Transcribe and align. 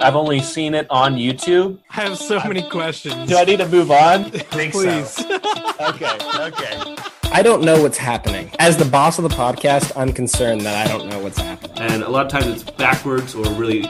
I've 0.00 0.16
only 0.16 0.40
seen 0.40 0.72
it 0.72 0.86
on 0.88 1.16
YouTube. 1.16 1.78
I 1.90 1.94
have 2.00 2.16
so 2.16 2.38
many 2.46 2.62
questions. 2.70 3.28
Do 3.28 3.36
I 3.36 3.44
need 3.44 3.58
to 3.58 3.68
move 3.68 3.90
on? 3.90 4.30
think 4.30 4.72
Please. 4.72 5.10
so. 5.10 5.34
okay, 5.80 6.16
okay. 6.40 6.96
I 7.30 7.42
don't 7.42 7.62
know 7.62 7.82
what's 7.82 7.98
happening. 7.98 8.50
As 8.58 8.78
the 8.78 8.86
boss 8.86 9.18
of 9.18 9.24
the 9.24 9.36
podcast, 9.36 9.92
I'm 9.94 10.10
concerned 10.14 10.62
that 10.62 10.86
I 10.86 10.90
don't 10.90 11.10
know 11.10 11.18
what's 11.18 11.38
happening. 11.38 11.76
and 11.78 12.02
a 12.04 12.08
lot 12.08 12.24
of 12.24 12.32
times 12.32 12.46
it's 12.62 12.70
backwards 12.70 13.34
or 13.34 13.44
really 13.52 13.82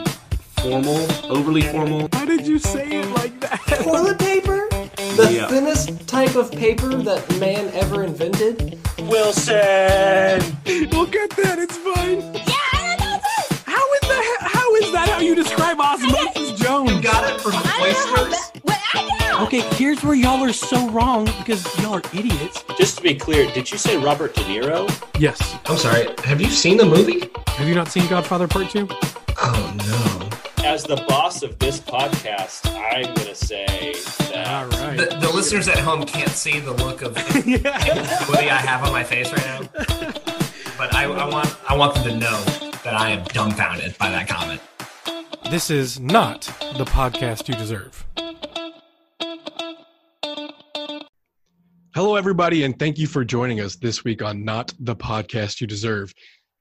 formal, 0.58 1.06
overly 1.30 1.62
formal. 1.62 2.08
Why 2.08 2.24
did 2.26 2.48
you 2.48 2.58
say 2.58 2.84
it 2.88 3.08
like 3.10 3.38
that? 3.38 3.60
Toilet 3.84 4.18
paper? 4.18 4.68
The 4.96 5.28
Yeah. 5.32 5.46
thinnest 5.46 6.08
type 6.08 6.34
of 6.34 6.50
paper 6.50 6.88
that 6.96 7.38
man 7.38 7.70
ever 7.74 8.02
invented? 8.02 8.76
Wilson! 8.98 9.54
We'll 10.90 11.06
get 11.06 11.30
that. 11.30 11.58
It's 11.60 11.76
fine. 11.76 12.51
You 15.22 15.34
describe 15.34 15.80
Osmosis 15.80 16.58
Jones? 16.60 17.00
Got 17.00 17.32
it 17.32 17.40
from 17.40 17.54
oysters. 17.80 18.52
Okay, 19.42 19.60
here's 19.76 20.02
where 20.04 20.14
y'all 20.14 20.42
are 20.44 20.52
so 20.52 20.88
wrong 20.90 21.24
because 21.24 21.64
y'all 21.80 21.94
are 21.94 22.02
idiots. 22.14 22.64
Just 22.76 22.98
to 22.98 23.02
be 23.02 23.14
clear, 23.14 23.50
did 23.52 23.70
you 23.70 23.78
say 23.78 23.96
Robert 23.96 24.34
De 24.34 24.42
Niro? 24.42 24.88
Yes. 25.18 25.56
I'm 25.66 25.76
sorry. 25.76 26.08
Have 26.24 26.40
you 26.40 26.48
seen 26.48 26.76
the 26.76 26.84
movie? 26.84 27.30
Have 27.48 27.68
you 27.68 27.74
not 27.74 27.88
seen 27.88 28.06
Godfather 28.08 28.46
Part 28.46 28.70
Two? 28.70 28.86
Oh 29.38 29.76
no. 29.88 30.28
As 30.64 30.84
the 30.84 30.96
boss 31.08 31.42
of 31.42 31.58
this 31.58 31.80
podcast, 31.80 32.70
I'm 32.72 33.14
going 33.14 33.28
to 33.28 33.34
say 33.34 33.94
that. 34.32 34.46
All 34.46 34.66
right. 34.80 34.96
The, 34.96 35.16
the 35.20 35.30
listeners 35.30 35.66
at 35.68 35.78
home 35.78 36.04
can't 36.04 36.30
see 36.30 36.60
the 36.60 36.72
look 36.72 37.02
of 37.02 37.16
ingenuity 37.36 37.68
I 37.68 38.58
have 38.58 38.84
on 38.84 38.92
my 38.92 39.02
face 39.02 39.32
right 39.32 39.44
now. 39.44 39.60
But 40.78 40.94
I, 40.94 41.04
I 41.04 41.28
want 41.28 41.56
I 41.68 41.76
want 41.76 41.94
them 41.94 42.04
to 42.04 42.16
know 42.16 42.42
that 42.84 42.94
I 42.94 43.10
am 43.10 43.24
dumbfounded 43.24 43.98
by 43.98 44.10
that 44.10 44.28
comment. 44.28 44.60
This 45.52 45.68
is 45.68 46.00
not 46.00 46.44
the 46.78 46.86
podcast 46.86 47.46
you 47.46 47.54
deserve. 47.54 48.06
Hello, 51.94 52.16
everybody, 52.16 52.64
and 52.64 52.78
thank 52.78 52.96
you 52.96 53.06
for 53.06 53.22
joining 53.22 53.60
us 53.60 53.76
this 53.76 54.02
week 54.02 54.22
on 54.22 54.46
Not 54.46 54.72
the 54.80 54.96
Podcast 54.96 55.60
You 55.60 55.66
Deserve. 55.66 56.10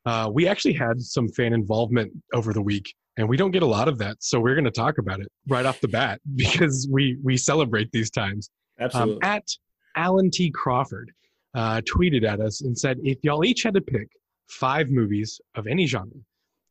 Uh, 0.05 0.29
we 0.33 0.45
actually 0.45 0.73
had 0.73 1.01
some 1.01 1.29
fan 1.29 1.53
involvement 1.53 2.11
over 2.33 2.51
the 2.51 2.61
week, 2.61 2.93
and 3.15 3.29
we 3.29 3.37
don't 3.37 3.51
get 3.51 3.63
a 3.63 3.65
lot 3.65 3.87
of 3.87 3.97
that, 3.99 4.17
so 4.19 4.41
we're 4.41 4.55
going 4.55 4.65
to 4.65 4.71
talk 4.71 4.97
about 4.97 5.21
it 5.21 5.29
right 5.47 5.65
off 5.65 5.79
the 5.79 5.87
bat 5.87 6.19
because 6.35 6.85
we 6.91 7.17
we 7.23 7.37
celebrate 7.37 7.89
these 7.93 8.11
times. 8.11 8.49
Um, 8.77 8.85
Absolutely. 8.87 9.19
at 9.23 9.47
Alan 9.95 10.29
T. 10.29 10.51
Crawford 10.51 11.13
uh, 11.55 11.79
tweeted 11.89 12.25
at 12.25 12.41
us 12.41 12.59
and 12.59 12.77
said, 12.77 12.97
if 13.03 13.19
y'all 13.23 13.45
each 13.45 13.63
had 13.63 13.73
to 13.75 13.81
pick 13.81 14.09
five 14.49 14.89
movies 14.89 15.39
of 15.55 15.65
any 15.65 15.85
genre 15.85 16.11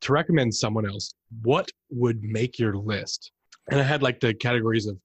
to 0.03 0.13
recommend 0.13 0.55
someone 0.55 0.87
else, 0.87 1.15
what 1.43 1.71
would 1.91 2.23
make 2.23 2.59
your 2.59 2.77
list? 2.77 3.33
And 3.71 3.81
I 3.81 3.85
had 3.85 4.03
like 4.03 4.21
the 4.21 4.35
categories 4.35 4.87
of 4.87 4.97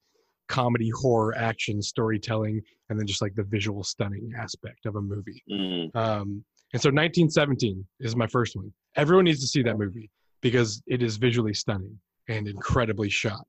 comedy, 0.48 0.90
horror, 0.90 1.36
action, 1.38 1.82
storytelling, 1.82 2.62
and 2.90 3.00
then 3.00 3.08
just 3.08 3.22
like 3.22 3.36
the 3.36 3.44
visual 3.44 3.84
stunning 3.84 4.32
aspect 4.38 4.86
of 4.86 4.96
a 4.96 5.02
movie. 5.02 5.44
Mm, 5.52 5.96
Um, 5.96 6.44
and 6.74 6.82
so 6.82 6.90
1917 6.90 7.86
is 8.00 8.16
my 8.16 8.28
first 8.28 8.56
one. 8.56 8.72
Everyone 8.96 9.26
needs 9.26 9.40
to 9.42 9.48
see 9.48 9.62
that 9.64 9.78
movie 9.78 10.10
because 10.42 10.82
it 10.88 11.02
is 11.02 11.18
visually 11.18 11.54
stunning 11.54 11.98
and 12.28 12.48
incredibly 12.48 13.10
shot. 13.10 13.46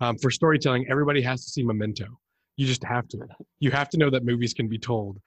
Um, 0.00 0.16
for 0.18 0.30
storytelling, 0.30 0.86
everybody 0.88 1.20
has 1.22 1.44
to 1.44 1.50
see 1.50 1.64
Memento. 1.64 2.06
You 2.56 2.66
just 2.66 2.84
have 2.84 3.08
to. 3.08 3.18
You 3.60 3.70
have 3.72 3.88
to 3.90 3.98
know 3.98 4.10
that 4.10 4.24
movies 4.24 4.54
can 4.54 4.68
be 4.68 4.78
told 4.78 5.18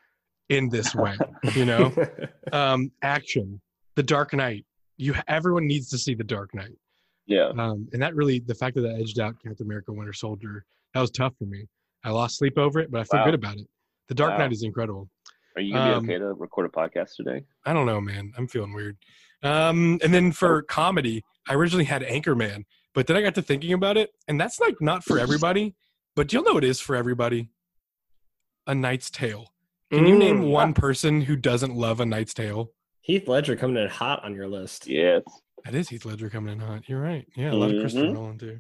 in 0.50 0.70
this 0.70 0.96
way. 0.96 1.16
You 1.56 1.66
know, 1.66 1.94
um, 2.52 2.92
action, 3.02 3.62
The 3.96 4.04
Dark 4.04 4.34
Knight. 4.34 4.66
You 5.02 5.16
everyone 5.28 5.66
needs 5.66 5.90
to 5.90 5.98
see 5.98 6.14
The 6.14 6.24
Dark 6.24 6.54
Knight. 6.54 6.78
yeah. 7.26 7.50
Um, 7.58 7.88
and 7.92 8.02
that 8.04 8.14
really, 8.16 8.40
the 8.40 8.54
fact 8.54 8.76
that 8.76 8.82
that 8.82 9.00
edged 9.00 9.20
out 9.20 9.36
Captain 9.42 9.66
America: 9.66 9.92
Winter 9.92 10.14
Soldier, 10.14 10.64
that 10.94 11.02
was 11.02 11.10
tough 11.10 11.34
for 11.40 11.46
me. 11.46 11.66
I 12.04 12.12
lost 12.12 12.38
sleep 12.38 12.58
over 12.60 12.80
it, 12.80 12.92
but 12.92 13.02
I 13.02 13.04
feel 13.06 13.20
Wow. 13.22 13.26
good 13.26 13.34
about 13.34 13.58
it. 13.58 13.68
The 14.10 14.14
Dark 14.16 14.32
Wow. 14.34 14.38
Knight 14.40 14.52
is 14.52 14.62
incredible. 14.64 15.10
Are 15.56 15.62
you 15.62 15.74
to 15.74 15.80
Um, 15.80 16.06
be 16.06 16.14
okay 16.14 16.20
to 16.20 16.34
record 16.34 16.68
a 16.68 16.70
podcast 16.70 17.16
today? 17.16 17.44
I 17.66 17.74
don't 17.74 17.86
know, 17.88 18.00
man. 18.00 18.32
I'm 18.38 18.48
feeling 18.48 18.74
weird. 18.74 18.98
Um, 19.44 20.00
and 20.04 20.14
then 20.14 20.32
for 20.32 20.62
comedy, 20.62 21.24
I 21.50 21.56
originally 21.56 21.86
had 21.86 22.04
Anchorman, 22.04 22.66
but 22.94 23.08
then 23.08 23.18
I 23.18 23.22
got 23.22 23.34
to 23.36 23.42
thinking 23.42 23.74
about 23.74 23.98
it, 23.98 24.12
and 24.28 24.40
that's 24.40 24.60
like 24.60 24.80
not 24.82 25.04
for 25.04 25.18
everybody. 25.18 25.74
But 26.16 26.32
you'll 26.32 26.44
know 26.44 26.58
it 26.58 26.64
is 26.64 26.80
for 26.80 26.96
everybody. 26.96 27.50
A 28.68 28.76
Knight's 28.76 29.10
Tale. 29.10 29.48
Can 29.90 30.06
you 30.06 30.16
name 30.16 30.42
Mm. 30.42 30.52
one 30.52 30.74
person 30.76 31.22
who 31.22 31.36
doesn't 31.36 31.74
love 31.76 32.00
A 32.00 32.06
Knight's 32.06 32.34
Tale? 32.36 32.72
Heath 33.02 33.28
Ledger 33.28 33.56
coming 33.56 33.82
in 33.82 33.90
hot 33.90 34.24
on 34.24 34.34
your 34.36 34.48
list. 34.48 34.88
Yes. 34.88 35.24
That 35.66 35.76
is 35.76 35.90
Heath 35.90 36.06
Ledger 36.06 36.30
coming 36.30 36.54
in 36.54 36.60
hot. 36.60 36.88
You're 36.88 37.02
right. 37.02 37.26
Yeah, 37.36 37.52
a 37.52 37.54
lot 37.54 37.72
of 37.74 37.80
Christopher 37.82 38.06
Mhm. 38.08 38.14
Nolan 38.14 38.38
too. 38.38 38.60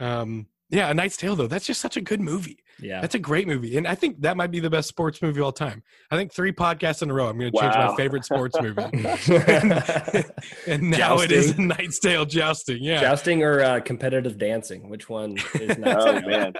Um, 0.00 0.46
yeah, 0.70 0.88
A 0.90 0.94
Knight's 0.94 1.16
Tale 1.16 1.36
though. 1.36 1.46
That's 1.46 1.66
just 1.66 1.80
such 1.80 1.96
a 1.96 2.00
good 2.00 2.20
movie. 2.20 2.58
Yeah. 2.80 3.00
That's 3.02 3.14
a 3.14 3.18
great 3.18 3.46
movie, 3.46 3.76
and 3.76 3.86
I 3.86 3.94
think 3.94 4.22
that 4.22 4.36
might 4.36 4.50
be 4.50 4.58
the 4.58 4.70
best 4.70 4.88
sports 4.88 5.20
movie 5.20 5.38
of 5.40 5.44
all 5.44 5.52
time. 5.52 5.82
I 6.10 6.16
think 6.16 6.32
three 6.32 6.50
podcasts 6.52 7.02
in 7.02 7.10
a 7.10 7.14
row, 7.14 7.28
I'm 7.28 7.38
going 7.38 7.52
to 7.52 7.60
change 7.60 7.74
my 7.74 7.94
favorite 7.96 8.24
sports 8.24 8.56
movie. 8.60 8.82
and 10.66 10.90
now 10.90 11.20
it 11.20 11.30
is 11.30 11.50
a 11.50 11.60
Knight's 11.60 11.98
Tale 11.98 12.24
jousting. 12.24 12.82
Yeah. 12.82 13.00
Jousting 13.00 13.42
or 13.42 13.60
uh, 13.60 13.80
competitive 13.80 14.38
dancing? 14.38 14.88
Which 14.88 15.08
one 15.08 15.36
is 15.54 15.76
not? 15.78 16.08
Oh, 16.08 16.20
man. 16.28 16.54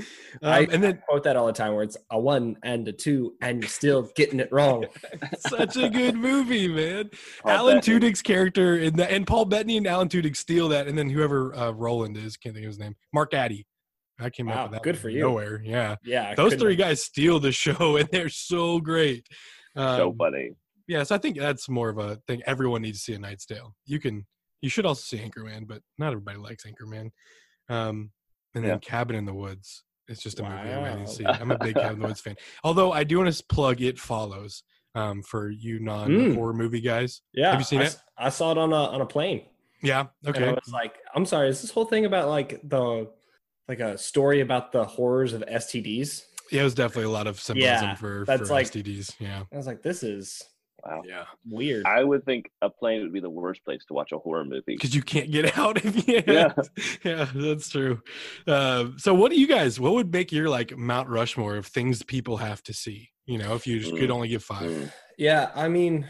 Um, 0.42 0.52
I, 0.52 0.60
and 0.70 0.82
then 0.82 1.02
quote 1.08 1.24
that 1.24 1.36
all 1.36 1.46
the 1.46 1.52
time 1.52 1.74
where 1.74 1.82
it's 1.82 1.96
a 2.10 2.18
one 2.18 2.56
and 2.62 2.86
a 2.86 2.92
two 2.92 3.34
and 3.42 3.60
you're 3.60 3.68
still 3.68 4.08
getting 4.14 4.38
it 4.38 4.48
wrong. 4.52 4.86
such 5.38 5.76
a 5.76 5.88
good 5.88 6.14
movie, 6.14 6.68
man. 6.68 7.10
Paul 7.42 7.50
Alan 7.52 7.76
Bettany. 7.78 7.98
Tudyk's 8.10 8.22
character 8.22 8.76
in 8.76 8.94
that, 8.96 9.10
and 9.10 9.26
Paul 9.26 9.44
Bettany 9.46 9.76
and 9.76 9.86
Alan 9.88 10.08
Tudyk 10.08 10.36
steal 10.36 10.68
that, 10.68 10.86
and 10.86 10.96
then 10.96 11.10
whoever 11.10 11.54
uh, 11.56 11.72
Roland 11.72 12.16
is, 12.16 12.36
can't 12.36 12.54
think 12.54 12.64
of 12.64 12.68
his 12.70 12.78
name, 12.78 12.94
Mark 13.12 13.34
Addy. 13.34 13.66
I 14.20 14.30
came 14.30 14.46
Wow, 14.46 14.64
up 14.66 14.70
with 14.70 14.78
that. 14.78 14.82
good 14.84 14.98
for 14.98 15.08
you. 15.08 15.20
Nowhere, 15.22 15.60
yeah. 15.64 15.96
Yeah. 16.04 16.34
Those 16.36 16.54
three 16.54 16.72
have- 16.74 16.78
guys 16.78 17.02
steal 17.02 17.40
the 17.40 17.52
show, 17.52 17.96
and 17.96 18.08
they're 18.12 18.28
so 18.28 18.78
great. 18.78 19.26
Um, 19.74 19.96
so 19.96 20.14
funny. 20.16 20.50
Yeah, 20.86 21.02
so 21.02 21.14
I 21.14 21.18
think 21.18 21.38
that's 21.38 21.68
more 21.68 21.88
of 21.88 21.98
a 21.98 22.16
thing. 22.28 22.40
Everyone 22.46 22.82
needs 22.82 22.98
to 22.98 23.04
see 23.04 23.14
a 23.14 23.18
Knight's 23.18 23.46
Tale. 23.46 23.74
You 23.86 23.98
can, 23.98 24.26
you 24.62 24.68
should 24.70 24.86
also 24.86 25.02
see 25.02 25.18
Anchorman, 25.22 25.66
but 25.66 25.82
not 25.98 26.08
everybody 26.12 26.38
likes 26.38 26.64
Anchorman. 26.64 27.10
Um, 27.68 28.10
and 28.54 28.64
then 28.64 28.72
Yeah. 28.72 28.78
Cabin 28.78 29.16
in 29.16 29.24
the 29.26 29.34
Woods. 29.34 29.84
It's 30.10 30.22
just 30.22 30.40
a 30.40 30.42
movie 30.42 30.54
I 30.54 30.96
need 30.96 31.06
to 31.06 31.12
see. 31.12 31.24
Wow. 31.24 31.38
I'm 31.40 31.50
a 31.52 31.58
big 31.58 31.76
Cabin 31.76 32.02
in 32.02 32.08
Woods 32.08 32.20
fan. 32.20 32.36
Although 32.64 32.92
I 32.92 33.04
do 33.04 33.18
want 33.18 33.32
to 33.32 33.44
plug 33.44 33.80
It 33.80 33.98
Follows 33.98 34.64
um, 34.96 35.22
for 35.22 35.48
you 35.48 35.78
non 35.78 36.34
horror 36.34 36.52
movie 36.52 36.80
guys. 36.80 37.22
Yeah. 37.32 37.52
Have 37.52 37.60
you 37.60 37.64
seen 37.64 37.80
I, 37.80 37.84
it? 37.84 37.98
I 38.18 38.28
saw 38.28 38.50
it 38.50 38.58
on 38.58 38.72
a 38.72 38.76
on 38.76 39.00
a 39.00 39.06
plane. 39.06 39.42
Yeah. 39.82 40.06
And 40.24 40.36
I 40.36 40.52
was 40.52 40.72
like, 40.72 40.96
I'm 41.14 41.24
sorry, 41.24 41.48
is 41.48 41.62
this 41.62 41.70
whole 41.70 41.84
thing 41.84 42.04
about 42.04 42.28
like 42.28 42.60
the 42.64 43.08
like 43.68 43.80
a 43.80 43.96
story 43.96 44.40
about 44.40 44.72
the 44.72 44.84
horrors 44.84 45.32
of 45.32 45.42
STDs? 45.42 46.24
Yeah, 46.50 46.62
it 46.62 46.64
was 46.64 46.74
definitely 46.74 47.04
a 47.04 47.10
lot 47.10 47.28
of 47.28 47.40
symbolism 47.40 47.90
Yeah, 47.90 47.94
for, 47.94 48.24
that's 48.26 48.48
for 48.48 48.54
like- 48.54 48.66
STDs. 48.66 49.14
Yeah. 49.20 49.44
I 49.52 49.56
was 49.56 49.68
like, 49.68 49.82
this 49.82 50.02
is 50.02 50.42
Wow. 50.84 51.02
Yeah. 51.06 51.24
weird. 51.48 51.84
I 51.86 52.02
would 52.04 52.24
think 52.24 52.50
a 52.62 52.70
plane 52.70 53.02
would 53.02 53.12
be 53.12 53.20
the 53.20 53.30
worst 53.30 53.64
place 53.64 53.84
to 53.88 53.94
watch 53.94 54.12
a 54.12 54.18
horror 54.18 54.44
movie. 54.44 54.62
Because 54.74 54.94
you 54.94 55.02
can't 55.02 55.30
get 55.30 55.58
out 55.58 55.84
if 55.84 56.08
you 56.08 56.22
Yeah. 56.26 56.52
yeah, 57.04 57.26
that's 57.34 57.68
true. 57.68 58.00
Uh, 58.46 58.86
so, 58.96 59.12
what 59.14 59.30
do 59.30 59.40
you 59.40 59.46
guys? 59.46 59.78
What 59.78 59.92
would 59.94 60.12
make 60.12 60.32
your 60.32 60.48
like 60.48 60.76
Mount 60.76 61.08
Rushmore 61.08 61.56
of 61.56 61.66
things 61.66 62.02
people 62.02 62.38
have 62.38 62.62
to 62.64 62.72
see? 62.72 63.10
You 63.26 63.38
know, 63.38 63.54
if 63.54 63.66
you 63.66 63.78
just 63.80 63.92
could 63.96 64.08
Mm. 64.10 64.14
only 64.14 64.28
give 64.28 64.42
five. 64.42 64.70
Mm. 64.70 64.92
yeah, 65.18 65.50
I 65.54 65.68
mean, 65.68 66.06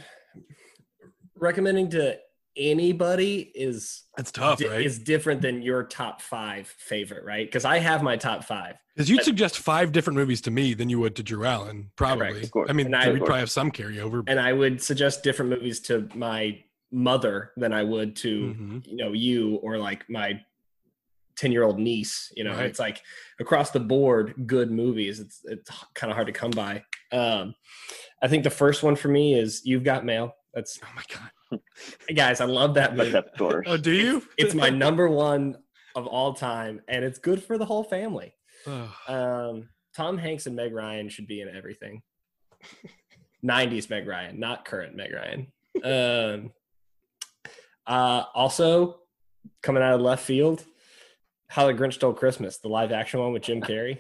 recommending 1.37 1.91
to 1.91 2.17
anybody 2.57 3.51
is 3.55 4.03
That's 4.17 4.33
tough, 4.33 4.59
di- 4.59 4.69
right? 4.69 4.85
is 4.85 4.99
different 4.99 5.43
than 5.43 5.63
your 5.63 5.85
top 5.85 6.21
five 6.21 6.67
favorite, 6.67 7.25
right? 7.25 7.47
Because 7.47 7.65
I 7.65 7.79
have 7.79 8.03
my 8.03 8.17
top 8.17 8.45
five. 8.45 8.77
Because 8.95 9.09
you'd 9.09 9.23
suggest 9.25 9.59
five 9.59 9.93
different 9.93 10.19
movies 10.19 10.41
to 10.43 10.51
me 10.51 10.75
than 10.75 10.89
you 10.91 10.99
would 11.01 11.17
to 11.17 11.23
Drew 11.23 11.45
Allen, 11.45 11.91
probably. 11.97 12.49
I 12.69 12.73
mean, 12.73 12.95
I- 12.95 13.11
we'd 13.11 13.21
probably 13.21 13.41
have 13.41 13.51
some 13.51 13.71
carryover. 13.71 14.25
and 14.27 14.39
I 14.41 14.53
would 14.53 14.83
suggest 14.83 15.23
different 15.23 15.51
movies 15.51 15.81
to 15.83 16.09
my 16.15 16.63
mother 16.93 17.53
than 17.57 17.73
I 17.73 17.85
would 17.85 18.17
to 18.17 18.55
Mhm. 18.55 18.87
you 18.87 18.97
know 18.97 19.13
you 19.13 19.55
or 19.63 19.79
like 19.79 20.11
my 20.11 20.41
10 21.37 21.53
year 21.53 21.63
old 21.63 21.79
niece 21.79 22.33
you 22.37 22.43
know 22.43 22.51
Right. 22.51 22.67
it's 22.67 22.81
like 22.81 23.01
across 23.39 23.71
the 23.71 23.79
board 23.79 24.35
good 24.45 24.73
movies 24.73 25.21
it's 25.21 25.41
it's 25.45 25.71
kind 25.95 26.11
of 26.11 26.17
hard 26.17 26.27
to 26.27 26.33
come 26.33 26.51
by 26.51 26.83
um 27.13 27.55
I 28.21 28.27
think 28.27 28.43
the 28.43 28.51
first 28.51 28.83
one 28.83 28.97
for 28.97 29.07
me 29.07 29.35
is 29.39 29.63
You've 29.65 29.85
Got 29.85 30.05
Mail 30.05 30.35
that's 30.53 30.81
Oh 30.83 30.89
my 30.97 31.05
god! 31.09 31.31
Guys 32.15 32.41
I 32.41 32.45
love 32.45 32.75
that 32.75 32.97
movie 32.97 33.09
Except 33.09 33.37
doors. 33.39 33.67
Oh, 33.69 33.77
do 33.77 33.93
you? 33.93 34.23
it's 34.39 34.55
my 34.55 34.71
number 34.71 35.09
one 35.09 35.57
of 35.97 36.07
all 36.07 36.33
time 36.35 36.81
and 36.89 37.05
it's 37.05 37.19
good 37.19 37.43
for 37.43 37.59
the 37.59 37.65
whole 37.65 37.85
family 37.85 38.35
um 39.09 39.69
Tom 39.97 40.19
Hanks 40.19 40.47
and 40.47 40.55
Meg 40.55 40.73
Ryan 40.73 41.09
should 41.09 41.27
be 41.27 41.41
in 41.41 41.49
everything 41.49 42.03
90s 43.45 43.89
Meg 43.91 44.07
Ryan 44.07 44.39
not 44.39 44.65
current 44.65 44.95
Meg 44.95 45.13
Ryan 45.13 45.47
um 45.83 46.53
uh 47.87 48.25
also 48.35 49.01
coming 49.63 49.83
out 49.83 49.95
of 49.95 50.01
left 50.01 50.25
field 50.25 50.65
how 51.49 51.67
the 51.67 51.75
Grinch 51.75 51.95
Stole 51.95 52.13
Christmas, 52.13 52.59
the 52.59 52.69
live 52.69 52.93
action 52.93 53.19
one 53.19 53.33
with 53.33 53.43
Jim 53.43 53.61
Carrey. 53.61 53.99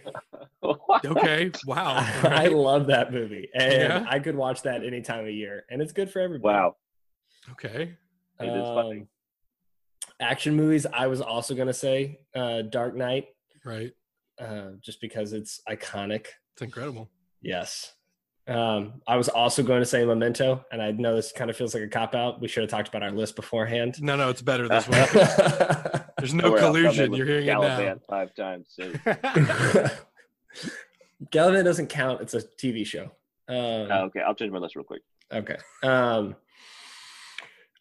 okay. 1.05 1.50
Wow. 1.67 1.94
I 1.97 2.20
All 2.23 2.31
right. 2.31 2.52
love 2.52 2.87
that 2.87 3.12
movie, 3.12 3.49
and 3.52 3.73
Yeah? 3.73 4.06
I 4.08 4.20
could 4.20 4.37
watch 4.37 4.62
that 4.62 4.85
any 4.85 5.00
time 5.02 5.25
of 5.25 5.31
year, 5.32 5.64
and 5.69 5.82
it's 5.82 5.93
good 5.93 6.08
for 6.12 6.20
everybody. 6.20 6.55
wow. 6.55 6.76
Okay. 7.52 7.96
It 8.40 8.46
is 8.46 8.69
funny. 8.69 9.06
action 10.20 10.54
movies, 10.56 10.87
I 10.92 11.06
was 11.08 11.20
also 11.20 11.54
gonna 11.54 11.72
say 11.75 12.20
uh, 12.34 12.62
Dark 12.62 12.96
Knight, 12.96 13.26
Right. 13.64 13.92
uh, 14.40 14.70
just 14.81 15.00
because 15.00 15.32
it's 15.32 15.60
iconic. 15.69 16.26
It's 16.54 16.62
incredible. 16.62 17.10
Yes. 17.42 17.92
Um, 18.48 19.02
I 19.06 19.16
was 19.16 19.28
also 19.28 19.62
going 19.62 19.81
to 19.81 19.87
say 19.87 20.04
Memento, 20.04 20.64
and 20.72 20.82
I 20.82 20.90
know 20.90 21.14
this 21.14 21.31
kind 21.31 21.50
of 21.50 21.56
feels 21.56 21.72
like 21.72 21.84
a 21.84 21.88
cop 21.88 22.16
out. 22.16 22.40
We 22.40 22.48
should 22.48 22.62
have 22.62 22.70
talked 22.70 22.88
about 22.88 23.02
our 23.04 23.12
list 23.12 23.37
beforehand. 23.37 24.02
No, 24.02 24.16
no, 24.16 24.28
it's 24.28 24.42
better 24.42 24.66
this 24.66 24.88
way. 24.88 25.06
There's 26.19 26.34
no 26.34 26.42
Don't 26.44 26.52
worry, 26.52 26.60
I'll 26.60 26.66
come 26.72 26.76
in 26.76 26.82
collusion. 26.82 27.12
You're 27.14 27.26
hearing 27.26 27.46
it 27.46 27.52
now. 27.52 27.94
Five 28.08 28.34
times. 28.34 28.66
So. 28.70 28.90
Galavant 31.31 31.64
doesn't 31.64 31.88
count. 31.88 32.20
It's 32.22 32.34
a 32.34 32.40
TV 32.42 32.84
show. 32.84 33.04
Um, 33.48 33.88
Oh, 33.90 34.04
okay, 34.06 34.20
I'll 34.20 34.34
change 34.34 34.52
my 34.52 34.58
list 34.58 34.75
real 34.75 34.84
quick. 34.84 35.02
Okay. 35.32 35.56
Um, 35.82 36.34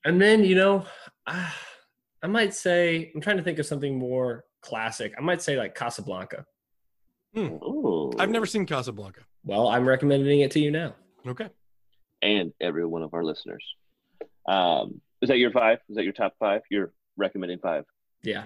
and 0.05 0.21
then 0.21 0.43
you 0.43 0.55
know, 0.55 0.85
I, 1.25 1.51
I 2.23 2.27
might 2.27 2.53
say 2.53 3.11
I'm 3.15 3.21
trying 3.21 3.37
to 3.37 3.43
think 3.43 3.59
of 3.59 3.65
something 3.65 3.97
more 3.97 4.43
classic. 4.61 5.13
I 5.17 5.21
might 5.21 5.41
say 5.41 5.57
like 5.57 5.73
Casablanca. 5.75 6.45
Ooh. 7.37 8.11
I've 8.19 8.29
never 8.29 8.45
seen 8.45 8.65
Casablanca. 8.65 9.21
Well, 9.43 9.67
I'm 9.67 9.87
recommending 9.87 10.41
it 10.41 10.51
to 10.51 10.59
you 10.59 10.71
now. 10.71 10.95
Okay. 11.27 11.49
and 12.21 12.51
every 12.59 12.85
one 12.85 13.03
of 13.03 13.13
our 13.13 13.23
listeners. 13.23 13.63
Um, 14.47 14.99
is 15.21 15.29
that 15.29 15.37
your 15.37 15.51
five? 15.51 15.79
Is 15.89 15.95
that 15.95 16.03
your 16.03 16.13
top 16.13 16.33
five? 16.39 16.61
You're 16.71 16.91
recommending 17.17 17.59
five. 17.59 17.85
Yeah. 18.23 18.43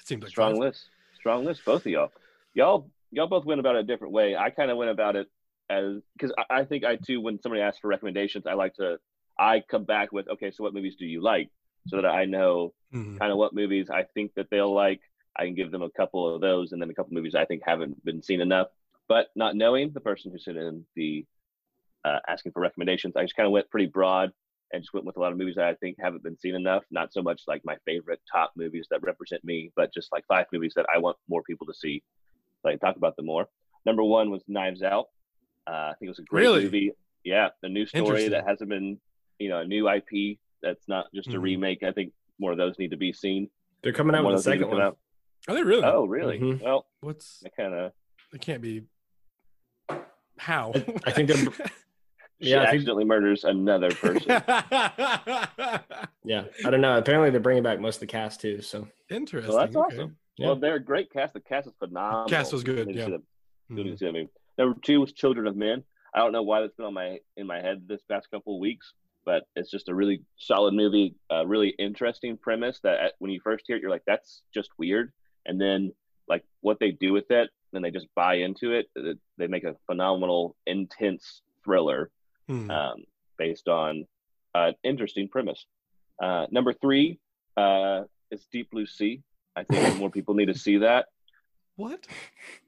It 0.00 0.06
seems 0.06 0.22
like 0.22 0.30
Strong 0.30 0.52
five. 0.54 0.60
list. 0.60 0.88
Strong 1.16 1.44
list. 1.44 1.64
Both 1.64 1.86
of 1.86 1.92
y'all. 1.92 2.10
Y'all 2.54 2.90
y'all 3.10 3.26
both 3.26 3.44
went 3.44 3.60
about 3.60 3.76
it 3.76 3.80
a 3.80 3.82
different 3.84 4.12
way. 4.12 4.36
I 4.36 4.50
kind 4.50 4.70
of 4.70 4.76
went 4.76 4.90
about 4.90 5.16
it 5.16 5.28
as 5.70 6.00
because 6.16 6.32
I, 6.38 6.60
I 6.60 6.64
think 6.64 6.84
I 6.84 6.96
too 6.96 7.20
when 7.20 7.40
somebody 7.42 7.62
asks 7.62 7.80
for 7.80 7.88
recommendations, 7.88 8.46
I 8.46 8.54
like 8.54 8.74
to 8.74 8.98
I 9.38 9.62
come 9.70 9.84
back 9.84 10.12
with 10.12 10.28
okay, 10.28 10.50
so 10.50 10.64
what 10.64 10.74
movies 10.74 10.96
do 10.98 11.06
you 11.06 11.22
like? 11.22 11.50
So 11.86 11.96
that 12.02 12.06
I 12.08 12.24
know 12.24 12.74
Mhm. 12.92 13.18
kind 13.18 13.32
of 13.32 13.38
what 13.38 13.54
movies 13.54 13.88
I 13.90 14.02
think 14.14 14.34
that 14.34 14.50
they'll 14.50 14.72
like. 14.72 15.00
I 15.36 15.44
can 15.44 15.54
give 15.54 15.70
them 15.70 15.82
a 15.82 15.90
couple 15.90 16.34
of 16.34 16.40
those 16.40 16.72
and 16.72 16.82
then 16.82 16.90
a 16.90 16.94
couple 16.94 17.14
movies 17.14 17.34
I 17.34 17.44
think 17.44 17.62
haven't 17.64 18.04
been 18.04 18.22
seen 18.22 18.40
enough. 18.40 18.68
But 19.08 19.28
not 19.36 19.54
knowing 19.56 19.90
the 19.92 20.00
person 20.00 20.30
who 20.32 20.38
sent 20.38 20.58
in 20.58 20.84
the 20.96 21.24
uh, 22.04 22.18
asking 22.28 22.52
for 22.52 22.60
recommendations, 22.60 23.16
I 23.16 23.22
just 23.22 23.36
kind 23.36 23.46
of 23.46 23.52
went 23.52 23.70
pretty 23.70 23.86
broad 23.86 24.32
and 24.72 24.82
just 24.82 24.92
went 24.92 25.06
with 25.06 25.16
a 25.16 25.20
lot 25.20 25.32
of 25.32 25.38
movies 25.38 25.54
that 25.54 25.66
I 25.66 25.74
think 25.74 25.96
haven't 25.98 26.22
been 26.22 26.38
seen 26.38 26.54
enough. 26.54 26.84
Not 26.90 27.12
so 27.12 27.22
much 27.22 27.42
like 27.46 27.64
my 27.64 27.76
favorite 27.86 28.20
top 28.30 28.52
movies 28.56 28.86
that 28.90 29.02
represent 29.02 29.42
me, 29.44 29.72
but 29.76 29.94
just 29.94 30.12
like 30.12 30.26
five 30.26 30.46
movies 30.52 30.72
that 30.76 30.86
I 30.94 30.98
want 30.98 31.16
more 31.28 31.42
people 31.42 31.66
to 31.68 31.74
see. 31.74 32.02
So 32.62 32.68
I 32.68 32.72
can 32.72 32.80
talk 32.80 32.96
about 32.96 33.16
them 33.16 33.26
more. 33.26 33.48
Number 33.86 34.02
one 34.02 34.30
was 34.30 34.42
Knives 34.48 34.82
Out. 34.82 35.06
Uh, 35.66 35.70
I 35.70 35.94
think 35.98 36.08
it 36.08 36.10
was 36.10 36.18
a 36.18 36.22
great 36.22 36.42
Really? 36.42 36.64
movie. 36.64 36.92
Yeah, 37.24 37.48
a 37.62 37.68
new 37.68 37.86
story 37.86 38.28
that 38.28 38.46
hasn't 38.46 38.68
been, 38.70 39.00
you 39.38 39.48
know, 39.48 39.60
a 39.60 39.64
new 39.64 39.88
IP 39.88 40.38
that's 40.62 40.86
not 40.88 41.06
just 41.14 41.28
a 41.28 41.32
Mhm. 41.38 41.42
remake. 41.42 41.82
I 41.82 41.92
think 41.92 42.12
more 42.38 42.52
of 42.52 42.58
those 42.58 42.78
need 42.78 42.90
to 42.90 42.96
be 42.96 43.12
seen. 43.12 43.50
They're 43.82 43.92
coming 43.92 44.14
out 44.16 44.24
One 44.24 44.32
with 44.34 44.40
of 44.40 44.44
the 44.44 44.50
those 44.50 44.58
need 44.58 44.64
to 44.64 44.64
second 44.70 44.78
one. 44.78 44.86
out. 44.86 44.98
Are 45.48 45.54
they 45.54 45.62
really? 45.62 45.84
Oh, 45.84 46.04
really? 46.04 46.38
Mhm. 46.40 46.60
Well, 46.62 46.86
What's 47.00 47.42
I 47.44 47.48
kind 47.50 47.74
of 47.74 47.92
it 48.32 48.40
can't 48.40 48.60
be 48.60 48.82
how? 50.38 50.72
I- 50.74 50.94
I 51.06 51.10
think 51.12 51.28
they're- 51.28 51.36
she 52.40 52.50
Yeah, 52.50 52.62
I 52.62 52.66
think- 52.66 52.74
accidentally 52.76 53.04
murders 53.04 53.44
another 53.44 53.90
person. 53.90 54.28
Yeah. 56.24 56.44
I 56.64 56.70
don't 56.70 56.82
know. 56.82 56.98
Apparently 56.98 57.30
they're 57.30 57.40
bringing 57.40 57.62
back 57.62 57.80
most 57.80 57.96
of 57.96 58.00
the 58.00 58.06
cast 58.06 58.40
too. 58.42 58.60
So 58.60 58.86
Interesting. 59.08 59.54
Well, 59.54 59.64
that's 59.64 59.74
okay. 59.76 59.94
awesome. 59.96 60.16
Yeah. 60.36 60.46
Well, 60.48 60.56
they're 60.56 60.74
a 60.74 60.82
great 60.84 61.10
cast. 61.10 61.32
The 61.32 61.40
cast 61.40 61.66
is 61.68 61.72
phenomenal. 61.78 62.26
Cast 62.28 62.52
was 62.52 62.62
good, 62.62 62.88
You 62.88 62.94
yeah. 62.94 63.04
see 63.06 63.10
them. 63.12 63.22
You 63.70 63.76
need 63.76 63.86
Mhm. 63.86 63.90
to 63.92 63.96
see 63.98 64.04
that 64.06 64.12
movie. 64.12 64.28
Number 64.58 64.78
two 64.80 65.00
was 65.00 65.12
Children 65.12 65.46
of 65.46 65.56
Men. 65.56 65.84
I 66.12 66.18
don't 66.18 66.32
know 66.32 66.42
why 66.42 66.60
that's 66.60 66.74
been 66.74 66.86
on 66.86 66.94
my 66.94 67.20
in 67.36 67.46
my 67.46 67.60
head 67.60 67.88
this 67.88 68.02
past 68.02 68.30
couple 68.30 68.54
of 68.56 68.60
weeks, 68.60 68.92
but 69.28 69.42
it's 69.56 69.70
just 69.70 69.90
a 69.90 69.94
really 69.94 70.22
solid 70.38 70.72
movie. 70.82 71.14
A 71.30 71.46
really 71.46 71.70
interesting 71.78 72.38
premise 72.38 72.80
that 72.82 72.96
at, 73.04 73.12
when 73.18 73.30
you 73.30 73.40
first 73.44 73.64
hear 73.66 73.76
it, 73.76 73.82
you're 73.82 73.90
like, 73.96 74.06
"That's 74.06 74.30
just 74.54 74.70
weird," 74.78 75.12
and 75.46 75.60
then 75.60 75.92
like 76.32 76.44
what 76.66 76.78
they 76.80 76.92
do 76.92 77.12
with 77.12 77.30
it, 77.30 77.50
then 77.72 77.82
they 77.82 77.90
just 77.90 78.08
buy 78.14 78.34
into 78.46 78.66
it. 78.72 78.86
it- 78.96 79.18
They 79.38 79.46
make 79.46 79.64
a 79.64 79.74
phenomenal, 79.88 80.56
intense 80.66 81.42
thriller 81.64 82.10
Hmm. 82.48 82.70
um, 82.70 82.98
based 83.36 83.68
on 83.68 84.06
an 84.54 84.74
interesting 84.82 85.28
premise. 85.28 85.66
Uh, 86.22 86.46
number 86.50 86.72
three 86.72 87.18
uh, 87.58 88.04
is 88.30 88.46
Deep 88.54 88.70
Blue 88.70 88.86
Sea. 88.86 89.14
I 89.56 89.62
think 89.64 89.98
more 90.02 90.10
people 90.10 90.34
need 90.34 90.46
to 90.54 90.58
see 90.66 90.78
that. 90.78 91.06
What? 91.76 92.06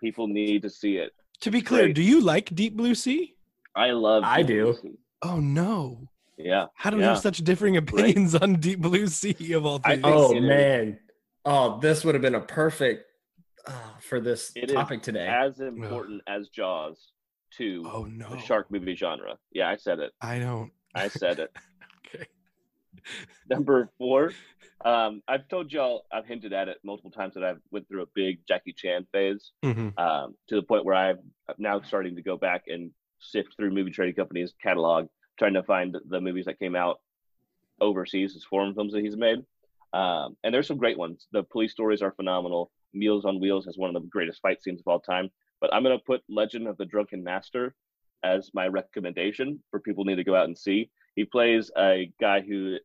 People 0.07 0.27
need 0.29 0.61
to 0.63 0.71
see 0.71 0.95
it. 1.05 1.13
To 1.45 1.51
be 1.51 1.63
clear, 1.63 1.85
Great. 1.85 1.97
do 1.97 2.03
you 2.03 2.21
like 2.21 2.47
Deep 2.55 2.77
Blue 2.77 2.95
Sea? 2.95 3.35
I 3.75 3.93
love. 3.93 4.23
I 4.25 4.43
Deep 4.43 4.47
Blue 4.63 4.73
do. 4.75 4.79
Sea. 4.83 4.99
Oh 5.23 5.39
no. 5.41 6.09
Yeah. 6.45 6.67
How 6.75 6.91
do 6.91 6.97
we 6.97 7.03
Yeah. 7.03 7.11
have 7.11 7.19
such 7.19 7.39
differing 7.39 7.77
opinions 7.77 8.35
on 8.35 8.55
Deep 8.55 8.81
Blue 8.81 9.07
Sea 9.07 9.53
of 9.53 9.67
all 9.67 9.79
things? 9.79 10.03
think 10.03 10.07
Oh 10.07 10.33
it 10.33 10.37
is. 10.39 10.43
man. 10.43 10.99
Oh, 11.45 11.79
this 11.81 12.05
would 12.05 12.15
have 12.15 12.23
been 12.23 12.35
a 12.35 12.41
perfect 12.41 13.05
uh, 13.67 13.73
for 14.01 14.21
this 14.21 14.53
It 14.57 14.71
is 14.71 14.73
topic 14.73 15.03
today. 15.03 15.27
As 15.27 15.61
important 15.61 16.23
as 16.27 16.49
Jaws 16.49 17.13
to 17.59 17.85
Oh 17.93 18.05
no. 18.05 18.31
the 18.31 18.39
shark 18.39 18.71
movie 18.71 18.95
genre. 18.95 19.37
Yeah, 19.53 19.69
I 19.69 19.77
said 19.77 19.99
it. 19.99 20.13
I 20.21 20.39
don't. 20.39 20.73
I 20.95 21.09
said 21.09 21.39
it. 21.41 21.51
Okay. 22.13 22.27
Number 23.49 23.89
four. 23.99 24.33
Um, 24.85 25.23
I've 25.29 25.47
told 25.49 25.73
y'all, 25.73 26.07
I've 26.13 26.27
hinted 26.27 26.53
at 26.53 26.69
it 26.69 26.79
multiple 26.83 27.11
times 27.11 27.35
that 27.35 27.45
I've 27.45 27.61
went 27.71 27.87
through 27.89 28.03
a 28.03 28.07
big 28.15 28.41
Jackie 28.49 28.73
Chan 28.73 29.07
phase. 29.13 29.53
Mhm. 29.63 29.97
um, 29.99 30.35
to 30.49 30.57
the 30.57 30.63
point 30.63 30.85
where 30.85 30.95
I'm 30.97 31.19
now 31.59 31.81
starting 31.83 32.17
to 32.17 32.23
go 32.23 32.37
back 32.37 32.65
and 32.67 32.91
sift 33.21 33.55
through 33.57 33.71
movie 33.71 33.91
trading 33.93 34.15
companies' 34.17 34.55
catalog, 34.63 35.07
trying 35.41 35.55
to 35.55 35.63
find 35.65 35.97
the 36.09 36.21
movies 36.21 36.45
that 36.45 36.59
came 36.59 36.77
out 36.77 37.01
overseas 37.81 38.37
as 38.37 38.45
foreign 38.45 38.75
films 38.75 38.93
that 38.93 39.03
he's 39.03 39.17
made. 39.17 39.39
Um, 39.93 40.37
and 40.45 40.55
there's 40.55 40.69
some 40.69 40.77
great 40.77 40.99
ones. 40.99 41.27
The 41.33 41.43
police 41.43 41.73
stories 41.73 42.03
are 42.03 42.13
phenomenal. 42.13 42.71
Meals 42.93 43.25
on 43.25 43.41
Wheels 43.41 43.65
has 43.65 43.79
one 43.79 43.95
of 43.95 44.01
the 44.01 44.09
greatest 44.09 44.43
fight 44.43 44.63
scenes 44.63 44.81
of 44.81 44.87
all 44.87 45.01
time. 45.01 45.31
But 45.61 45.73
I'm 45.75 45.83
going 45.83 45.99
to 45.99 46.05
put 46.05 46.23
Legend 46.29 46.69
of 46.69 46.77
the 46.77 46.85
Drunken 46.85 47.25
Master 47.25 47.75
as 48.23 48.51
my 48.53 48.69
recommendation 48.69 49.63
for 49.71 49.81
people 49.81 50.05
need 50.05 50.17
to 50.17 50.25
go 50.25 50.37
out 50.37 50.45
and 50.45 50.57
see. 50.57 50.91
He 51.17 51.25
plays 51.25 51.71
a 51.77 52.13
guy 52.21 52.43
who 52.43 52.77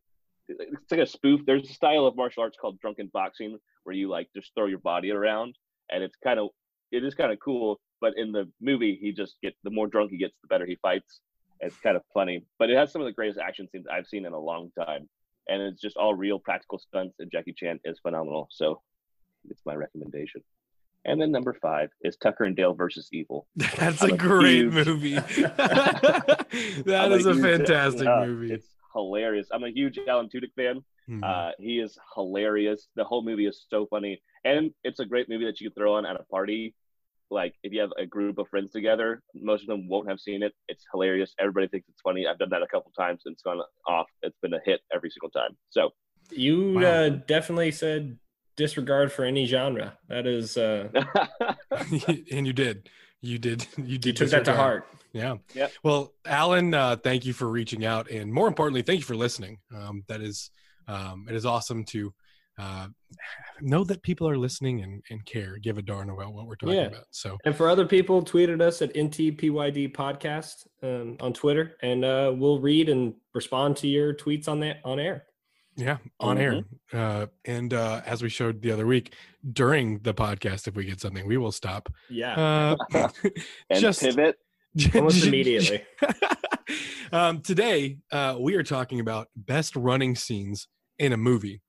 it's 0.48 0.90
like 0.90 1.00
a 1.00 1.06
spoof. 1.06 1.42
There's 1.44 1.68
a 1.68 1.74
style 1.74 2.06
of 2.06 2.16
martial 2.16 2.42
arts 2.42 2.56
called 2.58 2.80
drunken 2.80 3.10
boxing 3.12 3.58
where 3.84 3.94
you 3.94 4.08
like 4.08 4.28
just 4.34 4.54
throw 4.54 4.66
your 4.66 4.78
body 4.78 5.10
around, 5.10 5.56
and 5.90 6.02
it's 6.02 6.16
kind 6.22 6.38
of 6.38 6.48
it 6.90 7.04
is 7.04 7.14
kind 7.14 7.32
of 7.32 7.38
cool. 7.40 7.80
But 8.00 8.14
in 8.16 8.32
the 8.32 8.50
movie, 8.60 8.98
he 9.00 9.12
just 9.12 9.36
get 9.42 9.54
the 9.64 9.70
more 9.70 9.88
drunk 9.88 10.10
he 10.10 10.18
gets, 10.18 10.34
the 10.42 10.48
better 10.48 10.66
he 10.66 10.76
fights. 10.82 11.20
It's 11.60 11.76
kind 11.78 11.96
of 11.96 12.02
funny, 12.12 12.44
but 12.58 12.70
it 12.70 12.76
has 12.76 12.92
some 12.92 13.00
of 13.00 13.06
the 13.06 13.12
greatest 13.12 13.38
action 13.38 13.68
scenes 13.70 13.86
I've 13.90 14.06
seen 14.06 14.26
in 14.26 14.32
a 14.32 14.38
long 14.38 14.70
time, 14.78 15.08
and 15.48 15.62
it's 15.62 15.80
just 15.80 15.96
all 15.96 16.14
real 16.14 16.38
practical 16.38 16.78
stunts. 16.78 17.16
And 17.18 17.30
Jackie 17.30 17.54
Chan 17.56 17.80
is 17.84 17.98
phenomenal, 18.00 18.48
so 18.50 18.82
it's 19.48 19.62
my 19.64 19.74
recommendation. 19.74 20.42
And 21.04 21.20
then 21.20 21.30
number 21.30 21.54
five 21.62 21.90
is 22.02 22.16
Tucker 22.16 22.44
and 22.44 22.56
Dale 22.56 22.74
versus 22.74 23.08
Evil. 23.12 23.46
That's 23.56 24.02
I'm 24.02 24.10
a 24.10 24.16
great 24.16 24.56
huge- 24.72 24.86
movie. 24.86 25.14
that 26.86 27.12
is 27.12 27.26
a 27.26 27.32
huge- 27.34 27.42
fantastic 27.42 28.06
uh, 28.06 28.26
movie. 28.26 28.52
It's 28.52 28.66
hilarious. 28.94 29.48
I'm 29.52 29.64
a 29.64 29.70
huge 29.70 29.98
Alan 30.08 30.28
Tudyk 30.28 30.52
fan. 30.56 30.84
Mhm. 31.08 31.22
Uh, 31.22 31.52
he 31.58 31.78
is 31.78 31.96
hilarious. 32.14 32.88
The 32.96 33.04
whole 33.04 33.22
movie 33.24 33.46
is 33.46 33.64
so 33.70 33.86
funny, 33.86 34.20
and 34.44 34.72
it's 34.82 34.98
a 35.00 35.04
great 35.04 35.28
movie 35.28 35.44
that 35.44 35.60
you 35.60 35.70
can 35.70 35.74
throw 35.74 35.94
on 35.94 36.04
at 36.04 36.16
a 36.16 36.24
party. 36.24 36.74
Like 37.30 37.54
if 37.62 37.72
you 37.72 37.80
have 37.80 37.90
a 37.98 38.06
group 38.06 38.38
of 38.38 38.48
friends 38.48 38.70
together, 38.72 39.22
most 39.34 39.62
of 39.62 39.66
them 39.68 39.88
won't 39.88 40.08
have 40.08 40.20
seen 40.20 40.42
it. 40.42 40.52
It's 40.68 40.84
hilarious. 40.92 41.34
Everybody 41.40 41.68
thinks 41.68 41.88
it's 41.88 42.00
funny. 42.00 42.26
I've 42.26 42.38
done 42.38 42.50
that 42.50 42.62
a 42.62 42.66
couple 42.68 42.92
times, 42.96 43.22
and 43.26 43.32
it's 43.32 43.42
gone 43.42 43.60
off. 43.86 44.06
It's 44.22 44.36
been 44.42 44.54
a 44.54 44.60
hit 44.64 44.80
every 44.94 45.10
single 45.10 45.30
time. 45.30 45.56
So 45.70 45.90
You 46.30 46.74
Wow. 46.74 46.82
uh, 46.82 47.08
definitely 47.08 47.70
said 47.72 48.18
disregard 48.56 49.12
for 49.12 49.24
any 49.24 49.44
genre. 49.46 49.98
That 50.08 50.26
is, 50.26 50.56
uh, 50.56 50.88
and 52.30 52.46
you 52.46 52.52
did. 52.52 52.88
You 53.20 53.38
did. 53.38 53.66
You 53.76 53.98
did. 53.98 54.06
you 54.06 54.12
took 54.12 54.30
that 54.30 54.44
to 54.46 54.54
heart. 54.54 54.86
Yeah. 55.12 55.36
Yep. 55.54 55.72
Well, 55.82 56.12
Alan, 56.26 56.74
uh, 56.74 56.96
thank 56.96 57.24
you 57.24 57.32
for 57.32 57.48
reaching 57.48 57.84
out, 57.84 58.10
and 58.10 58.32
more 58.32 58.48
importantly, 58.48 58.82
thank 58.82 58.98
you 59.00 59.04
for 59.04 59.16
listening. 59.16 59.58
Um, 59.74 60.04
that 60.08 60.20
is, 60.20 60.50
um, 60.88 61.26
it 61.28 61.34
is 61.34 61.46
awesome 61.46 61.84
to 61.86 62.12
uh, 62.58 62.88
know 63.60 63.84
that 63.84 64.02
people 64.02 64.28
are 64.28 64.38
listening 64.38 64.82
and, 64.82 65.02
and 65.10 65.24
care, 65.26 65.58
give 65.58 65.78
a 65.78 65.82
darn 65.82 66.10
about 66.10 66.32
what 66.34 66.46
we're 66.46 66.56
talking 66.56 66.74
Yeah. 66.76 66.86
about. 66.86 67.04
So, 67.10 67.36
And 67.44 67.54
for 67.54 67.68
other 67.68 67.86
people, 67.86 68.22
tweet 68.22 68.48
at 68.48 68.60
us 68.60 68.80
at 68.82 68.94
NTPYD 68.94 69.92
podcast 69.94 70.66
um, 70.82 71.16
on 71.20 71.32
Twitter, 71.32 71.76
and 71.82 72.04
uh, 72.04 72.32
we'll 72.36 72.60
read 72.60 72.88
and 72.88 73.14
respond 73.34 73.76
to 73.78 73.88
your 73.88 74.14
tweets 74.14 74.48
on 74.48 74.60
that 74.60 74.78
on 74.84 74.98
air. 74.98 75.24
yeah, 75.76 75.98
on 76.20 76.38
air. 76.38 76.62
Uh, 76.92 77.26
and 77.44 77.74
uh, 77.74 78.00
as 78.06 78.22
we 78.22 78.28
showed 78.30 78.62
the 78.62 78.70
other 78.72 78.86
week 78.86 79.14
during 79.52 79.98
the 80.00 80.14
podcast, 80.14 80.66
if 80.66 80.74
we 80.74 80.84
get 80.86 81.00
something, 81.00 81.26
we 81.26 81.36
will 81.36 81.52
stop. 81.52 81.90
Yeah, 82.08 82.74
Uh, 82.92 83.08
and 83.70 83.80
just 83.80 84.00
pivot. 84.00 84.36
almost 84.94 85.24
immediately. 85.26 85.82
um, 87.12 87.40
today, 87.40 87.98
uh, 88.12 88.36
we 88.40 88.54
are 88.56 88.62
talking 88.62 89.00
about 89.00 89.28
best 89.36 89.76
running 89.76 90.14
scenes 90.16 90.68
in 90.98 91.12
a 91.12 91.16
movie, 91.16 91.60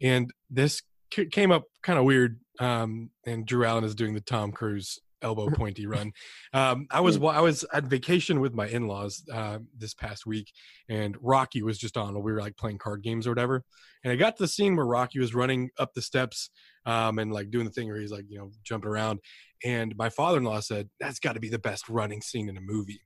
and 0.00 0.30
this 0.50 0.82
c- 1.12 1.26
came 1.26 1.50
up 1.50 1.64
kind 1.82 1.98
of 1.98 2.04
weird. 2.04 2.40
Um, 2.58 3.10
and 3.26 3.46
Drew 3.46 3.64
Allen 3.64 3.84
is 3.84 3.94
doing 3.94 4.14
the 4.14 4.20
Tom 4.20 4.50
Cruise 4.50 4.98
elbow 5.22 5.48
pointy 5.54 5.86
run. 5.86 6.12
Um, 6.52 6.86
I 6.90 7.00
was 7.00 7.16
I 7.16 7.40
was 7.40 7.64
at 7.72 7.84
vacation 7.84 8.40
with 8.40 8.54
my 8.54 8.66
in 8.66 8.86
laws 8.86 9.22
uh, 9.32 9.58
this 9.76 9.94
past 9.94 10.26
week, 10.26 10.50
and 10.88 11.16
Rocky 11.20 11.62
was 11.62 11.78
just 11.78 11.96
on. 11.96 12.14
We 12.14 12.32
were 12.32 12.40
like 12.40 12.56
playing 12.56 12.78
card 12.78 13.02
games 13.02 13.26
or 13.26 13.30
whatever, 13.30 13.62
and 14.04 14.12
I 14.12 14.16
got 14.16 14.36
to 14.36 14.44
the 14.44 14.48
scene 14.48 14.76
where 14.76 14.86
Rocky 14.86 15.18
was 15.18 15.34
running 15.34 15.70
up 15.78 15.94
the 15.94 16.02
steps 16.02 16.50
um, 16.84 17.18
and 17.18 17.32
like 17.32 17.50
doing 17.50 17.64
the 17.66 17.72
thing 17.72 17.88
where 17.88 18.00
he's 18.00 18.12
like 18.12 18.26
you 18.28 18.38
know 18.38 18.50
jumping 18.64 18.90
around, 18.90 19.20
and 19.64 19.94
my 19.96 20.08
father 20.08 20.38
in 20.38 20.44
law 20.44 20.60
said 20.60 20.88
that's 21.00 21.20
got 21.20 21.34
to 21.34 21.40
be 21.40 21.48
the 21.48 21.58
best 21.58 21.88
running 21.88 22.22
scene 22.22 22.48
in 22.48 22.56
a 22.56 22.62
movie, 22.62 23.00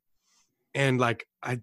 and 0.75 1.01
like 1.01 1.27
I, 1.43 1.61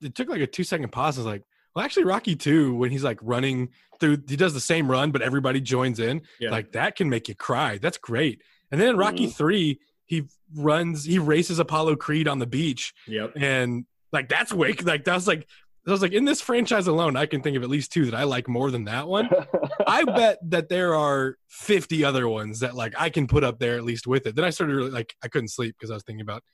it 0.00 0.14
took 0.14 0.28
like 0.28 0.40
a 0.40 0.46
two 0.46 0.64
second 0.64 0.90
pause. 0.92 1.18
I 1.18 1.20
was 1.20 1.26
like. 1.26 1.42
Well, 1.74 1.84
actually, 1.84 2.04
Rocky 2.04 2.36
too, 2.36 2.74
when 2.74 2.90
he's 2.90 3.04
like 3.04 3.18
running 3.22 3.70
through, 4.00 4.18
he 4.28 4.36
does 4.36 4.54
the 4.54 4.60
same 4.60 4.90
run, 4.90 5.10
but 5.10 5.22
everybody 5.22 5.60
joins 5.60 5.98
in. 6.00 6.22
Yeah. 6.40 6.50
Like 6.50 6.72
that 6.72 6.96
can 6.96 7.08
make 7.08 7.28
you 7.28 7.34
cry. 7.34 7.78
That's 7.78 7.98
great. 7.98 8.42
And 8.70 8.80
then 8.80 8.88
in 8.88 8.96
Rocky 8.96 9.26
Mhm. 9.26 9.34
three, 9.34 9.80
he 10.06 10.24
runs, 10.54 11.04
he 11.04 11.18
races 11.18 11.58
Apollo 11.58 11.96
Creed 11.96 12.28
on 12.28 12.38
the 12.38 12.46
beach, 12.46 12.92
Yep. 13.06 13.32
and 13.36 13.86
like 14.12 14.28
that's 14.28 14.52
wake. 14.52 14.84
Like 14.84 15.04
that's 15.04 15.26
like 15.26 15.46
I 15.86 15.90
was 15.90 16.00
like 16.02 16.12
in 16.12 16.24
this 16.24 16.40
franchise 16.40 16.86
alone, 16.86 17.16
I 17.16 17.26
can 17.26 17.42
think 17.42 17.56
of 17.56 17.62
at 17.64 17.68
least 17.68 17.92
two 17.92 18.04
that 18.04 18.14
I 18.14 18.22
like 18.22 18.46
more 18.48 18.70
than 18.70 18.84
that 18.84 19.08
one. 19.08 19.28
I 19.86 20.04
bet 20.04 20.38
that 20.50 20.68
there 20.68 20.94
are 20.94 21.36
50 21.48 22.04
other 22.04 22.28
ones 22.28 22.60
that 22.60 22.76
like 22.76 22.94
I 22.96 23.10
can 23.10 23.26
put 23.26 23.42
up 23.42 23.58
there 23.58 23.76
at 23.76 23.82
least 23.84 24.06
with 24.06 24.26
it. 24.26 24.36
Then 24.36 24.44
I 24.44 24.50
started 24.50 24.76
really 24.76 24.90
like 24.90 25.16
I 25.24 25.28
couldn't 25.28 25.48
sleep 25.48 25.74
because 25.76 25.90
I 25.90 25.94
was 25.94 26.04
thinking 26.04 26.20
about 26.20 26.44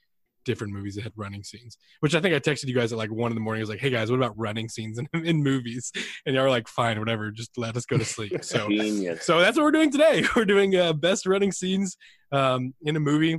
different 0.48 0.72
movies 0.72 0.94
that 0.96 1.02
had 1.04 1.12
running 1.14 1.44
scenes. 1.44 1.76
Which 2.00 2.14
I 2.16 2.20
think 2.20 2.34
I 2.34 2.40
texted 2.40 2.66
you 2.66 2.74
guys 2.74 2.90
at 2.92 2.98
like 2.98 3.10
one 3.12 3.30
in 3.30 3.34
the 3.36 3.40
morning. 3.40 3.60
I 3.60 3.62
was 3.64 3.68
like, 3.70 3.78
"Hey 3.78 3.90
guys, 3.90 4.10
what 4.10 4.16
about 4.16 4.36
running 4.36 4.68
scenes 4.68 4.98
in, 4.98 5.06
in 5.24 5.42
movies?" 5.42 5.92
And 6.26 6.34
y'all 6.34 6.44
were 6.44 6.50
like, 6.50 6.66
"Fine, 6.66 6.98
whatever, 6.98 7.30
just 7.30 7.56
let 7.58 7.76
us 7.76 7.84
go 7.86 7.98
to 7.98 8.04
sleep." 8.04 8.32
So 8.42 8.68
Genius. 8.68 9.24
so 9.24 9.38
that's 9.40 9.56
what 9.56 9.64
we're 9.64 9.70
doing 9.72 9.92
today. 9.92 10.24
We're 10.36 10.44
doing 10.46 10.74
uh, 10.74 10.94
best 10.94 11.26
running 11.26 11.52
scenes 11.52 11.96
um, 12.32 12.72
in 12.82 12.96
a 12.96 13.00
movie. 13.00 13.38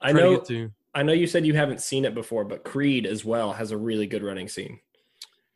I 0.00 0.12
know. 0.12 0.38
to- 0.40 0.70
I 0.94 1.02
know 1.02 1.14
you 1.14 1.26
said 1.26 1.46
you 1.46 1.54
haven't 1.54 1.80
seen 1.80 2.04
it 2.04 2.14
before, 2.14 2.44
but 2.44 2.64
Creed 2.64 3.06
as 3.06 3.24
well 3.24 3.52
has 3.54 3.70
a 3.70 3.78
really 3.78 4.06
good 4.06 4.22
running 4.22 4.46
scene. 4.48 4.78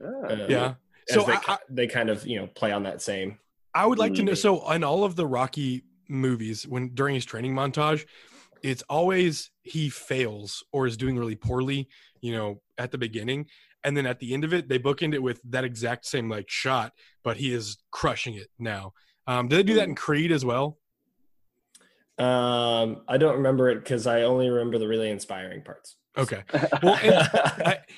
Ah, 0.02 0.06
Uh, 0.06 0.46
yeah. 0.48 0.74
As 1.10 1.14
So 1.16 1.24
they, 1.24 1.34
I, 1.34 1.58
they 1.68 1.86
kind 1.86 2.08
of 2.08 2.26
you 2.26 2.38
know 2.40 2.46
play 2.46 2.72
on 2.72 2.84
that 2.84 3.02
same. 3.02 3.38
I 3.74 3.84
would 3.84 3.98
like 3.98 4.14
to 4.14 4.22
know. 4.22 4.32
Mhm. 4.32 4.38
So 4.38 4.70
in 4.72 4.82
all 4.82 5.04
of 5.04 5.14
the 5.16 5.26
Rocky 5.26 5.84
movies, 6.08 6.66
when 6.66 6.94
during 6.94 7.14
his 7.16 7.24
training 7.26 7.52
montage, 7.54 8.06
it's 8.62 8.82
always 8.88 9.50
he 9.62 9.88
fails 9.88 10.64
or 10.72 10.86
is 10.86 10.96
doing 10.96 11.18
really 11.18 11.36
poorly. 11.36 11.88
You 12.20 12.32
know, 12.32 12.60
at 12.78 12.90
the 12.90 12.98
beginning, 12.98 13.46
and 13.84 13.96
then 13.96 14.06
at 14.06 14.18
the 14.18 14.34
end 14.34 14.42
of 14.42 14.52
it, 14.52 14.68
they 14.68 14.78
bookend 14.78 15.14
it 15.14 15.22
with 15.22 15.40
that 15.44 15.64
exact 15.64 16.06
same 16.06 16.28
like 16.28 16.48
shot, 16.48 16.92
but 17.22 17.36
he 17.36 17.52
is 17.52 17.76
crushing 17.90 18.34
it 18.34 18.48
now. 18.58 18.92
Um, 19.26 19.48
do 19.48 19.56
they 19.56 19.62
do 19.62 19.74
that 19.74 19.88
in 19.88 19.94
Creed 19.94 20.32
as 20.32 20.44
well? 20.44 20.78
Um, 22.18 23.02
I 23.06 23.18
don't 23.18 23.36
remember 23.36 23.68
it 23.68 23.76
because 23.76 24.06
I 24.06 24.22
only 24.22 24.48
remember 24.48 24.78
the 24.78 24.88
really 24.88 25.10
inspiring 25.10 25.62
parts. 25.62 25.96
Okay. 26.16 26.42
Well, 26.82 26.98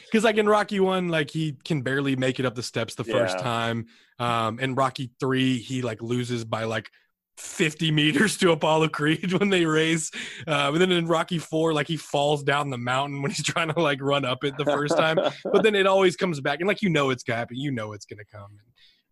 because 0.07 0.25
like 0.25 0.38
in 0.38 0.49
Rocky 0.49 0.81
one, 0.81 1.09
like 1.09 1.31
he 1.31 1.57
can 1.65 1.83
barely 1.83 2.17
make 2.17 2.41
it 2.41 2.47
up 2.47 2.57
the 2.57 2.62
steps 2.65 2.97
the 2.97 3.05
first 3.05 3.38
Yeah. 3.38 3.45
time. 3.45 3.87
Um, 4.19 4.59
in 4.59 4.75
Rocky 4.75 5.12
three, 5.21 5.59
he 5.59 5.83
like 5.83 6.03
loses 6.03 6.45
by 6.45 6.65
like 6.65 6.91
50 7.38 7.90
meters 7.92 8.37
to 8.38 8.50
Apollo 8.52 8.88
Creed 8.88 9.33
when 9.38 9.49
they 9.49 9.64
race. 9.64 10.11
Uh, 10.47 10.71
but 10.73 10.78
then 10.78 10.90
in 10.92 11.07
Rocky 11.07 11.38
four, 11.38 11.73
like 11.73 11.87
he 11.87 11.97
falls 11.97 12.42
down 12.42 12.71
the 12.71 12.78
mountain 12.78 13.23
when 13.23 13.30
he's 13.30 13.45
trying 13.52 13.73
to 13.73 13.80
like 13.80 14.00
run 14.02 14.25
up 14.25 14.45
it 14.45 14.54
the 14.59 14.64
first 14.64 14.97
time. 14.97 15.18
But 15.45 15.62
then 15.62 15.75
it 15.75 15.87
always 15.87 16.16
comes 16.16 16.40
back, 16.40 16.59
and 16.61 16.68
like 16.68 16.83
you 16.83 16.90
know 16.90 17.11
it's 17.11 17.23
gonna 17.23 17.38
happen, 17.38 17.57
you 17.57 17.71
know 17.71 17.92
it's 17.92 18.04
gonna 18.07 18.25
come. 18.33 18.59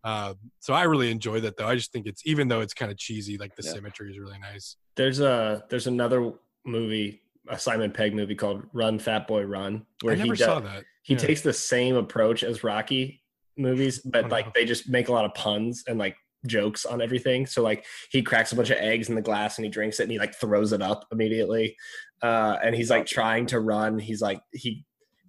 Uh, 0.03 0.33
so 0.59 0.73
I 0.73 0.83
really 0.83 1.09
enjoy 1.11 1.39
that 1.41 1.57
though. 1.57 1.67
I 1.67 1.75
just 1.75 1.91
think 1.91 2.05
it's 2.05 2.21
even 2.25 2.47
though 2.47 2.61
it's 2.61 2.73
kind 2.73 2.91
of 2.91 2.97
cheesy, 2.97 3.37
like 3.37 3.55
the 3.55 3.63
Yeah. 3.63 3.73
symmetry 3.73 4.11
is 4.11 4.19
really 4.19 4.39
nice. 4.39 4.75
There's 4.95 5.19
a 5.19 5.63
there's 5.69 5.87
another 5.87 6.31
movie, 6.65 7.21
a 7.49 7.57
Simon 7.59 7.91
Pegg 7.91 8.13
movie 8.13 8.35
called 8.35 8.63
Run 8.73 8.99
Fat 8.99 9.27
Boy 9.27 9.43
Run, 9.43 9.85
where 10.01 10.13
I 10.13 10.17
never 10.17 10.33
he 10.33 10.35
saw 10.37 10.59
does, 10.59 10.69
that. 10.69 10.83
he 11.03 11.13
Yeah. 11.13 11.19
takes 11.19 11.41
the 11.41 11.53
same 11.53 11.95
approach 11.95 12.43
as 12.43 12.63
Rocky 12.63 13.21
movies, 13.57 13.99
but 13.99 14.25
Oh, 14.25 14.27
like 14.27 14.53
they 14.53 14.65
just 14.65 14.87
make 14.87 15.07
a 15.09 15.11
lot 15.11 15.25
of 15.25 15.33
puns 15.33 15.83
and 15.87 15.97
like 15.97 16.15
jokes 16.47 16.85
on 16.85 17.01
everything. 17.01 17.45
So 17.45 17.61
like 17.61 17.85
he 18.11 18.21
cracks 18.21 18.51
a 18.51 18.55
bunch 18.55 18.69
of 18.69 18.77
eggs 18.77 19.09
in 19.09 19.15
the 19.15 19.21
glass 19.21 19.57
and 19.57 19.65
he 19.65 19.71
drinks 19.71 19.99
it 19.99 20.03
and 20.03 20.11
he 20.11 20.19
like 20.19 20.35
throws 20.35 20.73
it 20.73 20.81
up 20.81 21.05
immediately. 21.11 21.75
Uh, 22.21 22.57
and 22.63 22.75
he's 22.75 22.89
like 22.89 23.05
trying 23.05 23.45
to 23.47 23.59
run. 23.59 23.99
He's 23.99 24.21
like 24.21 24.41
he 24.53 24.85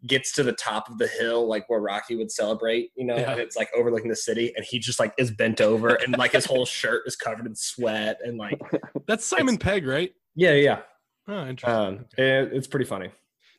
gets 0.07 0.31
to 0.33 0.45
the 0.45 0.53
top 0.53 0.89
of 0.89 0.97
the 0.99 1.09
hill 1.09 1.49
like 1.49 1.69
where 1.69 1.81
Rocky 1.81 2.15
would 2.15 2.31
celebrate, 2.31 2.91
you 2.97 3.05
know, 3.05 3.17
Yeah. 3.17 3.33
and 3.33 3.41
it's 3.41 3.57
like 3.57 3.69
overlooking 3.77 4.09
the 4.09 4.15
city 4.17 4.53
and 4.57 4.65
he 4.65 4.79
just 4.79 5.01
like 5.01 5.13
is 5.19 5.31
bent 5.33 5.61
over 5.61 5.95
and 5.97 6.17
like 6.17 6.31
his 6.33 6.45
whole 6.47 6.65
shirt 6.67 7.03
is 7.07 7.17
covered 7.17 7.47
in 7.47 7.55
sweat 7.57 8.19
and 8.25 8.39
like 8.39 8.61
That's 9.09 9.25
Simon 9.25 9.59
Pegg, 9.59 9.87
right? 9.87 10.13
yeah, 10.37 10.53
yeah. 10.55 10.79
Oh, 11.27 11.47
interesting. 11.47 11.71
Um, 11.71 11.95
Okay. 12.15 12.39
it- 12.43 12.53
it's 12.53 12.67
pretty 12.69 12.87
funny. 12.87 13.11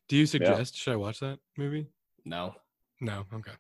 Do 0.08 0.16
you 0.16 0.26
suggest 0.26 0.76
should 0.78 0.94
I 0.94 0.96
watch 0.96 1.20
that 1.20 1.40
movie? 1.58 1.88
No. 2.26 2.56
No. 3.02 3.26
Okay. 3.34 3.52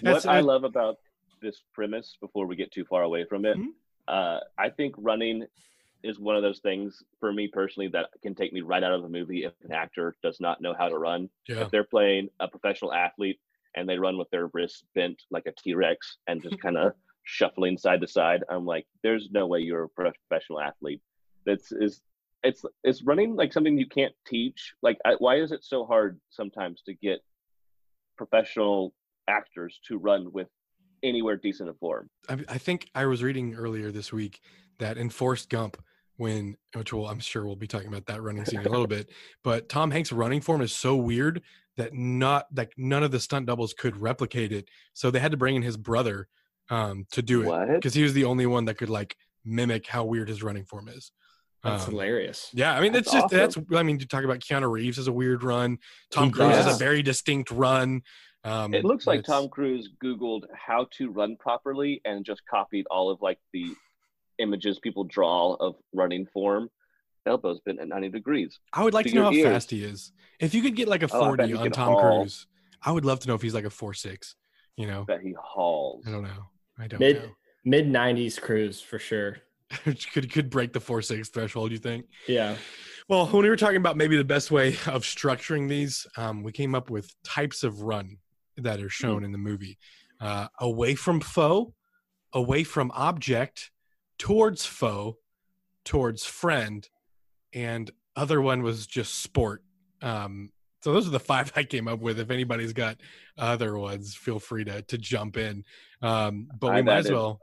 what 0.00 0.26
I 0.26 0.38
I- 0.38 0.40
love 0.40 0.64
about 0.64 0.96
this 1.42 1.62
premise, 1.74 2.16
before 2.20 2.46
we 2.46 2.56
get 2.56 2.72
too 2.72 2.84
far 2.84 3.02
away 3.02 3.24
from 3.24 3.44
it, 3.44 3.58
Mhm. 3.58 3.74
uh, 4.08 4.40
I 4.56 4.70
think 4.70 4.94
running 4.96 5.46
is 6.02 6.18
one 6.18 6.34
of 6.36 6.42
those 6.42 6.60
things 6.60 7.02
for 7.20 7.32
me 7.32 7.46
personally 7.46 7.88
that 7.88 8.10
can 8.22 8.34
take 8.34 8.52
me 8.52 8.60
right 8.60 8.82
out 8.82 8.92
of 8.92 9.02
the 9.02 9.08
movie 9.08 9.44
if 9.44 9.52
an 9.62 9.72
actor 9.72 10.16
does 10.22 10.40
not 10.40 10.60
know 10.60 10.74
how 10.74 10.88
to 10.88 10.98
run. 10.98 11.28
Yeah. 11.48 11.62
If 11.62 11.70
they're 11.70 11.84
playing 11.84 12.30
a 12.40 12.48
professional 12.48 12.92
athlete 12.92 13.40
and 13.74 13.88
they 13.88 13.98
run 13.98 14.18
with 14.18 14.28
their 14.30 14.48
wrists 14.48 14.84
bent 14.94 15.22
like 15.30 15.46
a 15.46 15.52
T 15.52 15.74
Rex 15.74 16.18
and 16.26 16.42
just 16.42 16.58
kind 16.60 16.76
of 16.76 16.94
shuffling 17.24 17.78
side 17.78 18.00
to 18.00 18.08
side, 18.08 18.42
I'm 18.48 18.66
like, 18.66 18.86
there's 19.02 19.30
no 19.30 19.46
way 19.46 19.60
you're 19.60 19.84
a 19.84 19.88
professional 19.88 20.60
athlete. 20.60 21.02
That's 21.44 21.70
is 21.72 22.02
it's 22.42 22.64
it's 22.82 23.02
running 23.02 23.36
like 23.36 23.52
something 23.52 23.78
you 23.78 23.86
can't 23.86 24.14
teach. 24.26 24.74
Like, 24.82 24.98
I, 25.04 25.14
why 25.14 25.36
is 25.36 25.52
it 25.52 25.62
so 25.62 25.84
hard 25.84 26.20
sometimes 26.30 26.82
to 26.82 26.94
get 26.94 27.22
professional 28.16 28.92
actors 29.28 29.78
to 29.86 29.98
run 29.98 30.32
with 30.32 30.48
anywhere 31.02 31.36
decent 31.36 31.68
of 31.68 31.78
form? 31.78 32.08
I, 32.28 32.38
I 32.48 32.58
think 32.58 32.88
I 32.94 33.06
was 33.06 33.22
reading 33.22 33.54
earlier 33.54 33.90
this 33.90 34.12
week 34.12 34.40
that 34.78 34.96
in 34.98 35.10
Forrest 35.10 35.48
Gump, 35.48 35.76
when 36.16 36.56
which 36.74 36.92
will 36.92 37.08
I'm 37.08 37.20
sure 37.20 37.44
we'll 37.46 37.56
be 37.56 37.66
talking 37.66 37.88
about 37.88 38.06
that 38.06 38.22
running 38.22 38.44
scene 38.44 38.60
in 38.60 38.66
a 38.66 38.70
little 38.70 38.86
bit, 38.98 39.10
but 39.42 39.68
Tom 39.68 39.90
Hanks' 39.90 40.12
running 40.12 40.40
form 40.40 40.60
is 40.60 40.72
so 40.72 40.96
weird 40.96 41.42
that 41.76 41.94
not 41.94 42.46
like 42.54 42.72
none 42.76 43.02
of 43.02 43.10
the 43.10 43.20
stunt 43.20 43.46
doubles 43.46 43.72
could 43.74 43.96
replicate 43.96 44.52
it, 44.52 44.68
so 44.92 45.10
they 45.10 45.18
had 45.20 45.30
to 45.30 45.36
bring 45.38 45.56
in 45.56 45.62
his 45.62 45.76
brother 45.76 46.28
um, 46.70 47.06
to 47.12 47.22
do 47.22 47.42
it 47.50 47.74
because 47.74 47.94
he 47.94 48.02
was 48.02 48.12
the 48.12 48.24
only 48.24 48.46
one 48.46 48.66
that 48.66 48.76
could 48.78 48.90
like 48.90 49.16
mimic 49.44 49.86
how 49.86 50.04
weird 50.04 50.28
his 50.28 50.42
running 50.42 50.64
form 50.64 50.88
is. 50.88 51.10
That's 51.64 51.84
Um, 51.86 51.92
hilarious. 51.92 52.50
Yeah, 52.52 52.74
I 52.74 52.80
mean, 52.80 52.92
That's 52.92 53.06
it's 53.06 53.12
just 53.12 53.24
awesome. 53.26 53.38
that's. 53.38 53.56
I 53.78 53.82
mean, 53.84 53.98
you 54.00 54.06
talk 54.06 54.24
about 54.24 54.40
Keanu 54.40 54.70
Reeves 54.70 54.98
as 54.98 55.06
a 55.06 55.12
weird 55.12 55.42
run. 55.44 55.78
Tom 56.10 56.30
Cruise 56.30 56.54
has 56.56 56.74
a 56.74 56.78
very 56.78 57.02
distinct 57.02 57.50
run. 57.50 58.02
Um, 58.44 58.74
It 58.74 58.84
looks 58.84 59.06
like 59.06 59.24
Tom 59.24 59.48
Cruise 59.48 59.88
Googled 60.02 60.42
how 60.54 60.86
to 60.98 61.10
run 61.10 61.36
properly 61.36 62.00
and 62.04 62.24
just 62.24 62.42
copied 62.46 62.86
all 62.90 63.10
of 63.10 63.22
like 63.22 63.38
the 63.52 63.74
images 64.38 64.78
people 64.80 65.04
draw 65.04 65.54
of 65.54 65.76
running 65.92 66.26
form. 66.32 66.68
Elbow's 67.24 67.60
been 67.60 67.78
at 67.78 67.86
90 67.86 68.08
degrees. 68.08 68.58
I 68.72 68.82
would 68.82 68.94
like 68.94 69.06
to 69.06 69.10
to 69.12 69.16
know 69.16 69.24
how 69.24 69.32
ears. 69.32 69.46
fast 69.46 69.70
he 69.70 69.84
is. 69.84 70.12
If 70.40 70.54
you 70.54 70.62
could 70.62 70.74
get 70.74 70.88
like 70.88 71.04
a 71.04 71.08
Oh, 71.12 71.18
I 71.32 71.36
bet 71.36 71.46
forty 71.46 71.52
he 71.52 71.54
on 71.58 71.70
Tom 71.70 71.92
haul. 71.92 72.20
Cruise, 72.22 72.46
I 72.82 72.90
would 72.90 73.04
love 73.04 73.20
to 73.20 73.28
know 73.28 73.34
if 73.34 73.42
he's 73.42 73.54
like 73.54 73.64
a 73.64 73.70
four 73.70 73.94
six. 73.94 74.34
You 74.76 74.86
know, 74.88 75.04
That 75.06 75.20
he 75.20 75.34
hauls. 75.40 76.02
I 76.06 76.10
don't 76.10 76.24
know. 76.24 76.46
I 76.78 76.88
don't 76.88 76.98
Mid 76.98 77.22
know. 77.22 77.28
mid 77.64 77.86
nineties 77.86 78.38
cruise 78.40 78.80
for 78.80 78.98
sure. 78.98 79.36
could 80.12 80.32
could 80.32 80.50
break 80.50 80.72
the 80.72 80.80
four 80.80 81.00
six 81.00 81.28
threshold. 81.28 81.70
You 81.70 81.78
think? 81.78 82.06
Yeah. 82.26 82.56
Well, 83.08 83.26
when 83.26 83.42
we 83.44 83.48
were 83.50 83.56
talking 83.56 83.76
about 83.76 83.96
maybe 83.96 84.16
the 84.16 84.24
best 84.24 84.50
way 84.50 84.68
of 84.86 85.02
structuring 85.04 85.68
these, 85.68 86.06
um, 86.16 86.42
we 86.42 86.50
came 86.50 86.74
up 86.74 86.90
with 86.90 87.14
types 87.22 87.62
of 87.62 87.82
run 87.82 88.16
that 88.56 88.80
are 88.80 88.88
shown 88.88 89.24
in 89.24 89.32
the 89.32 89.38
movie: 89.38 89.78
uh, 90.20 90.48
away 90.60 90.94
from 90.94 91.20
foe, 91.20 91.74
away 92.32 92.64
from 92.64 92.90
object, 92.94 93.70
towards 94.18 94.64
foe, 94.64 95.18
towards 95.84 96.24
friend, 96.24 96.88
and 97.52 97.90
other 98.16 98.40
one 98.40 98.62
was 98.62 98.86
just 98.86 99.22
sport. 99.22 99.62
Um, 100.00 100.50
so 100.82 100.92
those 100.92 101.06
are 101.06 101.10
the 101.10 101.20
five 101.20 101.52
I 101.56 101.64
came 101.64 101.88
up 101.88 102.00
with. 102.00 102.18
If 102.18 102.30
anybody's 102.30 102.72
got 102.72 102.98
other 103.38 103.78
ones, 103.78 104.14
feel 104.14 104.38
free 104.38 104.64
to 104.64 104.82
to 104.82 104.98
jump 104.98 105.36
in. 105.36 105.64
Um, 106.02 106.48
but 106.58 106.72
we 106.72 106.78
I've 106.78 106.84
might 106.84 106.98
as 106.98 107.10
well. 107.10 107.40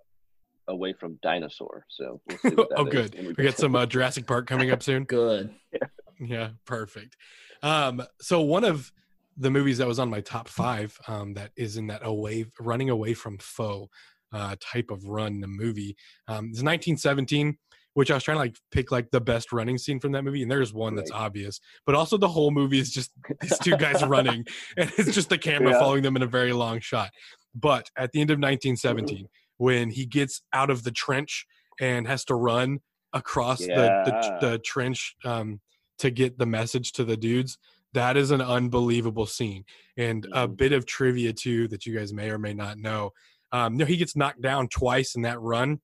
Away 0.67 0.93
from 0.93 1.17
dinosaur. 1.23 1.85
So 1.89 2.21
we'll 2.27 2.37
see 2.37 2.55
what 2.55 2.69
that 2.69 2.79
oh, 2.79 2.85
good. 2.85 3.15
when 3.15 3.33
We 3.35 3.43
got 3.43 3.57
some 3.57 3.75
uh, 3.75 3.87
Jurassic 3.87 4.27
Park 4.27 4.45
coming 4.45 4.69
up 4.69 4.83
soon. 4.83 5.03
Good. 5.05 5.51
Yeah, 6.19 6.49
perfect. 6.65 7.17
Um, 7.63 8.03
so 8.21 8.41
one 8.41 8.63
of 8.63 8.91
the 9.39 9.49
movies 9.49 9.77
that 9.79 9.87
was 9.87 9.99
on 9.99 10.09
my 10.09 10.21
top 10.21 10.47
five 10.47 10.97
um, 11.07 11.33
that 11.33 11.51
is 11.55 11.77
in 11.77 11.87
that 11.87 12.01
away 12.05 12.45
running 12.59 12.89
away 12.89 13.13
from 13.13 13.37
foe 13.39 13.89
uh, 14.33 14.55
type 14.59 14.91
of 14.91 15.03
run 15.07 15.39
the 15.39 15.47
movie 15.47 15.95
um, 16.27 16.45
is 16.53 16.61
1917 16.63 17.57
which 17.93 18.11
i 18.11 18.13
was 18.13 18.23
trying 18.23 18.35
to 18.35 18.39
like 18.39 18.55
pick 18.71 18.91
like 18.91 19.09
the 19.11 19.19
best 19.21 19.51
running 19.51 19.77
scene 19.77 19.99
from 19.99 20.11
that 20.11 20.23
movie 20.23 20.41
and 20.43 20.51
there's 20.51 20.73
one 20.73 20.93
that's 20.95 21.11
Right. 21.11 21.21
obvious 21.21 21.59
but 21.85 21.95
also 21.95 22.17
the 22.17 22.27
whole 22.27 22.51
movie 22.51 22.79
is 22.79 22.91
just 22.91 23.11
these 23.41 23.57
two 23.59 23.75
guys 23.77 24.03
running 24.05 24.45
and 24.77 24.91
it's 24.97 25.13
just 25.15 25.29
the 25.29 25.37
camera 25.37 25.71
Yeah. 25.71 25.79
following 25.79 26.03
them 26.03 26.15
in 26.15 26.21
a 26.21 26.27
very 26.27 26.53
long 26.53 26.79
shot 26.79 27.09
but 27.55 27.89
at 27.97 28.11
the 28.11 28.21
end 28.21 28.29
of 28.29 28.35
1917 28.37 29.27
when 29.57 29.89
he 29.89 30.05
gets 30.05 30.41
out 30.53 30.69
of 30.69 30.83
the 30.83 30.91
trench 30.91 31.45
and 31.79 32.07
has 32.07 32.23
to 32.25 32.35
run 32.35 32.79
across 33.13 33.59
the, 33.59 33.89
the 34.05 34.11
the 34.51 34.59
trench 34.59 35.15
um, 35.25 35.59
to 35.97 36.11
get 36.11 36.37
the 36.37 36.45
message 36.45 36.91
to 36.93 37.03
the 37.03 37.17
dudes. 37.17 37.57
That 37.93 38.17
is 38.17 38.31
an 38.31 38.41
unbelievable 38.41 39.25
scene. 39.25 39.65
And 39.97 40.25
a 40.33 40.47
Mhm. 40.47 40.57
bit 40.57 40.71
of 40.73 40.85
trivia 40.85 41.33
too 41.33 41.67
that 41.69 41.85
you 41.85 41.97
guys 41.97 42.13
may 42.13 42.29
or 42.29 42.37
may 42.37 42.53
not 42.53 42.77
know. 42.77 43.11
Um, 43.51 43.77
no, 43.77 43.85
he 43.85 43.97
gets 43.97 44.15
knocked 44.15 44.41
down 44.41 44.67
twice 44.69 45.15
in 45.15 45.23
that 45.23 45.39
run, 45.41 45.81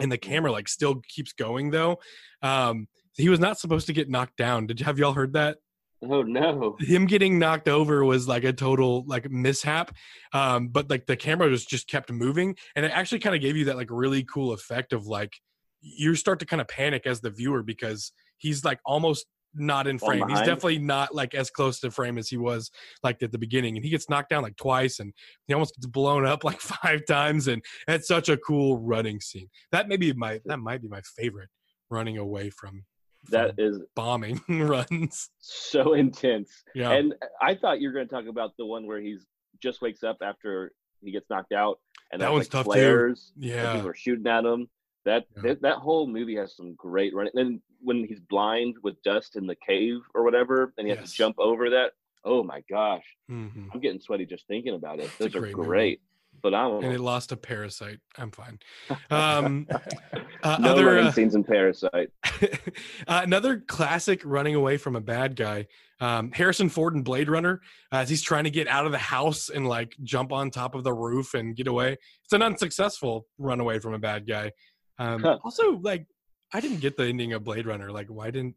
and 0.00 0.10
the 0.10 0.18
camera 0.18 0.50
like 0.50 0.68
still 0.68 0.96
keeps 1.08 1.32
going 1.32 1.70
though. 1.70 2.00
Um, 2.42 2.88
he 3.16 3.28
was 3.28 3.38
not 3.40 3.58
supposed 3.58 3.86
to 3.86 3.92
get 3.92 4.08
knocked 4.10 4.36
down. 4.36 4.66
Did 4.66 4.80
you 4.80 4.86
have 4.86 4.98
y'all 4.98 5.12
heard 5.12 5.34
that? 5.34 5.58
Oh 6.02 6.22
no. 6.22 6.76
him 6.80 7.04
getting 7.04 7.38
knocked 7.38 7.68
over 7.68 8.02
was 8.06 8.26
like 8.26 8.42
a 8.42 8.54
total 8.54 9.04
like 9.06 9.30
mishap 9.30 9.94
um 10.32 10.68
but 10.68 10.88
like 10.88 11.04
the 11.04 11.14
camera 11.14 11.50
just 11.50 11.68
just 11.68 11.86
kept 11.88 12.10
moving 12.10 12.56
and 12.74 12.86
it 12.86 12.92
actually 12.92 13.18
kind 13.18 13.36
of 13.36 13.42
gave 13.42 13.54
you 13.54 13.66
that 13.66 13.76
like 13.76 13.88
really 13.90 14.24
cool 14.24 14.52
effect 14.54 14.94
of 14.94 15.06
like 15.06 15.34
you 15.82 16.14
start 16.14 16.38
to 16.38 16.46
kind 16.46 16.62
of 16.62 16.68
panic 16.68 17.02
as 17.06 17.20
the 17.20 17.28
viewer 17.28 17.62
because 17.62 18.12
he's 18.38 18.64
like 18.64 18.80
almost 18.86 19.26
not 19.54 19.86
in 19.86 19.98
frame 19.98 20.28
he's 20.28 20.38
definitely 20.40 20.78
not 20.78 21.14
like 21.14 21.34
as 21.34 21.50
close 21.50 21.80
to 21.80 21.90
frame 21.90 22.18
as 22.18 22.28
he 22.28 22.36
was 22.36 22.70
like 23.02 23.20
at 23.22 23.32
the 23.32 23.38
beginning 23.38 23.76
and 23.76 23.84
he 23.84 23.90
gets 23.90 24.08
knocked 24.08 24.30
down 24.30 24.42
like 24.42 24.56
twice 24.56 25.00
and 25.00 25.12
he 25.46 25.54
almost 25.54 25.74
gets 25.74 25.86
blown 25.86 26.24
up 26.24 26.44
like 26.50 26.60
five 26.60 27.00
times 27.06 27.48
and 27.48 27.62
it's 27.88 28.06
such 28.06 28.28
a 28.28 28.36
cool 28.38 28.78
running 28.78 29.20
scene 29.20 29.48
that 29.72 29.88
may 29.88 29.96
be 29.96 30.12
my 30.12 30.40
that 30.44 30.58
might 30.58 30.80
be 30.82 30.88
my 30.88 31.00
favorite 31.16 31.48
running 31.90 32.18
away 32.18 32.48
from, 32.50 32.84
from 33.24 33.32
That 33.32 33.54
is 33.58 33.80
bombing 33.96 34.40
runs 34.48 35.30
so 35.40 35.94
intense. 35.94 36.62
yeah 36.74 36.92
And 36.92 37.14
I 37.42 37.56
thought 37.56 37.80
you 37.80 37.88
were 37.88 37.94
going 37.94 38.08
to 38.08 38.14
talk 38.14 38.26
about 38.28 38.52
the 38.58 38.64
one 38.66 38.86
where 38.86 39.00
he's 39.00 39.26
just 39.60 39.82
wakes 39.82 40.04
up 40.04 40.18
after 40.22 40.72
he 41.02 41.10
gets 41.10 41.28
knocked 41.30 41.52
out, 41.52 41.78
and 42.12 42.22
That 42.22 42.30
one's 42.30 42.44
like 42.44 42.50
tough, 42.52 42.66
too. 42.66 42.72
flares. 42.72 43.32
and 43.34 43.44
yeah 43.44 43.72
people 43.74 43.88
are 43.88 43.94
shooting 43.94 44.26
at 44.26 44.44
him. 44.44 44.68
That, 45.04 45.24
Yeah. 45.36 45.42
that 45.42 45.62
that 45.62 45.76
whole 45.76 46.06
movie 46.06 46.36
has 46.36 46.54
some 46.56 46.74
great 46.74 47.14
running. 47.14 47.32
Then 47.34 47.62
when 47.80 48.04
he's 48.04 48.20
blind 48.20 48.76
with 48.82 49.02
dust 49.02 49.36
in 49.36 49.46
the 49.46 49.56
cave 49.66 49.98
or 50.14 50.22
whatever, 50.24 50.72
and 50.76 50.86
he 50.86 50.94
has 50.94 51.10
to 51.10 51.16
jump 51.16 51.36
over 51.38 51.70
that. 51.70 51.92
Oh 52.24 52.42
my 52.42 52.62
gosh, 52.68 53.04
hmm 53.28 53.68
I'm 53.72 53.80
getting 53.80 54.00
sweaty 54.00 54.26
just 54.26 54.46
thinking 54.46 54.74
about 54.74 55.00
it. 55.00 55.10
Those 55.18 55.34
are 55.34 55.40
great 55.40 55.56
movie. 55.56 55.66
great, 55.68 56.00
phenomenal. 56.42 56.84
and 56.84 56.92
it 56.92 57.00
lost 57.00 57.32
a 57.32 57.36
parasite. 57.36 57.98
I'm 58.18 58.30
fine. 58.30 58.58
Um, 59.10 59.66
uh, 60.42 60.58
no 60.60 60.72
other 60.72 60.98
uh, 60.98 61.12
scenes 61.12 61.34
in 61.34 61.44
Parasite. 61.44 62.10
uh, 62.24 63.20
another 63.22 63.58
classic 63.66 64.20
running 64.24 64.54
away 64.54 64.76
from 64.76 64.96
a 64.96 65.00
bad 65.00 65.34
guy. 65.34 65.66
Um, 66.00 66.30
Harrison 66.32 66.68
Ford 66.68 66.94
in 66.94 67.02
Blade 67.02 67.28
Runner, 67.28 67.60
uh, 67.92 67.96
as 67.96 68.08
he's 68.10 68.22
trying 68.22 68.44
to 68.44 68.50
get 68.50 68.68
out 68.68 68.86
of 68.86 68.92
the 68.92 68.98
house 68.98 69.48
and 69.48 69.66
like 69.66 69.94
jump 70.02 70.32
on 70.32 70.50
top 70.50 70.74
of 70.74 70.84
the 70.84 70.92
roof 70.92 71.34
and 71.34 71.56
get 71.56 71.66
away. 71.66 71.96
It's 72.24 72.32
an 72.32 72.42
unsuccessful 72.42 73.26
run 73.38 73.60
away 73.60 73.78
from 73.78 73.94
a 73.94 73.98
bad 73.98 74.26
guy. 74.26 74.52
Um, 75.00 75.22
Huh. 75.22 75.38
Also, 75.42 75.72
like 75.78 76.06
I 76.52 76.60
didn't 76.60 76.80
get 76.80 76.96
the 76.96 77.04
ending 77.06 77.32
of 77.32 77.42
Blade 77.44 77.66
Runner. 77.66 77.90
Like, 77.90 78.08
why 78.08 78.30
didn't 78.30 78.54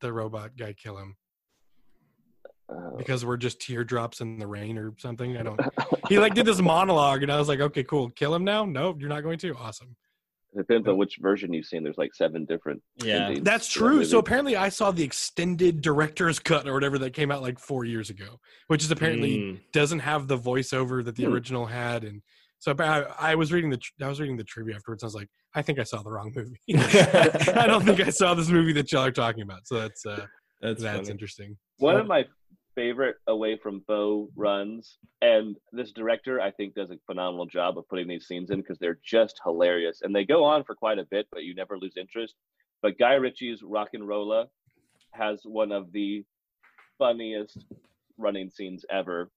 the 0.00 0.12
robot 0.12 0.56
guy 0.56 0.72
kill 0.74 0.98
him? 0.98 1.16
Uh, 2.68 2.96
Because 2.98 3.24
we're 3.24 3.36
just 3.36 3.60
teardrops 3.60 4.20
in 4.20 4.38
the 4.38 4.46
rain 4.46 4.76
or 4.78 4.92
something. 4.98 5.36
I 5.36 5.42
don't. 5.42 5.60
He 6.08 6.18
like 6.20 6.34
did 6.34 6.46
this 6.46 6.60
monologue, 6.60 7.24
and 7.24 7.32
I 7.32 7.38
was 7.38 7.48
like, 7.48 7.58
okay, 7.60 7.82
cool. 7.82 8.10
Kill 8.10 8.32
him 8.32 8.44
now? 8.44 8.64
No, 8.64 8.94
you're 8.98 9.08
not 9.08 9.22
going 9.24 9.38
to. 9.40 9.54
Awesome. 9.56 9.96
depends 10.56 10.86
on 10.86 10.96
which 10.96 11.16
version 11.20 11.52
you've 11.52 11.66
seen. 11.66 11.82
There's 11.82 11.98
like 11.98 12.14
seven 12.14 12.44
different. 12.44 12.80
Yeah. 13.02 13.26
endings 13.26 13.44
That's 13.44 13.72
to 13.72 13.78
that 13.80 13.84
true. 13.86 14.04
So 14.04 14.18
apparently, 14.18 14.54
I 14.56 14.68
saw 14.68 14.90
the 14.92 15.02
extended 15.02 15.80
director's 15.80 16.38
cut 16.38 16.68
or 16.68 16.74
whatever 16.74 16.96
that 16.98 17.12
came 17.12 17.30
out 17.32 17.42
like 17.42 17.58
four 17.58 17.84
years 17.84 18.08
ago, 18.10 18.38
which 18.68 18.84
is 18.84 18.90
apparently 18.92 19.36
Mm. 19.38 19.60
doesn't 19.72 19.98
have 20.00 20.28
the 20.28 20.38
voiceover 20.38 21.04
that 21.04 21.16
the 21.16 21.24
Hmm. 21.24 21.32
original 21.32 21.66
had. 21.66 22.04
And 22.04 22.22
so 22.58 22.74
I, 22.78 23.04
I 23.18 23.34
was 23.34 23.52
reading 23.52 23.70
the 23.70 23.80
I 24.02 24.08
was 24.08 24.20
reading 24.20 24.36
the 24.36 24.44
trivia 24.44 24.76
afterwards. 24.76 25.02
I 25.02 25.06
was 25.06 25.14
like, 25.14 25.28
I 25.54 25.62
think 25.62 25.78
I 25.78 25.84
saw 25.84 26.02
the 26.02 26.10
wrong 26.10 26.32
movie. 26.34 26.60
I 26.74 27.66
don't 27.66 27.84
think 27.84 28.00
I 28.00 28.10
saw 28.10 28.34
this 28.34 28.48
movie 28.48 28.72
that 28.74 28.90
y'all 28.92 29.04
are 29.04 29.10
talking 29.10 29.42
about. 29.42 29.66
So 29.66 29.80
that's 29.80 30.04
uh, 30.06 30.26
That's, 30.60 30.82
that's 30.82 30.98
funny. 31.00 31.10
interesting. 31.10 31.56
One 31.78 31.96
of 31.96 32.06
my 32.06 32.24
favorite 32.74 33.16
away 33.26 33.56
from 33.62 33.82
bow 33.88 34.28
runs, 34.36 34.98
and 35.22 35.56
this 35.72 35.92
director 35.92 36.40
I 36.40 36.50
think 36.50 36.74
does 36.74 36.90
a 36.90 36.98
phenomenal 37.06 37.46
job 37.46 37.78
of 37.78 37.88
putting 37.88 38.08
these 38.08 38.26
scenes 38.26 38.50
in 38.50 38.60
because 38.60 38.78
they're 38.78 38.98
just 39.04 39.40
hilarious, 39.44 40.00
and 40.02 40.14
they 40.14 40.24
go 40.24 40.44
on 40.44 40.64
for 40.64 40.74
quite 40.74 40.98
a 40.98 41.06
bit, 41.10 41.26
but 41.32 41.44
you 41.44 41.54
never 41.54 41.78
lose 41.78 41.94
interest. 41.96 42.34
But 42.82 42.98
Guy 42.98 43.14
Ritchie's 43.14 43.62
RocknRolla 43.62 44.46
has 45.12 45.40
one 45.44 45.72
of 45.72 45.92
the 45.92 46.24
funniest 46.98 47.64
running 48.18 48.50
scenes 48.50 48.84
ever. 48.90 49.30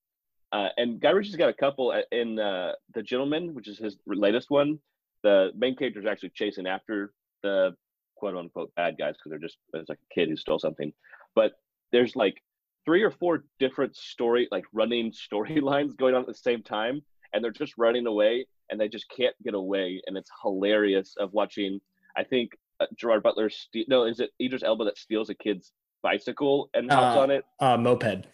Uh, 0.52 0.70
and 0.78 1.00
Guy 1.00 1.12
Ritchie's 1.12 1.36
got 1.36 1.50
a 1.50 1.54
couple 1.54 1.92
uh, 1.92 2.02
in 2.12 2.40
uh, 2.40 2.74
The 2.94 3.04
Gentlemen, 3.04 3.54
which 3.54 3.68
is 3.68 3.78
his 3.78 3.98
latest 4.08 4.50
one. 4.50 4.80
The 5.24 5.52
main 5.56 5.76
character 5.76 6.00
is 6.00 6.06
actually 6.06 6.32
chasing 6.34 6.66
after 6.66 7.14
the 7.44 7.76
quote 8.16 8.36
unquote 8.36 8.74
bad 8.76 8.98
guys 8.98 9.16
because 9.16 9.30
they're 9.30 9.40
just 9.40 9.58
it's 9.74 9.90
like 9.90 10.00
a 10.12 10.14
kid 10.14 10.30
who 10.30 10.36
stole 10.36 10.60
something. 10.60 10.92
But 11.36 11.54
there's 11.92 12.16
like 12.16 12.42
three 12.86 13.04
or 13.04 13.12
four 13.12 13.44
different 13.60 13.96
story 13.96 14.48
like 14.52 14.66
running 14.74 15.12
storylines 15.32 15.96
going 15.98 16.16
on 16.16 16.22
at 16.22 16.28
the 16.28 16.34
same 16.34 16.64
time 16.64 17.02
and 17.34 17.44
they're 17.44 17.52
just 17.52 17.78
running 17.78 18.08
away 18.08 18.46
and 18.70 18.80
they 18.80 18.88
just 18.88 19.06
can't 19.16 19.36
get 19.44 19.54
away 19.54 20.02
and 20.08 20.18
it's 20.18 20.32
hilarious 20.42 21.16
of 21.20 21.32
watching 21.34 21.80
i 22.18 22.24
think 22.24 22.52
uh, 22.80 22.86
gerard 22.98 23.22
butler 23.22 23.50
ste- 23.50 23.88
no 23.88 24.06
is 24.06 24.20
it 24.20 24.32
idris 24.42 24.64
elba 24.64 24.86
that 24.86 24.98
steals 24.98 25.30
a 25.30 25.36
kid's 25.36 25.72
bicycle 26.02 26.70
and 26.74 26.90
hops 26.92 27.18
Uh, 27.18 27.20
on 27.22 27.32
it 27.32 27.44
Uh, 27.60 27.78
moped. 27.78 28.26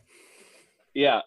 Yeah 0.96 1.22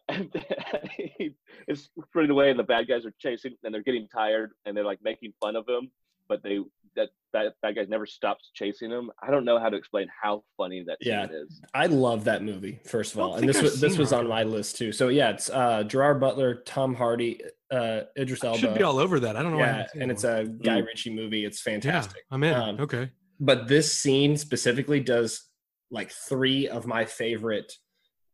he 0.96 1.30
is 1.68 1.88
running 2.14 2.30
away 2.30 2.50
and 2.50 2.58
the 2.62 2.64
bad 2.64 2.88
guys 2.88 3.04
are 3.06 3.14
chasing 3.20 3.54
and 3.62 3.72
they're 3.72 3.82
getting 3.82 4.08
tired 4.08 4.50
and 4.64 4.76
they're 4.76 4.84
like 4.84 4.98
making 5.02 5.32
fun 5.40 5.54
of 5.56 5.68
him 5.68 5.90
but 6.28 6.42
they 6.42 6.58
that 6.96 7.10
that 7.32 7.52
bad 7.62 7.76
guy 7.76 7.84
never 7.88 8.06
stops 8.06 8.50
chasing 8.54 8.90
him 8.90 9.10
i 9.22 9.30
don't 9.30 9.44
know 9.44 9.58
how 9.58 9.68
to 9.68 9.76
explain 9.76 10.08
how 10.22 10.42
funny 10.56 10.82
that 10.86 10.96
scene 11.02 11.12
Yeah. 11.12 11.26
is 11.30 11.60
I 11.74 11.86
love 11.86 12.24
that 12.24 12.42
movie. 12.42 12.80
First 12.86 13.12
of 13.14 13.20
all, 13.20 13.36
and 13.36 13.48
this 13.48 13.58
I've 13.58 13.62
was 13.64 13.80
this 13.80 13.98
was 13.98 14.12
on 14.12 14.26
my 14.26 14.42
list 14.42 14.76
too. 14.76 14.90
So 14.90 15.08
yeah, 15.08 15.30
it's 15.30 15.48
uh, 15.50 15.84
Gerard 15.84 16.18
Butler, 16.18 16.62
Tom 16.66 16.94
Hardy, 16.94 17.40
uh, 17.70 18.00
Idris 18.18 18.42
Elba. 18.42 18.58
Should 18.58 18.74
be 18.74 18.82
all 18.82 18.98
over 18.98 19.20
that. 19.20 19.36
I 19.36 19.42
don't 19.42 19.52
know. 19.52 19.58
why 19.58 19.64
I 19.68 19.78
yeah, 19.78 19.86
and 20.02 20.10
it's 20.10 20.24
a 20.24 20.44
Guy 20.44 20.80
Mm. 20.80 20.86
Ritchie 20.86 21.14
movie. 21.14 21.44
It's 21.44 21.60
fantastic. 21.60 21.84
yeah. 21.84 22.00
fantastic. 22.00 22.24
I'm 22.32 22.44
in. 22.44 22.54
Um, 22.78 22.80
okay. 22.80 23.10
But 23.38 23.68
this 23.68 23.92
scene 23.92 24.36
specifically 24.36 24.98
does 24.98 25.44
like 25.90 26.10
three 26.10 26.66
of 26.68 26.86
my 26.86 27.04
favorite 27.04 27.72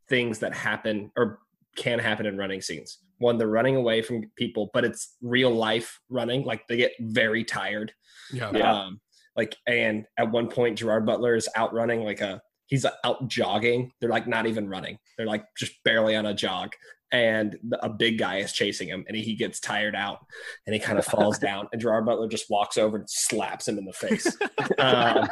things 0.08 0.38
that 0.40 0.54
happen 0.54 1.10
or 1.16 1.40
can 1.76 1.98
happen 1.98 2.26
in 2.26 2.36
running 2.36 2.60
scenes. 2.60 2.98
One, 3.18 3.38
they're 3.38 3.46
running 3.46 3.76
away 3.76 4.02
from 4.02 4.30
people, 4.36 4.70
but 4.72 4.84
it's 4.84 5.16
real 5.22 5.50
life 5.50 6.00
running. 6.08 6.44
Like 6.44 6.66
they 6.68 6.76
get 6.76 6.92
very 7.00 7.44
tired. 7.44 7.92
Yeah. 8.32 8.50
Yeah. 8.52 8.72
Um, 8.72 9.00
like, 9.36 9.56
and 9.66 10.06
at 10.18 10.30
one 10.30 10.48
point, 10.48 10.78
Gerard 10.78 11.06
Butler 11.06 11.34
is 11.34 11.48
out 11.56 11.72
running 11.72 12.02
like 12.02 12.20
a 12.20 12.40
he's 12.66 12.86
out 13.04 13.28
jogging. 13.28 13.92
They're 14.00 14.10
like 14.10 14.26
not 14.26 14.46
even 14.46 14.68
running. 14.68 14.98
They're 15.16 15.26
like 15.26 15.44
just 15.56 15.72
barely 15.84 16.16
on 16.16 16.26
a 16.26 16.34
jog. 16.34 16.72
And 17.12 17.56
a 17.80 17.88
big 17.88 18.18
guy 18.18 18.38
is 18.38 18.52
chasing 18.52 18.88
him, 18.88 19.04
and 19.06 19.16
he 19.16 19.36
gets 19.36 19.60
tired 19.60 19.94
out, 19.94 20.18
and 20.66 20.74
he 20.74 20.80
kind 20.80 20.98
of 20.98 21.04
falls 21.04 21.38
down. 21.50 21.68
And 21.70 21.80
Gerard 21.80 22.06
Butler 22.06 22.26
just 22.26 22.50
walks 22.50 22.76
over 22.76 22.96
and 22.96 23.08
slaps 23.08 23.68
him 23.68 23.78
in 23.78 23.84
the 23.84 23.92
face. 23.92 24.36
um, 24.78 25.28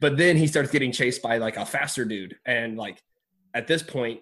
but 0.00 0.16
then 0.16 0.36
he 0.36 0.48
starts 0.48 0.72
getting 0.72 0.90
chased 0.90 1.22
by 1.22 1.38
like 1.38 1.56
a 1.56 1.64
faster 1.64 2.04
dude, 2.04 2.36
and 2.44 2.76
like 2.76 3.00
at 3.54 3.66
this 3.66 3.82
point, 3.82 4.20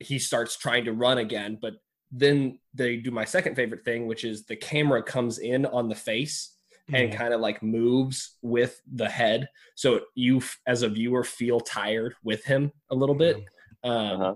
he 0.00 0.18
starts 0.18 0.56
trying 0.56 0.84
to 0.86 0.92
run 0.92 1.18
again. 1.18 1.58
But 1.60 1.74
then 2.10 2.58
they 2.74 2.96
do 2.96 3.10
my 3.10 3.24
second 3.24 3.56
favorite 3.56 3.84
thing, 3.84 4.06
which 4.06 4.24
is 4.24 4.44
the 4.44 4.56
camera 4.56 5.02
comes 5.02 5.38
in 5.38 5.66
on 5.66 5.88
the 5.88 5.94
face 5.94 6.56
and 6.92 7.10
Mhm. 7.10 7.16
kind 7.16 7.32
of 7.32 7.40
like 7.40 7.62
moves 7.62 8.36
with 8.42 8.82
the 8.92 9.08
head 9.08 9.48
so 9.74 10.02
you 10.14 10.42
as 10.66 10.82
a 10.82 10.88
viewer 10.88 11.24
feel 11.24 11.58
tired 11.58 12.14
with 12.22 12.44
him 12.44 12.70
a 12.90 12.94
little 12.94 13.14
bit 13.14 13.36
um, 13.84 14.20
Uh-huh. 14.20 14.34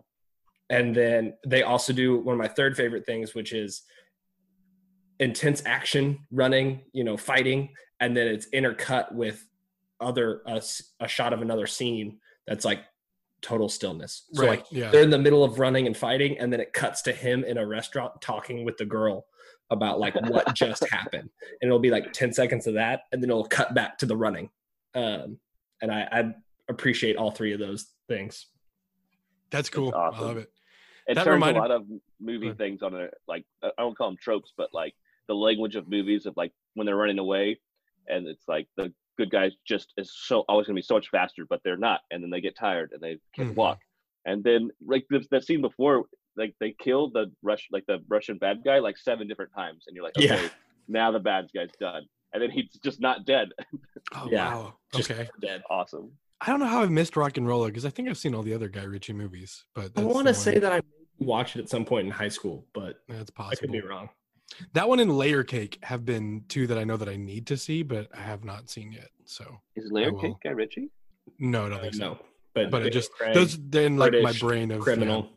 and 0.70 0.94
then 0.96 1.36
they 1.46 1.62
also 1.62 1.92
do 1.92 2.16
one 2.20 2.32
of 2.32 2.38
my 2.38 2.48
third 2.48 2.74
favorite 2.74 3.04
things 3.04 3.34
which 3.34 3.52
is 3.52 3.82
intense 5.20 5.62
action 5.66 6.20
running 6.30 6.84
you 6.94 7.04
know 7.04 7.18
fighting 7.18 7.74
and 8.00 8.16
then 8.16 8.26
it's 8.28 8.48
intercut 8.54 9.12
with 9.12 9.44
other 10.00 10.42
a 10.46 11.06
shot 11.08 11.34
of 11.34 11.42
another 11.42 11.66
scene 11.66 12.18
that's 12.46 12.64
like 12.64 12.82
total 13.40 13.68
stillness 13.68 14.24
so 14.32 14.42
right. 14.42 14.50
like 14.58 14.66
yeah. 14.70 14.90
they're 14.90 15.02
in 15.02 15.10
the 15.10 15.18
middle 15.18 15.44
of 15.44 15.58
running 15.58 15.86
and 15.86 15.96
fighting 15.96 16.38
and 16.38 16.52
then 16.52 16.60
it 16.60 16.72
cuts 16.72 17.02
to 17.02 17.12
him 17.12 17.44
in 17.44 17.56
a 17.58 17.66
restaurant 17.66 18.12
talking 18.20 18.64
with 18.64 18.76
the 18.78 18.84
girl 18.84 19.26
about 19.70 20.00
like 20.00 20.14
what 20.28 20.52
just 20.54 20.84
happened 20.88 21.28
and 21.60 21.68
it'll 21.68 21.78
be 21.78 21.90
like 21.90 22.12
10 22.12 22.32
seconds 22.32 22.66
of 22.66 22.74
that 22.74 23.02
and 23.12 23.22
then 23.22 23.30
it'll 23.30 23.44
cut 23.44 23.74
back 23.74 23.96
to 23.98 24.06
the 24.06 24.16
running 24.16 24.50
um 24.94 25.38
and 25.82 25.92
i 25.92 26.08
i 26.10 26.24
appreciate 26.68 27.16
all 27.16 27.30
three 27.30 27.52
of 27.52 27.60
those 27.60 27.86
things 28.08 28.46
That's 29.50 29.70
cool. 29.70 29.92
I 29.94 29.98
awesome. 30.08 30.24
love 30.26 30.36
it. 30.38 30.50
it 31.06 31.14
That 31.14 31.24
turns 31.24 31.34
reminded- 31.34 31.58
a 31.58 31.62
lot 31.62 31.70
of 31.70 31.86
movie 32.20 32.38
Go 32.40 32.46
ahead. 32.48 32.58
things 32.58 32.82
on 32.82 32.94
it 32.96 33.14
like 33.28 33.44
i 33.62 33.70
don't 33.78 33.96
call 33.96 34.08
them 34.08 34.18
tropes 34.20 34.52
but 34.56 34.70
like 34.74 34.94
the 35.28 35.34
language 35.34 35.76
of 35.76 35.88
movies 35.88 36.26
of 36.26 36.36
like 36.36 36.52
when 36.74 36.86
they're 36.86 36.96
running 36.96 37.18
away 37.18 37.60
and 38.08 38.26
it's 38.26 38.48
like 38.48 38.66
the 38.76 38.92
good 39.18 39.30
guys 39.30 39.52
just 39.66 39.92
is 39.98 40.12
so 40.14 40.44
always 40.48 40.66
going 40.66 40.76
to 40.76 40.78
be 40.78 40.84
so 40.84 40.94
much 40.94 41.08
faster 41.10 41.44
but 41.50 41.60
they're 41.64 41.76
not 41.76 42.00
and 42.10 42.22
then 42.22 42.30
they 42.30 42.40
get 42.40 42.56
tired 42.56 42.90
and 42.92 43.00
they 43.02 43.18
can't 43.34 43.50
Mhm. 43.50 43.56
walk 43.56 43.80
and 44.24 44.42
then 44.44 44.70
like 44.86 45.04
the, 45.10 45.22
that 45.32 45.44
scene 45.44 45.60
before 45.60 46.04
like 46.36 46.54
they 46.60 46.74
killed 46.80 47.12
the 47.14 47.30
rush 47.42 47.66
like 47.72 47.84
the 47.86 47.98
russian 48.08 48.38
bad 48.38 48.62
guy 48.64 48.78
like 48.78 48.96
seven 48.96 49.26
different 49.26 49.50
times 49.54 49.84
and 49.86 49.94
you're 49.96 50.04
like 50.04 50.16
okay 50.16 50.42
Yeah. 50.44 50.48
now 50.86 51.10
the 51.10 51.18
bad 51.18 51.48
guy's 51.54 51.72
done 51.80 52.04
and 52.32 52.40
then 52.42 52.50
he's 52.50 52.70
just 52.82 53.00
not 53.00 53.26
dead 53.26 53.50
Oh 54.14 54.28
Yeah. 54.30 54.54
wow. 54.54 54.78
Just 54.94 55.10
Okay. 55.10 55.28
dead 55.40 55.62
awesome 55.68 56.12
I 56.40 56.46
don't 56.46 56.60
know 56.60 56.66
how 56.66 56.82
I've 56.82 56.90
missed 56.92 57.14
RocknRolla 57.14 57.66
because 57.66 57.84
I 57.84 57.90
think 57.90 58.08
I've 58.08 58.16
seen 58.16 58.32
all 58.36 58.44
the 58.44 58.54
other 58.54 58.68
Guy 58.68 58.84
Ritchie 58.84 59.12
movies, 59.12 59.64
but 59.74 59.90
I 59.96 60.04
want 60.04 60.28
to 60.28 60.34
say 60.34 60.60
that 60.60 60.70
I 60.72 60.80
watched 61.18 61.56
it 61.56 61.58
at 61.58 61.68
some 61.68 61.84
point 61.84 62.06
in 62.06 62.12
high 62.12 62.28
school, 62.28 62.64
but 62.72 63.00
that's 63.08 63.28
possible. 63.30 63.50
I 63.52 63.60
could 63.60 63.72
be 63.72 63.80
wrong. 63.80 64.08
That 64.72 64.88
one 64.88 64.98
and 65.00 65.16
Layer 65.16 65.44
Cake 65.44 65.78
have 65.82 66.04
been 66.04 66.44
two 66.48 66.66
that 66.66 66.78
I 66.78 66.84
know 66.84 66.96
that 66.96 67.08
I 67.08 67.16
need 67.16 67.46
to 67.48 67.56
see, 67.56 67.82
but 67.82 68.08
I 68.14 68.20
have 68.20 68.44
not 68.44 68.68
seen 68.70 68.92
yet. 68.92 69.08
So 69.24 69.44
Is 69.76 69.90
Layer 69.92 70.12
will. 70.12 70.20
Cake 70.20 70.34
Guy 70.42 70.50
Ritchie? 70.50 70.88
no, 71.38 71.66
I 71.66 71.68
don't 71.68 71.78
Uh, 71.78 71.82
think 71.82 71.94
so. 71.94 72.00
no, 72.00 72.18
but 72.54 72.70
But 72.70 72.86
it 72.86 72.92
just 72.92 73.12
Craig, 73.12 73.34
those 73.34 73.58
then 73.68 73.96
like 73.96 74.14
my 74.22 74.32
brain 74.32 74.70
of 74.70 74.80
criminal. 74.80 75.30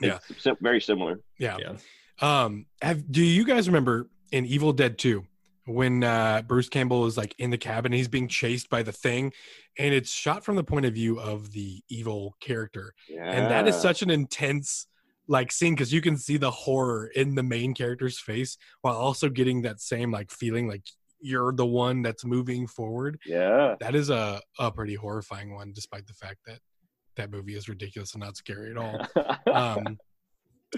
Yeah. 0.00 0.18
It's 0.28 0.46
very 0.60 0.80
similar. 0.80 1.20
Yeah. 1.38 1.56
Yeah. 1.58 1.76
Um, 2.20 2.66
have 2.82 3.10
do 3.10 3.22
you 3.22 3.44
guys 3.44 3.68
remember 3.68 4.08
in 4.32 4.44
Evil 4.44 4.72
Dead 4.72 4.98
2 4.98 5.24
when 5.66 6.04
uh 6.04 6.42
Bruce 6.46 6.68
Campbell 6.68 7.06
is 7.06 7.16
like 7.16 7.34
in 7.38 7.50
the 7.50 7.58
cabin, 7.58 7.92
he's 7.92 8.08
being 8.08 8.28
chased 8.28 8.68
by 8.68 8.82
the 8.82 8.92
thing, 8.92 9.32
and 9.78 9.94
it's 9.94 10.10
shot 10.10 10.44
from 10.44 10.56
the 10.56 10.64
point 10.64 10.84
of 10.86 10.94
view 10.94 11.18
of 11.20 11.52
the 11.52 11.82
evil 11.88 12.36
character. 12.40 12.92
Yeah. 13.08 13.30
And 13.30 13.50
that 13.50 13.66
is 13.68 13.74
such 13.76 14.02
an 14.02 14.10
intense 14.10 14.86
like 15.28 15.50
scene 15.52 15.74
because 15.74 15.92
you 15.92 16.00
can 16.00 16.16
see 16.16 16.36
the 16.36 16.50
horror 16.50 17.06
in 17.14 17.34
the 17.34 17.42
main 17.42 17.74
character's 17.74 18.18
face 18.18 18.56
while 18.82 18.96
also 18.96 19.28
getting 19.28 19.62
that 19.62 19.80
same 19.80 20.10
like 20.10 20.30
feeling 20.30 20.68
like 20.68 20.82
you're 21.20 21.52
the 21.52 21.66
one 21.66 22.02
that's 22.02 22.24
moving 22.24 22.66
forward. 22.66 23.18
Yeah. 23.26 23.74
That 23.80 23.94
is 23.94 24.10
a, 24.10 24.40
a 24.58 24.70
pretty 24.70 24.94
horrifying 24.94 25.54
one, 25.54 25.72
despite 25.72 26.06
the 26.06 26.12
fact 26.12 26.38
that 26.46 26.60
that 27.16 27.30
movie 27.30 27.56
is 27.56 27.68
ridiculous 27.68 28.12
and 28.14 28.22
not 28.22 28.36
scary 28.36 28.70
at 28.70 28.76
all. 28.76 29.06
Um, 29.46 29.96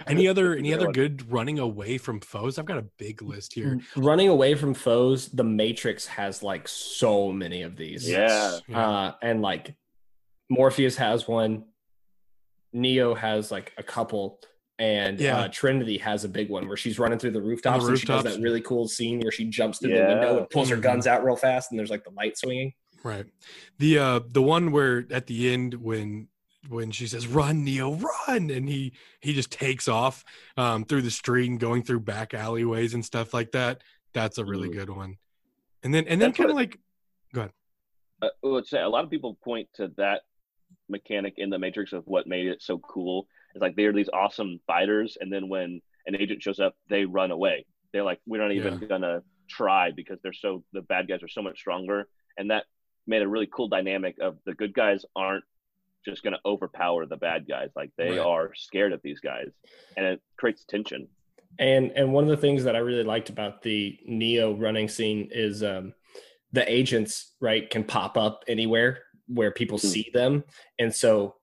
any 0.07 0.29
other 0.29 0.55
any 0.55 0.73
other 0.73 0.93
good 0.93 1.33
running 1.33 1.59
away 1.59 1.99
from 1.99 2.21
foes? 2.21 2.59
I've 2.59 2.67
got 2.67 2.79
a 2.79 2.87
big 2.99 3.23
list 3.23 3.55
here. 3.55 3.81
Running 3.97 4.29
away 4.29 4.55
from 4.55 4.75
foes, 4.75 5.29
The 5.29 5.43
Matrix 5.43 6.07
has 6.07 6.43
like 6.43 6.69
so 6.69 7.33
many 7.33 7.63
of 7.63 7.77
these. 7.77 8.09
Yeah. 8.09 8.59
Uh, 8.73 9.13
and 9.23 9.43
like 9.43 9.75
Morpheus 10.49 10.97
has 10.97 11.27
one, 11.27 11.65
Neo 12.73 13.15
has 13.15 13.51
like 13.51 13.73
a 13.79 13.83
couple, 13.83 14.41
and 14.79 15.19
Yeah. 15.21 15.39
uh, 15.41 15.49
Trinity 15.49 15.99
has 15.99 16.25
a 16.25 16.29
big 16.29 16.51
one 16.51 16.69
where 16.69 16.77
she's 16.77 16.99
running 16.99 17.19
through 17.19 17.33
the 17.33 17.43
rooftops, 17.43 17.87
and 17.87 17.99
she 17.99 18.07
does 18.07 18.25
that 18.25 18.41
really 18.41 18.61
cool 18.61 18.87
scene 18.89 19.21
where 19.21 19.33
she 19.33 19.45
jumps 19.47 19.79
through 19.79 19.95
the 19.97 20.05
window 20.05 20.39
and 20.39 20.51
pulls 20.51 20.69
her 20.69 20.77
Mhm. 20.77 20.83
guns 20.83 21.07
out 21.07 21.25
real 21.25 21.37
fast, 21.37 21.71
and 21.71 21.79
there's 21.79 21.91
like 21.91 22.05
the 22.05 22.11
light 22.11 22.37
swinging. 22.37 22.75
Right. 23.05 23.27
The 23.79 23.99
uh 23.99 24.21
the 24.29 24.43
one 24.43 24.73
where 24.73 25.07
at 25.11 25.27
the 25.27 25.53
end 25.53 25.75
when 25.75 26.29
when 26.69 26.91
she 26.91 27.07
says 27.07 27.27
run 27.29 27.65
Neo 27.65 27.95
run 27.95 28.51
and 28.51 28.69
he 28.69 28.93
he 29.21 29.33
just 29.33 29.51
takes 29.53 29.87
off 29.89 30.25
um 30.57 30.85
through 30.85 31.03
the 31.03 31.11
street 31.11 31.49
and 31.49 31.61
going 31.61 31.83
through 31.85 32.01
back 32.01 32.35
alleyways 32.35 32.95
and 32.95 33.05
stuff 33.05 33.33
like 33.33 33.53
that. 33.53 33.83
That's 34.13 34.37
a 34.39 34.45
really 34.45 34.69
Mhm. 34.69 34.73
good 34.73 34.91
one. 34.91 35.17
And 35.85 35.95
then 35.95 36.07
and 36.09 36.21
then 36.21 36.33
kind 36.33 36.51
of 36.51 36.57
what- 36.57 36.71
like 36.71 36.79
uh, 38.21 38.29
let's 38.43 38.69
say 38.69 38.83
a 38.83 38.89
lot 38.89 39.05
of 39.05 39.11
people 39.11 39.35
point 39.45 39.69
to 39.75 39.87
that 39.97 40.23
mechanic 40.89 41.35
in 41.37 41.51
the 41.51 41.59
Matrix 41.59 41.93
of 41.93 42.05
what 42.07 42.27
made 42.27 42.47
it 42.47 42.63
so 42.63 42.79
cool. 42.79 43.27
It's 43.55 43.63
like 43.63 43.77
they're 43.77 43.93
these 43.93 44.11
awesome 44.13 44.61
fighters, 44.67 45.17
and 45.21 45.33
then 45.33 45.49
when 45.49 45.81
an 46.07 46.17
agent 46.17 46.43
shows 46.43 46.61
up, 46.61 46.75
they 46.89 47.05
run 47.05 47.31
away. 47.31 47.67
They're 47.93 48.05
like, 48.05 48.21
we're 48.27 48.43
not 48.43 48.53
even 48.53 48.79
gonna 48.89 49.23
try 49.49 49.91
because 49.91 50.19
they're 50.23 50.33
so 50.33 50.63
the 50.73 50.83
bad 50.83 51.09
guys 51.09 51.23
are 51.23 51.29
so 51.29 51.43
much 51.43 51.59
stronger, 51.59 52.09
and 52.37 52.51
that 52.51 52.65
made 53.07 53.23
a 53.23 53.29
really 53.29 53.49
cool 53.51 53.69
dynamic 53.69 54.17
of 54.21 54.37
the 54.45 54.55
good 54.55 54.75
guys 54.75 55.05
aren't 55.17 55.45
just 56.05 56.23
gonna 56.23 56.39
overpower 56.45 57.07
the 57.07 57.17
bad 57.17 57.47
guys. 57.49 57.71
Like 57.75 57.91
they 57.97 58.11
Right. 58.11 58.19
are 58.19 58.55
scared 58.55 58.93
of 58.93 59.01
these 59.03 59.21
guys, 59.21 59.49
and 59.97 60.07
it 60.07 60.23
creates 60.37 60.65
tension. 60.65 61.09
And 61.59 61.91
and 61.93 62.13
one 62.13 62.25
of 62.25 62.31
the 62.31 62.37
things 62.37 62.65
that 62.65 62.77
I 62.77 62.81
really 62.81 63.03
liked 63.05 63.31
about 63.31 63.63
the 63.63 63.99
Neo 64.07 64.55
running 64.55 64.89
scene 64.89 65.29
is 65.33 65.63
um, 65.63 65.95
the 66.53 66.71
agents 66.71 67.35
right 67.41 67.69
can 67.69 67.85
pop 67.85 68.17
up 68.17 68.45
anywhere 68.47 69.03
where 69.29 69.51
people 69.53 69.79
Mhm. 69.79 69.83
see 69.93 70.11
them, 70.13 70.45
and 70.79 70.95
so 70.95 71.37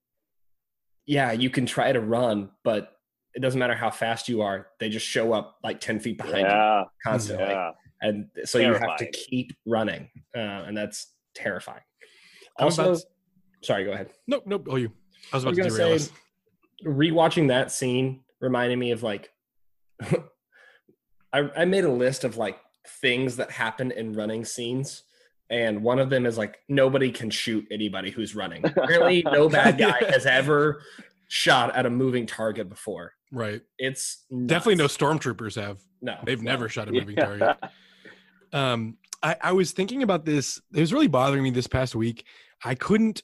yeah, 1.06 1.32
you 1.32 1.50
can 1.50 1.66
try 1.66 1.92
to 1.92 2.02
run, 2.02 2.50
but 2.64 2.92
it 3.36 3.40
doesn't 3.42 3.60
matter 3.60 3.76
how 3.76 3.92
fast 3.92 4.28
you 4.28 4.42
are; 4.42 4.68
they 4.80 4.90
just 4.90 5.06
show 5.06 5.34
up 5.34 5.58
like 5.64 5.80
ten 5.80 6.00
feet 6.00 6.18
behind 6.18 6.48
you 6.48 6.84
constantly, 7.04 7.46
yeah. 7.46 7.72
and 8.02 8.30
so 8.44 8.58
you 8.60 8.74
have 8.74 8.98
to 8.98 9.10
keep 9.12 9.52
running, 9.66 10.10
uh, 10.36 10.40
and 10.68 10.76
that's 10.76 11.14
terrifying. 11.36 11.84
Also, 12.58 12.92
about- 12.94 13.02
sorry, 13.64 13.84
go 13.86 13.92
ahead. 13.92 14.12
nope, 14.28 14.44
nope. 14.46 14.68
Oh 14.70 14.78
you 14.78 14.92
I 15.32 15.38
was 15.38 15.46
I 15.46 15.50
about 15.50 15.50
was 15.50 15.58
to 15.58 15.62
gonna 15.64 15.76
derail 15.90 16.00
say, 16.00 16.06
us. 16.06 16.12
rewatching 16.86 17.48
that 17.50 17.72
scene 17.72 18.24
reminded 18.42 18.78
me 18.78 18.92
of 18.92 19.04
like, 19.04 19.30
I, 21.34 21.50
I 21.56 21.66
made 21.66 21.84
a 21.84 21.92
list 21.92 22.24
of 22.24 22.38
like 22.38 22.58
things 23.02 23.38
that 23.38 23.52
happen 23.52 23.92
in 23.92 24.14
running 24.14 24.46
scenes, 24.46 25.04
and 25.50 25.84
one 25.84 26.00
of 26.00 26.10
them 26.10 26.26
is 26.26 26.38
like 26.38 26.58
nobody 26.70 27.12
can 27.12 27.30
shoot 27.30 27.66
anybody 27.72 28.12
who's 28.12 28.36
running. 28.36 28.66
Apparently, 28.66 29.24
no 29.24 29.48
bad 29.50 29.78
guy 29.78 29.98
has 30.10 30.26
ever 30.26 30.82
shot 31.28 31.76
at 31.76 31.86
a 31.86 31.90
moving 31.90 32.26
target 32.26 32.70
before. 32.70 33.14
Right. 33.32 33.62
It's 33.78 34.24
Definitely 34.46 34.76
no 34.76 34.86
stormtroopers 34.86 35.60
have. 35.62 35.80
no. 36.02 36.16
They've 36.24 36.42
no. 36.42 36.52
never 36.52 36.70
shot 36.70 36.88
a 36.88 36.92
moving 36.92 37.16
Yeah. 37.18 37.26
target. 37.26 37.58
um 38.54 38.98
I, 39.24 39.36
I 39.42 39.52
was 39.54 39.72
thinking 39.72 40.04
about 40.04 40.26
this 40.26 40.62
it 40.74 40.80
was 40.80 40.94
really 40.94 41.08
bothering 41.08 41.42
me 41.44 41.50
this 41.50 41.68
past 41.68 41.96
week 41.96 42.26
i 42.64 42.76
couldn't 42.76 43.24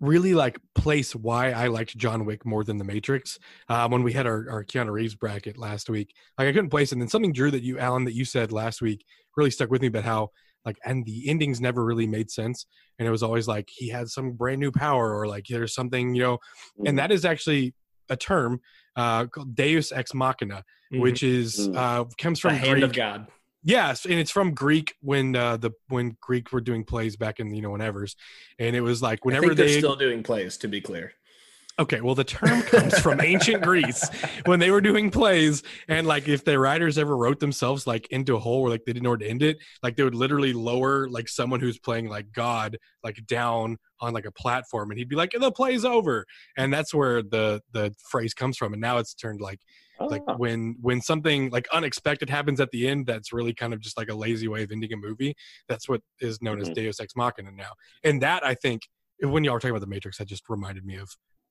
really 0.00 0.34
like 0.34 0.58
place 0.74 1.14
why 1.16 1.52
i 1.52 1.68
liked 1.68 1.96
john 1.96 2.24
wick 2.26 2.44
more 2.44 2.62
than 2.64 2.76
the 2.76 2.84
matrix 2.84 3.38
um, 3.68 3.90
when 3.90 4.02
we 4.02 4.12
had 4.12 4.26
our, 4.26 4.48
our 4.50 4.64
keanu 4.64 4.92
reeves 4.92 5.14
bracket 5.14 5.56
last 5.56 5.88
week 5.88 6.14
like 6.36 6.46
i 6.48 6.52
couldn't 6.52 6.70
place 6.70 6.92
it 6.92 6.96
and 6.96 7.02
then 7.02 7.08
something 7.08 7.32
drew 7.32 7.50
that 7.50 7.62
you 7.62 7.78
alan 7.78 8.04
that 8.04 8.12
you 8.14 8.24
said 8.24 8.52
last 8.52 8.82
week 8.82 9.04
really 9.36 9.50
stuck 9.50 9.70
with 9.70 9.80
me 9.80 9.88
about 9.88 10.04
how 10.04 10.28
like 10.64 10.76
and 10.84 11.04
the 11.04 11.28
endings 11.28 11.60
never 11.60 11.84
really 11.84 12.06
made 12.06 12.30
sense 12.30 12.66
and 12.98 13.06
it 13.06 13.10
was 13.10 13.22
always 13.22 13.46
like 13.48 13.68
he 13.70 13.88
had 13.88 14.08
some 14.08 14.32
brand 14.32 14.60
new 14.60 14.72
power 14.72 15.16
or 15.18 15.26
like 15.26 15.44
there's 15.48 15.74
something 15.74 16.14
you 16.14 16.22
know 16.22 16.34
Mm-hmm. 16.36 16.86
and 16.88 16.98
that 16.98 17.10
is 17.12 17.24
actually 17.24 17.74
a 18.10 18.16
term 18.16 18.60
uh 18.96 19.26
called 19.26 19.54
deus 19.54 19.92
ex 19.92 20.12
machina 20.14 20.64
Mhm. 20.92 21.00
which 21.00 21.22
is 21.22 21.68
Mm. 21.68 21.76
uh 21.76 22.04
comes 22.18 22.38
the 22.40 22.48
from 22.48 22.54
hand 22.56 22.72
Greek. 22.80 22.84
of 22.84 22.92
God. 22.92 23.26
Yes, 23.64 24.04
and 24.06 24.14
it's 24.14 24.30
from 24.30 24.54
Greek 24.54 24.94
when 25.00 25.34
uh, 25.36 25.56
the 25.58 25.72
when 25.88 26.16
Greek 26.22 26.52
were 26.52 26.60
doing 26.60 26.84
plays 26.84 27.16
back 27.16 27.40
in 27.40 27.52
you 27.52 27.60
know 27.60 27.70
whenever's, 27.72 28.14
and 28.58 28.74
it 28.76 28.80
was 28.80 29.02
like 29.02 29.24
whenever 29.24 29.46
think 29.48 29.56
they're 29.58 29.66
they 29.66 29.78
still 29.78 29.96
doing 29.96 30.22
plays. 30.22 30.56
To 30.58 30.68
be 30.68 30.80
clear, 30.80 31.12
okay, 31.78 32.00
well 32.00 32.14
the 32.14 32.24
term 32.24 32.62
comes 32.62 32.98
from 32.98 33.20
ancient 33.22 33.62
Greece 33.62 34.08
when 34.46 34.58
they 34.58 34.70
were 34.70 34.80
doing 34.80 35.10
plays, 35.10 35.62
and 35.88 36.06
like 36.06 36.28
if 36.28 36.44
the 36.44 36.58
writers 36.58 36.98
ever 36.98 37.16
wrote 37.16 37.40
themselves 37.40 37.86
like 37.86 38.06
into 38.08 38.36
a 38.36 38.38
hole 38.38 38.62
where 38.62 38.70
like 38.70 38.84
they 38.84 38.92
didn't 38.92 39.04
know 39.04 39.10
where 39.10 39.18
to 39.18 39.28
end 39.28 39.42
it, 39.42 39.58
like 39.82 39.96
they 39.96 40.04
would 40.04 40.14
literally 40.14 40.52
lower 40.52 41.08
like 41.08 41.28
someone 41.28 41.60
who's 41.60 41.78
playing 41.78 42.08
like 42.08 42.32
God 42.32 42.76
like 43.04 43.24
down 43.26 43.76
on 44.00 44.12
like 44.12 44.26
a 44.26 44.32
platform, 44.32 44.90
and 44.90 44.98
he'd 44.98 45.08
be 45.08 45.16
like 45.16 45.32
the 45.38 45.52
play's 45.52 45.84
over, 45.84 46.24
and 46.56 46.72
that's 46.72 46.92
where 46.94 47.22
the 47.22 47.60
the 47.72 47.94
phrase 48.10 48.34
comes 48.34 48.56
from, 48.56 48.72
and 48.72 48.80
now 48.80 48.98
it's 48.98 49.14
turned 49.14 49.40
like 49.40 49.60
like 50.00 50.22
Ah. 50.28 50.36
when 50.36 50.76
when 50.80 51.00
something 51.00 51.50
like 51.50 51.66
unexpected 51.72 52.30
happens 52.30 52.60
at 52.60 52.70
the 52.70 52.86
end 52.86 53.04
that's 53.06 53.32
really 53.32 53.52
kind 53.52 53.74
of 53.74 53.80
just 53.80 53.96
like 53.98 54.08
a 54.08 54.14
lazy 54.14 54.46
way 54.46 54.62
of 54.62 54.70
ending 54.70 54.92
a 54.92 54.96
movie 54.96 55.34
that's 55.68 55.88
what 55.88 56.02
is 56.20 56.40
known 56.40 56.60
as 56.60 56.68
Mhm. 56.68 56.74
deus 56.74 57.00
ex 57.00 57.16
machina 57.16 57.50
now 57.50 57.70
and 58.04 58.22
that 58.22 58.46
i 58.46 58.54
think 58.54 58.82
when 59.22 59.42
y'all 59.42 59.54
were 59.54 59.58
talking 59.58 59.72
about 59.72 59.80
the 59.80 59.88
matrix 59.88 60.18
that 60.18 60.28
just 60.28 60.44
reminded 60.48 60.84
me 60.84 60.94
of 60.94 61.10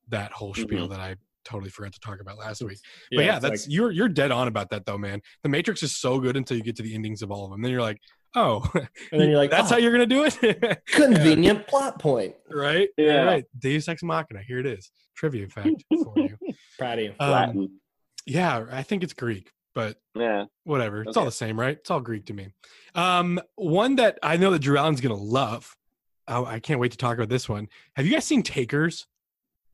that 0.10 0.32
whole 0.32 0.54
spiel 0.54 0.88
that 0.88 1.00
i 1.00 1.16
totally 1.46 1.70
forgot 1.70 1.94
to 1.94 2.00
talk 2.00 2.20
about 2.20 2.38
last 2.38 2.62
week 2.62 2.78
but 3.12 3.24
yeah 3.24 3.36
it's 3.38 3.42
that's 3.44 3.66
like- 3.68 3.74
you're 3.74 3.92
you're 3.92 4.10
dead 4.10 4.32
on 4.32 4.48
about 4.48 4.70
that 4.70 4.86
though 4.86 4.98
man 4.98 5.22
the 5.44 5.50
matrix 5.50 5.82
is 5.84 5.96
so 5.96 6.20
good 6.20 6.36
until 6.36 6.58
you 6.58 6.64
get 6.64 6.76
to 6.76 6.84
the 6.84 6.94
endings 6.94 7.22
of 7.22 7.32
all 7.32 7.46
of 7.46 7.52
them 7.52 7.62
then 7.62 7.72
you're 7.72 7.82
like 7.82 8.00
oh 8.36 8.70
and 8.76 9.22
then 9.22 9.30
you're 9.30 9.38
like, 9.38 9.50
that's 9.50 9.72
"Oh, 9.72 9.76
how 9.76 9.80
you're 9.80 9.92
gonna 9.94 10.06
do 10.06 10.26
it 10.26 10.82
convenient 10.88 11.66
plot 11.68 12.00
point. 12.00 12.36
right 12.52 12.90
Yeah. 12.98 13.24
right 13.24 13.46
deus 13.58 13.88
ex 13.88 14.04
machina 14.04 14.42
here 14.46 14.60
it 14.60 14.66
is 14.66 14.92
trivia 15.16 15.48
fact 15.48 15.84
for 15.90 16.14
you 16.20 16.38
Proud 16.78 17.00
of 17.00 17.06
you. 17.06 17.14
um, 17.20 17.32
Latin. 17.32 17.80
yeah 18.26 18.66
i 18.72 18.84
think 18.84 19.04
it's 19.04 19.14
greek 19.14 19.52
but 19.74 19.96
yeah. 20.16 20.46
whatever. 20.64 21.04
It's 21.04 21.16
all 21.18 21.26
the 21.26 21.32
same, 21.32 21.60
right? 21.60 21.78
It's 21.78 21.92
all 21.92 22.00
Greek 22.00 22.26
to 22.26 22.34
me. 22.34 22.48
Um, 22.96 23.40
one 23.58 23.98
that 23.98 24.18
I 24.24 24.36
know 24.36 24.50
that 24.50 24.58
Drew 24.58 24.76
Allen's 24.76 25.02
gonna 25.02 25.14
love. 25.14 25.76
Oh, 26.28 26.46
I 26.46 26.60
can't 26.60 26.80
wait 26.80 26.94
to 26.94 26.98
talk 26.98 27.16
about 27.16 27.30
this 27.30 27.48
one. 27.48 27.68
Have 27.96 28.08
you 28.08 28.12
guys 28.14 28.26
seen 28.26 28.42
Takers? 28.42 29.06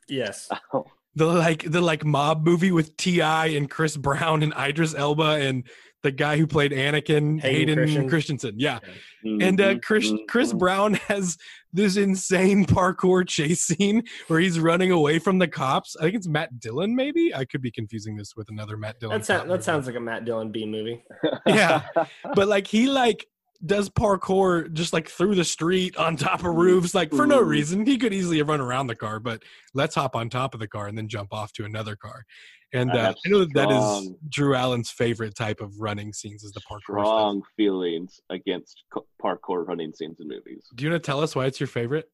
Yes. 0.07 0.49
Oh, 0.73 0.85
The 1.15 1.25
like 1.25 1.69
the 1.69 1.81
like 1.81 2.03
mob 2.03 2.43
movie 2.45 2.71
with 2.71 2.97
T.I. 2.97 3.47
and 3.47 3.69
Chris 3.69 3.95
Brown 3.95 4.41
and 4.41 4.53
Idris 4.57 4.95
Elba 4.95 5.37
and 5.41 5.63
the 6.03 6.11
guy 6.11 6.37
who 6.37 6.45
played 6.45 6.71
Anakin, 6.71 7.39
Hayden 7.39 7.41
Hayden, 7.41 7.75
Christensen. 7.75 8.09
Christensen. 8.09 8.55
Yeah. 8.57 8.79
And 9.23 9.61
uh, 9.61 9.75
mhm, 9.75 9.81
Chris 9.81 10.11
Chris 10.27 10.53
mhm. 10.53 10.59
Brown 10.59 10.93
has 11.07 11.37
this 11.71 11.95
insane 11.97 12.65
parkour 12.65 13.27
chase 13.27 13.61
scene 13.61 14.03
where 14.27 14.39
he's 14.39 14.59
running 14.59 14.91
away 14.91 15.17
from 15.19 15.39
the 15.39 15.47
cops. 15.47 15.95
I 15.95 16.03
think 16.03 16.15
it's 16.15 16.27
Matt 16.27 16.59
Dillon, 16.59 16.95
maybe. 16.95 17.33
I 17.33 17.45
could 17.45 17.61
be 17.61 17.71
confusing 17.71 18.17
this 18.17 18.35
with 18.35 18.49
another 18.49 18.75
Matt 18.75 18.99
Dillon. 18.99 19.19
That, 19.19 19.25
sound, 19.25 19.49
that 19.49 19.63
sounds 19.63 19.87
like 19.87 19.95
a 19.95 19.99
Matt 19.99 20.25
Dillon 20.25 20.51
B 20.51 20.65
movie. 20.65 21.03
Yeah. 21.47 21.83
but 22.35 22.47
like 22.47 22.67
he 22.67 22.87
like 22.87 23.25
does 23.65 23.89
parkour 23.89 24.71
just 24.73 24.93
like 24.93 25.09
through 25.09 25.35
the 25.35 25.43
street 25.43 25.95
on 25.97 26.15
top 26.15 26.39
of 26.39 26.55
roofs 26.55 26.93
like 26.93 27.11
for 27.11 27.25
no 27.25 27.39
reason 27.39 27.85
he 27.85 27.97
could 27.97 28.13
easily 28.13 28.37
have 28.37 28.49
run 28.49 28.61
around 28.61 28.87
the 28.87 28.95
car 28.95 29.19
but 29.19 29.41
let's 29.73 29.95
hop 29.95 30.15
on 30.15 30.29
top 30.29 30.53
of 30.53 30.59
the 30.59 30.67
car 30.67 30.87
and 30.87 30.97
then 30.97 31.07
jump 31.07 31.33
off 31.33 31.53
to 31.53 31.63
another 31.63 31.95
car 31.95 32.25
and 32.73 32.91
I 32.91 32.97
uh, 32.99 33.13
i 33.25 33.29
know 33.29 33.39
that 33.39 33.53
that 33.53 33.71
is 33.71 34.11
drew 34.29 34.55
allen's 34.55 34.89
favorite 34.89 35.35
type 35.35 35.61
of 35.61 35.79
running 35.79 36.11
scenes 36.11 36.43
is 36.43 36.51
the 36.51 36.61
parkour 36.61 36.81
stuff. 36.81 37.05
strong 37.05 37.41
feelings 37.55 38.19
against 38.29 38.83
parkour 39.23 39.67
running 39.67 39.93
scenes 39.93 40.19
in 40.19 40.27
movies. 40.27 40.65
do 40.75 40.83
you 40.83 40.91
want 40.91 41.01
to 41.01 41.05
tell 41.05 41.21
us 41.21 41.35
why 41.35 41.45
it's 41.45 41.59
your 41.59 41.67
favorite 41.67 42.09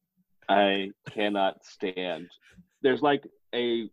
I 0.50 0.90
cannot 1.08 1.64
stand. 1.64 2.26
There's 2.82 3.02
like 3.02 3.22
a, 3.54 3.88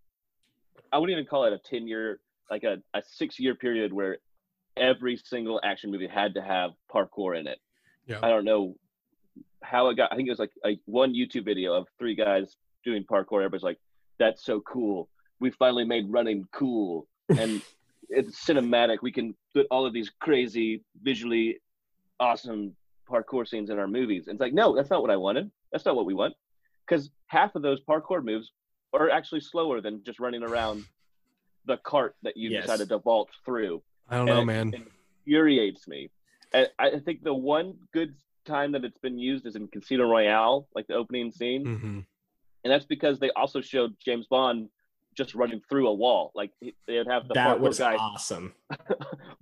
I 0.91 0.98
wouldn't 0.98 1.15
even 1.15 1.28
call 1.28 1.46
it 1.46 1.54
a 1.54 1.60
ten 1.60 1.88
year, 1.88 2.20
like 2.50 2.63
a, 2.63 2.78
a 2.96 3.04
six 3.06 3.39
year 3.39 3.54
period 3.54 3.93
where 3.93 4.17
every 4.80 5.18
single 5.18 5.60
action 5.63 5.92
movie 5.92 6.08
had 6.08 6.34
to 6.36 6.42
have 6.42 6.72
parkour 6.94 7.40
in 7.40 7.48
it. 7.48 7.60
Yeah. 8.06 8.20
I 8.24 8.30
don't 8.30 8.46
know 8.46 8.76
how 9.63 9.90
it 9.90 9.96
got. 9.96 10.12
I 10.12 10.16
think 10.16 10.28
it 10.28 10.32
was 10.32 10.40
like 10.40 10.52
a 10.66 10.80
one 10.86 11.13
YouTube 11.13 11.46
video 11.46 11.74
of 11.74 11.88
three 12.00 12.16
guys 12.16 12.56
doing 12.86 13.04
parkour. 13.04 13.40
Everybody's 13.40 13.63
like, 13.63 13.80
"That's 14.20 14.44
so 14.46 14.62
cool! 14.62 15.10
We 15.40 15.52
finally 15.52 15.84
made 15.84 16.06
running 16.10 16.48
cool." 16.54 17.08
And 17.30 17.62
it's 18.10 18.46
cinematic. 18.46 19.00
We 19.02 19.12
can 19.12 19.36
put 19.54 19.68
all 19.70 19.86
of 19.86 19.92
these 19.92 20.10
crazy, 20.22 20.82
visually 21.02 21.60
awesome 22.22 22.74
parkour 23.10 23.46
scenes 23.46 23.70
in 23.70 23.78
our 23.80 23.88
movies. 23.88 24.28
And 24.28 24.36
it's 24.36 24.42
like, 24.42 24.54
no, 24.54 24.74
that's 24.74 24.90
not 24.90 25.02
what 25.02 25.12
I 25.12 25.18
wanted. 25.18 25.52
That's 25.74 25.86
not 25.86 25.98
what 25.98 26.06
we 26.06 26.13
want. 26.13 26.34
Because 26.88 27.10
half 27.28 27.56
of 27.56 27.63
those 27.63 27.82
parkour 27.82 28.24
moves 28.24 28.54
are 28.94 29.10
actually 29.10 29.42
slower 29.42 29.82
than 29.82 30.02
just 30.06 30.22
running 30.22 30.42
around 30.42 30.86
the 31.66 31.76
cart 31.84 32.16
that 32.24 32.38
you 32.38 32.50
Yes. 32.50 32.63
decided 32.63 32.88
to 32.90 33.00
vault 33.00 33.30
through. 33.44 33.84
I 34.10 34.17
don't 34.17 34.26
know, 34.26 34.43
man. 34.46 34.74
It 34.74 34.82
infuriates 35.26 35.88
me. 35.88 36.10
I, 36.54 36.67
I 36.80 37.00
think 37.00 37.24
the 37.24 37.34
one 37.34 37.76
good 37.93 38.15
time 38.46 38.72
that 38.72 38.86
it's 38.86 38.98
been 39.00 39.17
used 39.17 39.46
is 39.46 39.56
in 39.56 39.67
Casino 39.67 40.10
Royale, 40.10 40.67
like 40.74 40.88
the 40.88 40.93
opening 40.96 41.32
scene. 41.32 41.65
hmm 41.65 42.00
And 42.63 42.74
that's 42.74 42.86
because 42.86 43.20
they 43.20 43.30
also 43.32 43.60
showed 43.62 43.96
James 44.04 44.28
Bond 44.30 44.70
just 45.15 45.36
running 45.36 45.62
through 45.70 45.88
a 45.88 45.93
wall. 45.93 46.32
Like 46.36 46.52
he- 46.62 46.76
they'd 46.88 47.08
have 47.08 47.28
the 47.28 47.34
that 47.34 47.60
was 47.60 47.80
guy 47.80 47.96
awesome. 47.96 48.54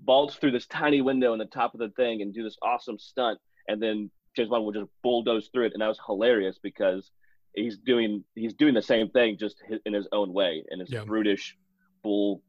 vault 0.05 0.37
through 0.39 0.51
this 0.51 0.65
tiny 0.67 1.01
window 1.01 1.33
in 1.33 1.39
the 1.39 1.45
top 1.45 1.73
of 1.73 1.79
the 1.79 1.89
thing 1.89 2.21
and 2.21 2.33
do 2.33 2.43
this 2.43 2.57
awesome 2.61 2.97
stunt, 2.97 3.39
and 3.67 3.81
then 3.81 4.09
James 4.35 4.49
Bond 4.49 4.65
would 4.65 4.75
just 4.75 4.89
bulldoze 5.03 5.49
through 5.53 5.65
it, 5.67 5.73
and 5.73 5.81
that 5.81 5.87
was 5.87 5.99
hilarious 6.05 6.57
because 6.61 7.11
he's 7.55 7.77
doing 7.77 8.23
he's 8.35 8.53
doing 8.53 8.73
the 8.73 8.81
same 8.81 9.09
thing 9.09 9.37
just 9.37 9.57
in 9.85 9.93
his 9.93 10.07
own 10.11 10.33
way, 10.33 10.63
in 10.71 10.79
his 10.79 10.91
Yeah. 10.91 11.03
brutish, 11.03 11.55
full 12.03 12.41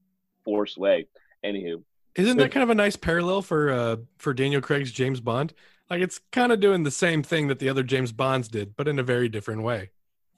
force 0.45 0.77
way. 0.79 1.07
Anywho, 1.45 1.83
Isn't 2.17 2.39
that 2.39 2.51
kind 2.51 2.63
of 2.65 2.71
a 2.71 2.75
nice 2.75 2.97
parallel 2.97 3.43
for 3.43 3.71
uh 3.71 3.97
for 4.19 4.33
Daniel 4.35 4.61
Craig's 4.61 4.93
James 4.93 5.21
Bond? 5.21 5.53
Like 5.91 6.01
it's 6.01 6.21
kind 6.33 6.53
of 6.53 6.61
doing 6.61 6.83
the 6.83 6.91
same 6.91 7.23
thing 7.23 7.49
that 7.49 7.59
the 7.59 7.69
other 7.69 7.83
James 7.83 8.13
Bonds 8.13 8.49
did, 8.49 8.77
but 8.77 8.89
in 8.89 8.99
a 8.99 9.03
very 9.03 9.29
different 9.29 9.63
way. 9.63 9.91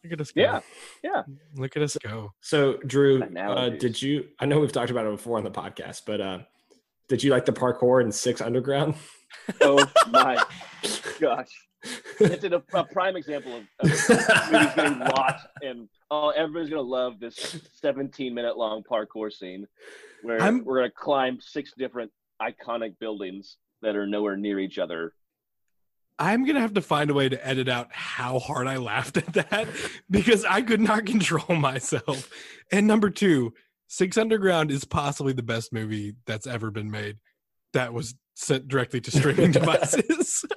Look 0.04 0.12
at 0.12 0.20
us 0.20 0.30
go. 0.30 0.40
yeah, 0.40 0.60
yeah. 1.02 1.22
Look 1.56 1.76
at 1.76 1.82
us 1.82 1.96
go. 2.02 2.32
So, 2.40 2.74
Drew, 2.86 3.22
uh, 3.22 3.70
did 3.70 4.00
you? 4.00 4.28
I 4.38 4.46
know 4.46 4.60
we've 4.60 4.72
talked 4.72 4.90
about 4.90 5.06
it 5.06 5.10
before 5.10 5.38
on 5.38 5.44
the 5.44 5.50
podcast, 5.50 6.02
but 6.06 6.20
uh, 6.20 6.38
did 7.08 7.22
you 7.22 7.30
like 7.30 7.44
the 7.44 7.52
parkour 7.52 8.02
in 8.02 8.12
Six 8.12 8.40
Underground? 8.40 8.94
Oh 9.60 9.84
my 10.10 10.42
gosh, 11.20 11.48
it's 12.20 12.44
an, 12.44 12.54
a 12.54 12.84
prime 12.84 13.16
example 13.16 13.54
of, 13.56 13.62
of 13.80 13.88
movies 14.52 14.74
getting 14.74 14.98
lost, 15.16 15.46
and 15.62 15.88
oh, 16.10 16.30
everybody's 16.30 16.70
gonna 16.70 16.82
love 16.82 17.20
this 17.20 17.60
17 17.80 18.34
minute 18.34 18.56
long 18.56 18.82
parkour 18.82 19.32
scene 19.32 19.66
where 20.22 20.40
I'm- 20.42 20.64
we're 20.64 20.78
gonna 20.78 20.90
climb 20.90 21.38
six 21.40 21.72
different 21.76 22.10
iconic 22.42 22.98
buildings 22.98 23.56
that 23.82 23.96
are 23.96 24.06
nowhere 24.06 24.36
near 24.36 24.58
each 24.58 24.78
other. 24.78 25.12
I'm 26.18 26.44
gonna 26.44 26.60
have 26.60 26.74
to 26.74 26.82
find 26.82 27.10
a 27.10 27.14
way 27.14 27.28
to 27.28 27.46
edit 27.46 27.68
out 27.68 27.88
how 27.92 28.40
hard 28.40 28.66
I 28.66 28.76
laughed 28.78 29.16
at 29.18 29.32
that 29.34 29.68
because 30.10 30.44
I 30.44 30.62
could 30.62 30.80
not 30.80 31.06
control 31.06 31.56
myself. 31.56 32.28
And 32.72 32.86
number 32.88 33.08
two, 33.10 33.54
Six 33.86 34.18
Underground 34.18 34.70
is 34.72 34.84
possibly 34.84 35.32
the 35.32 35.42
best 35.44 35.72
movie 35.72 36.14
that's 36.26 36.46
ever 36.46 36.70
been 36.72 36.90
made. 36.90 37.18
That 37.72 37.92
was 37.92 38.14
sent 38.34 38.66
directly 38.68 39.00
to 39.02 39.10
streaming 39.10 39.50
devices. 39.52 40.44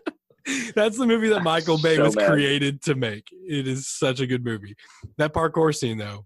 that's 0.75 0.97
the 0.97 1.05
movie 1.07 1.29
that 1.29 1.43
Michael 1.43 1.77
Bay 1.81 1.95
So 1.97 2.03
was 2.05 2.15
created 2.15 2.81
to 2.83 2.95
make. 2.95 3.27
It 3.31 3.67
is 3.67 3.87
such 3.87 4.19
a 4.19 4.27
good 4.27 4.43
movie. 4.43 4.75
That 5.17 5.33
parkour 5.33 5.75
scene 5.75 5.97
though 5.97 6.25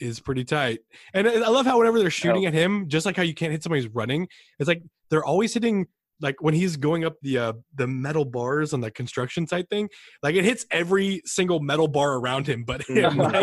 is 0.00 0.18
pretty 0.20 0.44
tight. 0.44 0.80
And 1.14 1.28
I 1.28 1.48
love 1.48 1.64
how 1.66 1.78
whenever 1.78 1.98
they're 1.98 2.10
shooting 2.10 2.44
Oh. 2.44 2.48
at 2.48 2.54
him, 2.54 2.88
just 2.88 3.06
like 3.06 3.16
how 3.16 3.22
you 3.22 3.34
can't 3.34 3.52
hit 3.52 3.62
somebody 3.62 3.82
who's 3.82 3.94
running, 3.94 4.26
it's 4.58 4.66
like 4.68 4.82
they're 5.10 5.24
always 5.24 5.54
hitting 5.54 5.86
like 6.20 6.40
when 6.40 6.54
he's 6.54 6.76
going 6.76 7.04
up 7.04 7.14
the 7.22 7.36
uh 7.36 7.52
the 7.74 7.86
metal 7.86 8.24
bars 8.24 8.72
on 8.72 8.80
the 8.80 8.90
construction 8.92 9.44
site 9.44 9.68
thing 9.68 9.88
like 10.22 10.36
it 10.36 10.44
hits 10.44 10.64
every 10.70 11.20
single 11.24 11.58
metal 11.58 11.88
bar 11.88 12.14
around 12.14 12.46
him 12.46 12.62
but 12.62 12.80
him 12.88 13.16
like, 13.16 13.34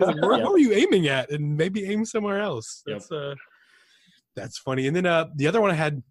like, 0.00 0.20
where, 0.20 0.38
Yep. 0.38 0.46
are 0.48 0.58
you 0.58 0.72
aiming 0.72 1.06
at 1.06 1.30
and 1.30 1.56
maybe 1.56 1.84
aim 1.84 2.04
somewhere 2.04 2.40
else 2.40 2.82
Yep. 2.88 2.98
that's 2.98 3.12
uh 3.12 3.34
that's 4.34 4.58
funny 4.58 4.88
and 4.88 4.96
then 4.96 5.06
uh 5.06 5.26
the 5.36 5.46
other 5.46 5.60
one 5.60 5.70
i 5.70 5.74
had 5.74 6.02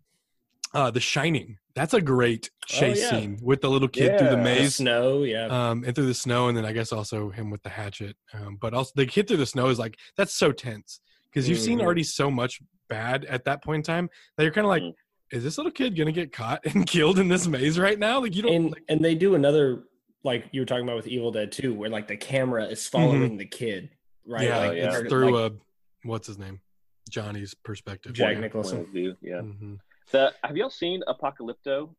uh 0.74 0.90
the 0.92 1.00
shining 1.00 1.58
that's 1.76 1.94
a 1.94 2.02
great 2.02 2.50
chase 2.66 3.02
yeah. 3.02 3.10
scene 3.10 3.40
with 3.42 3.62
the 3.62 3.70
little 3.70 3.88
kid 3.88 4.18
through 4.20 4.30
the 4.30 4.36
Yeah. 4.36 4.38
The 4.38 4.44
maze 4.44 4.76
snow, 4.76 5.24
yeah. 5.24 5.46
um 5.48 5.84
and 5.86 5.96
through 5.96 6.06
the 6.08 6.14
snow 6.14 6.48
and 6.48 6.58
then 6.58 6.66
i 6.66 6.72
guess 6.72 6.92
also 6.92 7.30
him 7.30 7.50
with 7.50 7.62
the 7.64 7.70
hatchet 7.70 8.16
um 8.34 8.58
but 8.60 8.74
also 8.74 8.92
the 8.96 9.06
kid 9.06 9.28
through 9.28 9.38
the 9.38 9.46
snow 9.46 9.68
is 9.70 9.80
like 9.80 9.98
that's 10.18 10.34
so 10.34 10.52
tense 10.52 11.00
because 11.32 11.48
you've 11.50 11.60
seen 11.60 11.80
Mhm. 11.80 11.84
already 11.84 12.04
so 12.04 12.30
much 12.30 12.62
bad 12.90 13.26
at 13.26 13.46
that 13.46 13.64
point 13.64 13.78
in 13.78 13.84
time 13.94 14.10
that 14.38 14.44
you're 14.44 14.54
kind 14.54 14.66
of 14.66 14.70
like 14.70 14.84
Mhm. 14.84 14.94
is 15.32 15.44
this 15.44 15.58
little 15.58 15.72
kid 15.72 15.96
gonna 15.98 16.12
get 16.12 16.32
caught 16.32 16.62
and 16.66 16.86
killed 16.88 17.20
in 17.20 17.28
this 17.28 17.48
maze 17.48 17.78
right 17.80 18.00
now 18.00 18.20
like 18.22 18.36
you 18.36 18.42
don't 18.44 18.54
and 18.56 18.72
like, 18.72 18.84
and 18.90 19.04
they 19.04 19.16
do 19.16 19.36
another 19.36 19.84
like 20.24 20.46
you 20.54 20.62
were 20.62 20.66
talking 20.66 20.84
about 20.86 20.96
with 20.96 21.08
Evil 21.08 21.32
Dead 21.32 21.52
2, 21.52 21.74
where 21.74 21.90
like 21.90 22.08
the 22.08 22.16
camera 22.16 22.64
is 22.66 22.88
following 22.88 23.36
the 23.36 23.46
kid, 23.46 23.90
right? 24.26 24.48
yeah, 24.48 24.58
like, 24.60 24.78
yeah. 24.78 24.86
it's 24.86 24.96
they're, 25.02 25.10
through 25.10 25.32
like, 25.38 25.52
uh 25.52 25.56
what's 26.04 26.28
his 26.28 26.38
name 26.38 26.62
johnny's 27.10 27.54
perspective 27.54 28.14
Jack 28.14 28.36
yeah. 28.36 28.40
Nicholson. 28.40 28.78
Point 28.78 28.88
of 28.88 28.94
view, 28.94 29.16
yeah. 29.22 29.42
Mhm. 29.42 29.80
The, 30.14 30.34
have 30.44 30.56
y'all 30.56 30.70
seen 30.70 31.04
Apocalypto? 31.08 31.90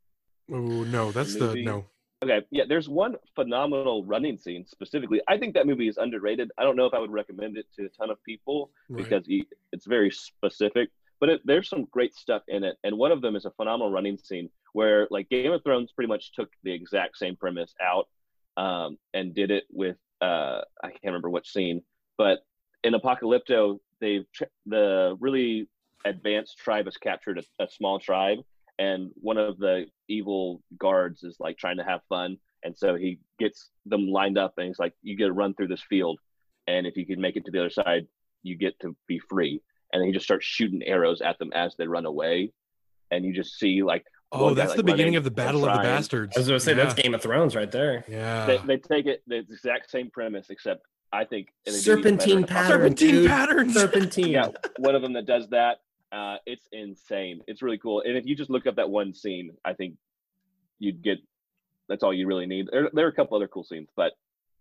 oh 0.53 0.85
no 0.85 1.11
that's 1.12 1.35
the 1.35 1.40
Movie. 1.46 1.64
no 1.64 1.87
Okay, 2.22 2.40
yeah, 2.50 2.64
there's 2.66 2.88
one 2.88 3.16
phenomenal 3.35 4.03
running 4.05 4.38
scene 4.38 4.64
specifically. 4.66 5.20
I 5.29 5.37
think 5.37 5.53
that 5.55 5.66
movie 5.66 5.88
is 5.88 5.98
underrated. 5.98 6.50
I 6.57 6.62
don't 6.62 6.74
know 6.74 6.87
if 6.87 6.94
I 6.94 6.98
would 6.98 7.11
recommend 7.11 7.59
it 7.59 7.66
to 7.77 7.85
a 7.85 7.88
ton 7.90 8.09
of 8.09 8.22
people 8.24 8.70
right. 8.88 9.03
because 9.03 9.27
he- 9.27 9.46
it's 9.72 9.85
very 9.85 10.11
specific, 10.11 10.88
but 11.20 11.29
it, 11.29 11.42
there's 11.44 11.68
some 11.68 11.85
great 11.90 12.14
stuff 12.14 12.40
in 12.48 12.64
it. 12.64 12.79
And 12.83 12.96
one 12.96 13.12
of 13.12 13.20
them 13.20 13.37
is 13.37 13.44
a 13.44 13.50
phenomenal 13.50 13.90
running 13.92 14.16
scene 14.16 14.48
where, 14.72 15.07
like, 15.11 15.29
Game 15.29 15.53
of 15.53 15.62
Thrones 15.64 15.92
pretty 15.92 16.09
much 16.09 16.33
took 16.33 16.48
the 16.62 16.72
exact 16.72 17.18
same 17.18 17.37
premise 17.37 17.74
out 17.83 18.09
um, 18.57 18.96
and 19.12 19.35
did 19.35 19.50
it 19.50 19.64
with 19.70 19.96
uh, 20.22 20.62
I 20.83 20.88
can't 20.88 21.05
remember 21.05 21.29
which 21.29 21.50
scene, 21.53 21.83
but 22.16 22.38
in 22.85 22.94
Apocalypto, 22.94 23.81
they've 24.00 24.24
tr- 24.33 24.44
the 24.64 25.14
really 25.20 25.68
advanced 26.04 26.58
tribe 26.58 26.86
has 26.86 26.96
captured 26.96 27.38
a, 27.38 27.64
a 27.64 27.68
small 27.68 27.98
tribe, 27.98 28.38
and 28.78 29.10
one 29.14 29.38
of 29.38 29.58
the 29.58 29.86
evil 30.08 30.62
guards 30.78 31.22
is 31.22 31.36
like 31.40 31.58
trying 31.58 31.78
to 31.78 31.84
have 31.84 32.00
fun, 32.08 32.38
and 32.62 32.76
so 32.76 32.94
he 32.94 33.18
gets 33.38 33.70
them 33.86 34.08
lined 34.08 34.38
up, 34.38 34.54
and 34.56 34.66
he's 34.66 34.78
like, 34.78 34.94
"You 35.02 35.16
get 35.16 35.26
to 35.26 35.32
run 35.32 35.54
through 35.54 35.68
this 35.68 35.82
field, 35.82 36.18
and 36.66 36.86
if 36.86 36.96
you 36.96 37.06
can 37.06 37.20
make 37.20 37.36
it 37.36 37.44
to 37.46 37.50
the 37.50 37.60
other 37.60 37.70
side, 37.70 38.06
you 38.42 38.56
get 38.56 38.78
to 38.80 38.96
be 39.06 39.18
free." 39.18 39.60
And 39.92 40.00
then 40.00 40.08
he 40.08 40.12
just 40.12 40.24
starts 40.24 40.44
shooting 40.44 40.82
arrows 40.82 41.20
at 41.20 41.38
them 41.38 41.52
as 41.52 41.74
they 41.76 41.86
run 41.86 42.06
away, 42.06 42.52
and 43.10 43.24
you 43.24 43.32
just 43.32 43.58
see 43.58 43.82
like 43.82 44.04
oh 44.32 44.44
one 44.44 44.54
guy, 44.54 44.62
that's 44.62 44.70
like, 44.70 44.78
the 44.78 44.84
beginning 44.84 45.16
of 45.16 45.24
the 45.24 45.30
battle 45.30 45.64
of 45.64 45.66
the 45.66 45.72
trying. 45.74 45.84
bastards 45.84 46.36
I 46.36 46.40
was 46.40 46.48
gonna 46.48 46.60
say 46.60 46.72
yeah. 46.72 46.84
that's 46.84 46.94
Game 46.94 47.14
of 47.14 47.22
Thrones 47.22 47.54
right 47.54 47.70
there. 47.70 48.04
yeah 48.08 48.46
They, 48.46 48.58
they 48.58 48.76
take 48.78 49.06
it 49.06 49.22
the 49.26 49.36
exact 49.36 49.90
same 49.90 50.10
premise, 50.10 50.50
except 50.50 50.82
I 51.12 51.24
think 51.24 51.48
they 51.64 51.70
do 51.70 51.78
Serpentine 51.78 52.38
in 52.38 52.44
pattern, 52.44 52.96
serpentine 52.96 53.26
patterns 53.28 53.74
Serpentine. 53.74 54.28
yeah, 54.28 54.48
one 54.78 54.96
of 54.96 55.02
them 55.02 55.12
that 55.12 55.26
does 55.26 55.48
that. 55.50 55.78
Uh, 56.14 56.37
it's 56.46 56.66
insane. 56.72 57.40
It's 57.48 57.61
really 57.62 57.79
cool. 57.79 58.03
And 58.07 58.16
if 58.16 58.24
you 58.27 58.37
just 58.37 58.50
look 58.50 58.66
up 58.66 58.77
that 58.77 58.88
one 58.90 59.12
scene, 59.14 59.50
I 59.64 59.72
think 59.72 59.94
you'd 60.79 61.03
get. 61.03 61.18
That's 61.88 62.03
all 62.03 62.14
you 62.14 62.27
really 62.27 62.46
need. 62.46 62.68
There, 62.70 62.88
there 62.92 63.07
are 63.07 63.11
a 63.11 63.14
couple 63.14 63.37
other 63.37 63.48
cool 63.48 63.64
scenes, 63.64 63.88
but 63.96 64.12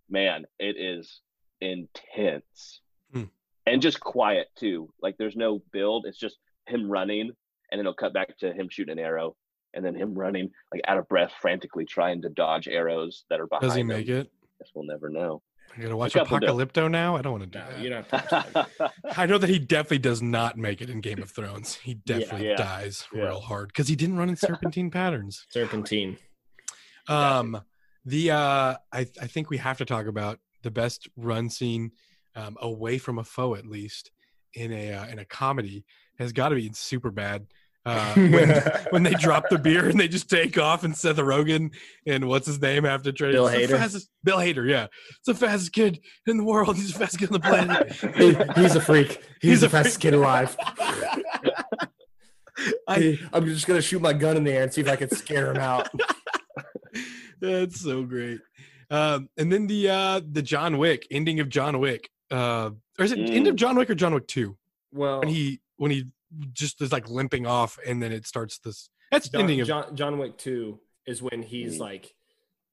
man, 0.09 0.45
it 0.59 0.75
is 0.77 1.21
intense 1.61 2.81
Hmm. 3.13 3.23
and 3.65 3.81
just 3.81 3.99
quiet 3.99 4.47
too. 4.55 4.91
Like 5.01 5.15
there's 5.17 5.35
no 5.35 5.61
build. 5.71 6.05
It's 6.07 6.17
just 6.17 6.37
him 6.67 6.89
running, 6.89 7.21
and 7.29 7.33
then 7.71 7.81
it'll 7.81 7.93
cut 7.93 8.13
back 8.13 8.35
to 8.39 8.51
him 8.53 8.67
shooting 8.69 8.97
an 8.97 8.99
arrow, 9.03 9.35
and 9.73 9.85
then 9.85 9.95
him 9.95 10.13
running 10.15 10.49
like 10.73 10.81
out 10.87 10.97
of 10.97 11.07
breath, 11.07 11.31
frantically 11.39 11.85
trying 11.85 12.21
to 12.23 12.29
dodge 12.29 12.67
arrows 12.67 13.25
that 13.29 13.39
are 13.39 13.47
behind. 13.47 13.63
him. 13.63 13.69
does 13.69 13.75
he 13.75 13.81
him. 13.81 13.87
make 13.87 14.09
it 14.09 14.31
Guess 14.59 14.71
we'll 14.73 14.85
never 14.85 15.09
know. 15.09 15.41
I 15.77 15.81
gotta 15.81 15.95
watch 15.97 16.13
apocalypto 16.13 16.89
now 16.89 17.15
i 17.15 17.21
don't 17.21 17.31
want 17.33 17.43
to 17.43 17.49
do 17.49 17.59
No, 17.59 17.71
that 17.71 17.79
you 17.79 17.89
don't 17.89 18.05
have 18.09 18.27
to. 18.29 18.91
I 19.17 19.25
know 19.25 19.37
that 19.37 19.49
he 19.49 19.59
definitely 19.59 19.99
does 19.99 20.21
not 20.21 20.57
make 20.57 20.81
it 20.81 20.89
in 20.89 21.01
Game 21.01 21.21
of 21.21 21.31
Thrones. 21.31 21.75
He 21.75 21.95
definitely 21.95 22.49
Yeah. 22.49 22.55
dies 22.55 23.07
Yeah. 23.13 23.23
real 23.23 23.39
hard 23.41 23.67
because 23.69 23.87
he 23.87 23.95
didn't 23.95 24.17
run 24.17 24.29
in 24.29 24.35
serpentine 24.35 24.91
patterns. 24.99 25.45
Serpentine. 25.49 26.17
Um, 27.07 27.61
the 28.05 28.31
uh, 28.31 28.75
I 28.91 28.99
I 29.21 29.27
think 29.27 29.49
we 29.49 29.57
have 29.57 29.77
to 29.77 29.85
talk 29.85 30.07
about 30.07 30.39
the 30.61 30.71
best 30.71 31.07
run 31.15 31.49
scene 31.49 31.91
um, 32.35 32.57
away 32.61 32.97
from 32.97 33.19
a 33.19 33.23
foe, 33.23 33.55
at 33.55 33.65
least 33.65 34.11
in 34.53 34.71
a 34.71 34.93
uh, 34.93 35.07
in 35.07 35.19
a 35.19 35.25
comedy, 35.25 35.85
has 36.19 36.31
got 36.33 36.49
to 36.49 36.55
be 36.55 36.71
Super 36.73 37.11
Bad. 37.11 37.47
Uh, 37.85 38.13
when 38.15 38.49
when 38.91 39.03
they 39.03 39.13
drop 39.15 39.49
the 39.49 39.57
beer 39.59 39.89
and 39.89 39.99
they 39.99 40.07
just 40.07 40.29
take 40.29 40.57
off 40.57 40.85
and 40.85 40.95
Seth 40.95 41.17
Rogen 41.17 41.71
and 42.07 42.27
what's 42.29 42.47
his 42.47 42.61
name 42.61 42.85
have 42.85 43.03
to 43.03 43.11
try 43.11 43.31
Bill 43.33 43.47
Hader? 43.49 43.71
fastest, 43.77 44.09
Bill 44.23 44.37
Hader, 44.37 44.65
yeah, 44.69 44.87
it's 45.09 45.25
the 45.25 45.35
fastest 45.35 45.73
kid 45.73 45.99
in 46.25 46.37
the 46.37 46.45
world. 46.45 46.77
He's 46.77 46.93
the 46.93 46.99
fastest 46.99 47.19
kid 47.19 47.27
on 47.29 47.33
the 47.33 47.39
planet. 47.41 47.91
He- 48.55 48.61
he's 48.61 48.75
a 48.75 48.81
freak. 48.81 49.21
He's, 49.41 49.51
He's 49.51 49.61
the 49.61 49.67
a 49.67 49.69
freak. 49.69 49.83
fastest 49.83 49.99
kid 49.99 50.13
alive. 50.13 50.55
I, 52.87 53.19
I'm 53.33 53.45
just 53.45 53.65
gonna 53.67 53.81
shoot 53.81 54.01
my 54.01 54.13
gun 54.13 54.37
in 54.37 54.43
the 54.43 54.51
air 54.51 54.63
and 54.63 54.73
see 54.73 54.81
if 54.81 54.87
I 54.87 54.95
can 54.95 55.09
scare 55.09 55.49
him 55.51 55.57
out. 55.57 55.89
That's 57.41 57.81
so 57.81 58.03
great. 58.03 58.39
Um, 58.89 59.27
and 59.37 59.51
then 59.51 59.65
the 59.67 59.89
uh 59.89 60.21
the 60.31 60.41
John 60.41 60.77
Wick 60.77 61.07
ending 61.11 61.39
of 61.39 61.49
John 61.49 61.79
Wick. 61.79 62.09
Uh, 62.31 62.71
or 62.99 63.05
is 63.05 63.11
it 63.11 63.19
end 63.29 63.47
of 63.47 63.55
Mm. 63.55 63.57
John 63.57 63.75
Wick 63.75 63.89
or 63.89 63.95
John 63.95 64.13
Wick 64.13 64.27
Two? 64.27 64.55
Well, 64.93 65.19
When 65.19 65.29
he 65.29 65.59
when 65.77 65.91
he 65.91 66.05
just 66.53 66.81
is 66.81 66.91
like 66.91 67.09
limping 67.09 67.45
off, 67.45 67.77
and 67.85 68.01
then 68.01 68.11
it 68.11 68.25
starts 68.27 68.57
this. 68.59 68.89
That's 69.11 69.29
John, 69.29 69.41
ending 69.41 69.61
of 69.61 69.67
John, 69.67 69.95
John 69.95 70.17
Wick 70.17 70.37
2 70.37 70.79
is 71.05 71.21
when 71.21 71.43
he's 71.43 71.75
Mm. 71.75 71.79
like, 71.79 72.15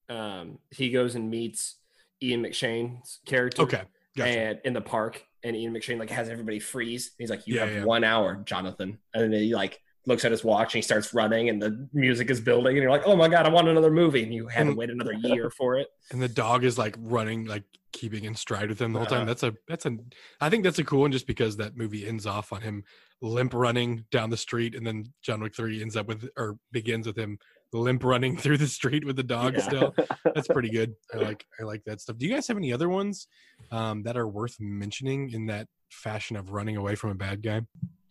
um, 0.08 0.58
he 0.70 0.90
goes 0.90 1.14
and 1.14 1.30
meets 1.30 1.76
Ian 2.22 2.42
McShane's 2.42 3.20
character. 3.26 3.62
okay. 3.62 3.82
Gotcha. 4.16 4.30
And 4.30 4.60
in 4.64 4.72
the 4.72 4.80
park, 4.80 5.24
and 5.44 5.56
Ian 5.56 5.72
McShane 5.72 5.98
like 5.98 6.10
has 6.10 6.28
everybody 6.28 6.58
freeze. 6.58 7.12
He's 7.16 7.30
like, 7.30 7.46
"You 7.46 7.54
Yeah, 7.56 7.64
have 7.66 7.74
yeah. 7.76 7.84
one 7.84 8.02
hour, 8.04 8.36
Jonathan," 8.44 8.98
and 9.14 9.32
then 9.32 9.40
he 9.40 9.54
like 9.54 9.80
looks 10.06 10.24
at 10.24 10.30
his 10.30 10.42
watch 10.42 10.74
and 10.74 10.78
he 10.78 10.82
starts 10.82 11.12
running, 11.14 11.48
and 11.48 11.60
the 11.60 11.88
music 11.92 12.30
is 12.30 12.40
building, 12.40 12.76
and 12.76 12.82
you're 12.82 12.90
like, 12.90 13.02
"Oh 13.06 13.16
my 13.16 13.28
god, 13.28 13.46
I 13.46 13.48
want 13.50 13.68
another 13.68 13.90
movie!" 13.90 14.22
And 14.22 14.32
you 14.34 14.46
had 14.48 14.66
to 14.66 14.72
wait 14.74 14.90
another 14.90 15.12
year 15.22 15.50
for 15.50 15.76
it. 15.76 15.88
and 16.10 16.20
the 16.22 16.28
dog 16.28 16.64
is 16.64 16.78
like 16.78 16.96
running, 16.98 17.44
like 17.46 17.64
keeping 17.92 18.24
in 18.24 18.34
stride 18.34 18.68
with 18.68 18.80
him 18.80 18.92
the 18.92 18.98
whole 19.00 19.06
time. 19.06 19.18
Uh-huh. 19.22 19.24
That's 19.26 19.42
a 19.42 19.54
that's 19.68 19.86
a. 19.86 19.96
I 20.40 20.48
think 20.50 20.64
that's 20.64 20.78
a 20.78 20.84
cool 20.84 21.00
one, 21.02 21.12
just 21.12 21.26
because 21.26 21.56
that 21.58 21.76
movie 21.76 22.06
ends 22.06 22.26
off 22.26 22.52
on 22.52 22.62
him 22.62 22.84
limp 23.22 23.52
running 23.52 24.04
down 24.10 24.30
the 24.30 24.36
street, 24.36 24.74
and 24.74 24.86
then 24.86 25.04
John 25.22 25.40
Wick 25.42 25.54
Three 25.54 25.82
ends 25.82 25.96
up 25.96 26.06
with 26.08 26.28
or 26.36 26.56
begins 26.72 27.06
with 27.06 27.16
him 27.16 27.38
limp 27.72 28.02
running 28.02 28.36
through 28.38 28.56
the 28.58 28.66
street 28.66 29.04
with 29.04 29.16
the 29.16 29.22
dog 29.22 29.54
Yeah. 29.54 29.60
still. 29.62 29.94
That's 30.34 30.48
pretty 30.48 30.70
good. 30.70 30.94
I 31.14 31.18
like 31.18 31.44
I 31.60 31.64
like 31.64 31.84
that 31.84 32.00
stuff. 32.00 32.16
Do 32.16 32.26
you 32.26 32.32
guys 32.34 32.48
have 32.48 32.56
any 32.56 32.72
other 32.72 32.88
ones 32.88 33.26
um, 33.70 34.02
that 34.04 34.16
are 34.16 34.26
worth 34.26 34.56
mentioning 34.58 35.30
in 35.30 35.46
that 35.46 35.68
fashion 35.90 36.36
of 36.36 36.50
running 36.50 36.76
away 36.76 36.94
from 36.94 37.10
a 37.10 37.14
bad 37.14 37.42
guy? 37.42 37.60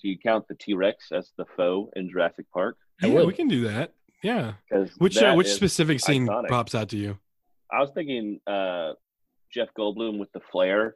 Do 0.01 0.07
you 0.09 0.17
count 0.17 0.47
the 0.47 0.55
T 0.55 0.73
Rex 0.73 1.11
as 1.11 1.31
the 1.37 1.45
foe 1.57 1.89
in 1.95 2.09
Jurassic 2.09 2.45
Park? 2.53 2.77
Yeah, 3.01 3.23
we 3.23 3.33
can 3.33 3.47
do 3.47 3.67
that. 3.67 3.93
Yeah. 4.23 4.53
Because 4.69 4.91
Which 4.97 5.17
uh, 5.17 5.33
which 5.33 5.47
specific 5.47 5.99
scene 5.99 6.27
iconic. 6.27 6.47
pops 6.49 6.75
out 6.75 6.89
to 6.89 6.97
you? 6.97 7.17
I 7.71 7.79
was 7.79 7.91
thinking 7.93 8.39
uh, 8.47 8.93
Jeff 9.53 9.69
Goldblum 9.77 10.17
with 10.19 10.31
the 10.33 10.39
flare, 10.51 10.95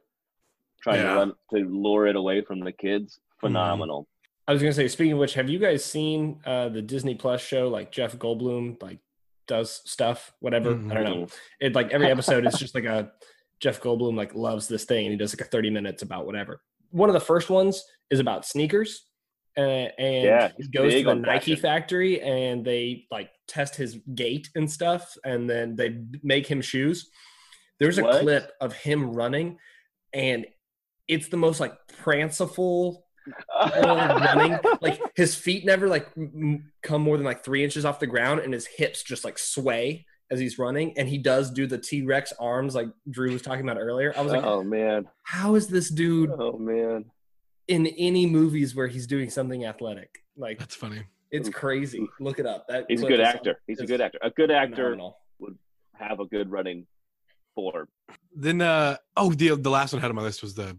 trying 0.82 1.00
Yeah. 1.00 1.12
to 1.12 1.14
run 1.16 1.32
to 1.54 1.58
lure 1.68 2.06
it 2.06 2.16
away 2.16 2.42
from 2.42 2.60
the 2.60 2.72
kids. 2.72 3.18
Phenomenal. 3.40 4.08
I 4.46 4.52
was 4.52 4.60
gonna 4.60 4.74
say, 4.74 4.88
speaking 4.88 5.12
of 5.12 5.18
which, 5.18 5.34
have 5.34 5.48
you 5.48 5.58
guys 5.58 5.84
seen 5.84 6.40
uh, 6.44 6.68
the 6.68 6.82
Disney 6.82 7.14
Plus 7.14 7.40
show? 7.40 7.68
Like 7.68 7.90
Jeff 7.92 8.16
Goldblum 8.18 8.82
like 8.82 8.98
does 9.46 9.80
stuff, 9.84 10.32
whatever. 10.40 10.74
Mhm. 10.74 10.90
I 10.90 10.94
don't 10.94 11.04
know. 11.04 11.26
It 11.60 11.74
like 11.74 11.92
every 11.92 12.10
episode 12.10 12.46
is 12.46 12.54
just 12.58 12.74
like 12.74 12.84
a 12.84 13.10
Jeff 13.60 13.80
Goldblum 13.80 14.16
like 14.16 14.34
loves 14.34 14.68
this 14.68 14.84
thing, 14.84 15.06
and 15.06 15.12
he 15.12 15.16
does 15.18 15.34
like 15.34 15.46
a 15.46 15.50
thirty 15.50 15.70
minutes 15.70 16.02
about 16.02 16.26
whatever. 16.26 16.60
One 16.94 17.08
of 17.08 17.14
the 17.14 17.20
first 17.20 17.50
ones 17.50 17.82
is 18.10 18.20
about 18.20 18.46
sneakers, 18.46 19.04
uh, 19.56 19.60
and 19.60 20.24
Yeah, 20.24 20.52
he 20.56 20.68
goes 20.68 20.92
to 20.94 21.02
the 21.02 21.14
Nike 21.14 21.52
fashion. 21.56 21.56
factory, 21.62 22.20
and 22.20 22.64
they 22.64 23.06
like 23.10 23.30
test 23.48 23.74
his 23.74 23.98
gait 24.14 24.48
and 24.54 24.70
stuff, 24.70 25.16
and 25.24 25.50
then 25.50 25.74
they 25.74 25.98
make 26.22 26.46
him 26.46 26.60
shoes. 26.62 27.10
There's 27.80 27.98
a 27.98 28.04
What? 28.04 28.20
clip 28.20 28.52
of 28.60 28.72
him 28.74 29.12
running, 29.12 29.58
and 30.12 30.46
it's 31.08 31.28
the 31.28 31.36
most 31.36 31.58
like 31.58 31.74
pranciful 32.02 33.04
running 33.74 34.58
like 34.82 35.00
his 35.16 35.34
feet 35.34 35.64
never 35.64 35.88
like 35.88 36.06
m- 36.16 36.32
m- 36.36 36.72
come 36.82 37.02
more 37.02 37.16
than 37.16 37.24
like 37.26 37.42
three 37.42 37.64
inches 37.64 37.84
off 37.84 37.98
the 37.98 38.06
ground 38.06 38.40
and 38.40 38.52
his 38.52 38.66
hips 38.66 39.02
just 39.02 39.24
like 39.24 39.38
sway 39.38 40.04
as 40.30 40.40
he's 40.40 40.58
running 40.58 40.96
and 40.98 41.08
he 41.08 41.18
does 41.18 41.50
do 41.50 41.66
the 41.66 41.78
t-rex 41.78 42.32
arms 42.38 42.74
like 42.74 42.88
drew 43.10 43.32
was 43.32 43.42
talking 43.42 43.62
about 43.62 43.80
earlier 43.80 44.12
i 44.16 44.20
was 44.20 44.32
like 44.32 44.44
oh 44.44 44.62
man, 44.62 45.06
how 45.22 45.54
is 45.54 45.68
this 45.68 45.90
dude 45.90 46.30
oh 46.38 46.56
man. 46.58 47.04
in 47.68 47.86
any 47.86 48.26
movies 48.26 48.74
where 48.74 48.86
he's 48.86 49.06
doing 49.06 49.30
something 49.30 49.64
athletic 49.64 50.24
like 50.36 50.58
That's 50.58 50.74
funny. 50.74 51.02
it's 51.30 51.48
crazy 51.48 52.06
look 52.20 52.38
it 52.38 52.46
up 52.46 52.66
that 52.68 52.86
He's 52.88 53.02
a 53.02 53.06
good 53.06 53.20
actor. 53.20 53.60
He's 53.66 53.80
a 53.80 53.86
good 53.86 54.00
actor. 54.00 54.18
A 54.22 54.30
good 54.30 54.50
actor 54.50 54.76
phenomenal. 54.76 55.18
have 55.94 56.20
a 56.20 56.26
good 56.26 56.50
running 56.50 56.86
form. 57.54 57.88
Then 58.34 58.60
uh 58.60 58.96
oh 59.16 59.32
the 59.32 59.56
the 59.56 59.70
last 59.70 59.92
one 59.92 60.00
I 60.00 60.02
had 60.02 60.10
on 60.10 60.16
my 60.16 60.22
list 60.22 60.42
was 60.42 60.54
the 60.54 60.76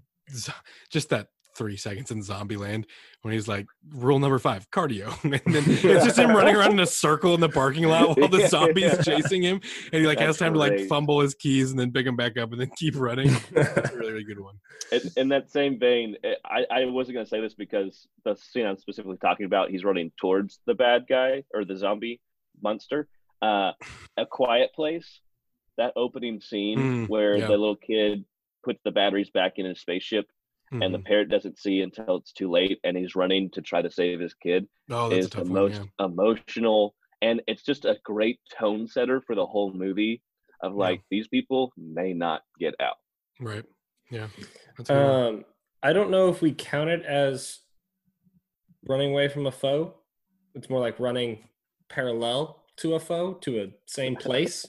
just 0.90 1.10
that 1.10 1.28
three 1.56 1.78
seconds 1.78 2.12
in 2.12 2.22
Zombieland 2.22 2.86
when 3.26 3.34
he's 3.34 3.48
like 3.48 3.66
rule 3.90 4.20
number 4.20 4.38
five 4.38 4.70
cardio 4.70 5.08
and 5.24 5.34
then 5.34 5.64
it's 5.68 6.06
just 6.06 6.20
him 6.20 6.30
running 6.30 6.56
around 6.56 6.74
in 6.74 6.80
a 6.80 6.86
circle 6.86 7.34
in 7.34 7.40
the 7.42 7.50
parking 7.50 7.86
lot 7.86 8.16
while 8.16 8.28
the 8.28 8.38
Yeah, 8.42 8.48
zombies 8.48 8.84
yeah. 8.84 9.02
chasing 9.02 9.42
him 9.42 9.60
and 9.92 10.02
he 10.02 10.06
like 10.08 10.20
has 10.20 10.28
That's 10.28 10.38
time 10.38 10.54
to 10.54 10.60
like 10.60 10.82
fumble 10.82 11.22
his 11.22 11.34
keys 11.34 11.72
and 11.72 11.80
then 11.80 11.92
pick 11.92 12.06
him 12.06 12.16
back 12.16 12.38
up 12.38 12.52
and 12.52 12.62
then 12.62 12.70
keep 12.78 12.96
running. 12.96 13.36
That's 13.52 13.92
a 13.92 13.96
really 13.98 14.12
really 14.12 14.24
good 14.26 14.40
one. 14.40 14.56
in, 14.92 15.02
in 15.18 15.30
that 15.30 15.50
same 15.50 15.80
vein, 15.80 16.18
eh, 16.24 16.36
I, 16.46 16.66
I 16.70 16.86
wasn't 16.86 17.16
going 17.16 17.26
to 17.26 17.30
say 17.30 17.42
this 17.42 17.56
because 17.56 18.08
the 18.26 18.36
scene 18.36 18.68
I'm 18.68 18.78
specifically 18.78 19.18
talking 19.18 19.48
about, 19.48 19.72
he's 19.72 19.84
running 19.84 20.12
towards 20.22 20.60
the 20.68 20.76
bad 20.76 21.06
guy 21.10 21.44
or 21.52 21.66
the 21.66 21.76
zombie 21.76 22.22
monster. 22.62 23.08
Uh, 23.42 23.72
a 24.18 24.26
Quiet 24.30 24.70
Place, 24.76 25.22
that 25.78 25.94
opening 25.96 26.40
scene 26.42 26.78
Mm, 26.78 27.10
where 27.10 27.38
yeah. 27.38 27.48
the 27.48 27.52
little 27.58 27.76
kid 27.76 28.24
puts 28.64 28.80
the 28.84 28.92
batteries 28.92 29.32
back 29.32 29.54
in 29.58 29.66
his 29.66 29.80
spaceship 29.80 30.28
and 30.82 30.94
the 30.94 31.00
Mhm. 31.00 31.06
parrot 31.06 31.30
doesn't 31.30 31.58
see 31.58 31.82
until 31.82 32.18
it's 32.18 32.32
too 32.32 32.50
late 32.50 32.80
and 32.84 32.96
he's 32.98 33.16
running 33.16 33.50
to 33.52 33.62
try 33.62 33.82
to 33.82 33.90
save 33.92 34.20
his 34.20 34.34
kid 34.34 34.68
oh 34.90 35.10
that's 35.10 35.20
is 35.20 35.26
a 35.28 35.30
tough 35.30 35.44
the 35.46 35.52
one. 35.52 35.62
most 35.72 35.82
Yeah. 36.00 36.06
emotional 36.06 36.96
and 37.22 37.42
it's 37.48 37.64
just 37.64 37.86
a 37.86 37.98
great 38.04 38.40
tone 38.58 38.88
setter 38.88 39.22
for 39.22 39.36
the 39.36 39.46
whole 39.46 39.72
movie 39.74 40.22
of 40.62 40.74
Yeah. 40.74 40.78
like 40.78 41.02
these 41.10 41.28
people 41.28 41.72
may 41.78 42.14
not 42.14 42.44
get 42.60 42.76
out. 42.80 42.98
Right. 43.40 43.66
Yeah. 44.12 44.28
That's 44.78 44.90
a 44.90 44.94
good 44.94 45.04
one. 45.06 45.26
um 45.36 45.46
i 45.84 45.94
don't 45.94 46.10
know 46.12 46.30
if 46.30 46.42
we 46.42 46.52
count 46.54 46.90
it 46.90 47.04
as 47.06 47.60
running 48.84 49.12
away 49.12 49.28
from 49.28 49.46
a 49.46 49.52
foe 49.52 49.94
it's 50.54 50.70
more 50.70 50.80
like 50.80 51.00
running 51.00 51.48
parallel 51.90 52.64
to 52.78 52.96
a 52.96 53.00
foe 53.00 53.34
to 53.36 53.62
a 53.62 53.68
same 53.86 54.16
place 54.16 54.66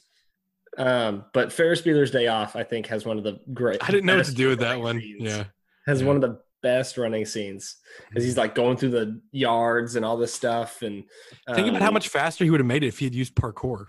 um 0.79 1.25
but 1.33 1.51
ferris 1.53 1.81
bueller's 1.83 2.11
day 2.11 2.27
off 2.27 2.55
i 2.57 2.63
think 2.63 2.87
has 2.87 3.07
one 3.07 3.17
of 3.19 3.25
the 3.25 3.41
great 3.55 3.79
I 3.83 3.91
didn't 3.91 4.05
know 4.07 4.17
what 4.17 4.27
to 4.27 4.35
do 4.35 4.49
with 4.49 4.59
that 4.61 4.79
one. 4.79 5.01
scenes. 5.01 5.23
Yeah. 5.23 5.45
Has 5.87 6.01
Yeah. 6.01 6.07
one 6.09 6.17
of 6.17 6.23
the 6.23 6.41
best 6.63 6.99
running 6.99 7.25
scenes 7.25 7.77
as 8.17 8.25
he's 8.25 8.37
like 8.37 8.55
going 8.55 8.77
through 8.77 8.89
the 8.91 9.21
yards 9.31 9.95
and 9.95 10.05
all 10.05 10.17
this 10.17 10.35
stuff 10.35 10.83
and 10.83 11.05
Think 11.55 11.69
about 11.69 11.83
how 11.83 11.89
um, 11.89 11.95
much 11.95 12.09
faster 12.09 12.43
he 12.45 12.51
would 12.51 12.61
have 12.61 12.67
made 12.67 12.83
it 12.83 12.89
if 12.89 12.99
he 12.99 13.05
had 13.07 13.15
used 13.15 13.35
parkour. 13.37 13.87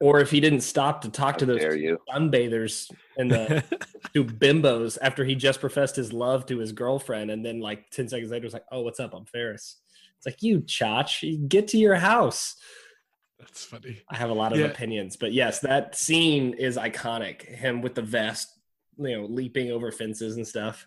or 0.00 0.20
if 0.20 0.30
he 0.30 0.38
didn't 0.40 0.60
stop 0.60 1.00
to 1.00 1.08
talk 1.08 1.34
How 1.34 1.38
to 1.38 1.46
those 1.46 1.62
you. 1.76 1.98
sunbathers 2.14 2.92
and 3.16 3.30
the 3.30 3.64
two 4.14 4.24
bimbos 4.24 4.98
after 5.02 5.24
he 5.24 5.34
just 5.34 5.58
professed 5.60 5.96
his 5.96 6.12
love 6.12 6.46
to 6.46 6.58
his 6.58 6.70
girlfriend 6.72 7.30
and 7.30 7.44
then 7.44 7.60
like 7.60 7.90
10 7.90 8.08
seconds 8.08 8.30
later 8.30 8.44
was 8.44 8.52
like 8.52 8.64
oh 8.70 8.82
what's 8.82 9.00
up 9.00 9.14
i'm 9.14 9.24
ferris 9.24 9.78
it's 10.18 10.26
like 10.26 10.42
you 10.42 10.60
chotch 10.60 11.48
get 11.48 11.66
to 11.68 11.78
your 11.78 11.94
house 11.96 12.54
That's 13.40 13.64
funny. 13.64 14.02
i 14.10 14.16
have 14.16 14.30
a 14.30 14.34
lot 14.34 14.52
of 14.52 14.58
Yeah. 14.60 14.66
opinions 14.66 15.16
but 15.16 15.32
yes 15.32 15.60
that 15.60 15.96
scene 15.96 16.52
is 16.54 16.76
iconic 16.76 17.42
him 17.42 17.80
with 17.82 17.94
the 17.94 18.02
vest 18.02 18.48
you 18.98 19.16
know 19.18 19.24
leaping 19.26 19.70
over 19.72 19.90
fences 19.90 20.36
and 20.36 20.46
stuff 20.46 20.86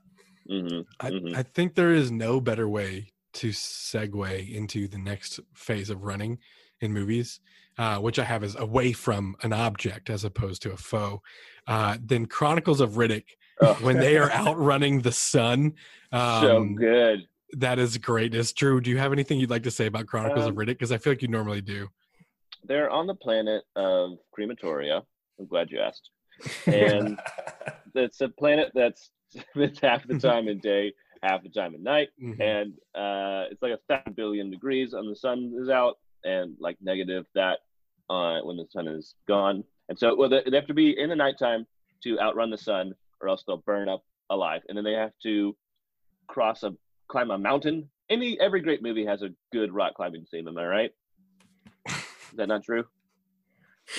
hmm 0.50 0.82
I, 1.00 1.10
Mhm. 1.12 1.36
I 1.36 1.44
think 1.44 1.76
there 1.76 1.92
is 1.94 2.12
no 2.12 2.42
better 2.42 2.68
way 2.68 3.12
to 3.34 3.50
segue 3.50 4.52
into 4.54 4.88
the 4.88 4.98
next 4.98 5.40
phase 5.54 5.90
of 5.90 6.04
running 6.04 6.40
in 6.82 6.92
movies, 6.94 7.40
uh, 7.78 8.00
which 8.00 8.18
I 8.20 8.24
have 8.24 8.44
is 8.44 8.56
away 8.56 8.92
from 8.94 9.36
an 9.44 9.54
object 9.54 10.10
as 10.10 10.24
opposed 10.24 10.62
to 10.64 10.72
a 10.72 10.78
foe, 10.78 11.22
uh, 11.68 11.98
than 12.04 12.26
Chronicles 12.26 12.82
of 12.82 12.94
Riddick 12.94 13.26
when 13.82 14.00
they 14.00 14.18
are 14.18 14.32
outrunning 14.44 15.02
the 15.02 15.12
sun. 15.12 15.76
so 16.12 16.18
Um, 16.58 16.76
good. 16.76 17.28
that 17.52 17.78
is 17.80 17.98
greatness. 17.98 18.52
Drew, 18.54 18.82
do 18.82 18.90
you 18.90 18.98
have 18.98 19.12
anything 19.14 19.40
you'd 19.40 19.50
like 19.52 19.64
to 19.64 19.72
say 19.72 19.86
about 19.86 20.08
Chronicles 20.08 20.46
of 20.46 20.52
Um, 20.52 20.56
Riddick? 20.58 20.68
Because 20.80 20.92
I 20.92 20.98
feel 20.98 21.12
like 21.14 21.22
you 21.22 21.28
normally 21.28 21.62
do. 21.62 21.90
They're 22.64 22.90
on 22.90 23.06
the 23.08 23.16
planet 23.16 23.64
of 23.76 24.18
crematoria. 24.36 25.06
I'm 25.40 25.48
glad 25.48 25.70
you 25.70 25.80
asked. 25.80 26.10
And 26.68 27.20
it's 27.96 28.22
a 28.22 28.30
planet 28.30 28.72
that's 28.74 29.12
it's 29.56 29.80
half 29.80 30.08
the 30.08 30.18
time 30.18 30.48
in 30.48 30.60
day, 30.60 30.94
half 31.24 31.44
the 31.44 31.50
time 31.50 31.74
at 31.76 31.82
night, 31.82 32.10
Mhm. 32.22 32.40
and 32.40 32.74
uh, 32.96 33.46
it's 33.52 33.62
like 33.62 33.74
a 33.74 33.80
thousand 33.88 34.16
billion 34.16 34.50
degrees 34.50 34.94
when 34.94 35.08
the 35.10 35.16
sun 35.16 35.54
is 35.58 35.70
out, 35.70 35.98
and 36.24 36.56
like 36.60 36.78
negative 36.82 37.26
that 37.36 37.60
uh, 38.10 38.40
when 38.42 38.58
the 38.58 38.66
sun 38.72 38.88
is 38.88 39.16
gone. 39.28 39.64
And 39.90 39.98
so, 39.98 40.16
well, 40.16 40.30
they, 40.30 40.42
they 40.50 40.56
have 40.56 40.68
to 40.68 40.74
be 40.74 40.98
in 41.00 41.10
the 41.10 41.16
nighttime 41.16 41.66
to 42.04 42.20
outrun 42.20 42.50
the 42.50 42.58
sun, 42.58 42.94
or 43.22 43.30
else 43.30 43.44
they'll 43.46 43.64
burn 43.66 43.88
up 43.90 44.04
alive. 44.30 44.62
And 44.68 44.78
then 44.78 44.84
they 44.84 44.94
have 44.94 45.14
to 45.24 45.56
cross 46.28 46.64
a 46.64 46.74
climb 47.08 47.32
a 47.32 47.38
mountain. 47.38 47.90
Any 48.10 48.40
every 48.40 48.62
great 48.62 48.82
movie 48.82 49.06
has 49.06 49.22
a 49.22 49.30
good 49.52 49.72
rock 49.72 49.94
climbing 49.96 50.26
scene. 50.26 50.48
Am 50.48 50.58
I 50.58 50.66
right? 50.66 50.92
Is 51.88 52.36
that 52.36 52.48
not 52.48 52.64
true? 52.64 52.86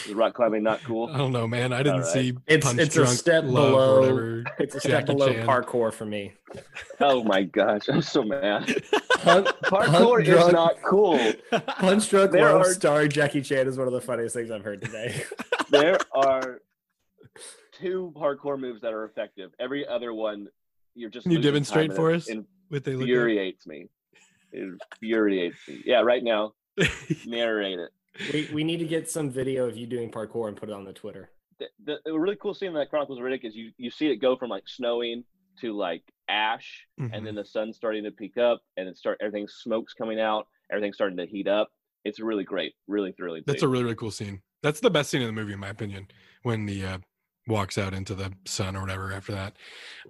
Is 0.07 0.14
rock 0.14 0.34
climbing 0.34 0.62
not 0.62 0.82
cool? 0.84 1.09
I 1.12 1.18
don't 1.18 1.32
know, 1.32 1.47
man. 1.49 1.72
I 1.72 1.78
didn't 1.78 2.01
Alright. 2.03 2.12
see 2.12 2.28
It's- 2.47 2.64
Punch 2.64 2.78
it's 2.80 2.97
a 2.97 3.07
step 3.07 3.45
Love 3.45 4.05
below- 4.05 4.45
it's 4.59 4.74
a 4.76 4.80
step 4.80 4.91
Jackie 5.07 5.12
below 5.14 5.32
Chan. 5.32 5.47
parkour 5.47 5.93
for 5.93 6.07
me 6.07 6.32
Oh 7.01 7.24
my 7.24 7.43
gosh, 7.43 7.88
I'm 7.88 8.03
so 8.03 8.22
mad. 8.22 8.66
Punch, 9.20 9.47
Parkour 9.64 10.22
is 10.22 10.28
drunk- 10.28 10.53
not 10.53 10.80
cool. 10.82 11.18
Punch 11.51 12.09
Drunk 12.11 12.30
There 12.32 12.45
Love 12.53 12.62
are- 12.62 12.72
starring 12.72 13.11
Jackie 13.11 13.43
Chan 13.43 13.66
is 13.68 13.76
one 13.78 13.86
of 13.86 13.93
the 13.93 14.01
funniest 14.01 14.34
things 14.34 14.51
I've 14.51 14.64
heard 14.64 14.80
today. 14.82 15.22
There 15.70 15.99
are 16.12 16.61
two 17.78 18.12
parkour 18.16 18.59
moves 18.59 18.80
that 18.82 18.93
are 18.93 19.05
effective. 19.05 19.53
Every 19.61 19.86
other 19.86 20.12
one, 20.12 20.49
you're 20.97 21.11
just 21.11 21.22
Can 21.24 21.32
you 21.32 21.41
demonstrate 21.41 21.95
for 21.95 22.12
us 22.12 22.28
What 22.68 22.82
they 22.84 22.93
look 22.95 23.03
infuriates 23.09 23.66
me. 23.68 23.88
It 24.53 24.68
infuriates 25.01 25.57
me. 25.68 25.82
Yeah, 25.84 26.01
right 26.01 26.22
now, 26.24 26.55
narrate 27.26 27.78
it. 27.78 27.91
We 28.33 28.49
we 28.53 28.64
need 28.64 28.79
to 28.79 28.85
get 28.87 29.09
some 29.11 29.31
video 29.31 29.66
of 29.68 29.77
you 29.77 29.87
doing 29.87 30.11
parkour 30.11 30.49
and 30.49 30.57
put 30.57 30.68
it 30.68 30.73
on 30.73 30.85
the 30.85 30.93
Twitter. 30.93 31.31
the, 31.85 31.99
the 32.05 32.18
really 32.18 32.37
cool 32.37 32.55
scene 32.55 32.68
in 32.68 32.75
that 32.75 32.89
Chronicles 32.91 33.18
of 33.18 33.25
Riddick 33.25 33.45
is 33.45 33.55
you 33.55 33.71
you 33.77 33.91
see 33.91 34.09
it 34.11 34.16
go 34.16 34.37
from 34.37 34.49
like 34.51 34.64
snowing 34.66 35.25
to 35.61 35.73
like 35.77 36.03
ash, 36.29 36.87
Mhm. 36.99 37.11
and 37.12 37.27
then 37.27 37.35
the 37.35 37.45
sun's 37.45 37.77
starting 37.77 38.05
to 38.05 38.11
peak 38.11 38.39
up, 38.39 38.62
and 38.77 38.89
it 38.89 38.97
start 38.97 39.18
everything 39.21 39.47
smoke's 39.49 39.93
coming 39.93 40.18
out, 40.21 40.47
everything's 40.71 40.95
starting 40.97 41.18
to 41.18 41.27
heat 41.27 41.49
up. 41.49 41.68
It's 42.05 42.18
really 42.18 42.45
great, 42.45 42.73
really 42.87 43.12
thrilling. 43.12 43.43
That's 43.47 43.62
a 43.62 43.68
really 43.68 43.85
really 43.85 43.97
cool 43.97 44.11
scene. 44.11 44.41
That's 44.62 44.81
the 44.81 44.91
best 44.91 45.11
scene 45.11 45.21
in 45.23 45.27
the 45.27 45.33
movie, 45.33 45.53
in 45.53 45.59
my 45.61 45.68
opinion, 45.68 46.09
when 46.45 46.66
the 46.66 46.85
uh, 46.85 46.99
walks 47.47 47.77
out 47.79 47.93
into 47.95 48.14
the 48.14 48.33
sun 48.47 48.77
or 48.77 48.81
whatever 48.81 49.12
after 49.12 49.33
that. 49.33 49.57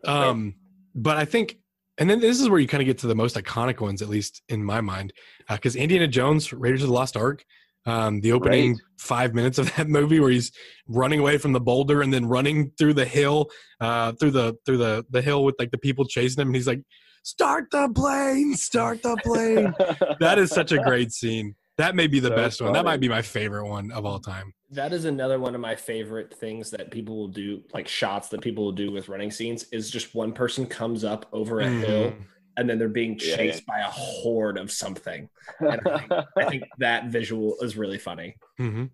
Um, 0.05 0.55
but 0.95 1.17
I 1.17 1.25
think, 1.25 1.59
and 1.99 2.09
then 2.11 2.21
this 2.21 2.41
is 2.41 2.49
where 2.49 2.59
you 2.61 2.67
kind 2.69 2.83
of 2.83 2.87
get 2.87 2.99
to 2.99 3.07
the 3.07 3.15
most 3.15 3.37
iconic 3.37 3.81
ones, 3.81 4.03
at 4.03 4.09
least 4.09 4.43
in 4.49 4.63
my 4.65 4.81
mind, 4.81 5.13
because 5.49 5.75
Indiana 5.77 6.09
Jones, 6.09 6.53
Raiders 6.53 6.83
of 6.83 6.89
the 6.89 6.95
Lost 6.95 7.17
Ark, 7.17 7.45
um, 7.91 8.21
the 8.21 8.33
opening 8.33 8.73
Right. 8.73 8.81
five 8.99 9.35
minutes 9.35 9.59
of 9.59 9.75
that 9.77 9.89
movie 9.99 10.21
where 10.21 10.31
he's 10.31 10.53
running 10.87 11.21
away 11.21 11.39
from 11.39 11.53
the 11.53 11.61
boulder 11.61 12.03
and 12.03 12.13
then 12.13 12.27
running 12.27 12.71
through 12.79 12.95
the 12.95 13.05
hill, 13.05 13.51
uh, 13.81 14.13
through 14.13 14.31
the 14.33 14.55
through 14.65 14.79
the 14.79 15.05
the 15.11 15.23
hill 15.23 15.45
with 15.45 15.57
like 15.59 15.71
the 15.71 15.79
people 15.79 16.05
chasing 16.05 16.41
him, 16.41 16.49
and 16.49 16.57
he's 16.57 16.67
like, 16.67 16.83
"Start 17.23 17.65
the 17.71 17.89
plane, 17.95 18.55
start 18.55 19.03
the 19.03 19.17
plane." 19.25 19.73
that 20.21 20.39
is 20.39 20.51
such 20.51 20.73
a 20.73 20.79
great 20.79 21.13
scene. 21.13 21.55
That 21.79 21.95
may 21.97 22.07
be 22.07 22.21
the 22.21 22.29
So 22.29 22.37
best 22.37 22.61
one. 22.61 22.73
That 22.75 22.85
might 22.85 23.01
be 23.01 23.09
my 23.09 23.23
favorite 23.23 23.67
one 23.67 23.91
of 23.93 24.05
all 24.05 24.21
time. 24.21 24.53
That 24.71 24.93
is 24.93 25.05
another 25.07 25.39
one 25.41 25.55
of 25.55 25.61
my 25.61 25.75
favorite 25.75 26.33
things 26.33 26.71
that 26.71 26.91
people 26.91 27.17
will 27.17 27.29
do, 27.29 27.63
like 27.75 27.89
shots 27.89 28.29
that 28.29 28.41
people 28.41 28.65
will 28.67 28.73
do 28.85 28.93
with 28.93 29.09
running 29.09 29.31
scenes, 29.31 29.65
is 29.73 29.91
just 29.91 30.15
one 30.15 30.33
person 30.33 30.67
comes 30.67 31.03
up 31.05 31.27
over 31.33 31.61
a 31.61 31.67
hill 31.69 32.13
Mhm. 32.13 32.27
And 32.61 32.69
then 32.69 32.79
they're 32.79 32.89
being 32.89 33.19
Yeah, 33.19 33.37
chased 33.37 33.65
by 33.67 33.79
a 33.79 33.91
horde 33.91 34.59
of 34.59 34.71
something. 34.71 35.29
And 35.61 35.81
I 35.87 35.99
think, 35.99 36.13
I 36.37 36.45
think 36.51 36.65
that 36.79 37.07
visual 37.07 37.57
is 37.63 37.77
really 37.77 37.99
funny. 37.99 38.37
Mhm. 38.61 38.91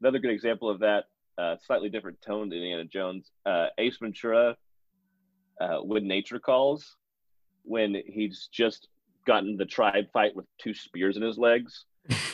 Another 0.00 0.18
good 0.18 0.32
example 0.32 0.68
of 0.68 0.80
that, 0.80 1.04
uh, 1.38 1.56
slightly 1.64 1.88
different 1.88 2.20
tone 2.20 2.50
than 2.50 2.58
Indiana 2.58 2.84
Jones. 2.84 3.30
Uh, 3.46 3.68
Ace 3.78 3.96
Ventura, 3.96 4.54
uh, 5.58 5.78
when 5.78 6.06
nature 6.06 6.38
calls, 6.38 6.96
when 7.62 7.96
he's 8.06 8.48
just 8.52 8.88
gotten 9.26 9.56
the 9.56 9.64
tribe 9.64 10.04
fight 10.12 10.36
with 10.36 10.44
two 10.58 10.74
spears 10.74 11.16
in 11.16 11.22
his 11.22 11.38
legs, 11.38 11.86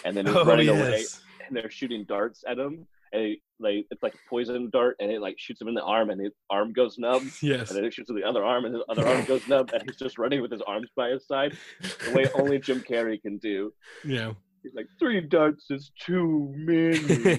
and 0.04 0.16
then 0.16 0.26
he's 0.26 0.34
Oh, 0.36 0.44
running 0.44 0.68
away, 0.68 1.04
and 1.46 1.56
they're 1.56 1.70
shooting 1.70 2.04
darts 2.08 2.42
at 2.48 2.58
him, 2.58 2.88
and 3.12 3.22
he, 3.22 3.42
like 3.58 3.86
it's 3.90 4.02
like 4.02 4.14
a 4.14 4.28
poison 4.28 4.70
dart, 4.72 4.96
and 5.00 5.10
it 5.10 5.20
like 5.20 5.36
shoots 5.38 5.60
him 5.60 5.68
in 5.68 5.74
the 5.74 5.82
arm, 5.82 6.10
and 6.10 6.20
his 6.20 6.32
arm 6.48 6.72
goes 6.72 6.98
numb. 6.98 7.32
Yes. 7.42 7.70
And 7.70 7.78
then 7.78 7.84
it 7.84 7.92
shoots 7.92 8.10
the 8.12 8.24
other 8.24 8.44
arm, 8.44 8.64
and 8.64 8.74
his 8.74 8.84
other 8.88 9.06
arm 9.06 9.24
goes 9.24 9.46
numb, 9.48 9.66
and 9.72 9.82
he's 9.84 9.96
just 9.96 10.18
running 10.18 10.42
with 10.42 10.50
his 10.50 10.62
arms 10.62 10.88
by 10.96 11.10
his 11.10 11.26
side, 11.26 11.56
the 11.80 12.12
way 12.12 12.26
only 12.34 12.58
Jim 12.58 12.80
Carrey 12.80 13.20
can 13.20 13.38
do. 13.38 13.72
Yeah. 14.04 14.32
He's 14.62 14.74
like, 14.74 14.86
three 14.98 15.20
darts 15.22 15.66
is 15.70 15.90
too 15.98 16.52
many. 16.54 17.38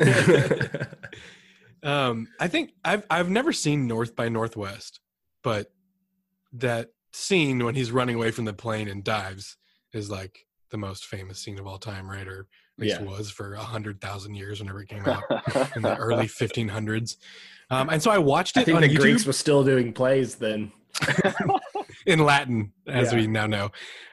um, 1.84 2.28
I 2.40 2.48
think 2.48 2.74
I've 2.84 3.06
I've 3.10 3.30
never 3.30 3.52
seen 3.52 3.88
North 3.88 4.16
by 4.16 4.30
Northwest, 4.30 5.00
but 5.44 5.72
that 6.54 6.90
scene 7.14 7.64
when 7.64 7.76
he's 7.76 7.92
running 7.92 8.16
away 8.16 8.32
from 8.32 8.46
the 8.46 8.54
plane 8.54 8.88
and 8.88 9.04
dives 9.04 9.58
is 9.94 10.10
like 10.10 10.46
the 10.72 10.78
most 10.78 11.06
famous 11.06 11.40
scene 11.40 11.60
of 11.60 11.68
all 11.68 11.78
time, 11.78 12.10
right? 12.10 12.28
Or 12.28 12.48
least 12.82 13.00
Yeah. 13.00 13.06
was 13.08 13.30
for 13.32 13.54
a 13.54 13.60
hundred 13.64 14.02
thousand 14.02 14.36
years 14.36 14.60
whenever 14.60 14.82
it 14.82 14.90
came 14.90 15.06
out 15.06 15.24
in 15.76 15.82
the 15.82 15.96
early 15.98 16.28
1500s. 16.28 17.16
Um, 17.70 17.90
and 17.90 18.02
so 18.04 18.12
I 18.12 18.18
watched 18.18 18.58
it. 18.58 18.62
I 18.62 18.64
think 18.66 18.76
on 18.76 18.82
the 18.82 18.90
YouTube 18.90 19.00
Greeks 19.00 19.26
were 19.26 19.34
still 19.34 19.64
doing 19.64 19.94
plays 19.94 20.36
then. 20.36 20.72
in 22.06 22.20
Latin, 22.20 22.74
as 22.88 23.12
Yeah. 23.12 23.20
we 23.20 23.28
now 23.28 23.48
know. 23.48 23.66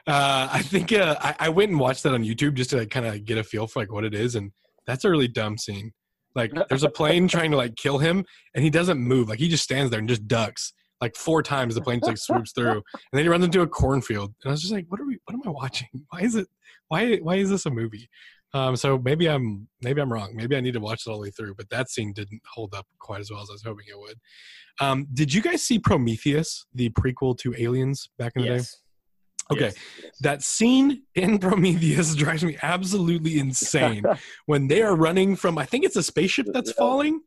Uh, 0.07 0.47
I 0.51 0.61
think 0.61 0.93
uh, 0.93 1.15
I, 1.19 1.35
I 1.39 1.49
went 1.49 1.71
and 1.71 1.79
watched 1.79 2.03
that 2.03 2.13
on 2.13 2.23
YouTube 2.23 2.53
just 2.53 2.69
to 2.71 2.85
kind 2.85 3.05
of 3.05 3.25
get 3.25 3.37
a 3.37 3.43
feel 3.43 3.67
for 3.67 3.79
like 3.79 3.91
what 3.91 4.05
it 4.05 4.13
is, 4.13 4.35
and 4.35 4.51
that's 4.87 5.03
a 5.05 5.09
really 5.09 5.27
dumb 5.27 5.57
scene. 5.57 5.91
Like, 6.35 6.51
there's 6.69 6.83
a 6.83 6.89
plane 6.89 7.27
trying 7.27 7.51
to 7.51 7.57
like 7.57 7.75
kill 7.75 7.97
him, 7.97 8.25
and 8.55 8.63
he 8.63 8.69
doesn't 8.69 8.97
move. 8.99 9.27
Like, 9.29 9.39
he 9.39 9.49
just 9.49 9.63
stands 9.63 9.91
there 9.91 9.99
and 9.99 10.07
just 10.09 10.27
ducks. 10.27 10.73
Like 11.01 11.15
four 11.15 11.41
times, 11.41 11.75
the 11.75 11.81
plane 11.81 11.99
just 11.99 12.09
like 12.09 12.17
swoops 12.17 12.51
through, 12.53 12.71
and 12.71 12.81
then 13.13 13.23
he 13.23 13.29
runs 13.29 13.45
into 13.45 13.61
a 13.61 13.67
cornfield. 13.67 14.33
And 14.43 14.49
I 14.49 14.51
was 14.51 14.61
just 14.61 14.73
like, 14.73 14.85
"What 14.89 14.99
are 14.99 15.05
we? 15.05 15.17
What 15.25 15.33
am 15.33 15.41
I 15.45 15.49
watching? 15.49 15.87
Why 16.09 16.21
is 16.21 16.35
it? 16.35 16.47
Why? 16.89 17.17
Why 17.17 17.35
is 17.35 17.49
this 17.49 17.65
a 17.65 17.69
movie?" 17.69 18.09
Um, 18.53 18.75
so 18.75 18.97
maybe 18.97 19.27
I'm 19.29 19.67
maybe 19.81 20.01
I'm 20.01 20.11
wrong. 20.11 20.35
Maybe 20.35 20.55
I 20.55 20.59
need 20.61 20.73
to 20.73 20.79
watch 20.79 21.03
it 21.05 21.09
all 21.09 21.17
the 21.17 21.21
way 21.23 21.29
through. 21.31 21.55
But 21.55 21.69
that 21.69 21.89
scene 21.89 22.13
didn't 22.13 22.41
hold 22.51 22.73
up 22.73 22.87
quite 22.99 23.21
as 23.21 23.29
well 23.31 23.41
as 23.41 23.49
I 23.49 23.53
was 23.53 23.63
hoping 23.63 23.85
it 23.89 23.99
would. 23.99 24.17
Um, 24.81 25.07
did 25.13 25.33
you 25.33 25.41
guys 25.41 25.61
see 25.63 25.77
Prometheus, 25.77 26.65
the 26.73 26.89
prequel 26.89 27.37
to 27.39 27.53
Aliens, 27.57 28.09
back 28.17 28.33
in 28.35 28.41
the 28.43 28.47
day? 28.47 28.55
Yes. 28.55 28.77
Okay, 29.51 29.71
Yes. 30.03 30.11
that 30.21 30.43
scene 30.43 31.03
in 31.15 31.39
Prometheus 31.47 32.13
drives 32.15 32.43
me 32.43 32.55
absolutely 32.61 33.39
insane 33.39 34.03
when 34.45 34.67
they 34.67 34.81
are 34.83 34.95
running 34.95 35.35
from. 35.35 35.57
I 35.57 35.65
think 35.65 35.85
it's 35.85 35.95
a 35.95 36.03
spaceship 36.03 36.47
that's 36.53 36.71
falling, 36.71 37.21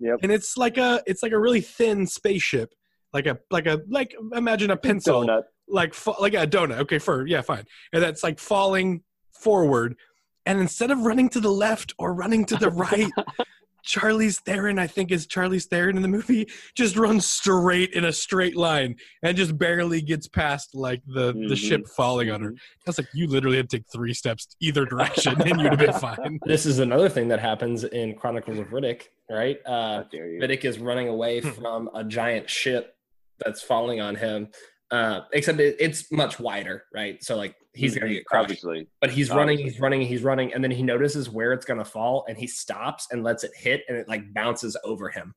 Yep. 0.00 0.18
and 0.22 0.32
it's 0.32 0.56
like 0.56 0.78
a 0.78 1.00
it's 1.06 1.22
like 1.22 1.32
a 1.32 1.38
really 1.38 1.60
thin 1.60 2.06
spaceship, 2.06 2.70
like 3.12 3.26
a 3.26 3.38
like 3.50 3.66
a 3.66 3.80
like 3.88 4.14
imagine 4.34 4.70
a 4.72 4.76
pencil 4.76 5.22
Donut. 5.26 5.42
like 5.68 5.94
like 6.20 6.34
a 6.34 6.46
donut. 6.46 6.78
Okay, 6.80 6.98
for 6.98 7.24
yeah, 7.26 7.40
fine. 7.40 7.64
And 7.92 8.02
that's 8.02 8.22
like 8.24 8.38
falling 8.40 9.02
forward, 9.40 9.94
and 10.50 10.58
instead 10.60 10.90
of 10.90 10.98
running 11.02 11.28
to 11.28 11.38
the 11.40 11.50
left 11.50 11.94
or 11.98 12.12
running 12.12 12.44
to 12.46 12.56
the 12.56 12.70
right, 12.84 13.08
Charlize 13.86 14.40
Theron, 14.40 14.78
I 14.80 14.86
think 14.88 15.10
is 15.12 15.26
Charlize 15.28 15.66
Theron 15.66 15.94
in 15.96 16.02
the 16.02 16.08
movie, 16.08 16.48
just 16.74 16.96
runs 16.96 17.24
straight 17.24 17.92
in 17.94 18.04
a 18.04 18.12
straight 18.12 18.56
line 18.56 18.96
and 19.22 19.36
just 19.36 19.56
barely 19.56 20.02
gets 20.02 20.26
past 20.28 20.74
like 20.74 21.00
the 21.06 21.32
the 21.32 21.54
Mhm. 21.54 21.56
ship 21.56 21.86
falling 21.96 22.30
on 22.30 22.42
her. 22.42 22.50
Mhm. 22.50 22.58
That's 22.84 22.98
like 22.98 23.06
you 23.14 23.28
literally 23.28 23.56
had 23.58 23.70
to 23.70 23.76
take 23.78 23.86
three 23.92 24.12
steps 24.12 24.48
either 24.60 24.84
direction 24.84 25.40
and 25.40 25.60
you'd 25.60 25.70
have 25.70 25.78
been 25.78 25.92
fine. 26.08 26.40
This 26.44 26.66
is 26.66 26.80
another 26.80 27.08
thing 27.08 27.28
that 27.28 27.38
happens 27.40 27.84
in 27.84 28.16
Chronicles 28.16 28.58
of 28.58 28.66
Riddick, 28.66 29.02
right? 29.30 29.58
Uh, 29.64 29.70
How 29.98 30.02
dare 30.10 30.28
you. 30.28 30.40
Riddick 30.40 30.64
is 30.64 30.78
running 30.80 31.06
away 31.08 31.40
Hmm. 31.40 31.50
from 31.50 31.90
a 31.94 32.02
giant 32.04 32.50
ship 32.50 32.96
that's 33.38 33.62
falling 33.62 34.00
on 34.00 34.16
him. 34.16 34.48
Uh, 34.90 35.20
except 35.32 35.60
it, 35.60 35.76
it's 35.78 36.10
much 36.10 36.40
wider, 36.40 36.84
right? 36.92 37.22
So 37.22 37.36
like 37.36 37.54
he's 37.74 37.96
gonna 37.96 38.12
get 38.12 38.24
crushed. 38.26 38.42
Obviously. 38.44 38.88
But 39.00 39.10
he's 39.10 39.30
running, 39.30 39.54
Obviously. 39.58 39.70
he's 39.72 39.80
running, 39.80 40.00
he's 40.02 40.22
running, 40.22 40.52
and 40.54 40.64
then 40.64 40.70
he 40.72 40.82
notices 40.82 41.30
where 41.30 41.52
it's 41.52 41.64
gonna 41.64 41.84
fall, 41.84 42.24
and 42.28 42.36
he 42.36 42.46
stops 42.48 43.06
and 43.12 43.22
lets 43.22 43.44
it 43.44 43.52
hit, 43.56 43.82
and 43.88 43.96
it 43.96 44.08
like 44.08 44.32
bounces 44.34 44.76
over 44.84 45.08
him. 45.08 45.34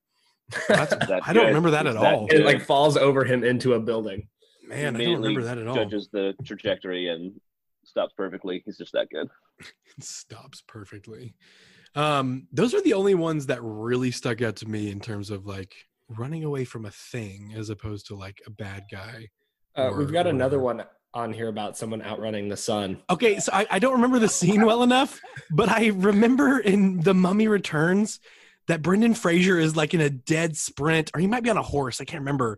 That's, 0.68 0.95
That's 1.08 1.28
I 1.28 1.34
don't 1.34 1.43
good. 1.43 1.47
remember 1.49 1.72
that 1.72 1.86
at 1.86 1.93
That 1.93 2.14
all. 2.16 2.28
good. 2.28 2.39
it 2.41 2.45
like 2.45 2.62
falls 2.62 2.97
over 2.97 3.24
him 3.26 3.43
into 3.43 3.74
a 3.74 3.80
building. 3.80 4.28
Man, 4.68 4.95
I 4.95 5.04
don't 5.04 5.16
remember 5.22 5.43
that 5.43 5.58
at 5.60 5.68
all. 5.68 5.76
Judges 5.76 6.10
the 6.12 6.34
trajectory 6.45 7.10
and 7.10 7.39
stops 7.86 8.14
perfectly. 8.18 8.64
He's 8.66 8.78
just 8.78 8.93
that 8.93 9.10
good. 9.10 9.28
Stops 9.99 10.64
perfectly. 10.68 11.36
Um, 11.95 12.47
those 12.51 12.74
are 12.74 12.82
the 12.82 12.93
only 12.93 13.14
ones 13.14 13.45
that 13.47 13.60
really 13.62 14.10
stuck 14.10 14.41
out 14.41 14.56
to 14.58 14.66
me 14.68 14.89
in 14.89 14.99
terms 14.99 15.30
of 15.30 15.45
like 15.45 15.76
running 16.10 16.43
away 16.43 16.66
from 16.66 16.86
a 16.86 16.91
thing 16.91 17.54
as 17.56 17.70
opposed 17.70 18.08
to 18.08 18.16
like 18.16 18.41
a 18.47 18.49
bad 18.49 18.86
guy. 18.91 19.28
Uh, 19.78 19.89
Or 19.89 19.97
we've 19.97 20.11
got 20.11 20.28
another 20.28 20.59
one 20.59 20.84
on 21.13 21.34
here 21.34 21.47
about 21.47 21.78
someone 21.78 22.01
outrunning 22.01 22.49
the 22.49 22.57
sun. 22.57 23.01
Okay, 23.09 23.39
so 23.39 23.51
I, 23.53 23.67
I 23.71 23.80
don't 23.80 23.93
remember 23.93 24.19
the 24.19 24.30
scene 24.30 24.65
well 24.65 24.84
enough, 24.84 25.19
but 25.51 25.69
I 25.69 25.88
remember 25.88 26.59
in 26.59 27.01
The 27.01 27.13
Mummy 27.13 27.47
Returns 27.47 28.19
that 28.67 28.82
Brendan 28.82 29.13
Fraser 29.13 29.59
is 29.59 29.76
like 29.76 29.93
in 29.93 30.01
a 30.01 30.09
dead 30.09 30.55
sprint, 30.57 31.11
or 31.13 31.19
he 31.19 31.28
might 31.28 31.43
be 31.43 31.49
on 31.49 31.57
a 31.57 31.63
horse. 31.63 32.01
I 32.01 32.05
can't 32.05 32.21
remember. 32.21 32.57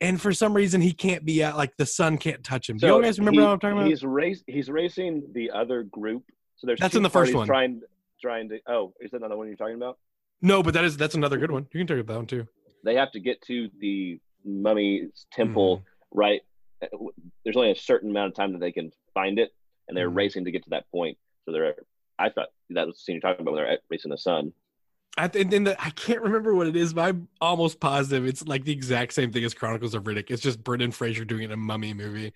And 0.00 0.20
for 0.20 0.32
some 0.32 0.54
reason, 0.54 0.80
he 0.80 0.92
can't 0.92 1.24
be 1.24 1.42
at 1.42 1.56
like 1.56 1.76
the 1.76 1.86
sun 1.86 2.18
can't 2.18 2.44
touch 2.44 2.70
him. 2.70 2.76
Do 2.76 2.86
you 2.86 3.02
guys 3.02 3.18
remember 3.18 3.40
he- 3.40 3.44
what 3.44 3.52
I'm 3.52 3.58
talking 3.58 3.78
about? 3.78 3.88
He's 3.88 4.04
race. 4.04 4.44
He's 4.46 4.68
racing 4.70 5.24
the 5.32 5.50
other 5.50 5.82
group. 5.82 6.22
So 6.56 6.66
there's 6.66 6.78
That's 6.78 6.94
in 6.94 7.02
the 7.02 7.10
first 7.10 7.34
one. 7.34 7.46
Trying, 7.46 7.80
trying 8.20 8.48
to. 8.50 8.58
Oh, 8.68 8.92
is 9.00 9.10
that 9.10 9.20
not 9.20 9.30
the 9.30 9.36
one 9.36 9.48
you're 9.48 9.56
talking 9.56 9.74
about? 9.76 9.98
No, 10.40 10.62
but 10.62 10.74
that 10.74 10.84
is 10.84 10.96
that's 10.96 11.16
another 11.16 11.36
good 11.36 11.50
one. 11.50 11.66
You 11.72 11.80
can 11.80 11.86
talk 11.88 11.98
about 11.98 12.12
that 12.12 12.18
one 12.18 12.26
too. 12.26 12.46
They 12.84 12.94
have 12.94 13.10
to 13.12 13.20
get 13.20 13.42
to 13.42 13.68
the 13.80 14.20
mummy's 14.44 15.26
temple. 15.32 15.82
Right. 16.12 16.42
Uh, 16.82 16.86
There's 17.44 17.56
only 17.56 17.70
a 17.72 17.76
certain 17.76 18.10
amount 18.10 18.28
of 18.30 18.34
time 18.34 18.52
that 18.52 18.60
they 18.60 18.72
can 18.72 18.90
find 19.14 19.38
it, 19.38 19.50
and 19.88 19.96
they're 19.96 20.10
Mhm. 20.10 20.16
racing 20.16 20.44
to 20.44 20.50
get 20.50 20.64
to 20.64 20.70
that 20.70 20.90
point. 20.90 21.18
So 21.44 21.52
they're. 21.52 21.76
I 22.18 22.30
thought 22.30 22.48
that 22.70 22.86
was 22.86 22.96
the 22.96 23.00
scene 23.00 23.14
you're 23.14 23.20
talking 23.20 23.42
about 23.42 23.54
when 23.54 23.64
they're 23.64 23.78
racing 23.90 24.10
the 24.10 24.18
sun. 24.18 24.52
I 25.16 25.28
th- 25.28 25.52
and 25.52 25.66
the, 25.66 25.80
I 25.82 25.90
can't 25.90 26.20
remember 26.20 26.54
what 26.54 26.66
it 26.66 26.76
is, 26.76 26.92
but 26.92 27.02
I'm 27.02 27.28
almost 27.40 27.80
positive 27.80 28.24
it's 28.26 28.46
like 28.46 28.64
the 28.64 28.72
exact 28.72 29.12
same 29.12 29.32
thing 29.32 29.42
as 29.44 29.54
Chronicles 29.54 29.94
of 29.94 30.04
Riddick. 30.04 30.30
It's 30.30 30.42
just 30.42 30.62
Brendan 30.62 30.90
Fraser 30.92 31.24
doing 31.24 31.42
it 31.42 31.46
in 31.46 31.52
a 31.52 31.56
mummy 31.56 31.94
movie. 31.94 32.32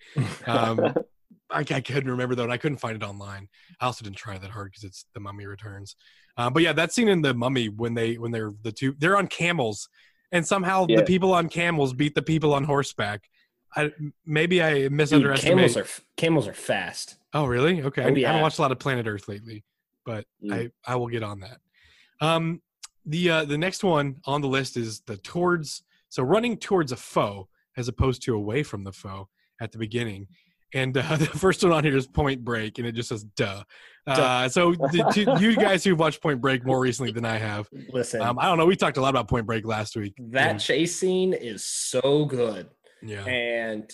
Um, 0.47 0.93
I, 1.49 1.59
I 1.59 1.63
couldn't 1.81 2.09
remember 2.09 2.35
though, 2.35 2.43
and 2.43 2.51
I 2.51 2.57
couldn't 2.57 2.79
find 2.79 2.95
it 2.95 3.05
online. 3.05 3.47
I 3.79 3.85
also 3.85 4.03
didn't 4.03 4.17
try 4.17 4.37
that 4.37 4.49
hard 4.49 4.71
because 4.71 4.83
it's 4.85 5.05
the 5.13 5.19
Mummy 5.19 5.45
Returns. 5.45 5.95
Uh, 6.35 6.49
but 6.49 6.63
yeah, 6.63 6.73
that 6.73 6.91
scene 6.91 7.07
in 7.09 7.21
the 7.21 7.33
Mummy 7.33 7.69
when 7.69 7.93
they 7.93 8.15
when 8.17 8.31
they're 8.31 8.53
the 8.63 8.71
two 8.71 8.95
they're 8.97 9.17
on 9.17 9.27
camels, 9.27 9.87
and 10.31 10.45
somehow 10.45 10.85
Yeah. 10.89 10.97
the 10.97 11.03
people 11.03 11.33
on 11.33 11.47
camels 11.49 11.93
beat 11.93 12.15
the 12.15 12.21
people 12.23 12.53
on 12.53 12.63
horseback. 12.63 13.29
I 13.75 13.91
maybe 14.25 14.61
I 14.61 14.87
Dude, 14.87 15.37
camels 15.37 15.77
are 15.77 15.87
camels 16.17 16.47
are 16.47 16.53
fast. 16.53 17.15
Oh, 17.33 17.45
really? 17.45 17.81
Okay. 17.81 18.03
Oh, 18.03 18.07
I 18.07 18.27
haven't 18.27 18.41
watched 18.41 18.59
a 18.59 18.61
lot 18.61 18.71
of 18.71 18.79
Planet 18.79 19.07
Earth 19.07 19.27
lately, 19.27 19.63
but 20.05 20.25
Mm. 20.43 20.71
I 20.85 20.91
I 20.93 20.95
will 20.95 21.07
get 21.07 21.23
on 21.23 21.39
that. 21.41 21.57
Um, 22.21 22.61
the 23.05 23.29
uh, 23.29 23.45
the 23.45 23.57
next 23.57 23.83
one 23.83 24.17
on 24.25 24.41
the 24.41 24.47
list 24.47 24.77
is 24.77 25.01
the 25.01 25.17
towards. 25.17 25.83
So 26.09 26.21
running 26.23 26.57
towards 26.57 26.91
a 26.91 26.95
foe 26.95 27.49
as 27.75 27.87
opposed 27.87 28.21
to 28.23 28.35
away 28.35 28.61
from 28.61 28.83
the 28.83 28.91
foe 28.91 29.29
at 29.59 29.71
the 29.71 29.79
beginning, 29.79 30.27
and 30.75 30.95
uh, 30.95 31.15
the 31.17 31.25
first 31.25 31.63
one 31.63 31.71
on 31.73 31.83
here 31.83 31.97
is 31.97 32.05
Point 32.05 32.43
Break, 32.45 32.77
and 32.77 32.87
it 32.87 32.93
just 32.93 33.09
says 33.09 33.23
"duh." 33.23 33.63
Uh, 34.05 34.47
so 34.49 34.73
the 34.73 35.37
you 35.41 35.55
guys 35.55 35.83
who've 35.83 35.97
watched 35.97 36.21
Point 36.21 36.39
Break 36.41 36.65
more 36.65 36.79
recently 36.79 37.11
than 37.11 37.25
I 37.25 37.37
have, 37.37 37.67
Listen, 37.89 38.21
um, 38.21 38.37
I 38.37 38.45
don't 38.45 38.57
know. 38.59 38.65
We 38.67 38.75
talked 38.75 38.97
a 38.97 39.01
lot 39.01 39.09
about 39.09 39.27
Point 39.27 39.47
Break 39.47 39.65
last 39.65 39.95
week. 39.95 40.13
that 40.29 40.51
and- 40.51 40.59
chase 40.59 40.95
scene 40.95 41.33
is 41.33 41.63
so 41.63 42.25
good. 42.25 42.69
Yeah, 43.03 43.25
and 43.25 43.91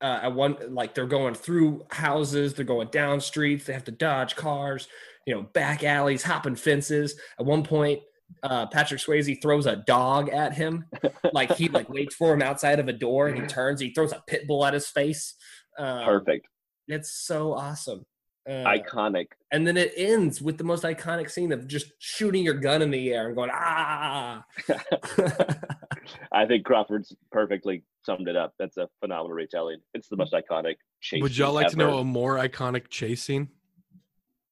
uh, 0.00 0.20
at 0.22 0.34
one 0.34 0.56
like 0.68 0.94
they're 0.94 1.06
going 1.06 1.34
through 1.34 1.84
houses, 1.90 2.54
they're 2.54 2.64
going 2.64 2.88
down 2.88 3.20
streets, 3.20 3.64
they 3.64 3.72
have 3.72 3.84
to 3.84 3.92
dodge 3.92 4.36
cars, 4.36 4.88
you 5.26 5.34
know, 5.34 5.42
back 5.42 5.84
alleys, 5.84 6.22
hopping 6.22 6.56
fences. 6.56 7.18
At 7.38 7.46
one 7.46 7.62
point, 7.62 8.00
uh, 8.42 8.66
Patrick 8.66 9.00
Swayze 9.00 9.40
throws 9.40 9.66
a 9.66 9.76
dog 9.76 10.28
at 10.28 10.54
him, 10.54 10.86
like 11.32 11.56
he 11.56 11.68
like 11.68 11.88
waits 11.88 12.14
for 12.14 12.34
him 12.34 12.42
outside 12.42 12.80
of 12.80 12.88
a 12.88 12.92
door, 12.92 13.28
and 13.28 13.40
he 13.40 13.46
turns, 13.46 13.80
he 13.80 13.92
throws 13.92 14.12
a 14.12 14.22
pit 14.26 14.46
bull 14.46 14.64
at 14.64 14.74
his 14.74 14.88
face. 14.88 15.34
Um, 15.78 16.04
Perfect, 16.04 16.46
It's 16.88 17.12
so 17.12 17.54
awesome. 17.54 18.04
Uh, 18.48 18.64
iconic. 18.64 19.26
and 19.52 19.64
then 19.66 19.76
it 19.76 19.92
ends 19.96 20.42
with 20.42 20.58
the 20.58 20.64
most 20.64 20.82
iconic 20.82 21.30
scene 21.30 21.52
of 21.52 21.68
just 21.68 21.92
shooting 22.00 22.42
your 22.42 22.54
gun 22.54 22.82
in 22.82 22.90
the 22.90 23.12
air 23.12 23.28
and 23.28 23.36
going 23.36 23.50
ah. 23.52 24.44
I 26.32 26.46
think 26.46 26.64
Crawford's 26.64 27.14
perfectly 27.30 27.84
summed 28.04 28.28
it 28.28 28.36
up. 28.36 28.54
That's 28.58 28.76
a 28.76 28.88
phenomenal 29.00 29.32
retelling. 29.36 29.78
It's 29.94 30.08
the 30.08 30.16
most 30.16 30.32
iconic 30.32 30.74
chase. 31.00 31.22
would 31.22 31.36
y'all 31.36 31.48
scene 31.50 31.54
like 31.54 31.68
to 31.68 31.76
know 31.76 31.98
a 31.98 32.04
more 32.04 32.36
iconic 32.36 32.88
chase 32.88 33.22
scene? 33.22 33.48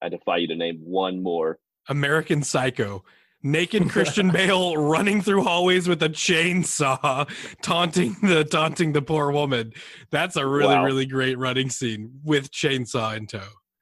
I 0.02 0.08
defy 0.08 0.38
you 0.38 0.46
to 0.48 0.56
name 0.56 0.78
one 0.84 1.22
more. 1.22 1.58
American 1.88 2.42
Psycho. 2.42 3.04
Naked 3.42 3.88
Christian 3.90 4.30
Bale 4.30 4.76
running 4.76 5.22
through 5.22 5.42
hallways 5.44 5.88
with 5.88 6.02
a 6.02 6.10
chainsaw, 6.10 7.28
taunting 7.62 8.14
the 8.22 8.44
taunting 8.44 8.92
the 8.92 9.02
poor 9.02 9.32
woman. 9.32 9.72
That's 10.10 10.36
a 10.36 10.46
really 10.46 10.74
Wow. 10.74 10.84
really 10.84 11.06
great 11.06 11.38
running 11.38 11.70
scene 11.70 12.20
with 12.22 12.50
chainsaw 12.52 13.16
in 13.16 13.26
tow. 13.26 13.40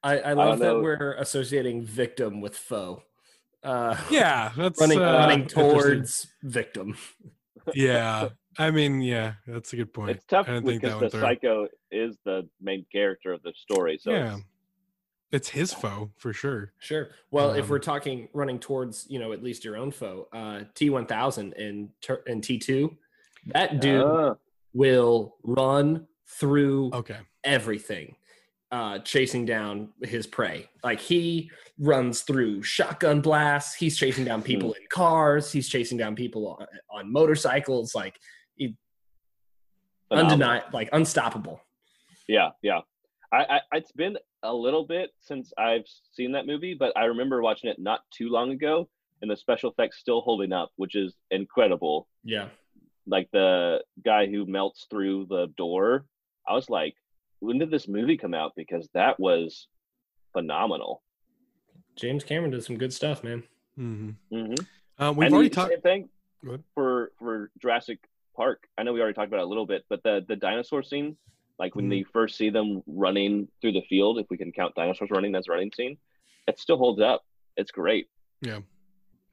I, 0.08 0.30
I 0.30 0.32
love 0.32 0.58
that 0.60 0.80
we're 0.80 1.14
associating 1.18 1.82
victim 1.84 2.40
with 2.40 2.56
foe. 2.56 3.02
Uh, 3.62 3.96
Yeah, 4.10 4.52
that's 4.56 4.80
running 4.80 5.00
uh, 5.00 5.12
running 5.12 5.46
towards 5.46 6.26
victim. 6.42 6.96
Yeah, 7.74 8.30
I 8.58 8.70
mean, 8.70 9.00
yeah, 9.00 9.34
that's 9.46 9.72
a 9.72 9.76
good 9.76 9.92
point. 9.92 10.10
It's 10.12 10.24
tough 10.24 10.48
I 10.48 10.54
didn't 10.54 10.66
think 10.66 10.82
that 10.82 10.88
because 10.98 11.00
the 11.12 11.18
through. 11.18 11.20
psycho 11.20 11.68
is 11.90 12.16
the 12.24 12.48
main 12.60 12.86
character 12.90 13.32
of 13.32 13.42
the 13.42 13.52
story. 13.56 13.98
So 14.00 14.10
yeah, 14.12 14.24
it's- 14.26 14.42
it's 15.30 15.48
his 15.50 15.74
foe 15.74 16.10
for 16.16 16.32
sure. 16.32 16.72
Sure. 16.78 17.10
Well, 17.30 17.52
if 17.52 17.64
Um, 17.64 17.68
we're 17.68 17.80
talking 17.80 18.30
running 18.32 18.58
towards, 18.58 19.06
you 19.10 19.18
know, 19.18 19.34
at 19.34 19.42
least 19.42 19.62
your 19.62 19.76
own 19.76 19.90
foe, 19.90 20.26
uh, 20.32 20.64
T1000 20.74 21.52
and 21.62 21.90
tur- 22.00 22.22
in 22.26 22.40
T2, 22.40 22.96
that 23.48 23.78
dude 23.80 24.06
Ah, 24.06 24.36
will 24.72 25.36
run 25.42 26.06
through 26.26 26.90
Okay, 26.94 27.18
everything, 27.44 28.16
uh, 28.70 28.98
chasing 29.00 29.44
down 29.46 29.90
his 30.02 30.26
prey. 30.26 30.68
Like 30.84 31.00
he 31.00 31.50
runs 31.78 32.22
through 32.22 32.62
shotgun 32.62 33.20
blasts. 33.20 33.74
He's 33.74 33.96
chasing 33.96 34.24
down 34.24 34.42
people 34.42 34.72
in 34.72 34.82
cars. 34.90 35.50
He's 35.50 35.68
chasing 35.68 35.96
down 35.96 36.14
people 36.14 36.58
on, 36.58 36.66
on 36.90 37.12
motorcycles. 37.12 37.94
Like 37.94 38.18
undeniable, 40.10 40.68
like 40.72 40.88
unstoppable. 40.92 41.60
Yeah, 42.28 42.50
yeah. 42.62 42.80
I, 43.32 43.60
I 43.72 43.76
it's 43.76 43.92
been 43.92 44.16
a 44.42 44.52
little 44.52 44.86
bit 44.86 45.10
since 45.20 45.52
I've 45.58 45.84
seen 46.12 46.32
that 46.32 46.46
movie, 46.46 46.74
but 46.74 46.96
I 46.96 47.04
remember 47.04 47.42
watching 47.42 47.70
it 47.70 47.78
not 47.78 48.00
too 48.10 48.28
long 48.28 48.52
ago, 48.52 48.88
and 49.22 49.30
the 49.30 49.36
special 49.36 49.70
effects 49.70 49.98
still 49.98 50.20
holding 50.20 50.52
up, 50.52 50.70
which 50.76 50.94
is 50.94 51.14
incredible. 51.30 52.08
Yeah. 52.24 52.48
Like 53.06 53.28
the 53.32 53.82
guy 54.04 54.26
who 54.26 54.46
melts 54.46 54.86
through 54.90 55.26
the 55.28 55.46
door, 55.56 56.06
I 56.46 56.54
was 56.54 56.68
like, 56.70 56.94
when 57.40 57.58
did 57.58 57.70
this 57.70 57.88
movie 57.88 58.16
come 58.16 58.34
out? 58.34 58.52
Because 58.56 58.88
that 58.94 59.18
was 59.20 59.68
phenomenal. 60.32 61.02
James 61.96 62.24
Cameron 62.24 62.50
did 62.50 62.64
some 62.64 62.76
good 62.78 62.92
stuff, 62.92 63.24
man. 63.24 63.42
hmm 63.76 64.10
Mm-hmm. 64.32 64.54
um, 65.02 65.16
we've 65.16 65.26
and 65.26 65.34
already 65.34 65.50
talked. 65.50 65.72
same 65.72 65.80
thing 65.80 66.08
for 66.74 67.12
for 67.18 67.50
Jurassic 67.60 67.98
Park. 68.36 68.68
I 68.76 68.82
know 68.82 68.92
we 68.92 69.00
already 69.00 69.14
talked 69.14 69.28
about 69.28 69.40
it 69.40 69.44
a 69.46 69.48
little 69.48 69.66
bit, 69.66 69.84
but 69.88 70.02
the 70.02 70.24
the 70.28 70.36
dinosaur 70.36 70.82
scene, 70.82 71.16
like 71.58 71.74
when 71.74 71.88
Mhm. 71.88 71.98
you 71.98 72.04
first 72.12 72.36
see 72.36 72.50
them 72.50 72.82
running 72.86 73.48
through 73.60 73.72
the 73.72 73.82
field, 73.88 74.18
if 74.18 74.26
we 74.30 74.36
can 74.36 74.52
count 74.52 74.74
dinosaurs 74.74 75.10
running 75.10 75.34
as 75.34 75.48
running 75.48 75.72
scene, 75.76 75.98
it 76.46 76.58
still 76.58 76.76
holds 76.78 77.00
up. 77.00 77.24
It's 77.56 77.70
great. 77.72 78.08
Yeah. 78.42 78.60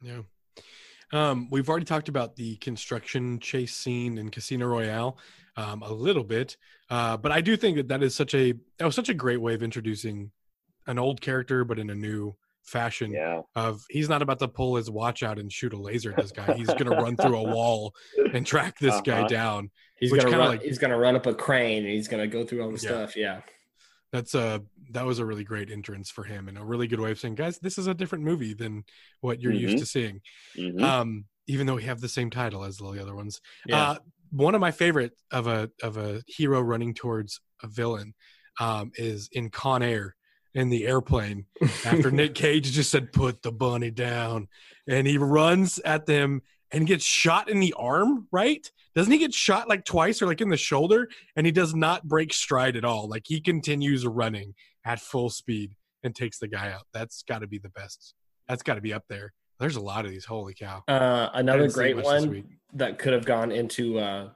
Yeah. 0.01 0.22
Um, 1.14 1.47
we've 1.51 1.70
already 1.70 1.86
talked 1.86 2.10
about 2.10 2.36
the 2.36 2.56
construction 2.58 3.39
chase 3.39 3.76
scene 3.76 4.18
in 4.18 4.30
Casino 4.32 4.66
Royale 4.66 5.18
um, 5.58 5.82
a 5.84 5.91
little 5.91 6.24
bit, 6.24 6.58
uh, 6.89 7.18
but 7.18 7.32
I 7.32 7.41
do 7.41 7.56
think 7.58 7.78
that 7.78 7.88
that 7.89 8.03
is 8.03 8.14
such 8.16 8.34
a 8.34 8.53
that 8.78 8.86
was 8.86 8.95
such 8.95 9.10
a 9.10 9.14
great 9.14 9.41
way 9.41 9.53
of 9.53 9.64
introducing 9.64 10.32
an 10.88 10.99
old 10.99 11.22
character, 11.22 11.64
but 11.64 11.80
in 11.80 11.89
a 11.89 11.95
new 11.95 12.36
fashion. 12.64 13.12
Yeah. 13.12 13.41
Of 13.56 13.84
he's 13.89 14.10
not 14.10 14.22
about 14.22 14.39
to 14.39 14.47
pull 14.47 14.76
his 14.76 14.89
watch 14.89 15.22
out 15.24 15.38
and 15.39 15.51
shoot 15.51 15.74
a 15.74 15.78
laser 15.78 16.12
at 16.12 16.18
this 16.18 16.32
guy. 16.32 16.53
He's 16.56 16.68
going 16.68 16.86
to 16.86 16.91
run 16.97 17.16
through 17.16 17.38
a 17.38 17.43
wall 17.56 17.93
and 18.34 18.45
track 18.45 18.80
this 18.80 18.99
guy 19.01 19.20
Uh-huh. 19.20 19.28
down. 19.28 19.70
He's 19.99 20.12
gonna 20.12 20.38
run. 20.38 20.47
like- 20.49 20.62
he's 20.64 20.78
gonna 20.80 20.97
run 20.97 21.16
up 21.16 21.26
a 21.28 21.34
crane 21.34 21.84
and 21.84 21.91
he's 21.93 22.08
gonna 22.08 22.28
go 22.28 22.43
through 22.43 22.64
all 22.64 22.70
the 22.72 22.74
Yeah. 22.82 22.89
stuff. 22.89 23.16
Yeah. 23.16 23.41
That's 24.12 24.34
a 24.36 24.64
that 24.91 25.06
was 25.06 25.20
a 25.20 25.26
really 25.26 25.43
great 25.43 25.72
entrance 25.72 26.10
for 26.12 26.24
him 26.24 26.47
and 26.47 26.58
a 26.58 26.64
really 26.64 26.88
good 26.88 26.99
way 26.99 27.12
of 27.12 27.20
saying, 27.20 27.36
guys, 27.36 27.58
this 27.60 27.78
is 27.78 27.88
a 27.88 27.93
different 27.93 28.24
movie 28.24 28.53
than 28.53 28.84
what 29.22 29.41
you're 29.41 29.51
used 29.53 29.78
Mhm. 29.78 29.80
to 29.80 29.86
seeing. 29.86 30.22
Mhm. 30.58 30.82
um 30.82 31.26
even 31.47 31.68
though 31.68 31.76
we 31.76 31.84
have 31.84 32.01
the 32.01 32.10
same 32.10 32.30
title 32.32 32.64
as 32.64 32.82
all 32.82 32.91
the 32.91 33.01
other 33.01 33.16
ones 33.16 33.39
Yeah. 33.68 33.91
uh 33.91 33.97
one 34.36 34.53
of 34.53 34.61
my 34.61 34.71
favorite 34.71 35.13
of 35.31 35.47
a 35.47 35.69
of 35.81 35.97
a 35.97 36.21
hero 36.27 36.61
running 36.61 36.93
towards 36.93 37.39
a 37.63 37.67
villain 37.67 38.13
um 38.59 38.91
is 38.95 39.29
in 39.31 39.49
con 39.49 39.81
air 39.81 40.15
in 40.53 40.69
the 40.69 40.86
airplane 40.86 41.45
after 41.86 42.11
nick 42.11 42.36
cage 42.36 42.71
just 42.71 42.91
said 42.91 43.11
put 43.13 43.41
the 43.41 43.51
bunny 43.51 43.91
down. 43.91 44.47
And 44.88 45.07
he 45.07 45.17
runs 45.17 45.79
at 45.79 46.05
them 46.05 46.41
and 46.71 46.86
gets 46.86 47.03
shot 47.03 47.49
in 47.49 47.59
the 47.59 47.73
arm 47.77 48.27
right? 48.31 48.69
Doesn't 48.93 49.11
he 49.11 49.17
get 49.17 49.33
shot 49.33 49.67
like 49.67 49.83
twice 49.86 50.21
or 50.21 50.27
like 50.27 50.41
in 50.41 50.49
the 50.49 50.57
shoulder? 50.57 51.09
And 51.36 51.45
he 51.45 51.51
does 51.51 51.73
not 51.73 52.07
break 52.07 52.33
stride 52.33 52.75
at 52.75 52.86
all. 52.86 53.09
Like 53.09 53.23
he 53.25 53.41
continues 53.41 54.05
running 54.05 54.53
at 54.86 54.99
full 54.99 55.29
speed 55.29 55.75
and 56.03 56.15
takes 56.15 56.39
the 56.39 56.47
guy 56.47 56.71
out. 56.71 56.83
That's 56.93 57.23
got 57.23 57.39
to 57.39 57.47
be 57.47 57.57
the 57.57 57.69
best. 57.69 58.13
That's 58.47 58.63
got 58.63 58.75
to 58.75 58.81
be 58.81 58.93
up 58.93 59.03
there 59.09 59.33
there's 59.60 59.76
a 59.76 59.82
lot 59.82 60.06
of 60.06 60.12
these 60.12 60.26
holy 60.26 60.53
cow 60.53 60.84
Uh, 60.88 61.30
another 61.34 61.70
great 61.70 61.95
one 61.97 62.43
that 62.74 62.99
could 62.99 63.14
have 63.14 63.26
gone 63.26 63.51
into 63.51 63.97
uh, 63.99 64.30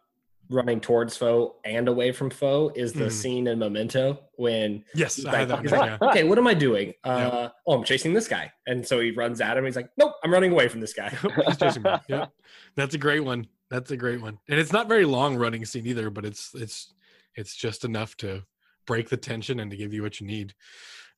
running 0.49 0.79
towards 0.81 1.15
foe 1.15 1.57
and 1.63 1.87
away 1.87 2.11
from 2.11 2.29
foe 2.29 2.71
is 2.75 2.93
the 2.93 3.05
Mhm. 3.05 3.11
scene 3.11 3.47
in 3.47 3.59
Memento 3.59 4.19
when 4.35 4.83
Yes, 4.95 5.17
he's 5.17 5.25
I 5.25 5.39
like, 5.39 5.47
that 5.49 5.61
he's 5.61 5.71
one, 5.71 5.79
like, 5.81 5.99
yeah. 6.01 6.09
okay, 6.09 6.23
what 6.23 6.37
am 6.37 6.47
I 6.47 6.53
doing? 6.55 6.93
Uh, 7.03 7.49
Oh, 7.67 7.73
I'm 7.73 7.83
chasing 7.83 8.13
this 8.13 8.27
guy, 8.27 8.51
and 8.65 8.85
so 8.87 8.99
he 8.99 9.11
runs 9.11 9.41
at 9.41 9.57
him. 9.57 9.65
He's 9.65 9.75
like, 9.75 9.91
nope, 9.97 10.13
I'm 10.23 10.31
running 10.33 10.51
away 10.51 10.67
from 10.67 10.79
this 10.81 10.93
guy. 10.93 11.09
He's 11.45 11.57
chasing 11.57 11.83
me. 11.83 11.91
Yep. 12.09 12.31
That's 12.75 12.95
a 12.95 12.97
great 12.97 13.19
one. 13.23 13.47
That's 13.69 13.91
a 13.91 13.97
great 13.97 14.21
one. 14.21 14.39
And 14.47 14.59
it's 14.59 14.73
not 14.73 14.87
very 14.87 15.05
long 15.05 15.35
running 15.35 15.63
scene 15.65 15.85
either, 15.85 16.09
but 16.09 16.25
it's 16.25 16.55
it's 16.55 16.93
it's 17.35 17.55
just 17.55 17.85
enough 17.85 18.17
to 18.17 18.41
break 18.87 19.09
the 19.09 19.17
tension 19.17 19.59
and 19.59 19.69
to 19.69 19.77
give 19.77 19.93
you 19.93 20.01
what 20.01 20.19
you 20.19 20.25
need. 20.25 20.55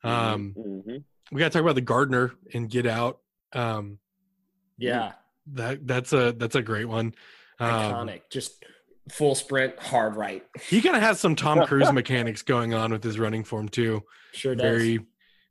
Um 0.04 0.54
Mhm. 0.58 1.04
we 1.32 1.40
gotta 1.40 1.52
talk 1.52 1.62
about 1.62 1.76
the 1.76 1.82
gardener 1.82 2.34
and 2.54 2.70
get 2.70 2.86
out. 2.86 3.21
Um 3.54 4.00
yeah, 4.78 5.14
that 5.54 5.86
that's 5.86 6.14
a 6.14 6.34
that's 6.34 6.56
a 6.56 6.62
great 6.62 6.86
one. 6.86 7.14
Um, 7.60 7.70
iconic. 7.70 8.22
Just 8.32 8.64
full 9.12 9.36
sprint, 9.36 9.78
hard 9.80 10.16
right. 10.16 10.44
he 10.70 10.82
kind 10.82 10.96
of 10.96 11.02
has 11.02 11.20
some 11.20 11.36
Tom 11.36 11.66
Cruise 11.66 11.92
mechanics 11.92 12.42
going 12.42 12.74
on 12.74 12.92
with 12.92 13.04
his 13.04 13.20
running 13.20 13.44
form 13.44 13.70
too. 13.70 14.04
Sure 14.34 14.56
does. 14.56 14.64
Very 14.64 15.00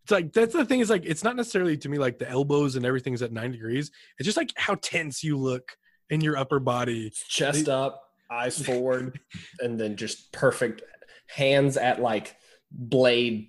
it's 0.02 0.10
like 0.10 0.32
that's 0.32 0.52
the 0.52 0.64
thing 0.64 0.80
is 0.80 0.90
like 0.90 1.04
it's 1.04 1.22
not 1.22 1.36
necessarily 1.36 1.76
to 1.76 1.88
me 1.88 1.98
like 1.98 2.18
the 2.18 2.28
elbows 2.28 2.76
and 2.76 2.84
everything's 2.84 3.22
at 3.22 3.32
nine 3.32 3.52
degrees. 3.52 3.90
It's 4.18 4.24
just 4.26 4.36
like 4.36 4.52
how 4.56 4.74
tense 4.76 5.22
you 5.22 5.36
look 5.36 5.76
in 6.08 6.20
your 6.20 6.36
upper 6.36 6.58
body. 6.58 7.12
chest 7.28 7.68
up, 7.68 8.02
eyes 8.30 8.60
forward, 8.66 9.20
and 9.60 9.78
then 9.78 9.96
just 9.96 10.32
perfect 10.32 10.82
hands 11.26 11.76
at 11.76 12.00
like 12.00 12.36
blade. 12.70 13.48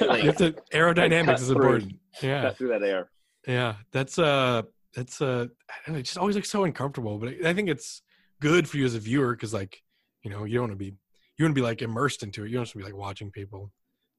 Like, 0.00 0.24
It's 0.24 0.40
a 0.40 0.52
aerodynamics 0.72 1.24
cut 1.26 1.40
is 1.40 1.46
through. 1.46 1.56
important. 1.56 1.92
Yeah. 2.22 2.42
Cut 2.42 2.58
through 2.58 2.68
that 2.68 2.82
air. 2.82 3.08
Yeah, 3.46 3.76
that's 3.92 4.18
uh 4.18 4.62
that's 4.94 5.20
uh 5.20 5.46
know, 5.88 5.94
it 5.96 6.02
just 6.02 6.18
always 6.18 6.36
looks 6.36 6.50
so 6.50 6.64
uncomfortable, 6.64 7.18
but 7.18 7.34
I 7.44 7.52
think 7.54 7.68
it's 7.68 8.02
good 8.40 8.68
for 8.68 8.78
you 8.78 8.84
as 8.84 8.94
a 8.94 8.98
viewer 8.98 9.34
because 9.34 9.52
like 9.54 9.82
you 10.22 10.30
know 10.30 10.44
you 10.44 10.54
don't 10.54 10.68
want 10.68 10.72
to 10.72 10.84
be 10.84 10.94
you 11.36 11.44
want 11.44 11.54
to 11.54 11.60
be 11.60 11.64
like 11.64 11.82
immersed 11.82 12.22
into 12.22 12.44
it. 12.44 12.48
You 12.48 12.54
don't 12.54 12.60
want 12.60 12.70
to 12.70 12.78
be 12.78 12.84
like 12.84 12.96
watching 12.96 13.30
people 13.30 13.70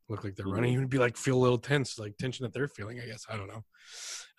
look 0.10 0.24
like 0.24 0.36
they're 0.36 0.46
running. 0.46 0.74
You 0.74 0.80
want 0.80 0.92
to 0.92 0.96
be 0.96 1.02
like 1.02 1.18
feel 1.18 1.38
a 1.38 1.40
little 1.40 1.58
tense, 1.58 1.98
like 1.98 2.18
tension 2.18 2.44
that 2.44 2.54
they're 2.54 2.68
feeling. 2.68 3.00
I 3.00 3.06
guess 3.06 3.26
I 3.30 3.38
don't 3.38 3.48
know. 3.48 3.64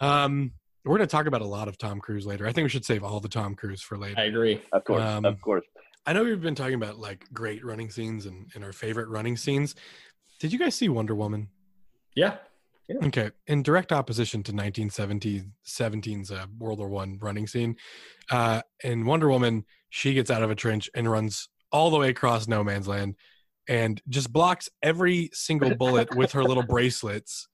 Um, 0.00 0.52
we're 0.84 0.96
gonna 0.96 1.08
talk 1.08 1.26
about 1.26 1.42
a 1.42 1.46
lot 1.46 1.66
of 1.68 1.78
Tom 1.78 2.00
Cruise 2.00 2.26
later. 2.26 2.46
I 2.46 2.52
think 2.52 2.64
we 2.64 2.68
should 2.68 2.84
save 2.84 3.02
all 3.02 3.18
the 3.18 3.28
Tom 3.28 3.54
Cruise 3.54 3.82
for 3.82 3.98
later. 3.98 4.20
I 4.20 4.24
agree. 4.24 4.62
Of 4.72 4.84
course. 4.84 5.02
Um, 5.02 5.24
of 5.24 5.40
course. 5.40 5.64
I 6.06 6.12
know 6.12 6.22
we've 6.22 6.40
been 6.40 6.54
talking 6.54 6.74
about 6.74 6.98
like 6.98 7.24
great 7.32 7.64
running 7.64 7.90
scenes 7.90 8.26
and, 8.26 8.48
and 8.54 8.62
our 8.62 8.72
favorite 8.72 9.08
running 9.08 9.36
scenes. 9.36 9.74
Did 10.38 10.52
you 10.52 10.58
guys 10.58 10.76
see 10.76 10.88
Wonder 10.88 11.16
Woman? 11.16 11.48
Yeah. 12.14 12.36
Okay, 12.88 13.30
in 13.48 13.62
direct 13.64 13.90
opposition 13.92 14.42
to 14.44 14.52
1917's 14.52 16.30
uh, 16.30 16.46
World 16.58 16.78
War 16.78 16.88
One 16.88 17.18
running 17.20 17.46
scene, 17.46 17.76
uh, 18.30 18.62
in 18.84 19.04
Wonder 19.06 19.28
Woman, 19.28 19.64
she 19.90 20.14
gets 20.14 20.30
out 20.30 20.42
of 20.42 20.50
a 20.50 20.54
trench 20.54 20.88
and 20.94 21.10
runs 21.10 21.48
all 21.72 21.90
the 21.90 21.98
way 21.98 22.08
across 22.10 22.46
no 22.46 22.62
man's 22.62 22.86
land, 22.86 23.16
and 23.68 24.00
just 24.08 24.32
blocks 24.32 24.68
every 24.82 25.30
single 25.32 25.74
bullet 25.74 26.14
with 26.14 26.32
her 26.32 26.44
little 26.44 26.62
bracelets, 26.68 27.48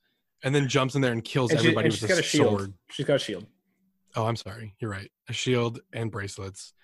and 0.44 0.54
then 0.54 0.68
jumps 0.68 0.94
in 0.94 1.00
there 1.00 1.12
and 1.12 1.24
kills 1.24 1.50
And, 1.50 1.60
she, 1.60 1.66
everybody 1.68 1.86
and 1.86 1.92
with 1.92 2.00
she's 2.00 2.10
a 2.10 2.12
got 2.14 2.18
a 2.18 2.22
shield. 2.22 2.48
sword. 2.58 2.72
She's 2.90 3.06
got 3.06 3.14
a 3.16 3.18
shield. 3.18 3.46
Oh, 4.14 4.26
I'm 4.26 4.36
sorry. 4.36 4.74
You're 4.80 4.90
right. 4.90 5.10
A 5.28 5.32
shield 5.32 5.80
and 5.94 6.10
bracelets. 6.10 6.74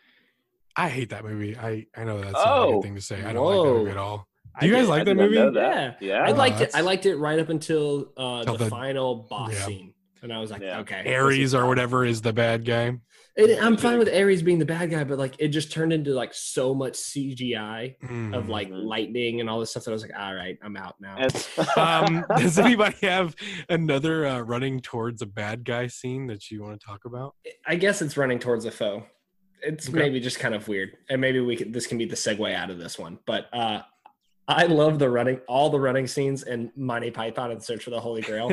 I 0.76 0.88
hate 0.88 1.10
that 1.10 1.24
movie. 1.24 1.56
I 1.58 1.86
I 1.96 2.04
know 2.04 2.20
that's 2.20 2.32
not 2.34 2.46
a 2.46 2.50
Oh. 2.62 2.72
good 2.74 2.82
thing 2.84 2.94
to 2.94 3.00
say. 3.02 3.22
I 3.24 3.32
don't 3.32 3.44
like 3.44 3.56
that 3.66 3.74
movie 3.78 3.90
at 3.90 3.96
all. 3.96 4.27
I 4.58 4.62
Do 4.62 4.66
you 4.66 4.72
guys 4.74 4.82
did. 4.84 4.88
like 4.90 5.00
I 5.02 5.04
that 5.04 5.14
movie? 5.16 5.36
that. 5.36 5.54
Yeah. 5.54 5.94
Yeah. 6.00 6.22
I 6.24 6.32
liked 6.32 6.60
it. 6.60 6.70
I 6.74 6.80
liked 6.80 7.06
it 7.06 7.16
right 7.16 7.38
up 7.38 7.48
until 7.48 8.12
uh, 8.16 8.44
the, 8.44 8.56
the- 8.56 8.66
final 8.70 9.26
boss 9.30 9.52
yeah. 9.52 9.64
scene, 9.66 9.94
and 10.22 10.32
I 10.32 10.38
was 10.38 10.50
like, 10.50 10.62
Yeah. 10.62 10.80
okay, 10.80 11.02
this 11.04 11.14
Ares 11.14 11.54
or 11.54 11.66
whatever 11.66 12.04
is 12.04 12.20
the 12.22 12.32
bad 12.32 12.64
guy. 12.64 12.98
It, 13.36 13.62
I'm 13.62 13.76
fine 13.76 14.00
with 14.00 14.08
Ares 14.12 14.42
being 14.42 14.58
the 14.58 14.64
bad 14.66 14.90
guy, 14.90 15.04
but 15.04 15.16
like 15.16 15.36
it 15.38 15.48
just 15.48 15.70
turned 15.70 15.92
into 15.92 16.10
like 16.12 16.34
so 16.34 16.74
much 16.74 16.94
CGI 16.94 17.94
of 18.02 18.08
Mm. 18.46 18.48
like 18.48 18.68
lightning 18.72 19.40
and 19.40 19.48
all 19.48 19.60
this 19.60 19.70
stuff 19.70 19.84
that 19.84 19.92
I 19.92 19.94
was 19.94 20.02
like, 20.02 20.18
all 20.18 20.34
right, 20.34 20.58
I'm 20.60 20.76
out 20.76 20.96
now. 21.00 21.24
Um, 21.76 22.24
does 22.36 22.58
anybody 22.58 22.96
have 23.06 23.36
another 23.68 24.26
uh, 24.26 24.40
running 24.40 24.80
towards 24.80 25.22
a 25.22 25.26
bad 25.26 25.64
guy 25.64 25.86
scene 25.86 26.26
that 26.26 26.50
you 26.50 26.62
want 26.64 26.80
to 26.80 26.84
talk 26.84 27.04
about? 27.04 27.36
I 27.64 27.76
guess 27.76 28.02
it's 28.02 28.16
running 28.16 28.40
towards 28.40 28.64
a 28.64 28.72
foe. 28.72 29.04
It's 29.62 29.88
Okay. 29.88 29.98
maybe 29.98 30.18
just 30.20 30.38
kind 30.40 30.54
of 30.54 30.66
weird, 30.68 30.90
and 31.08 31.20
maybe 31.20 31.38
we 31.40 31.54
could, 31.56 31.72
this 31.72 31.86
can 31.86 31.98
be 31.98 32.04
the 32.06 32.16
segue 32.16 32.52
out 32.54 32.70
of 32.70 32.78
this 32.78 32.98
one. 32.98 33.18
But 33.26 33.46
uh, 33.52 33.82
I 34.48 34.64
love 34.64 34.98
the 34.98 35.10
running, 35.10 35.40
all 35.46 35.68
the 35.68 35.78
running 35.78 36.06
scenes 36.06 36.42
in 36.42 36.72
Monty 36.74 37.10
Python 37.10 37.50
and 37.50 37.62
Search 37.62 37.84
for 37.84 37.90
the 37.90 38.00
Holy 38.00 38.22
Grail. 38.22 38.50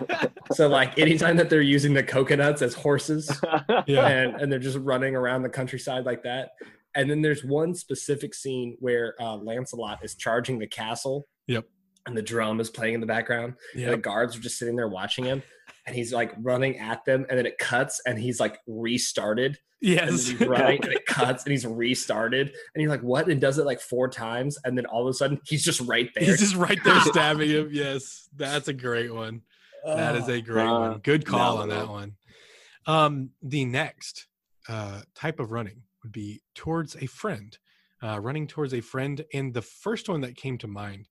so 0.52 0.66
like 0.66 0.98
anytime 0.98 1.36
that 1.36 1.48
they're 1.48 1.62
using 1.62 1.94
the 1.94 2.02
coconuts 2.02 2.60
as 2.60 2.74
horses, 2.74 3.30
yeah. 3.86 4.08
and 4.08 4.40
and 4.40 4.50
they're 4.50 4.58
just 4.58 4.78
running 4.78 5.14
around 5.14 5.42
the 5.42 5.48
countryside 5.48 6.04
like 6.04 6.24
that. 6.24 6.50
And 6.96 7.08
then 7.08 7.22
there's 7.22 7.44
one 7.44 7.74
specific 7.74 8.34
scene 8.34 8.76
where 8.80 9.14
uh, 9.20 9.36
Lancelot 9.36 10.00
is 10.02 10.16
charging 10.16 10.58
the 10.58 10.66
castle. 10.66 11.28
Yep. 11.46 11.66
And 12.06 12.16
the 12.16 12.22
drum 12.22 12.58
is 12.58 12.70
playing 12.70 12.94
in 12.94 13.00
the 13.00 13.06
background. 13.06 13.54
And 13.74 13.92
the 13.92 13.96
guards 13.98 14.36
are 14.36 14.40
just 14.40 14.58
sitting 14.58 14.74
there 14.74 14.88
watching 14.88 15.24
him. 15.24 15.42
And 15.88 15.96
he's 15.96 16.12
like 16.12 16.32
running 16.40 16.78
at 16.78 17.04
them. 17.04 17.26
And 17.28 17.38
then 17.38 17.46
it 17.46 17.58
cuts 17.58 18.00
and 18.06 18.18
he's 18.18 18.38
like 18.38 18.58
restarted. 18.66 19.58
And 19.80 19.90
Yes. 19.92 20.26
he's 20.28 20.40
running 20.40 20.82
and 20.84 20.92
it 20.92 21.06
cuts 21.06 21.44
and 21.44 21.50
he's 21.52 21.66
restarted. 21.66 22.48
And 22.74 22.82
you're 22.82 22.90
like, 22.90 23.02
what? 23.02 23.28
And 23.28 23.40
does 23.40 23.58
it 23.58 23.64
like 23.66 23.80
four 23.80 24.08
times. 24.08 24.58
And 24.64 24.76
then 24.76 24.86
all 24.86 25.02
of 25.06 25.10
a 25.10 25.14
sudden 25.14 25.40
he's 25.46 25.64
just 25.64 25.80
right 25.80 26.10
there. 26.14 26.24
He's 26.24 26.38
just 26.40 26.54
right 26.56 26.78
there 26.84 27.00
stabbing 27.06 27.48
him. 27.50 27.70
Yes. 27.72 28.28
That's 28.36 28.68
a 28.68 28.72
great 28.74 29.12
one. 29.14 29.42
That 29.84 30.16
is 30.16 30.28
a 30.28 30.40
great 30.42 30.66
Uh, 30.66 30.78
one. 30.80 30.98
Good 30.98 31.24
call 31.24 31.58
on 31.58 31.68
that 31.70 31.86
phenomenal. 31.86 31.94
one. 31.94 32.16
Um, 32.86 33.30
the 33.42 33.64
next 33.64 34.26
uh, 34.68 35.00
type 35.14 35.40
of 35.40 35.50
running 35.52 35.82
would 36.02 36.12
be 36.12 36.42
towards 36.54 36.94
a 36.96 37.06
friend, 37.06 37.56
uh, 38.02 38.18
running 38.20 38.46
towards 38.46 38.74
a 38.74 38.80
friend. 38.80 39.24
And 39.32 39.54
the 39.54 39.62
first 39.62 40.08
one 40.08 40.20
that 40.22 40.36
came 40.36 40.58
to 40.58 40.66
mind, 40.66 41.06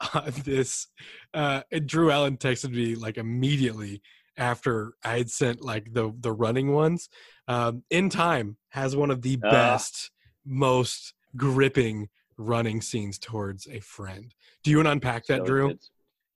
uh, 0.14 0.30
this 0.44 0.88
uh, 1.34 1.62
Drew 1.84 2.10
Allen 2.10 2.36
texted 2.36 2.70
me 2.70 2.94
like 2.94 3.16
immediately 3.18 4.02
after 4.36 4.94
I 5.04 5.18
had 5.18 5.30
sent 5.30 5.62
like 5.62 5.92
the 5.92 6.12
the 6.20 6.32
running 6.32 6.72
ones. 6.72 7.08
Um, 7.48 7.82
In 7.90 8.10
Time 8.10 8.56
has 8.70 8.96
one 8.96 9.10
of 9.10 9.22
the 9.22 9.38
Ah. 9.44 9.50
best, 9.50 10.10
most 10.44 11.14
gripping 11.36 12.08
running 12.36 12.80
scenes 12.82 13.18
towards 13.18 13.66
a 13.66 13.80
friend. 13.80 14.34
Do 14.62 14.70
you 14.70 14.76
want 14.78 14.86
to 14.86 14.92
unpack 14.92 15.26
that, 15.26 15.38
So 15.40 15.44
Drew? 15.46 15.78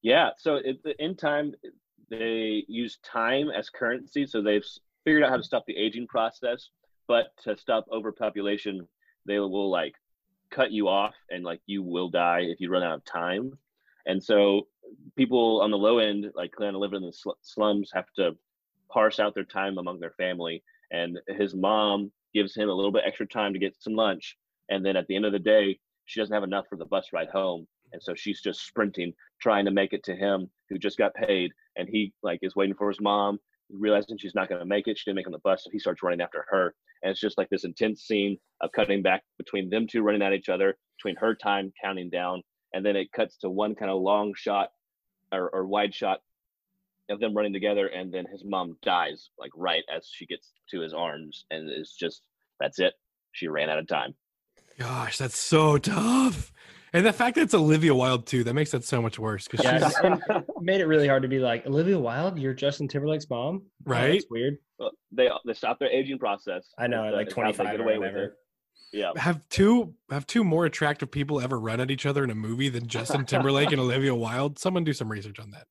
Yeah. 0.03 0.31
So 0.39 0.57
it, 0.57 0.79
in 0.99 1.15
time, 1.17 1.55
they 2.09 2.65
use 2.69 2.99
time 3.05 3.51
as 3.51 3.69
currency. 3.69 4.27
So 4.27 4.41
they've 4.41 4.65
figured 5.05 5.23
out 5.23 5.31
how 5.31 5.37
to 5.37 5.43
stop 5.43 5.65
the 5.67 5.77
aging 5.77 6.07
process, 6.07 6.71
but 7.07 7.27
to 7.45 7.57
stop 7.57 7.87
overpopulation, 7.93 8.89
they 9.27 9.39
will 9.39 9.71
like 9.71 9.95
cut 10.51 10.73
you 10.73 10.89
off 10.89 11.15
and 11.31 11.45
like 11.45 11.61
you 11.67 11.83
will 11.83 12.09
die 12.09 12.41
if 12.41 12.61
you 12.61 12.71
run 12.71 12.83
out 12.83 12.95
of 12.95 13.05
time. 13.05 13.53
And 14.07 14.23
so 14.23 14.67
people 15.17 15.61
on 15.63 15.71
the 15.71 15.79
low 15.79 15.99
end, 15.99 16.27
like 16.35 16.53
kind 16.59 16.75
of 16.75 16.81
living 16.81 17.03
in 17.03 17.07
the 17.07 17.13
sl- 17.13 17.31
slums, 17.43 17.91
have 17.95 18.07
to 18.17 18.33
parse 18.93 19.21
out 19.21 19.35
their 19.35 19.45
time 19.45 19.79
among 19.79 20.01
their 20.01 20.13
family. 20.13 20.63
And 20.91 21.19
his 21.29 21.55
mom 21.55 22.11
gives 22.35 22.55
him 22.55 22.69
a 22.69 22.75
little 22.75 22.93
bit 22.93 23.05
extra 23.07 23.27
time 23.27 23.53
to 23.53 23.59
get 23.59 23.77
some 23.81 23.95
lunch. 23.95 24.37
And 24.69 24.85
then 24.85 24.97
at 24.97 25.07
the 25.07 25.17
end 25.17 25.25
of 25.25 25.33
the 25.33 25.39
day, 25.39 25.79
she 26.07 26.21
doesn't 26.21 26.35
have 26.35 26.45
enough 26.45 26.67
for 26.69 26.77
the 26.77 26.87
bus 26.87 27.09
ride 27.13 27.29
home. 27.29 27.67
And 27.93 28.03
so 28.03 28.15
she's 28.15 28.41
just 28.41 28.67
sprinting, 28.67 29.13
trying 29.41 29.65
to 29.65 29.71
make 29.71 29.93
it 29.93 30.05
to 30.05 30.15
him 30.15 30.49
who 30.69 30.79
just 30.79 30.99
got 30.99 31.15
paid. 31.15 31.53
And 31.77 31.89
he 31.89 32.13
like 32.23 32.41
is 32.43 32.57
waiting 32.57 32.75
for 32.75 32.89
his 32.89 33.01
mom, 33.01 33.39
realizing 33.71 34.19
she's 34.19 34.35
not 34.35 34.49
going 34.49 34.61
to 34.61 34.67
make 34.67 34.89
it. 34.89 34.99
She 34.99 35.05
didn't 35.07 35.17
make 35.17 35.27
it 35.27 35.29
on 35.29 35.33
the 35.33 35.39
bus. 35.41 35.65
So 35.65 35.71
he 35.73 35.79
starts 35.79 36.03
running 36.03 36.21
after 36.21 36.45
her. 36.49 36.75
And 37.03 37.11
it's 37.11 37.21
just 37.21 37.39
like 37.39 37.49
this 37.49 37.65
intense 37.65 38.03
scene 38.03 38.37
of 38.61 38.73
cutting 38.73 39.03
back 39.03 39.23
between 39.39 39.71
them 39.71 39.87
two 39.87 40.03
running 40.03 40.23
at 40.23 40.33
each 40.33 40.49
other, 40.49 40.77
between 40.99 41.17
her 41.17 41.35
time 41.35 41.73
counting 41.83 42.11
down. 42.11 42.43
And 42.73 42.85
then 42.85 42.97
it 42.97 43.13
cuts 43.13 43.37
to 43.39 43.51
one 43.51 43.75
kind 43.75 43.91
of 43.91 44.01
long 44.01 44.33
shot 44.37 44.71
or, 45.33 45.49
or 45.51 45.67
wide 45.67 45.95
shot 45.95 46.21
of 47.09 47.19
them 47.21 47.37
running 47.37 47.53
together. 47.53 47.87
And 47.89 48.13
then 48.13 48.27
his 48.31 48.45
mom 48.45 48.77
dies 48.83 49.31
like 49.39 49.51
right 49.57 49.83
as 49.95 50.09
she 50.13 50.27
gets 50.27 50.53
to 50.71 50.81
his 50.81 50.95
arms. 50.95 51.45
And 51.51 51.69
it's 51.69 51.97
just, 51.97 52.23
that's 52.61 52.79
it. 52.79 52.95
She 53.33 53.49
ran 53.49 53.71
out 53.71 53.79
of 53.79 53.89
time. 53.89 54.15
Gosh, 54.79 55.19
that's 55.19 55.37
so 55.39 55.79
tough. 55.79 56.53
And 56.93 57.07
the 57.07 57.13
fact 57.13 57.37
that 57.37 57.43
it's 57.43 57.55
Olivia 57.55 57.95
Wilde 57.95 58.27
too, 58.27 58.43
that 58.45 58.55
makes 58.55 58.73
that 58.73 58.83
so 58.83 59.01
much 59.01 59.19
worse. 59.19 59.47
Because 59.47 59.65
Yeah, 59.65 59.79
she's 59.89 59.97
it 60.03 60.45
made 60.61 60.81
it 60.81 60.87
really 60.87 61.07
hard 61.07 61.23
to 61.23 61.29
be 61.29 61.39
like 61.39 61.67
Olivia 61.67 61.99
Wilde. 61.99 62.39
You're 62.39 62.55
Justin 62.55 62.89
Timberlake's 62.89 63.29
mom, 63.31 63.63
Oh, 63.87 63.93
that's 63.93 64.25
weird. 64.31 64.57
Well, 64.79 64.91
they 65.13 65.29
they 65.47 65.53
stop 65.53 65.79
their 65.79 65.91
aging 65.91 66.19
process. 66.19 66.69
I 66.79 66.87
know, 66.89 67.05
It's, 67.05 67.15
like 67.15 67.27
it's 67.29 67.37
how 67.37 67.43
they 67.43 67.53
25 67.53 67.67
get 67.73 67.81
or 67.81 67.83
away 67.85 67.99
with 67.99 68.09
whatever. 68.13 68.25
it. 68.25 68.33
Yeah. 68.93 69.13
have 69.17 69.49
two 69.51 69.95
have 70.11 70.27
two 70.27 70.43
more 70.45 70.65
attractive 70.67 71.11
people 71.11 71.41
ever 71.41 71.61
run 71.61 71.81
at 71.81 71.91
each 71.91 72.07
other 72.07 72.25
in 72.25 72.31
a 72.31 72.35
movie 72.35 72.69
than 72.69 72.87
Justin 72.89 73.25
Timberlake 73.25 73.71
and 73.73 73.81
Olivia 73.81 74.15
Wilde. 74.15 74.59
Someone 74.59 74.85
do 74.85 74.93
some 74.93 75.11
research 75.11 75.39
on 75.39 75.51
that. 75.53 75.67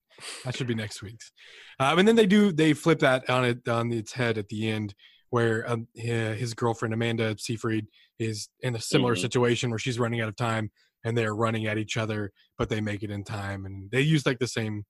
That 0.46 0.56
should 0.56 0.68
be 0.68 0.76
next 0.76 1.02
week's. 1.02 1.32
Um, 1.80 2.00
and 2.00 2.08
then 2.08 2.16
they 2.16 2.26
do 2.26 2.52
they 2.52 2.74
flip 2.74 3.00
that 3.00 3.30
on 3.30 3.46
it 3.46 3.68
on 3.68 3.92
its 3.92 4.14
head 4.14 4.38
at 4.38 4.48
the 4.48 4.70
end, 4.70 4.96
where 5.32 5.70
um, 5.70 5.88
his 5.96 6.54
girlfriend 6.54 6.94
Amanda 6.94 7.36
Seyfried 7.38 7.88
is 8.20 8.50
in 8.62 8.76
a 8.76 8.82
similar 8.82 9.16
Mhm. 9.16 9.22
situation 9.22 9.70
where 9.70 9.80
she's 9.80 10.00
running 10.00 10.22
out 10.22 10.30
of 10.30 10.36
time 10.36 10.72
and 11.06 11.18
they're 11.18 11.36
running 11.36 11.66
at 11.68 11.78
each 11.78 11.96
other, 11.98 12.32
but 12.58 12.68
they 12.70 12.82
make 12.82 13.04
it 13.04 13.12
in 13.12 13.24
time, 13.24 13.66
and 13.66 13.90
they 13.92 14.02
use 14.02 14.26
like 14.26 14.40
the 14.40 14.48
same 14.48 14.86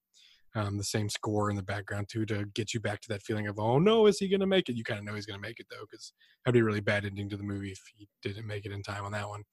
um, 0.60 0.78
the 0.78 0.84
same 0.84 1.10
score 1.10 1.50
in 1.50 1.56
the 1.56 1.64
background 1.64 2.08
too 2.10 2.26
to 2.26 2.46
get 2.54 2.74
you 2.74 2.80
back 2.80 3.02
to 3.02 3.08
that 3.10 3.24
feeling 3.24 3.48
of 3.48 3.60
oh 3.60 3.80
no 3.80 4.08
is 4.08 4.20
he 4.20 4.28
gonna 4.28 4.48
make 4.48 4.70
it? 4.70 4.76
You 4.76 4.84
kind 4.84 5.00
of 5.00 5.06
know 5.06 5.16
he's 5.16 5.26
gonna 5.26 5.40
make 5.40 5.60
it 5.60 5.68
though 5.70 5.86
because 5.90 6.14
that'd 6.44 6.54
be 6.54 6.60
a 6.60 6.64
really 6.64 6.82
bad 6.82 7.06
ending 7.06 7.30
to 7.30 7.38
the 7.38 7.44
movie 7.44 7.72
if 7.72 7.82
he 7.96 8.08
didn't 8.22 8.48
make 8.48 8.66
it 8.66 8.72
in 8.72 8.84
time 8.84 9.06
on 9.06 9.12
that 9.14 9.28
one. 9.28 9.44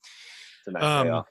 Nice 0.68 0.82
Um, 0.82 1.24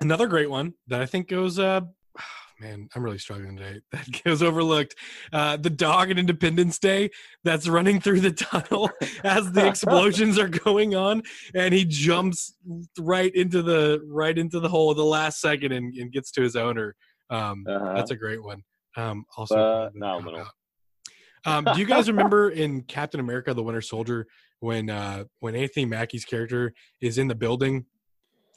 another 0.00 0.26
great 0.26 0.50
one 0.50 0.74
that 0.86 1.00
i 1.00 1.06
think 1.06 1.28
goes 1.28 1.58
uh 1.58 1.80
man 2.60 2.88
i'm 2.94 3.02
really 3.02 3.18
struggling 3.18 3.56
today. 3.56 3.80
That 3.92 4.22
goes 4.24 4.42
overlooked. 4.42 4.94
Uh 5.32 5.56
the 5.56 5.70
dog 5.70 6.10
at 6.10 6.18
independence 6.18 6.78
day 6.78 7.10
that's 7.44 7.68
running 7.68 8.00
through 8.00 8.20
the 8.20 8.32
tunnel 8.32 8.90
as 9.24 9.52
the 9.52 9.66
explosions 9.66 10.38
are 10.38 10.48
going 10.48 10.94
on 10.94 11.22
and 11.54 11.72
he 11.72 11.84
jumps 11.84 12.54
right 12.98 13.34
into 13.34 13.62
the 13.62 14.00
right 14.08 14.36
into 14.36 14.60
the 14.60 14.68
hole 14.68 14.90
at 14.90 14.96
the 14.96 15.04
last 15.04 15.40
second 15.40 15.72
and, 15.72 15.94
and 15.94 16.12
gets 16.12 16.30
to 16.32 16.42
his 16.42 16.56
owner. 16.56 16.96
Um 17.30 17.64
Uh-huh. 17.66 17.94
that's 17.94 18.10
a 18.10 18.16
great 18.16 18.42
one 18.42 18.62
um 18.98 19.24
also 19.36 19.56
uh, 19.58 19.90
Phenomenal. 19.90 20.46
um, 21.46 21.64
do 21.72 21.78
you 21.78 21.86
guys 21.86 22.08
remember 22.08 22.50
in 22.64 22.82
Captain 22.82 23.20
America: 23.20 23.54
The 23.54 23.62
Winter 23.62 23.80
Soldier 23.80 24.26
when 24.60 24.90
uh, 24.90 25.24
when 25.40 25.54
Anthony 25.54 25.86
Mackie's 25.86 26.24
character 26.24 26.72
is 27.00 27.18
in 27.18 27.28
the 27.28 27.34
building 27.34 27.86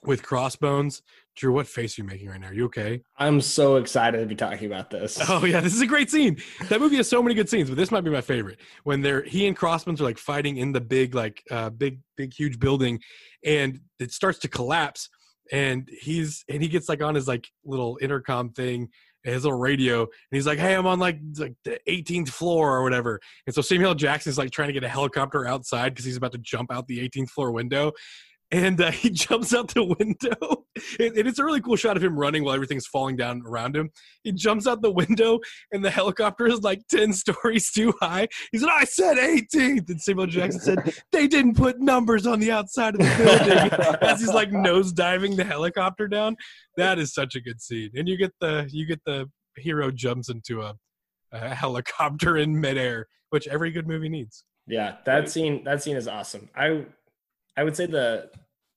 with 0.04 0.24
crossbones? 0.24 1.04
Drew, 1.36 1.54
what 1.54 1.68
face 1.68 1.98
are 1.98 2.02
you 2.02 2.08
making 2.08 2.28
right 2.28 2.42
now? 2.42 2.48
Are 2.48 2.54
you 2.54 2.66
okay? 2.66 3.02
I'm 3.18 3.40
so 3.40 3.78
excited 3.78 4.20
to 4.20 4.26
be 4.26 4.36
talking 4.36 4.66
about 4.66 4.90
this. 4.90 5.18
Oh 5.30 5.46
yeah, 5.46 5.62
this 5.62 5.74
is 5.74 5.82
a 5.82 5.88
great 5.88 6.10
scene. 6.10 6.38
That 6.68 6.82
movie 6.82 6.98
has 6.98 7.08
so 7.08 7.24
many 7.24 7.36
good 7.36 7.48
scenes, 7.50 7.70
but 7.70 7.78
this 7.78 7.92
might 7.92 8.02
be 8.04 8.10
my 8.10 8.20
favorite. 8.22 8.60
When 8.84 9.02
they're 9.02 9.22
he 9.24 9.48
and 9.48 9.56
Crossbones 9.56 10.02
are 10.02 10.04
like 10.04 10.18
fighting 10.18 10.58
in 10.58 10.72
the 10.74 10.82
big 10.82 11.16
like 11.16 11.42
uh, 11.52 11.70
big 11.70 12.00
big 12.18 12.34
huge 12.34 12.60
building, 12.60 13.00
and 13.46 13.80
it 14.00 14.12
starts 14.12 14.40
to 14.40 14.48
collapse, 14.50 15.08
and 15.52 15.88
he's 16.02 16.44
and 16.50 16.62
he 16.62 16.68
gets 16.68 16.90
like 16.90 17.02
on 17.02 17.16
his 17.16 17.28
like 17.28 17.48
little 17.64 17.98
intercom 18.02 18.50
thing. 18.50 18.90
His 19.24 19.44
little 19.44 19.60
radio, 19.60 20.02
and 20.02 20.10
he's 20.32 20.48
like, 20.48 20.60
"Hey, 20.60 20.74
I'm 20.76 20.88
on 20.88 21.00
like 21.00 21.20
like 21.38 21.54
the 21.64 21.80
18th 21.88 22.30
floor 22.30 22.76
or 22.76 22.84
whatever." 22.84 23.20
And 23.46 23.54
so 23.54 23.62
Samuel 23.62 23.90
L. 23.90 23.96
Jackson's 23.96 24.38
like 24.38 24.52
trying 24.52 24.70
to 24.70 24.74
get 24.74 24.84
a 24.84 24.90
helicopter 24.90 25.48
outside 25.48 25.90
because 25.90 26.06
he's 26.06 26.18
about 26.18 26.32
to 26.32 26.40
jump 26.40 26.72
out 26.72 26.88
the 26.88 27.00
18th 27.08 27.30
floor 27.30 27.52
window, 27.52 27.92
and 28.52 28.80
uh, 28.82 28.92
he 28.92 29.10
jumps 29.10 29.54
out 29.54 29.70
the 29.70 29.84
window. 29.84 30.66
and, 31.00 31.18
and 31.18 31.28
it's 31.28 31.40
a 31.40 31.46
really 31.46 31.62
cool 31.62 31.76
shot 31.76 31.98
of 31.98 32.04
him 32.04 32.18
running 32.18 32.44
while 32.44 32.54
everything's 32.54 32.86
falling 32.86 33.16
down 33.16 33.42
around 33.46 33.76
him. 33.76 33.90
He 34.24 34.32
jumps 34.32 34.68
out 34.68 34.82
the 34.82 34.92
window, 34.92 35.40
and 35.72 35.84
the 35.84 35.90
helicopter 35.90 36.48
is 36.48 36.62
like 36.62 36.82
10 36.90 37.14
stories 37.14 37.72
too 37.72 37.94
high. 38.02 38.28
He 38.52 38.58
said, 38.58 38.70
I 38.72 38.84
said 38.84 39.18
18th. 39.18 39.90
And 39.90 40.02
Samuel 40.02 40.28
Jackson 40.28 40.62
said, 40.62 40.94
They 41.12 41.28
didn't 41.28 41.56
put 41.56 41.80
numbers 41.80 42.28
on 42.28 42.40
the 42.40 42.52
outside 42.52 42.96
of 42.96 43.00
the 43.00 43.16
building 43.18 44.00
as 44.02 44.20
he's 44.20 44.34
like 44.34 44.52
nose 44.52 44.92
diving 44.92 45.36
the 45.36 45.44
helicopter 45.44 46.08
down. 46.08 46.36
That 46.78 47.00
is 47.00 47.14
such 47.14 47.36
a 47.36 47.42
good 47.42 47.62
scene. 47.62 47.92
And 47.96 48.08
you 48.08 48.18
get 48.18 48.34
the 48.40 48.68
you 48.72 48.86
get 48.86 49.02
the 49.06 49.30
hero 49.58 49.92
jumps 49.92 50.30
into 50.30 50.62
a, 50.62 50.76
a 51.32 51.54
helicopter 51.54 52.38
in 52.38 52.60
midair, 52.60 53.08
which 53.30 53.48
every 53.48 53.72
good 53.72 53.88
movie 53.88 54.10
needs. 54.10 54.46
Yeah, 54.68 54.98
that 55.06 55.30
scene 55.30 55.64
that 55.66 55.84
scene 55.84 55.98
is 55.98 56.08
awesome. 56.08 56.50
I 56.56 56.86
I 57.58 57.64
would 57.64 57.76
say 57.76 57.86
the 57.86 58.30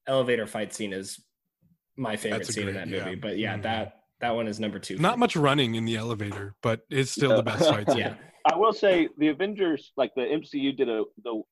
elevator 0.07 0.47
fight 0.47 0.73
scene 0.75 0.93
is 0.93 1.21
my 1.97 2.17
favorite 2.17 2.39
That's 2.39 2.51
a 2.51 2.53
scene 2.53 2.69
in 2.69 2.75
that 2.75 2.89
movie. 2.89 3.11
yeah. 3.11 3.15
But 3.17 3.39
yeah, 3.39 3.57
Mhm. 3.57 3.63
that 3.63 4.01
that 4.21 4.31
one 4.35 4.49
is 4.49 4.59
number 4.61 4.79
two. 4.79 4.97
Not 4.97 5.15
for 5.15 5.19
much 5.21 5.37
running 5.37 5.75
in 5.75 5.85
the 5.85 5.97
elevator, 5.97 6.55
but 6.63 6.81
it's 6.91 7.11
still 7.11 7.37
the 7.37 7.43
best 7.43 7.69
fight 7.69 7.89
scene. 7.91 7.99
Yeah. 7.99 8.15
I 8.51 8.57
will 8.57 8.73
say 8.73 9.09
the 9.19 9.29
Avengers, 9.29 9.93
like 9.97 10.15
the 10.15 10.23
MCU, 10.23 10.73
did 10.77 10.89
a 10.89 11.05
the 11.23 11.43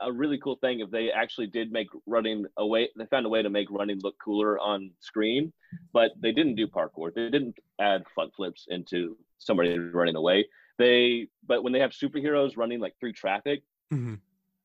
a 0.00 0.10
really 0.12 0.38
cool 0.38 0.56
thing. 0.56 0.80
If 0.80 0.90
they 0.90 1.12
actually 1.12 1.46
did 1.46 1.70
make 1.70 1.86
running 2.06 2.44
away 2.56 2.88
they 2.96 3.06
found 3.06 3.24
a 3.26 3.28
way 3.28 3.40
to 3.42 3.50
make 3.50 3.70
running 3.70 4.00
look 4.02 4.16
cooler 4.18 4.58
on 4.58 4.90
screen, 5.00 5.52
but 5.92 6.10
they 6.20 6.32
didn't 6.32 6.56
do 6.56 6.66
parkour. 6.66 7.14
They 7.14 7.30
didn't 7.30 7.56
add 7.80 8.02
front 8.14 8.34
flips 8.34 8.66
into 8.68 9.16
somebody 9.38 9.78
running 9.78 10.16
away. 10.16 10.46
They, 10.78 11.28
but 11.46 11.62
when 11.62 11.72
they 11.72 11.78
have 11.80 11.92
superheroes 11.92 12.56
running 12.56 12.80
like 12.80 12.94
through 12.98 13.12
traffic, 13.12 13.62
Mhm. 13.92 14.18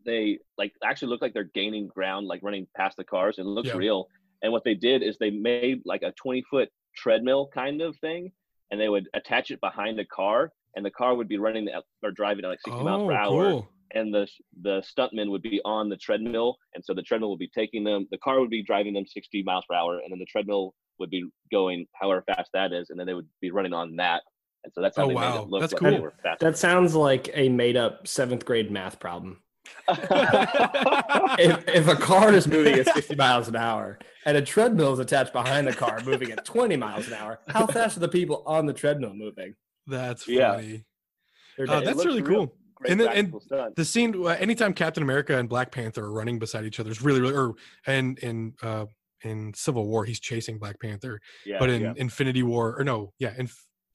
They 0.07 0.39
like 0.57 0.71
actually 0.83 1.09
look 1.09 1.21
like 1.21 1.33
they're 1.33 1.51
gaining 1.53 1.87
ground, 1.87 2.25
like 2.25 2.41
running 2.41 2.65
past 2.75 2.97
the 2.97 3.03
cars. 3.03 3.35
It 3.37 3.45
looks 3.45 3.69
Yeah. 3.69 3.77
real. 3.77 4.07
And 4.41 4.51
what 4.51 4.63
they 4.63 4.73
did 4.73 5.03
is 5.03 5.17
they 5.19 5.29
made 5.29 5.81
like 5.85 6.01
a 6.01 6.13
20 6.13 6.43
foot 6.49 6.69
treadmill 6.95 7.49
kind 7.53 7.81
of 7.81 7.95
thing, 7.97 8.31
and 8.71 8.81
they 8.81 8.89
would 8.89 9.07
attach 9.13 9.51
it 9.51 9.61
behind 9.61 9.99
the 9.99 10.05
car, 10.05 10.51
and 10.75 10.83
the 10.85 10.91
car 10.91 11.13
would 11.15 11.27
be 11.27 11.37
running 11.37 11.67
at, 11.67 11.83
or 12.03 12.11
driving 12.11 12.45
at 12.45 12.49
like 12.49 12.61
60 12.61 12.83
miles 12.83 13.01
Oh, 13.03 13.07
per 13.07 13.13
hour, 13.13 13.49
cool. 13.51 13.69
and 13.93 14.13
the 14.13 14.27
the 14.63 14.81
stuntmen 14.81 15.29
would 15.29 15.41
be 15.43 15.61
on 15.65 15.89
the 15.89 15.97
treadmill, 15.97 16.57
and 16.73 16.83
so 16.83 16.93
the 16.93 17.01
treadmill 17.03 17.29
would 17.31 17.39
be 17.39 17.49
taking 17.53 17.83
them. 17.83 18.07
The 18.11 18.17
car 18.19 18.39
would 18.39 18.49
be 18.49 18.63
driving 18.63 18.93
them 18.93 19.05
60 19.05 19.43
miles 19.43 19.65
per 19.69 19.75
hour, 19.75 19.99
and 19.99 20.11
then 20.11 20.19
the 20.19 20.25
treadmill 20.25 20.73
would 20.99 21.09
be 21.09 21.25
going 21.51 21.85
however 21.93 22.23
fast 22.27 22.49
that 22.53 22.71
is, 22.73 22.89
and 22.89 22.99
then 22.99 23.05
they 23.07 23.13
would 23.13 23.27
be 23.41 23.51
running 23.51 23.73
on 23.73 23.95
that. 23.97 24.23
And 24.63 24.73
so 24.73 24.81
that's 24.81 24.97
how 24.97 25.03
Oh, 25.05 25.07
they 25.09 25.15
made 25.15 25.35
it 25.35 25.47
look 25.49 25.61
That's 25.61 25.73
like 25.73 25.81
cool. 25.81 25.91
they 25.91 25.99
were 25.99 26.13
fast. 26.23 26.41
That 26.41 26.57
sounds 26.57 26.95
like 26.95 27.29
a 27.33 27.49
made 27.49 27.77
up 27.77 28.07
seventh 28.07 28.45
grade 28.45 28.69
math 28.71 28.99
problem. 28.99 29.41
If, 31.39 31.67
if 31.67 31.87
a 31.87 31.95
car 31.95 32.33
is 32.33 32.47
moving 32.47 32.75
at 32.75 32.93
60 32.93 33.15
miles 33.15 33.47
an 33.47 33.55
hour 33.55 33.99
and 34.25 34.37
a 34.37 34.41
treadmill 34.41 34.93
is 34.93 34.99
attached 34.99 35.33
behind 35.33 35.67
the 35.67 35.73
car 35.73 35.99
moving 36.03 36.31
at 36.31 36.43
20 36.45 36.75
miles 36.77 37.07
an 37.07 37.13
hour, 37.13 37.39
how 37.47 37.67
fast 37.67 37.97
are 37.97 37.99
the 38.01 38.07
people 38.09 38.43
on 38.45 38.65
the 38.65 38.73
treadmill 38.73 39.13
moving? 39.13 39.55
That's 39.85 40.23
funny. 40.23 40.85
They're 41.57 41.65
Oh, 41.69 41.79
dead. 41.79 41.83
It 41.83 41.85
that's 41.85 41.97
looks 41.97 42.05
really 42.05 42.21
real. 42.21 42.47
cool. 42.47 42.55
Great 42.75 42.91
And 42.91 42.99
then- 43.01 43.07
and 43.09 43.41
stunt. 43.41 43.75
The 43.75 43.85
scene, 43.85 44.15
uh, 44.23 44.27
anytime 44.29 44.73
Captain 44.73 45.01
America 45.03 45.37
and 45.37 45.49
Black 45.49 45.71
Panther 45.71 46.03
are 46.05 46.11
running 46.11 46.37
beside 46.37 46.65
each 46.65 46.79
other, 46.79 46.91
is 46.91 47.01
really, 47.01 47.21
really, 47.21 47.33
or 47.35 47.53
and 47.87 48.19
in 48.19 48.53
uh, 48.61 48.85
in 49.23 49.51
Civil 49.55 49.87
War, 49.87 50.05
he's 50.05 50.19
chasing 50.19 50.59
Black 50.59 50.79
Panther, 50.79 51.19
yeah, 51.43 51.57
but 51.57 51.71
in 51.71 51.81
yeah. 51.81 51.93
Infinity 51.95 52.43
War, 52.43 52.79
or 52.79 52.83
no, 52.83 53.13
yeah, 53.17 53.33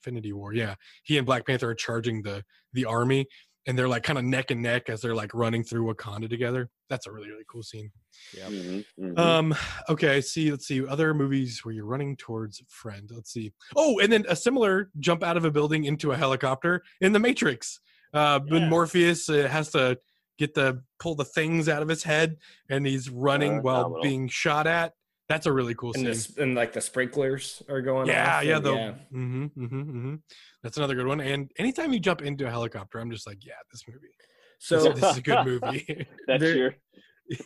Infinity 0.04 0.32
War, 0.32 0.52
yeah, 0.52 0.74
he 1.04 1.16
and 1.16 1.24
Black 1.24 1.46
Panther 1.46 1.70
are 1.70 1.74
charging 1.76 2.22
the 2.22 2.42
the 2.72 2.84
army, 2.84 3.26
and 3.66 3.78
they're 3.78 3.88
like 3.88 4.02
kind 4.02 4.18
of 4.18 4.24
neck 4.24 4.50
and 4.50 4.60
neck 4.62 4.88
as 4.88 5.00
they're 5.00 5.14
like 5.14 5.32
running 5.34 5.62
through 5.62 5.92
Wakanda 5.92 6.28
together. 6.28 6.68
That's 6.88 7.06
a 7.06 7.12
really, 7.12 7.28
really 7.30 7.44
cool 7.48 7.62
scene. 7.62 7.90
Mhm, 8.36 8.84
mhm. 8.98 9.18
Um, 9.18 9.54
okay, 9.88 10.20
see, 10.20 10.50
let's 10.50 10.66
see 10.66 10.86
other 10.86 11.14
movies 11.14 11.60
where 11.64 11.72
you're 11.74 11.86
running 11.86 12.16
towards 12.16 12.60
a 12.60 12.64
friend. 12.68 13.08
Let's 13.12 13.32
see. 13.32 13.52
Oh, 13.76 13.98
and 14.00 14.12
then 14.12 14.24
a 14.28 14.36
similar 14.36 14.90
jump 14.98 15.22
out 15.22 15.36
of 15.36 15.44
a 15.44 15.50
building 15.50 15.84
into 15.84 16.12
a 16.12 16.16
helicopter 16.16 16.82
in 17.00 17.12
The 17.12 17.20
Matrix. 17.20 17.80
Uh, 18.12 18.40
when 18.48 18.62
Yeah. 18.62 18.68
Morpheus 18.68 19.28
uh, 19.28 19.48
has 19.48 19.70
to 19.70 19.98
get 20.38 20.54
the 20.54 20.82
pull 20.98 21.14
the 21.14 21.24
things 21.24 21.68
out 21.68 21.82
of 21.82 21.88
his 21.88 22.02
head, 22.02 22.36
and 22.68 22.86
he's 22.86 23.08
running 23.08 23.58
Uh, 23.58 23.62
while 23.62 23.76
phenomenal. 23.84 24.02
being 24.02 24.28
shot 24.28 24.66
at. 24.66 24.92
That's 25.32 25.46
a 25.46 25.52
really 25.52 25.74
cool 25.74 25.90
and, 25.94 25.96
scene. 25.96 26.04
this, 26.04 26.36
and 26.36 26.54
like 26.54 26.72
the 26.74 26.80
sprinklers 26.80 27.62
are 27.68 27.80
going 27.80 28.06
yeah, 28.08 28.36
off. 28.38 28.44
yeah, 28.44 28.56
and- 28.56 28.64
the 28.66 28.70
Mm-hmm, 28.70 29.44
mm-hmm, 29.44 29.64
mm-hmm. 29.80 30.14
That's 30.62 30.76
another 30.76 30.94
good 30.94 31.06
one. 31.06 31.20
And 31.20 31.50
anytime 31.58 31.92
you 31.94 32.00
jump 32.00 32.20
into 32.22 32.46
a 32.46 32.50
helicopter, 32.50 32.98
I'm 33.00 33.10
just 33.10 33.26
like, 33.26 33.44
yeah, 33.46 33.54
this 33.72 33.82
movie. 33.88 34.14
So 34.58 34.74
this, 34.92 35.00
this 35.00 35.10
is 35.12 35.16
a 35.18 35.22
good 35.22 35.46
movie. 35.62 36.06
That's 36.26 36.40
there- 36.42 36.56
your 36.56 36.74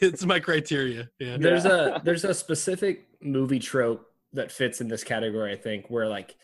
it's 0.03 0.24
my 0.24 0.41
criteria. 0.41 1.09
Yeah. 1.20 1.37
there's 1.39 1.64
Yeah. 1.64 1.97
a 1.97 2.03
there's 2.03 2.24
a 2.24 2.34
specific 2.34 3.07
movie 3.22 3.61
trope 3.61 4.05
that 4.32 4.51
fits 4.51 4.80
in 4.80 4.89
this 4.89 5.05
category 5.05 5.53
i 5.53 5.57
think 5.57 5.87
where 5.89 6.09
like 6.09 6.34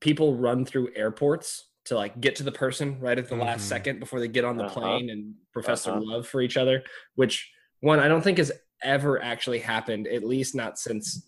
people 0.00 0.36
run 0.36 0.64
through 0.64 0.90
airports 0.94 1.66
to 1.86 1.94
like 1.96 2.20
get 2.20 2.36
to 2.36 2.42
the 2.42 2.52
person 2.52 3.00
right 3.00 3.18
at 3.18 3.28
the 3.28 3.34
Mhm. 3.34 3.40
last 3.46 3.68
second 3.68 3.98
before 4.00 4.20
they 4.20 4.28
get 4.28 4.44
on 4.44 4.56
the 4.56 4.64
Uh-huh. 4.64 4.80
plane 4.80 5.10
and 5.10 5.34
profess 5.52 5.86
Uh-huh. 5.86 5.98
their 5.98 6.06
love 6.08 6.26
for 6.26 6.40
each 6.42 6.56
other 6.56 6.82
which 7.14 7.50
one 7.80 7.98
i 7.98 8.08
don't 8.08 8.22
think 8.22 8.38
has 8.38 8.52
ever 8.82 9.22
actually 9.22 9.58
happened 9.60 10.06
at 10.06 10.24
least 10.24 10.54
not 10.54 10.78
since 10.78 11.24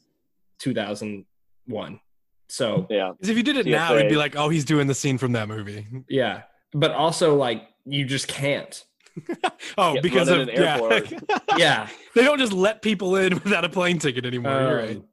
2001 0.59 2.01
so 2.49 2.87
yeah. 2.91 3.13
'Cause 3.21 3.31
if 3.31 3.37
you 3.39 3.43
did 3.43 3.57
it 3.57 3.65
now, 3.67 3.95
it'd 3.95 4.11
be 4.11 4.17
like, 4.17 4.37
oh, 4.37 4.51
he's 4.51 4.67
doing 4.67 4.87
the 4.87 4.95
scene 4.95 5.17
from 5.17 5.33
that 5.33 5.49
movie. 5.49 5.87
yeah 6.09 6.43
but 6.75 6.91
also 6.93 7.35
like 7.37 7.69
you 7.85 8.05
just 8.05 8.29
can't 8.29 8.85
Oh, 9.79 9.95
Yeah, 9.95 10.01
because 10.01 10.29
of 10.35 10.41
an 10.41 10.49
yeah. 10.49 10.75
airport. 10.75 11.13
yeah 11.59 11.89
they 12.15 12.25
don't 12.25 12.39
just 12.39 12.53
let 12.53 12.81
people 12.83 13.17
in 13.17 13.35
without 13.35 13.65
a 13.65 13.69
plane 13.69 13.99
ticket 13.99 14.25
anymore. 14.27 14.53
You're 14.61 14.77
right. 14.77 14.97
Um, 14.97 15.05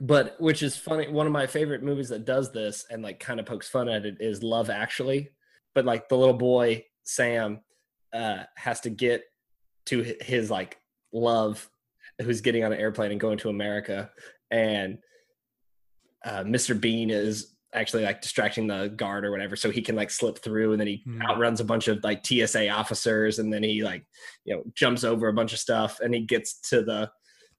But 0.00 0.36
which 0.40 0.62
is 0.62 0.76
funny. 0.76 1.08
One 1.08 1.26
of 1.26 1.32
my 1.32 1.46
favorite 1.46 1.82
movies 1.82 2.08
that 2.10 2.24
does 2.24 2.52
this 2.52 2.86
and 2.90 3.02
like 3.02 3.18
kind 3.20 3.40
of 3.40 3.46
pokes 3.46 3.68
fun 3.68 3.88
at 3.88 4.06
it 4.06 4.16
is 4.20 4.42
Love 4.42 4.70
Actually. 4.70 5.30
But 5.74 5.84
like 5.84 6.08
the 6.08 6.16
little 6.16 6.36
boy 6.36 6.84
Sam 7.04 7.60
uh, 8.14 8.44
has 8.56 8.80
to 8.82 8.90
get 8.90 9.24
to 9.86 10.14
his 10.22 10.50
like 10.50 10.78
love, 11.18 11.68
who's 12.22 12.40
getting 12.40 12.64
on 12.64 12.72
an 12.72 12.78
airplane 12.80 13.10
and 13.12 13.20
going 13.20 13.38
to 13.38 13.48
America, 13.48 14.10
and 14.50 14.98
uh, 16.24 16.42
Mr. 16.44 16.78
Bean 16.78 17.10
is 17.10 17.54
actually 17.74 18.02
like 18.02 18.20
distracting 18.22 18.66
the 18.66 18.88
guard 18.88 19.24
or 19.24 19.30
whatever, 19.30 19.54
so 19.56 19.70
he 19.70 19.82
can 19.82 19.94
like 19.96 20.10
slip 20.10 20.38
through, 20.38 20.72
and 20.72 20.80
then 20.80 20.86
he 20.88 21.02
Hmm. 21.04 21.22
outruns 21.22 21.60
a 21.60 21.64
bunch 21.64 21.88
of 21.88 22.02
like 22.02 22.24
TSA 22.26 22.68
officers, 22.70 23.38
and 23.38 23.52
then 23.52 23.62
he 23.62 23.82
like 23.82 24.04
you 24.44 24.54
know 24.56 24.62
jumps 24.74 25.04
over 25.04 25.28
a 25.28 25.32
bunch 25.32 25.52
of 25.52 25.58
stuff, 25.58 26.00
and 26.00 26.14
he 26.14 26.20
gets 26.22 26.60
to 26.70 26.82
the 26.82 27.10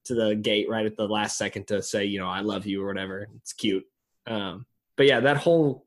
to 0.04 0.14
the 0.14 0.34
gate 0.34 0.68
right 0.68 0.86
at 0.86 0.96
the 0.96 1.06
last 1.06 1.36
second 1.36 1.66
to 1.68 1.82
say, 1.82 2.04
you 2.06 2.18
know, 2.18 2.26
I 2.26 2.40
love 2.40 2.64
you 2.66 2.82
or 2.82 2.86
whatever. 2.86 3.28
It's 3.36 3.52
cute. 3.52 3.84
Um, 4.26 4.64
but 4.96 5.06
yeah, 5.06 5.20
that 5.20 5.36
whole 5.36 5.86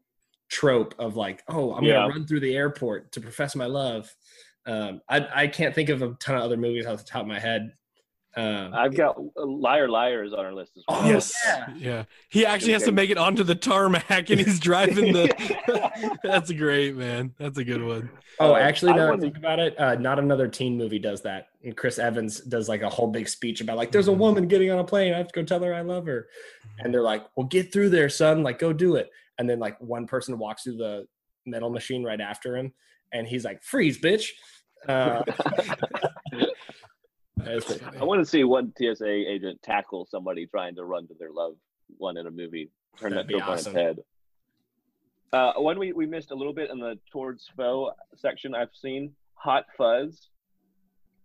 trope 0.50 0.94
of 1.00 1.16
like, 1.16 1.42
oh, 1.48 1.74
I'm 1.74 1.84
Yeah. 1.84 1.94
gonna 1.94 2.10
run 2.10 2.28
through 2.28 2.42
the 2.42 2.56
airport 2.56 3.12
to 3.14 3.22
profess 3.22 3.56
my 3.56 3.66
love. 3.66 4.14
Um, 4.66 5.02
I 5.10 5.28
I 5.44 5.48
can't 5.48 5.76
think 5.76 5.90
of 5.90 6.02
a 6.02 6.14
ton 6.20 6.36
of 6.38 6.44
other 6.44 6.58
movies 6.58 6.86
off 6.86 7.00
the 7.00 7.04
top 7.06 7.22
of 7.24 7.28
my 7.28 7.40
head. 7.40 7.74
Um, 8.36 8.74
I've 8.74 8.96
got 8.96 9.16
Liar 9.36 9.88
Liar 9.88 10.24
is 10.24 10.34
on 10.34 10.40
our 10.40 10.54
list 10.56 10.72
as 10.76 10.84
well. 10.90 11.02
Oh, 11.04 11.08
yes. 11.08 11.32
yeah. 11.46 11.68
Yeah. 11.78 12.04
He 12.30 12.48
actually 12.48 12.74
has 12.74 12.82
to 12.86 12.92
make 12.92 13.12
it 13.12 13.18
onto 13.20 13.44
the 13.44 13.54
tarmac 13.54 14.32
and 14.32 14.40
he's 14.40 14.60
driving 14.60 15.14
the 15.14 16.18
That's 16.24 16.52
great, 16.52 16.96
man. 16.96 17.32
That's 17.38 17.60
a 17.60 17.64
good 17.64 17.84
one. 17.84 18.10
oh, 18.40 18.54
Uh, 18.56 18.58
actually, 18.58 18.94
I 18.94 18.96
now 18.96 19.06
I 19.06 19.10
wanna- 19.12 19.22
think 19.22 19.38
about 19.38 19.60
it, 19.60 19.80
uh, 19.80 19.94
not 19.96 20.18
another 20.18 20.48
teen 20.48 20.76
movie 20.80 20.98
does 20.98 21.22
that. 21.22 21.50
And 21.64 21.78
Chris 21.78 22.00
Evans 22.00 22.40
does 22.40 22.68
like 22.68 22.82
a 22.82 22.90
whole 22.90 23.06
big 23.12 23.30
speech 23.30 23.62
about 23.62 23.78
like, 23.78 23.92
there's 23.92 24.08
a 24.08 24.12
woman 24.12 24.48
getting 24.48 24.72
on 24.72 24.80
a 24.80 24.84
plane. 24.84 25.14
I 25.14 25.18
have 25.20 25.28
to 25.28 25.40
go 25.40 25.44
tell 25.46 25.62
her 25.62 25.72
I 25.72 25.82
love 25.82 26.08
her. 26.08 26.28
and 26.80 26.92
they're 26.92 27.04
like, 27.04 27.24
"Well, 27.36 27.46
get 27.46 27.72
through 27.72 27.90
there, 27.90 28.10
son. 28.10 28.42
Like, 28.42 28.58
go 28.58 28.74
do 28.74 28.96
it." 28.96 29.12
And 29.38 29.48
then 29.48 29.60
like 29.60 29.80
one 29.80 30.08
person 30.08 30.40
walks 30.40 30.64
through 30.64 30.78
the 30.78 31.06
metal 31.46 31.70
machine 31.70 32.04
right 32.04 32.20
after 32.20 32.58
him, 32.58 32.74
and 33.12 33.28
he's 33.28 33.46
like, 33.46 33.62
"Freeze, 33.64 34.00
bitch!" 34.02 34.30
Uh, 34.88 35.24
that's 37.38 37.66
pretty 37.66 37.84
funny. 37.84 37.98
I 38.00 38.04
want 38.04 38.22
to 38.22 38.26
see 38.26 38.44
one 38.44 38.74
TSA 38.78 39.08
agent 39.08 39.62
tackle 39.64 40.08
somebody 40.10 40.46
trying 40.48 40.76
to 40.76 40.86
run 40.86 41.08
to 41.08 41.14
their 41.20 41.32
loved 41.32 41.58
one 41.98 42.18
in 42.18 42.28
a 42.28 42.32
movie. 42.32 42.70
Turn 43.00 43.12
That'd 43.12 43.26
that 43.26 43.28
be 43.28 43.36
trope 43.40 43.48
on 43.50 43.58
its 43.58 43.68
head. 43.68 44.00
Uh, 45.32 45.54
one 45.58 45.80
we, 45.80 45.94
we 45.94 46.06
missed 46.06 46.32
a 46.32 46.36
little 46.36 46.54
bit 46.54 46.70
in 46.70 46.80
the 46.80 47.00
towards 47.12 47.50
foe 47.58 47.92
section 48.16 48.54
I've 48.54 48.70
seen. 48.80 49.12
Hot 49.36 49.66
Fuzz. 49.78 50.30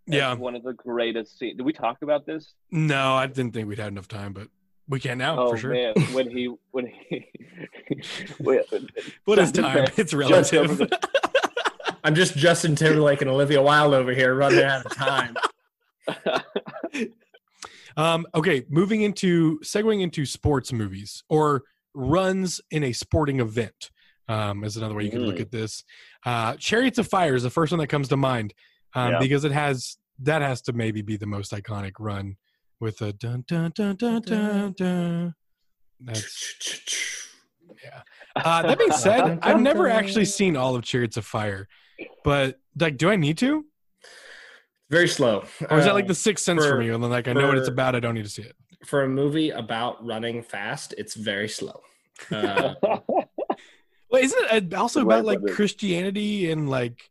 Yeah. 0.06 0.34
One 0.34 0.56
of 0.56 0.62
the 0.62 0.72
greatest 0.72 1.38
scenes. 1.38 1.58
Did 1.58 1.66
we 1.66 1.74
talk 1.74 1.98
about 2.02 2.24
this? 2.24 2.54
No, 2.70 3.14
I 3.14 3.26
didn't 3.26 3.52
think 3.52 3.68
we'd 3.68 3.78
had 3.78 3.88
enough 3.88 4.08
time, 4.08 4.32
but 4.32 4.48
we 4.88 4.98
can 4.98 5.18
now 5.18 5.38
oh 5.38 5.50
for 5.50 5.58
sure. 5.58 5.72
man, 5.72 5.92
when 6.12 6.30
he 6.30 6.50
when 6.70 6.86
he 6.86 7.28
when- 8.38 8.62
What 9.26 9.38
is 9.38 9.52
time? 9.52 9.76
Bieber- 9.84 9.98
It's 9.98 10.12
Justin 10.12 10.66
relative. 10.68 10.88
Bieber- 10.88 11.18
I'm 12.08 12.14
just 12.14 12.36
Justin 12.38 12.74
Timberlake 12.74 13.20
and 13.20 13.28
Olivia 13.28 13.60
Wilde 13.60 13.92
over 13.92 14.14
here 14.14 14.34
running 14.34 14.64
out 14.64 14.86
of 14.86 14.96
time. 14.96 15.36
Um, 17.96 18.26
okay, 18.32 18.64
moving 18.68 19.02
into 19.02 19.58
segueing 19.58 20.02
into 20.02 20.24
sports 20.24 20.72
movies 20.72 21.24
or 21.28 21.64
runs 21.94 22.60
in 22.70 22.84
a 22.84 22.92
sporting 22.92 23.40
event 23.40 23.90
um, 24.28 24.62
is 24.62 24.76
another 24.76 24.94
way 24.94 25.02
you 25.02 25.10
can 25.10 25.22
look 25.26 25.38
Mm. 25.38 25.40
at 25.40 25.50
this. 25.50 25.82
Uh, 26.24 26.54
Chariots 26.58 26.98
of 26.98 27.08
Fire 27.08 27.34
is 27.34 27.42
the 27.42 27.50
first 27.50 27.72
one 27.72 27.80
that 27.80 27.88
comes 27.88 28.06
to 28.08 28.16
mind 28.16 28.54
um, 28.94 29.14
Yeah. 29.14 29.18
because 29.18 29.44
it 29.44 29.50
has 29.50 29.96
that 30.20 30.42
has 30.42 30.62
to 30.62 30.72
maybe 30.72 31.02
be 31.02 31.16
the 31.16 31.26
most 31.26 31.50
iconic 31.50 31.94
run 31.98 32.36
with 32.78 33.02
a 33.02 33.12
dun 33.12 33.42
dun 33.48 33.72
dun 33.74 33.96
dun 33.96 34.22
dun 34.22 34.72
dun. 34.76 35.34
That's 35.98 36.54
yeah. 37.84 38.02
Uh, 38.36 38.62
that 38.62 38.78
being 38.78 38.92
said, 38.92 39.40
I've 39.42 39.60
never 39.60 39.88
actually 39.88 40.26
seen 40.26 40.56
all 40.56 40.76
of 40.76 40.84
Chariots 40.84 41.16
of 41.16 41.24
Fire, 41.26 41.66
but 42.24 42.58
like, 42.78 42.96
do 42.96 43.10
I 43.10 43.16
need 43.16 43.38
to? 43.38 43.64
Very 44.90 45.08
slow. 45.08 45.44
Or 45.70 45.78
is 45.78 45.84
that 45.84 45.90
Uh, 45.90 45.94
like 45.94 46.06
the 46.06 46.14
sixth 46.14 46.44
sense 46.44 46.64
for, 46.64 46.70
for- 46.72 46.78
me? 46.78 46.88
And 46.88 47.02
then 47.02 47.10
like 47.10 47.28
I 47.28 47.32
know 47.32 47.48
what 47.48 47.58
it's 47.58 47.68
about, 47.68 47.94
I 47.94 48.00
don't 48.00 48.14
need 48.14 48.24
to 48.24 48.30
see 48.30 48.42
it. 48.42 48.56
for 48.86 49.02
a 49.02 49.08
movie 49.08 49.50
about 49.50 50.04
running 50.06 50.42
fast? 50.42 50.94
It's 50.96 51.14
very 51.14 51.48
slow. 51.48 51.80
Uh, 52.30 52.74
Well, 54.10 54.22
isn't 54.22 54.50
it 54.52 54.72
also 54.72 55.02
about 55.02 55.26
like. 55.26 55.38
Christianity 55.50 56.50
and 56.50 56.70
like 56.70 57.10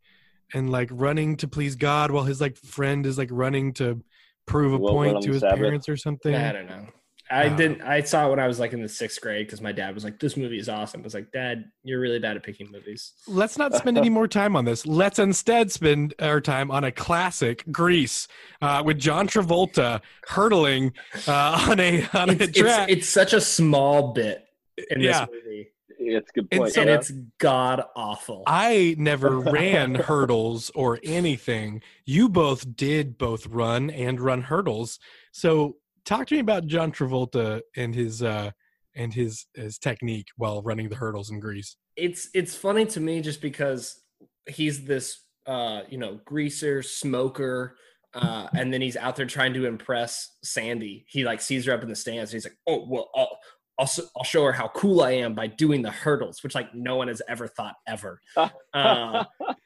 and 0.56 0.72
like 0.72 0.90
running 0.92 1.38
to 1.38 1.48
please 1.48 1.76
God 1.76 2.10
while 2.10 2.24
his 2.24 2.42
like 2.42 2.58
friend 2.58 3.06
is 3.06 3.20
like 3.20 3.30
running 3.32 3.74
to 3.74 4.02
prove 4.48 4.74
a 4.74 4.78
Well, 4.80 4.94
point 4.94 5.22
to 5.22 5.30
his 5.34 5.42
Sabbath. 5.42 5.60
parents 5.60 5.88
or 5.88 5.96
something? 5.96 6.34
I 6.34 6.52
don't 6.52 6.66
know. 6.66 6.88
I 7.30 7.48
Uh, 7.48 7.56
didn't. 7.58 7.82
I 7.82 8.02
saw 8.02 8.28
it 8.28 8.30
when 8.30 8.40
I 8.40 8.48
was 8.48 8.60
like 8.60 8.74
in 8.74 8.82
the 8.82 8.88
sixth 8.90 9.20
grade 9.22 9.46
because 9.48 9.62
my 9.62 9.72
dad 9.72 9.94
was 9.94 10.04
like, 10.04 10.20
"This 10.20 10.38
movie 10.38 10.60
is 10.60 10.70
awesome." 10.70 11.02
I 11.02 11.04
was 11.04 11.14
like, 11.14 11.32
"Dad, 11.32 11.66
you're 11.84 12.00
really 12.00 12.20
bad 12.20 12.38
at 12.38 12.44
picking 12.44 12.72
movies." 12.72 13.14
Let's 13.28 13.58
not 13.58 13.74
spend 13.76 13.98
any 13.98 14.10
more 14.10 14.28
time 14.28 14.56
on 14.56 14.66
this. 14.66 14.86
Let's 14.86 15.20
instead 15.20 15.72
spend 15.72 16.14
our 16.20 16.40
time 16.40 16.72
on 16.72 16.84
a 16.84 16.92
classic, 16.92 17.64
Grease, 17.72 18.28
uh, 18.62 18.82
with 18.86 18.98
John 19.00 19.28
Travolta 19.28 20.02
hurtling 20.28 20.94
uh, 21.28 21.66
on 21.70 21.80
a 21.80 22.04
on 22.14 22.30
It's, 22.30 22.44
a 22.58 22.62
track. 22.62 22.90
it's 22.90 23.10
such 23.10 23.34
a 23.34 23.42
small 23.42 24.14
bit 24.14 24.46
in 24.90 25.02
Yeah. 25.02 25.26
this 25.26 25.30
movie, 25.46 25.68
It's 26.00 26.30
a 26.30 26.34
good 26.34 26.48
And 26.52 26.72
so- 26.72 26.82
and 26.82 26.90
it's 26.90 27.12
god 27.40 27.84
awful. 27.96 28.44
I 28.48 28.96
never 28.98 29.40
ran 29.40 29.96
hurdles 29.96 30.70
or 30.76 31.00
anything. 31.04 31.82
You 32.06 32.30
both 32.30 32.78
did 32.78 33.18
both 33.18 33.48
run 33.48 33.90
and 33.90 34.22
run 34.22 34.44
hurdles. 34.44 35.00
So 35.34 35.78
talk 36.08 36.26
to 36.28 36.34
me 36.36 36.40
about 36.40 36.66
John 36.68 36.92
Travolta 36.92 37.62
and 37.76 37.94
his 37.94 38.24
uh 38.24 38.50
and 38.96 39.14
his 39.14 39.46
his 39.54 39.78
technique 39.78 40.28
while 40.38 40.62
running 40.64 40.90
the 40.90 40.96
hurdles 40.96 41.30
in 41.30 41.40
Grease. 41.40 41.76
it's 41.96 42.30
it's 42.34 42.56
funny 42.56 42.86
to 42.88 43.00
me 43.00 43.22
just 43.22 43.42
because 43.42 44.02
he's 44.48 44.86
this 44.86 45.24
uh 45.46 45.82
you 45.90 45.98
know 45.98 46.20
greaser 46.26 46.82
smoker 46.82 47.76
uh 48.14 48.48
and 48.56 48.74
then 48.74 48.82
he's 48.82 48.96
out 48.98 49.16
there 49.16 49.26
trying 49.26 49.54
to 49.54 49.66
impress 49.66 50.38
sandy 50.44 51.06
he 51.10 51.24
like 51.26 51.42
sees 51.42 51.66
her 51.66 51.74
up 51.74 51.84
in 51.84 51.90
the 51.90 51.96
stands 51.96 52.32
and 52.32 52.38
he's 52.38 52.46
like 52.46 52.58
oh 52.68 52.86
well 52.90 53.10
i'll 53.16 53.38
I'll, 53.80 53.84
s- 53.86 54.10
I'll 54.18 54.24
show 54.24 54.44
her 54.46 54.52
how 54.52 54.70
cool 54.70 55.02
I 55.02 55.12
am 55.12 55.36
by 55.36 55.46
doing 55.46 55.84
the 55.84 55.92
hurdles, 55.92 56.42
which 56.42 56.56
like 56.56 56.74
no 56.74 56.96
one 56.96 57.10
has 57.10 57.22
ever 57.30 57.48
thought 57.48 57.76
ever. 57.88 58.20
Uh, 58.74 59.24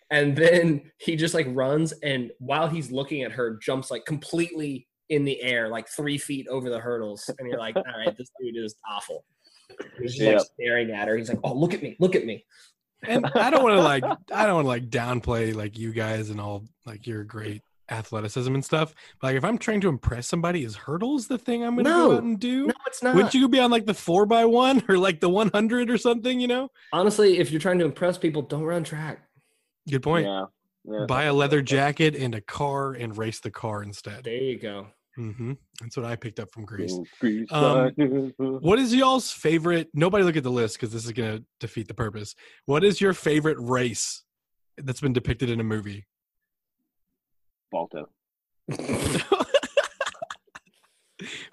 and 0.09 0.35
then 0.35 0.91
he 0.97 1.15
just 1.15 1.33
like 1.33 1.47
runs, 1.51 1.93
and 2.03 2.29
while 2.39 2.67
he's 2.67 2.91
looking 2.91 3.23
at 3.23 3.31
her, 3.31 3.57
jumps 3.61 3.89
like 3.89 4.03
completely 4.05 4.85
in 5.11 5.25
the 5.25 5.39
air, 5.41 5.67
like 5.69 5.87
three 5.89 6.17
feet 6.17 6.47
over 6.47 6.69
the 6.69 6.79
hurdles. 6.79 7.29
And 7.37 7.47
you're 7.47 7.59
like, 7.59 7.75
all 7.75 7.83
right, 7.83 8.15
this 8.17 8.31
dude 8.41 8.55
is 8.57 8.75
awful. 8.89 9.23
He's 9.99 10.11
just 10.15 10.21
Yep. 10.21 10.37
like 10.39 10.47
staring 10.59 10.91
at 10.91 11.07
her. 11.07 11.17
He's 11.17 11.29
like, 11.29 11.39
oh, 11.43 11.53
look 11.53 11.73
at 11.73 11.83
me, 11.83 11.95
look 11.99 12.15
at 12.15 12.25
me. 12.25 12.45
And 13.07 13.25
I 13.35 13.49
don't 13.49 13.63
want 13.63 13.75
to 13.75 13.81
like 13.81 14.03
I 14.33 14.45
don't 14.45 14.55
want 14.55 14.65
to 14.65 14.69
like 14.69 14.89
downplay 14.89 15.53
like 15.55 15.77
you 15.77 15.91
guys 15.91 16.29
and 16.29 16.39
all 16.41 16.65
like 16.85 17.05
your 17.07 17.23
great 17.23 17.61
athleticism 17.89 18.53
and 18.53 18.63
stuff. 18.63 18.93
But 19.19 19.27
like 19.27 19.35
if 19.37 19.43
I'm 19.43 19.57
trying 19.57 19.81
to 19.81 19.89
impress 19.89 20.27
somebody, 20.27 20.63
is 20.63 20.75
hurdles 20.75 21.27
the 21.27 21.37
thing 21.37 21.63
I'm 21.63 21.75
gonna 21.75 21.89
No. 21.89 22.09
go 22.09 22.15
out 22.17 22.23
and 22.23 22.39
do? 22.39 22.67
No, 22.67 22.73
it's 22.87 23.01
not. 23.03 23.15
Wouldn't 23.15 23.33
you 23.33 23.49
be 23.49 23.59
on 23.59 23.71
like 23.71 23.85
the 23.85 23.93
four 23.93 24.25
by 24.25 24.45
one 24.45 24.83
or 24.87 24.97
like 24.97 25.19
the 25.19 25.29
one 25.29 25.49
hundred 25.51 25.89
or 25.89 25.97
something? 25.97 26.39
You 26.39 26.47
know. 26.47 26.69
Honestly, 26.93 27.39
if 27.39 27.51
you're 27.51 27.59
trying 27.61 27.79
to 27.79 27.85
impress 27.85 28.17
people, 28.17 28.43
don't 28.43 28.63
run 28.63 28.83
track. 28.83 29.19
Good 29.89 30.03
point. 30.03 30.27
Yeah. 30.27 30.45
yeah. 30.85 31.05
Buy 31.07 31.23
a 31.23 31.33
leather 31.33 31.61
jacket 31.63 32.15
and 32.15 32.35
a 32.35 32.41
car 32.41 32.93
and 32.93 33.17
race 33.17 33.39
the 33.39 33.51
car 33.51 33.81
instead. 33.83 34.23
There 34.25 34.35
you 34.35 34.59
go. 34.59 34.87
Hmm 35.21 35.53
That's 35.79 35.95
what 35.97 36.05
I 36.05 36.15
picked 36.15 36.39
up 36.39 36.51
from 36.51 36.65
Grease. 36.65 36.97
Oh, 37.51 37.91
Um. 37.97 38.33
What 38.61 38.79
is 38.79 38.93
y'all's 38.93 39.29
favorite? 39.31 39.89
Nobody 39.93 40.23
look 40.23 40.35
at 40.35 40.43
the 40.43 40.49
list 40.51 40.77
because 40.77 40.91
this 40.91 41.05
is 41.05 41.11
going 41.11 41.37
to 41.39 41.43
defeat 41.59 41.87
the 41.87 41.93
purpose. 41.93 42.33
What 42.65 42.83
is 42.83 42.99
your 42.99 43.13
favorite 43.13 43.57
race 43.59 44.23
that's 44.77 44.99
been 45.01 45.13
depicted 45.13 45.49
in 45.49 45.59
a 45.59 45.63
movie? 45.63 46.07
Balto. 47.71 48.09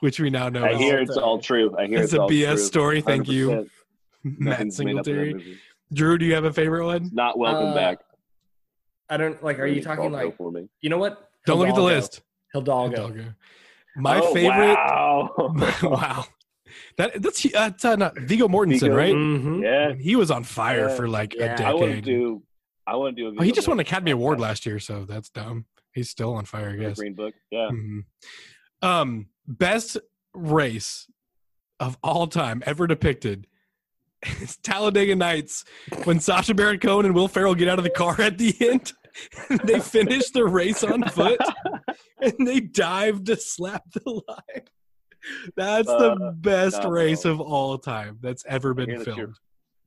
Which 0.00 0.18
we 0.18 0.30
now 0.30 0.48
know 0.48 0.64
I 0.64 0.70
is 0.70 0.78
hear 0.78 0.98
it's 0.98 1.16
all 1.18 1.38
true. 1.38 1.76
I 1.78 1.86
hear 1.86 1.98
It's 1.98 2.12
it's, 2.12 2.18
a 2.18 2.22
all 2.22 2.30
BS 2.30 2.46
true. 2.54 2.56
story. 2.58 3.00
Thank 3.02 3.28
you, 3.28 3.48
100%. 3.50 3.68
Matt 4.24 4.40
Nothing's 4.70 4.78
made 4.80 4.84
up 4.84 4.88
in 4.90 4.96
that 4.96 5.04
Singletary. 5.04 5.58
Drew, 5.92 6.16
do 6.18 6.24
you 6.24 6.34
have 6.34 6.44
a 6.44 6.52
favorite 6.52 6.86
one? 6.86 7.10
Not 7.12 7.38
welcome 7.38 7.68
Uh, 7.68 7.74
back. 7.74 7.98
I 9.10 9.16
don't 9.18 9.42
like. 9.44 9.58
Are 9.58 9.66
you 9.66 9.82
talking 9.82 10.10
Balto 10.10 10.26
like? 10.26 10.36
for 10.38 10.50
me? 10.50 10.68
You 10.80 10.88
know 10.90 10.96
what? 10.98 11.30
Don't 11.44 11.58
look 11.58 11.68
at 11.68 11.74
the 11.74 11.82
list. 11.82 12.22
Hidalgo. 12.54 13.08
Hidalgo. 13.08 13.34
My 13.96 14.20
Oh, 14.20 14.32
favorite. 14.34 14.74
Wow. 14.74 15.30
wow. 15.82 16.24
That 16.96 17.20
that's 17.22 17.44
uh, 17.46 17.70
it's, 17.74 17.84
uh, 17.84 17.96
not 17.96 18.18
Vigo 18.18 18.46
Mortensen, 18.48 18.80
Viggo. 18.80 18.94
right? 18.96 19.14
Mhm. 19.14 19.62
yeah. 19.62 19.94
He 19.94 20.16
was 20.16 20.30
on 20.30 20.44
fire 20.44 20.88
Yeah. 20.88 20.94
for 20.96 21.08
like 21.08 21.34
Yeah. 21.34 21.60
a 21.60 21.64
I 21.64 21.72
want 21.72 21.84
to 21.86 21.88
decade. 21.90 22.04
do. 22.04 22.42
I 22.86 22.96
want 22.96 23.16
to 23.16 23.22
do. 23.22 23.28
A 23.28 23.40
oh, 23.40 23.42
he 23.42 23.52
just 23.52 23.66
won 23.68 23.76
an 23.78 23.80
Academy 23.80 24.10
Award 24.12 24.38
podcast 24.38 24.42
last 24.42 24.66
year, 24.66 24.78
so 24.78 25.04
that's 25.04 25.28
dumb. 25.30 25.66
He's 25.92 26.08
still 26.10 26.34
on 26.34 26.44
fire, 26.44 26.70
I 26.70 26.76
guess. 26.76 26.98
Green 26.98 27.14
Book. 27.14 27.34
Yeah. 27.50 27.68
Mhm. 27.72 28.04
Um, 28.82 29.26
best 29.46 29.96
race 30.34 31.10
of 31.80 31.96
all 32.02 32.26
time 32.28 32.62
ever 32.66 32.86
depicted 32.86 33.46
is 34.40 34.56
Talladega 34.58 35.16
Nights 35.16 35.64
when 36.04 36.20
Sacha 36.20 36.54
Baron 36.54 36.78
Cohen 36.78 37.06
and 37.06 37.14
Will 37.14 37.28
Ferrell 37.28 37.54
get 37.54 37.68
out 37.68 37.78
of 37.78 37.84
the 37.84 37.90
car 37.90 38.20
at 38.20 38.38
the 38.38 38.54
end. 38.60 38.92
and 39.48 39.58
they 39.60 39.80
finish 39.80 40.30
the 40.30 40.44
race 40.44 40.84
on 40.84 41.02
foot 41.08 41.40
and 42.38 42.46
they 42.46 42.60
dive 42.60 43.24
to 43.24 43.36
slap 43.36 43.82
the 43.92 44.10
line. 44.10 44.64
That's 45.56 45.88
the 45.88 46.12
Uh, 46.12 46.30
best 46.32 46.82
no. 46.84 46.90
race 46.90 47.24
of 47.24 47.40
all 47.40 47.76
time 47.78 48.18
that's 48.22 48.44
ever 48.46 48.72
been 48.74 48.88
hear 48.88 48.98
that's 48.98 49.06
your- 49.08 49.16
filmed. 49.16 49.34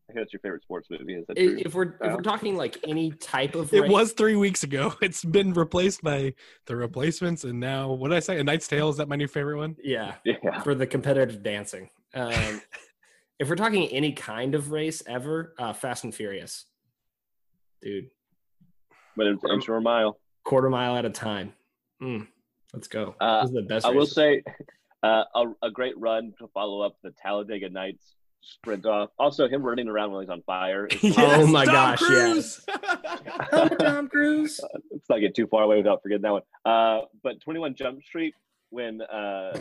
I 0.09 0.13
think 0.13 0.25
that's 0.25 0.33
your 0.33 0.41
favorite 0.41 0.61
sports 0.63 0.89
movie. 0.91 1.13
Is 1.15 1.25
that 1.27 1.37
I- 1.39 1.41
true? 1.45 1.57
If 1.59 1.73
we're 1.73 1.93
if 2.01 2.13
we're 2.13 2.21
talking 2.21 2.57
like 2.57 2.77
any 2.85 3.11
type 3.11 3.55
of 3.55 3.73
It 3.73 3.79
race- 3.81 3.91
was 3.91 4.11
three 4.11 4.35
weeks 4.35 4.63
ago. 4.63 4.93
It's 5.01 5.23
been 5.23 5.53
replaced 5.53 6.01
by 6.03 6.33
the 6.65 6.75
replacements, 6.75 7.45
and 7.45 7.59
now 7.61 7.93
what 7.93 8.09
did 8.09 8.17
I 8.17 8.19
say? 8.19 8.37
A 8.39 8.43
Knight's 8.43 8.67
Tale 8.67 8.89
is 8.89 8.97
that 8.97 9.07
my 9.07 9.15
new 9.15 9.27
favorite 9.27 9.57
one? 9.57 9.77
yeah 9.81 10.15
yeah. 10.25 10.61
for 10.63 10.75
the 10.75 10.85
competitive 10.85 11.41
dancing. 11.43 11.89
Um, 12.13 12.61
if 13.39 13.47
we're 13.49 13.55
talking 13.55 13.87
any 13.87 14.11
kind 14.11 14.53
of 14.53 14.71
race 14.73 15.01
ever, 15.07 15.53
uh, 15.57 15.71
Fast 15.71 16.03
and 16.03 16.13
Furious, 16.13 16.65
dude, 17.81 18.09
But 19.15 19.27
it's 19.27 19.43
an 19.45 19.51
inch 19.51 19.69
or 19.69 19.77
a 19.77 19.81
mile. 19.81 20.19
quarter 20.43 20.69
mile 20.69 20.97
at 20.97 21.05
a 21.05 21.09
time. 21.09 21.53
Mm, 22.01 22.27
let's 22.73 22.87
go. 22.87 23.15
Uh, 23.19 23.41
this 23.41 23.49
is 23.49 23.55
the 23.55 23.61
best. 23.61 23.85
I 23.85 23.89
will 23.91 24.05
say, 24.05 24.43
uh, 25.03 25.23
a, 25.35 25.45
a 25.63 25.71
great 25.71 25.97
run 25.97 26.33
to 26.39 26.47
follow 26.53 26.81
up 26.81 26.95
the 27.03 27.11
Talladega 27.21 27.69
Nights 27.69 28.15
sprint 28.41 28.85
off. 28.87 29.09
Also, 29.19 29.47
him 29.47 29.61
running 29.61 29.87
around 29.87 30.11
while 30.11 30.21
he's 30.21 30.29
on 30.29 30.41
fire. 30.43 30.87
is- 30.87 31.15
Oh 31.17 31.45
my 31.47 31.65
Tom 31.65 31.73
gosh, 31.73 31.99
Cruise! 31.99 32.65
Oh, 33.53 33.67
Tom 33.67 34.07
Cruise. 34.07 34.59
Let's 34.91 35.09
not 35.09 35.19
get 35.19 35.35
too 35.35 35.47
far 35.47 35.63
away 35.63 35.77
without 35.77 36.01
forgetting 36.01 36.23
that 36.23 36.31
one. 36.31 36.41
Uh, 36.65 37.01
but 37.23 37.39
21 37.41 37.75
Jump 37.75 38.01
Street, 38.03 38.33
when 38.69 39.01
uh, 39.01 39.57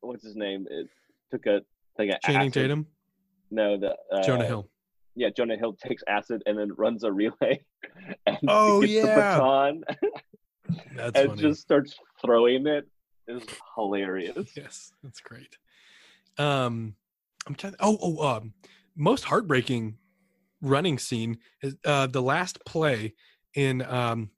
what's 0.00 0.24
his 0.24 0.36
name? 0.36 0.66
It 0.70 0.88
took 1.30 1.46
a 1.46 1.62
like 1.98 2.10
a 2.10 2.18
Channing 2.26 2.48
acid- 2.48 2.52
Tatum, 2.54 2.86
No, 3.50 3.78
the 3.78 3.94
uh, 4.12 4.22
Jonah 4.22 4.44
Hill. 4.46 4.68
Yeah, 5.14 5.28
Jonah 5.34 5.56
Hill 5.56 5.74
takes 5.74 6.02
acid 6.08 6.42
and 6.46 6.58
then 6.58 6.72
runs 6.76 7.04
a 7.04 7.12
relay. 7.12 7.62
And 8.26 8.38
Oh, 8.48 8.80
gets 8.80 8.92
yeah. 8.94 9.02
the 9.02 9.06
baton 9.08 9.84
That's 10.96 11.18
and 11.18 11.28
funny. 11.30 11.42
just 11.42 11.62
starts 11.62 11.94
throwing. 12.24 12.66
It's 12.66 13.46
hilarious. 13.76 14.52
Yes, 14.56 14.92
that's 15.02 15.20
great. 15.20 15.56
Um, 16.38 16.94
I'm 17.46 17.54
trying. 17.54 17.74
Oh, 17.80 17.98
oh, 18.00 18.36
um, 18.36 18.52
most 18.96 19.24
heartbreaking 19.24 19.96
running 20.60 20.98
scene 20.98 21.38
is 21.60 21.74
uh 21.84 22.06
the 22.06 22.22
last 22.22 22.64
play 22.64 23.14
in 23.54 23.82
um 23.82 24.30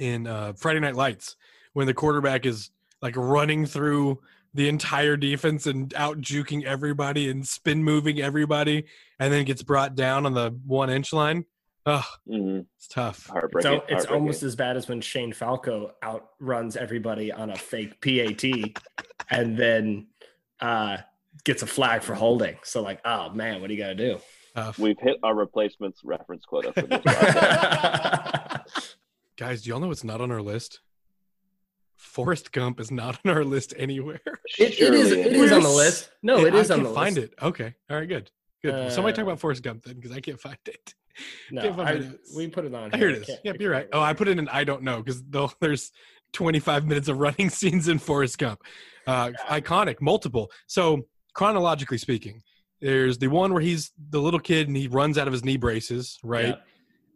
in 0.00 0.26
uh 0.26 0.52
Friday 0.56 0.80
Night 0.80 0.96
Lights 0.96 1.36
when 1.74 1.86
the 1.86 1.94
quarterback 1.94 2.44
is 2.44 2.70
like 3.00 3.16
running 3.16 3.64
through 3.66 4.20
the 4.54 4.68
entire 4.68 5.16
defense 5.16 5.66
and 5.66 5.94
out 5.94 6.20
juking 6.20 6.64
everybody 6.64 7.30
and 7.30 7.46
spin 7.46 7.84
moving 7.84 8.20
everybody 8.20 8.84
and 9.20 9.32
then 9.32 9.44
gets 9.44 9.62
brought 9.62 9.94
down 9.94 10.26
on 10.26 10.34
the 10.34 10.50
one 10.66 10.90
inch 10.90 11.12
line. 11.12 11.44
Oh, 11.90 12.04
hmm 12.26 12.60
it's 12.76 12.86
tough. 12.88 13.18
It's, 13.20 13.28
Heartbreaking. 13.28 13.70
al- 13.70 13.76
it's 13.76 13.88
heartbreaking. 13.90 14.14
almost 14.14 14.42
as 14.42 14.54
bad 14.56 14.76
as 14.76 14.88
when 14.88 15.00
Shane 15.00 15.32
Falco 15.32 15.92
outruns 16.04 16.76
everybody 16.76 17.32
on 17.32 17.48
a 17.50 17.56
fake 17.56 17.98
PAT 18.02 18.44
and 19.30 19.56
then 19.56 20.08
uh, 20.60 20.98
gets 21.44 21.62
a 21.62 21.66
flag 21.66 22.02
for 22.02 22.14
holding. 22.14 22.56
So, 22.62 22.82
like, 22.82 23.00
oh 23.06 23.30
man, 23.30 23.62
what 23.62 23.68
do 23.68 23.74
you 23.74 23.80
got 23.80 23.88
to 23.88 23.94
do? 23.94 24.18
Tough. 24.54 24.78
We've 24.78 24.98
hit 25.00 25.16
our 25.22 25.34
replacements 25.34 26.02
reference 26.04 26.44
quota 26.44 26.72
for 26.74 26.82
Guys, 29.36 29.62
do 29.62 29.70
y'all 29.70 29.80
know 29.80 29.88
what's 29.88 30.04
not 30.04 30.20
on 30.20 30.30
our 30.32 30.42
list? 30.42 30.80
Forrest 31.96 32.52
Gump 32.52 32.80
is 32.80 32.90
not 32.90 33.18
on 33.24 33.32
our 33.32 33.44
list 33.44 33.72
anywhere. 33.76 34.20
It, 34.58 34.58
it 34.58 34.70
is. 34.94 35.08
Surely 35.08 35.22
It 35.22 35.32
is 35.32 35.52
on 35.52 35.62
the 35.62 35.70
list. 35.70 36.10
No, 36.22 36.44
it 36.44 36.54
I 36.54 36.58
on 36.60 36.66
can't 36.66 36.82
the 36.84 36.90
find 36.90 37.14
list. 37.16 37.32
it. 37.32 37.38
Okay. 37.42 37.74
All 37.88 37.96
right. 37.96 38.08
Good. 38.08 38.30
Good. 38.62 38.92
Somebody 38.92 39.14
talk 39.14 39.22
Uh, 39.24 39.28
about 39.28 39.40
Forrest 39.40 39.62
Gump 39.62 39.84
then, 39.84 39.94
because 39.94 40.12
I 40.12 40.20
can't 40.20 40.40
find 40.40 40.58
it. 40.66 40.94
No, 41.50 41.62
Can't 41.62 41.76
find 41.76 42.00
my 42.00 42.06
I, 42.06 42.10
we 42.36 42.48
put 42.48 42.64
it 42.64 42.74
on. 42.74 42.90
Oh, 42.92 42.96
here 42.96 43.08
it 43.10 43.28
is. 43.28 43.30
Yep, 43.44 43.56
you're 43.60 43.72
right. 43.72 43.88
Oh, 43.92 44.00
I 44.00 44.12
put 44.12 44.28
it 44.28 44.38
in. 44.38 44.48
I 44.48 44.64
don't 44.64 44.82
know 44.82 44.98
because 45.02 45.22
though 45.24 45.50
there's 45.60 45.92
25 46.32 46.86
minutes 46.86 47.08
of 47.08 47.18
running 47.18 47.50
scenes 47.58 47.88
in 47.88 47.98
Forrest 47.98 48.38
Gump. 48.38 48.60
Uh, 49.06 49.30
iconic, 49.48 50.00
multiple. 50.00 50.50
So 50.66 51.06
chronologically 51.34 51.98
speaking, 51.98 52.42
there's 52.80 53.18
the 53.18 53.28
one 53.28 53.52
where 53.52 53.62
he's 53.62 53.92
the 54.10 54.20
little 54.20 54.40
kid 54.40 54.68
and 54.68 54.76
he 54.76 54.86
runs 54.88 55.16
out 55.18 55.26
of 55.26 55.32
his 55.32 55.44
knee 55.44 55.56
braces, 55.56 56.18
right? 56.22 56.48
Yeah. 56.48 56.54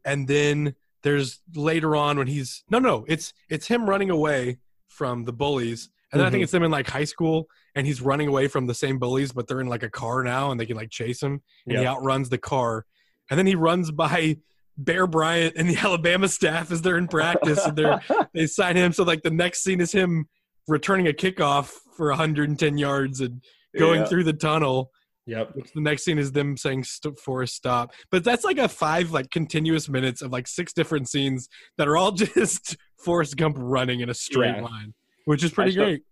And 0.05 0.26
then 0.26 0.74
there's 1.03 1.40
later 1.55 1.94
on 1.94 2.18
when 2.18 2.26
he's 2.28 2.64
no, 2.70 2.78
no, 2.78 3.05
it's 3.09 3.32
it's 3.50 3.66
him 3.66 3.88
running 3.88 4.11
away 4.11 4.59
from 4.88 5.24
the 5.24 5.32
bullies. 5.32 5.90
And 6.12 6.20
then 6.20 6.26
I 6.26 6.30
think 6.30 6.40
Mhm. 6.40 6.44
it's 6.44 6.53
them 6.53 6.62
in 6.62 6.70
like 6.70 6.88
high 6.90 7.05
school, 7.05 7.48
and 7.74 7.86
he's 7.86 8.03
running 8.03 8.28
away 8.28 8.46
from 8.46 8.66
the 8.66 8.74
same 8.74 8.98
bullies, 8.98 9.32
but 9.32 9.46
they're 9.46 9.61
in 9.62 9.66
like 9.66 9.82
a 9.82 9.88
car 9.88 10.22
now, 10.22 10.50
and 10.50 10.61
they 10.61 10.66
can 10.66 10.76
like 10.76 10.90
chase 10.90 11.22
him, 11.22 11.42
and 11.66 11.78
he 11.78 11.86
outruns 11.86 12.28
the 12.28 12.36
car, 12.36 12.84
and 13.30 13.38
then 13.38 13.46
he 13.46 13.54
runs 13.54 13.90
by 13.90 14.36
Bear 14.78 15.06
Bryant 15.06 15.54
and 15.56 15.68
the 15.68 15.76
Alabama 15.82 16.28
staff 16.28 16.70
as 16.70 16.82
they're 16.82 16.98
in 16.98 17.08
practice, 17.08 17.64
and 17.64 17.76
they're 17.76 18.00
they 18.34 18.46
sign 18.46 18.76
him. 18.76 18.92
So 18.92 19.04
like 19.04 19.22
the 19.22 19.30
next 19.30 19.62
scene 19.62 19.80
is 19.80 19.92
him 19.92 20.26
returning 20.68 21.08
a 21.08 21.12
kickoff 21.12 21.72
for 21.96 22.08
110 22.08 22.78
yards 22.78 23.20
and 23.20 23.42
going 23.78 24.00
Yeah. 24.02 24.06
through 24.06 24.24
the 24.24 24.32
tunnel. 24.32 24.90
Yep. 25.26 25.54
The 25.74 25.80
next 25.80 26.04
scene 26.04 26.18
is 26.18 26.32
them 26.32 26.56
saying 26.56 26.82
st- 26.84 27.16
Forrest 27.18 27.54
stop. 27.54 27.92
But 28.10 28.24
that's 28.24 28.42
like 28.44 28.58
a 28.58 28.68
five 28.68 29.12
like 29.12 29.30
continuous 29.30 29.88
minutes 29.88 30.20
of 30.20 30.32
like 30.32 30.48
six 30.48 30.72
different 30.72 31.08
scenes 31.08 31.48
that 31.78 31.86
are 31.86 31.96
all 31.96 32.10
just 32.12 32.76
Forrest 33.04 33.36
Gump 33.36 33.56
running 33.58 34.00
in 34.00 34.08
a 34.10 34.14
straight 34.14 34.56
Yeah. 34.56 34.62
line, 34.62 34.94
which 35.26 35.44
is 35.44 35.52
pretty 35.52 35.70
I 35.70 35.72
still- 35.72 35.84
great. 35.84 36.02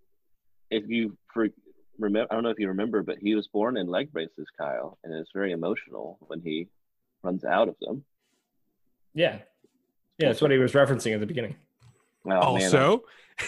If 0.71 0.85
you 0.87 1.17
for, 1.35 1.49
remember, 1.99 2.29
I 2.31 2.35
don't 2.35 2.45
know 2.45 2.51
if 2.51 2.59
you 2.61 2.69
remember, 2.69 3.03
but 3.03 3.17
he 3.19 3.35
was 3.35 3.49
born 3.49 3.77
in 3.77 3.89
leg 3.89 4.13
braces, 4.13 4.47
Kyle, 4.57 4.99
and 5.03 5.13
it's 5.13 5.31
very 5.35 5.51
emotional 5.51 6.17
when 6.29 6.41
he 6.41 6.69
runs 7.23 7.45
out 7.45 7.69
of 7.69 7.77
them. 7.81 8.05
Yeah. 9.15 9.39
Yeah, 10.19 10.29
that's 10.29 10.41
what 10.43 10.51
he 10.51 10.59
was 10.59 10.73
referencing 10.73 11.15
at 11.15 11.21
the 11.21 11.27
beginning. 11.27 11.57
Oh, 12.27 12.29
man, 12.29 12.37
also, 12.75 13.05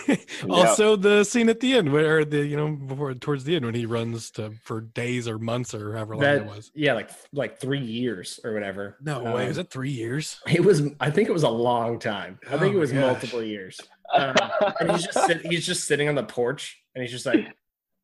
also 0.48 0.96
the 0.96 1.22
scene 1.24 1.50
at 1.50 1.60
the 1.60 1.74
end 1.74 1.92
where 1.92 2.24
the 2.24 2.46
you 2.46 2.56
know 2.56 2.68
before 2.70 3.12
towards 3.12 3.44
the 3.44 3.54
end 3.54 3.66
when 3.66 3.74
he 3.74 3.84
runs 3.84 4.30
to 4.32 4.52
for 4.64 4.80
days 4.80 5.28
or 5.28 5.38
months 5.38 5.74
or 5.74 5.92
however 5.92 6.14
long 6.14 6.22
That 6.22 6.36
it 6.38 6.46
was. 6.46 6.70
yeah, 6.74 6.94
like 6.94 7.10
like 7.34 7.60
three 7.60 7.80
years 7.82 8.40
or 8.42 8.54
whatever. 8.54 8.96
No 9.02 9.26
Um, 9.26 9.32
way, 9.34 9.48
was 9.48 9.58
it 9.58 9.68
three 9.70 9.90
years? 9.90 10.40
It 10.50 10.64
was. 10.64 10.82
I 10.98 11.10
think 11.10 11.28
it 11.28 11.32
was 11.32 11.42
a 11.42 11.50
long 11.50 11.98
time. 11.98 12.38
I 12.48 12.56
think 12.56 12.74
Oh 12.74 12.78
it 12.78 12.80
was 12.80 12.92
gosh. 12.92 13.00
multiple 13.02 13.42
years. 13.42 13.78
Um, 14.14 14.34
and 14.80 14.90
he's 14.92 15.04
just 15.04 15.26
sit, 15.26 15.44
he's 15.44 15.66
just 15.66 15.84
sitting 15.86 16.08
on 16.08 16.14
the 16.14 16.22
porch, 16.24 16.82
and 16.94 17.02
he's 17.02 17.10
just 17.12 17.26
like, 17.26 17.46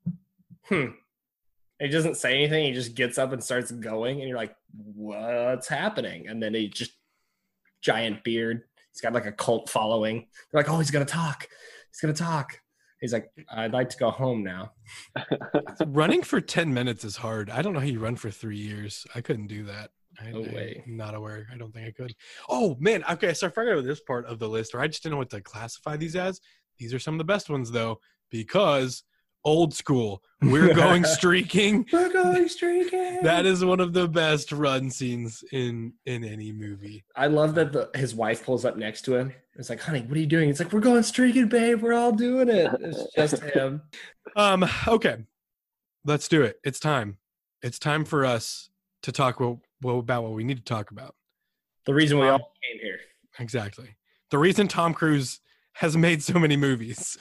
hmm. 0.64 0.86
He 1.80 1.88
doesn't 1.88 2.16
say 2.16 2.34
anything. 2.34 2.64
He 2.66 2.72
just 2.72 2.94
gets 2.94 3.18
up 3.18 3.32
and 3.32 3.42
starts 3.42 3.70
going, 3.70 4.18
and 4.20 4.28
you're 4.28 4.36
like, 4.36 4.54
what's 4.94 5.68
happening? 5.68 6.28
And 6.28 6.42
then 6.42 6.54
he 6.54 6.68
just 6.68 6.92
giant 7.82 8.24
beard. 8.24 8.62
He's 8.92 9.00
got 9.00 9.12
like 9.12 9.26
a 9.26 9.32
cult 9.32 9.70
following. 9.70 10.26
They're 10.50 10.60
like, 10.62 10.70
oh, 10.70 10.78
he's 10.78 10.90
gonna 10.90 11.04
talk. 11.04 11.46
He's 11.90 12.00
gonna 12.00 12.14
talk. 12.14 12.60
He's 13.00 13.12
like, 13.12 13.30
I'd 13.52 13.72
like 13.72 13.90
to 13.90 13.96
go 13.96 14.10
home 14.10 14.42
now. 14.42 14.72
Running 15.86 16.22
for 16.22 16.40
ten 16.40 16.74
minutes 16.74 17.04
is 17.04 17.16
hard. 17.16 17.48
I 17.50 17.62
don't 17.62 17.72
know 17.74 17.80
how 17.80 17.86
you 17.86 18.00
run 18.00 18.16
for 18.16 18.30
three 18.30 18.56
years. 18.58 19.06
I 19.14 19.20
couldn't 19.20 19.46
do 19.46 19.64
that. 19.64 19.90
I, 20.20 20.30
No 20.32 20.42
I'm 20.42 20.52
way. 20.52 20.82
not 20.86 21.14
aware. 21.14 21.46
I 21.52 21.56
don't 21.56 21.72
think 21.72 21.86
I 21.86 21.92
could. 21.92 22.14
Oh 22.48 22.76
man. 22.80 23.04
Okay, 23.08 23.34
so 23.34 23.46
I 23.46 23.50
forgot 23.50 23.74
about 23.74 23.84
this 23.84 24.00
part 24.00 24.26
of 24.26 24.40
the 24.40 24.48
list, 24.48 24.74
or 24.74 24.80
I 24.80 24.88
just 24.88 25.04
didn't 25.04 25.12
know 25.12 25.18
what 25.18 25.30
to 25.30 25.40
classify 25.40 25.96
these 25.96 26.16
as. 26.16 26.40
These 26.78 26.92
are 26.92 26.98
some 26.98 27.14
of 27.14 27.18
the 27.18 27.24
best 27.24 27.48
ones 27.50 27.70
though, 27.70 28.00
because 28.30 29.04
old 29.48 29.74
school. 29.74 30.22
We're 30.40 30.74
going 30.74 31.04
streaking. 31.18 31.86
We're 31.92 32.12
going 32.12 32.48
streaking. 32.48 33.22
That 33.22 33.46
is 33.46 33.64
one 33.64 33.80
of 33.80 33.92
the 33.92 34.06
best 34.06 34.52
run 34.52 34.90
scenes 34.90 35.42
in 35.52 35.94
in 36.06 36.24
any 36.24 36.52
movie. 36.52 37.04
I 37.16 37.26
love 37.26 37.54
that 37.56 37.72
the, 37.72 37.90
his 37.94 38.14
wife 38.14 38.44
pulls 38.44 38.64
up 38.64 38.76
next 38.76 39.02
to 39.02 39.16
him. 39.16 39.32
It's 39.56 39.70
like, 39.70 39.80
honey, 39.80 40.02
what 40.02 40.16
are 40.16 40.20
you 40.20 40.26
doing? 40.26 40.48
It's 40.48 40.60
like, 40.60 40.72
we're 40.72 40.80
going 40.80 41.02
streaking, 41.02 41.48
babe. 41.48 41.82
We're 41.82 41.94
all 41.94 42.12
doing 42.12 42.48
it. 42.48 42.70
It's 42.80 43.14
just 43.14 43.42
him. 43.54 43.82
Um. 44.36 44.68
Okay, 44.86 45.16
let's 46.04 46.28
do 46.28 46.42
it. 46.42 46.60
It's 46.62 46.78
time. 46.78 47.18
It's 47.62 47.78
time 47.78 48.04
for 48.04 48.24
us 48.24 48.70
to 49.02 49.12
talk 49.12 49.40
well, 49.40 49.60
well 49.82 49.98
about 49.98 50.22
what 50.22 50.32
we 50.32 50.44
need 50.44 50.58
to 50.58 50.64
talk 50.64 50.90
about. 50.90 51.14
The 51.86 51.94
reason 51.94 52.18
we 52.18 52.28
all 52.28 52.38
came 52.38 52.80
here. 52.80 52.98
Exactly. 53.38 53.96
The 54.30 54.38
reason 54.38 54.68
Tom 54.68 54.92
Cruise 54.92 55.40
has 55.78 55.96
made 55.96 56.20
so 56.20 56.38
many 56.40 56.56
movies. 56.56 57.16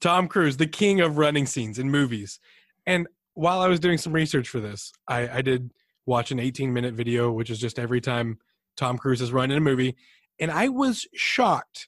Tom 0.00 0.26
Cruise, 0.26 0.56
the 0.56 0.66
king 0.66 1.00
of 1.00 1.18
running 1.18 1.46
scenes 1.46 1.78
in 1.78 1.88
movies. 1.88 2.40
And 2.84 3.06
while 3.34 3.60
I 3.60 3.68
was 3.68 3.78
doing 3.78 3.96
some 3.96 4.12
research 4.12 4.48
for 4.48 4.58
this, 4.58 4.92
I, 5.06 5.38
I 5.38 5.42
did 5.42 5.70
watch 6.04 6.32
an 6.32 6.40
18 6.40 6.72
minute 6.72 6.94
video, 6.94 7.30
which 7.30 7.48
is 7.48 7.60
just 7.60 7.78
every 7.78 8.00
time 8.00 8.38
Tom 8.76 8.98
Cruise 8.98 9.20
has 9.20 9.32
run 9.32 9.52
in 9.52 9.58
a 9.58 9.60
movie. 9.60 9.96
And 10.40 10.50
I 10.50 10.66
was 10.68 11.06
shocked 11.14 11.86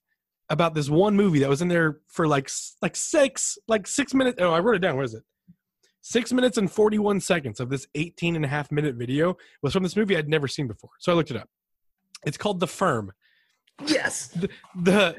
about 0.49 0.75
this 0.75 0.89
one 0.89 1.17
movie 1.17 1.41
that 1.41 1.49
was 1.49 1.63
in 1.63 1.69
there 1.69 1.99
for 2.07 2.29
like 2.29 2.49
like 2.81 2.95
six 2.95 3.59
like 3.67 3.89
six 3.89 4.15
minutes. 4.15 4.39
Oh, 4.41 4.53
I 4.53 4.61
wrote 4.61 4.77
it 4.77 4.83
down. 4.83 4.95
What 4.95 5.07
is 5.07 5.15
it? 5.15 5.25
Six 6.01 6.33
minutes 6.33 6.59
and 6.59 6.71
41 6.71 7.19
seconds 7.19 7.59
of 7.59 7.71
this 7.71 7.89
18 7.97 8.37
and 8.37 8.45
a 8.45 8.49
half 8.49 8.71
minute 8.71 8.95
video 8.95 9.37
was 9.63 9.73
from 9.73 9.83
this 9.83 9.97
movie 9.97 10.17
I'd 10.17 10.29
never 10.29 10.47
seen 10.47 10.69
before. 10.69 10.91
So 11.01 11.11
I 11.11 11.17
looked 11.17 11.33
it 11.33 11.37
up. 11.37 11.49
It's 12.25 12.37
called 12.37 12.61
The 12.61 12.69
Firm 12.69 13.13
Yes. 13.87 14.37
the 14.75 15.17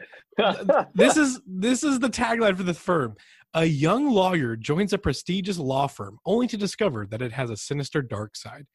this 0.94 1.18
is 1.18 1.40
this 1.46 1.84
is 1.84 2.00
the 2.00 2.10
tagline 2.10 2.58
for 2.58 2.64
the 2.64 2.74
firm. 2.74 3.16
A 3.54 3.66
young 3.66 4.10
lawyer 4.10 4.56
joins 4.56 4.94
a 4.94 4.98
prestigious 4.98 5.60
law 5.60 5.88
firm 5.88 6.18
only 6.26 6.48
to 6.48 6.58
discover 6.58 7.06
that 7.08 7.22
it 7.22 7.32
has 7.32 7.50
a 7.50 7.58
sinister 7.58 8.02
dark 8.02 8.36
side. 8.36 8.66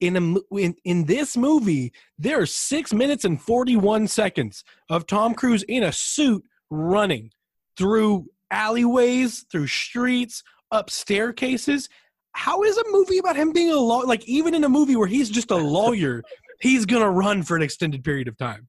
In 0.00 0.16
a 0.16 0.56
in, 0.58 0.74
in 0.84 1.04
this 1.04 1.36
movie 1.36 1.92
there 2.18 2.40
are 2.40 2.46
six 2.46 2.92
minutes 2.92 3.24
and 3.24 3.40
41 3.40 4.08
seconds 4.08 4.64
of 4.88 5.06
tom 5.06 5.34
cruise 5.34 5.62
in 5.64 5.82
a 5.84 5.92
suit 5.92 6.44
running 6.70 7.30
through 7.76 8.26
alleyways 8.50 9.44
through 9.50 9.66
streets 9.66 10.42
up 10.70 10.90
staircases. 10.90 11.88
How 12.34 12.62
is 12.62 12.78
a 12.78 12.84
movie 12.90 13.18
about 13.18 13.36
him 13.36 13.52
being 13.52 13.70
a 13.70 13.76
law 13.76 13.98
like 13.98 14.26
even 14.26 14.54
in 14.54 14.64
a 14.64 14.68
movie 14.68 14.96
where 14.96 15.06
he's 15.06 15.30
just 15.30 15.50
a 15.50 15.56
lawyer 15.56 16.22
he's 16.60 16.86
gonna 16.86 17.10
run 17.10 17.42
for 17.42 17.56
an 17.56 17.62
extended 17.62 18.02
period 18.04 18.28
of 18.28 18.36
time 18.36 18.68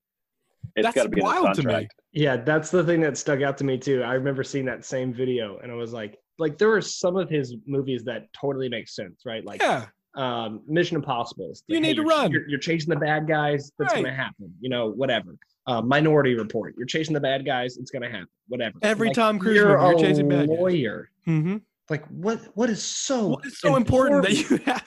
it's 0.76 0.86
that's 0.86 0.95
got 0.95 1.03
to 1.03 1.09
be 1.09 1.22
wild 1.22 1.53
to 1.55 1.68
me. 1.68 1.88
Yeah, 2.11 2.38
that's 2.38 2.70
the 2.72 2.84
thing 2.84 3.01
that 3.01 3.18
stuck 3.18 3.41
out 3.41 3.57
to 3.59 3.64
me 3.64 3.78
too. 3.78 4.03
I 4.03 4.14
remember 4.14 4.43
seeing 4.43 4.66
that 4.66 4.86
same 4.86 5.14
video 5.14 5.57
and 5.59 5.72
I 5.72 5.76
was 5.76 5.93
like, 5.93 6.18
like 6.39 6.57
there 6.57 6.72
are 6.72 6.82
some 6.82 7.16
of 7.18 7.30
his 7.30 7.55
movies 7.68 8.03
that 8.05 8.28
totally 8.34 8.70
make 8.70 8.88
sense, 8.88 9.22
right? 9.26 9.43
Like 9.45 9.61
yeah 9.61 9.86
um 10.16 10.61
Mission 10.68 10.95
Impossible. 10.95 11.49
It's 11.49 11.64
You 11.68 11.76
like, 11.78 11.82
need 11.84 11.95
to 11.95 12.03
you're- 12.03 12.09
run. 12.16 12.32
You're, 12.32 12.47
you're 12.47 12.59
chasing 12.59 12.89
the 12.89 12.99
bad 12.99 13.28
guys. 13.28 13.72
That's 13.80 13.93
Right. 13.93 14.03
gonna 14.03 14.16
happen. 14.16 14.53
You 14.61 14.70
know, 14.70 14.89
whatever. 14.91 15.36
Uh, 15.66 15.82
Minority 15.82 16.36
Report. 16.36 16.76
You're 16.78 16.86
chasing 16.86 17.14
the 17.14 17.20
bad 17.22 17.45
guys. 17.45 17.78
It's 17.78 17.89
gonna 17.89 18.09
happen. 18.11 18.28
Whatever. 18.47 18.78
Every 18.84 19.07
Like, 19.07 19.16
Tom 19.16 19.39
Cruise 19.39 19.55
you're 19.55 19.70
movie, 19.78 19.82
you're 19.82 19.95
a 19.95 19.99
chasing 19.99 20.30
bad 20.30 20.49
guys. 20.49 20.59
lawyer. 20.59 21.09
Mm-hmm. 21.28 21.57
Like 21.89 22.05
what? 22.09 22.41
What 22.53 22.70
is 22.70 22.84
so? 22.84 23.28
What 23.30 23.45
is 23.45 23.59
so 23.59 23.76
important, 23.76 24.24
that 24.24 24.34
you 24.34 24.57
have? 24.66 24.86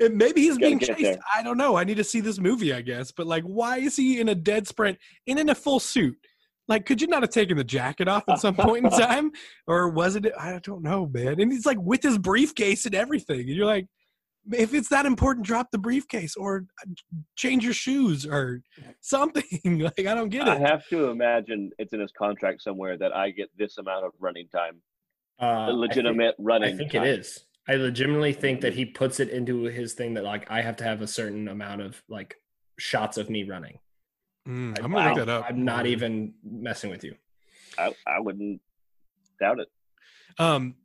And 0.00 0.16
maybe 0.16 0.42
he's 0.42 0.58
being 0.58 0.78
chased. 0.78 1.00
there. 1.00 1.18
I 1.34 1.42
don't 1.42 1.56
know. 1.56 1.76
I 1.76 1.84
need 1.84 1.96
to 1.96 2.04
see 2.04 2.20
this 2.20 2.38
movie, 2.38 2.72
I 2.72 2.80
guess. 2.82 3.10
But 3.12 3.26
like, 3.26 3.44
why 3.44 3.78
is 3.78 3.96
he 3.96 4.20
in 4.20 4.28
a 4.28 4.34
dead 4.34 4.66
sprint 4.66 4.98
and 5.26 5.38
in 5.38 5.48
a 5.48 5.54
full 5.54 5.80
suit? 5.80 6.16
Like, 6.68 6.84
could 6.84 7.00
you 7.00 7.06
not 7.06 7.22
have 7.22 7.30
taken 7.30 7.56
the 7.56 7.64
jacket 7.64 8.08
off 8.08 8.24
at 8.28 8.40
some 8.40 8.56
point 8.56 8.84
in 8.86 8.90
time, 8.98 9.30
or 9.68 9.88
was 9.88 10.16
it? 10.16 10.26
I 10.38 10.58
don't 10.64 10.82
know, 10.82 11.06
man. 11.06 11.40
And 11.40 11.52
he's 11.52 11.64
like 11.66 11.78
with 11.80 12.02
his 12.02 12.18
briefcase 12.18 12.86
and 12.86 12.94
everything, 12.94 13.40
and 13.40 13.48
you're 13.50 13.66
like, 13.66 13.86
if 14.52 14.74
it's 14.74 14.88
that 14.88 15.06
important, 15.06 15.46
drop 15.46 15.70
the 15.72 15.78
briefcase 15.78 16.36
or 16.36 16.66
uh, 16.82 16.90
change 17.36 17.64
your 17.64 17.72
shoes 17.72 18.26
or 18.26 18.62
something. 19.00 19.44
like, 19.64 19.98
I 20.06 20.14
don't 20.14 20.28
get 20.28 20.42
it. 20.48 20.50
I 20.50 20.58
have 20.58 20.86
to 20.88 21.06
imagine 21.10 21.70
it's 21.78 21.92
in 21.92 22.00
his 22.00 22.12
contract 22.16 22.62
somewhere 22.62 22.96
that 22.98 23.12
I 23.14 23.30
get 23.30 23.48
this 23.56 23.78
amount 23.78 24.04
of 24.04 24.12
running 24.20 24.48
time, 24.48 24.80
Uh, 25.40 25.70
legitimate 25.72 26.34
I 26.38 26.42
running. 26.42 26.76
think, 26.76 26.90
I 26.94 26.98
time. 26.98 27.02
think 27.06 27.16
it 27.16 27.20
is. 27.20 27.45
I 27.68 27.74
legitimately 27.74 28.32
think 28.32 28.60
that 28.60 28.74
he 28.74 28.84
puts 28.84 29.18
it 29.20 29.28
into 29.30 29.64
his 29.64 29.94
thing 29.94 30.14
that 30.14 30.24
like 30.24 30.50
I 30.50 30.60
have 30.62 30.76
to 30.76 30.84
have 30.84 31.02
a 31.02 31.06
certain 31.06 31.48
amount 31.48 31.82
of 31.82 32.00
like 32.08 32.36
shots 32.78 33.16
of 33.18 33.28
me 33.28 33.44
running. 33.44 33.78
Mm, 34.48 34.78
I- 34.78 34.84
I'm 34.84 34.92
gonna 34.92 35.08
look 35.08 35.18
that 35.18 35.28
up. 35.28 35.46
I'm 35.48 35.64
not 35.64 35.86
even 35.86 36.34
messing 36.44 36.90
with 36.90 37.02
you. 37.02 37.14
I, 37.78 37.92
I 38.06 38.20
wouldn't 38.20 38.60
doubt 39.40 39.58
it. 39.60 39.68
Um, 40.38 40.76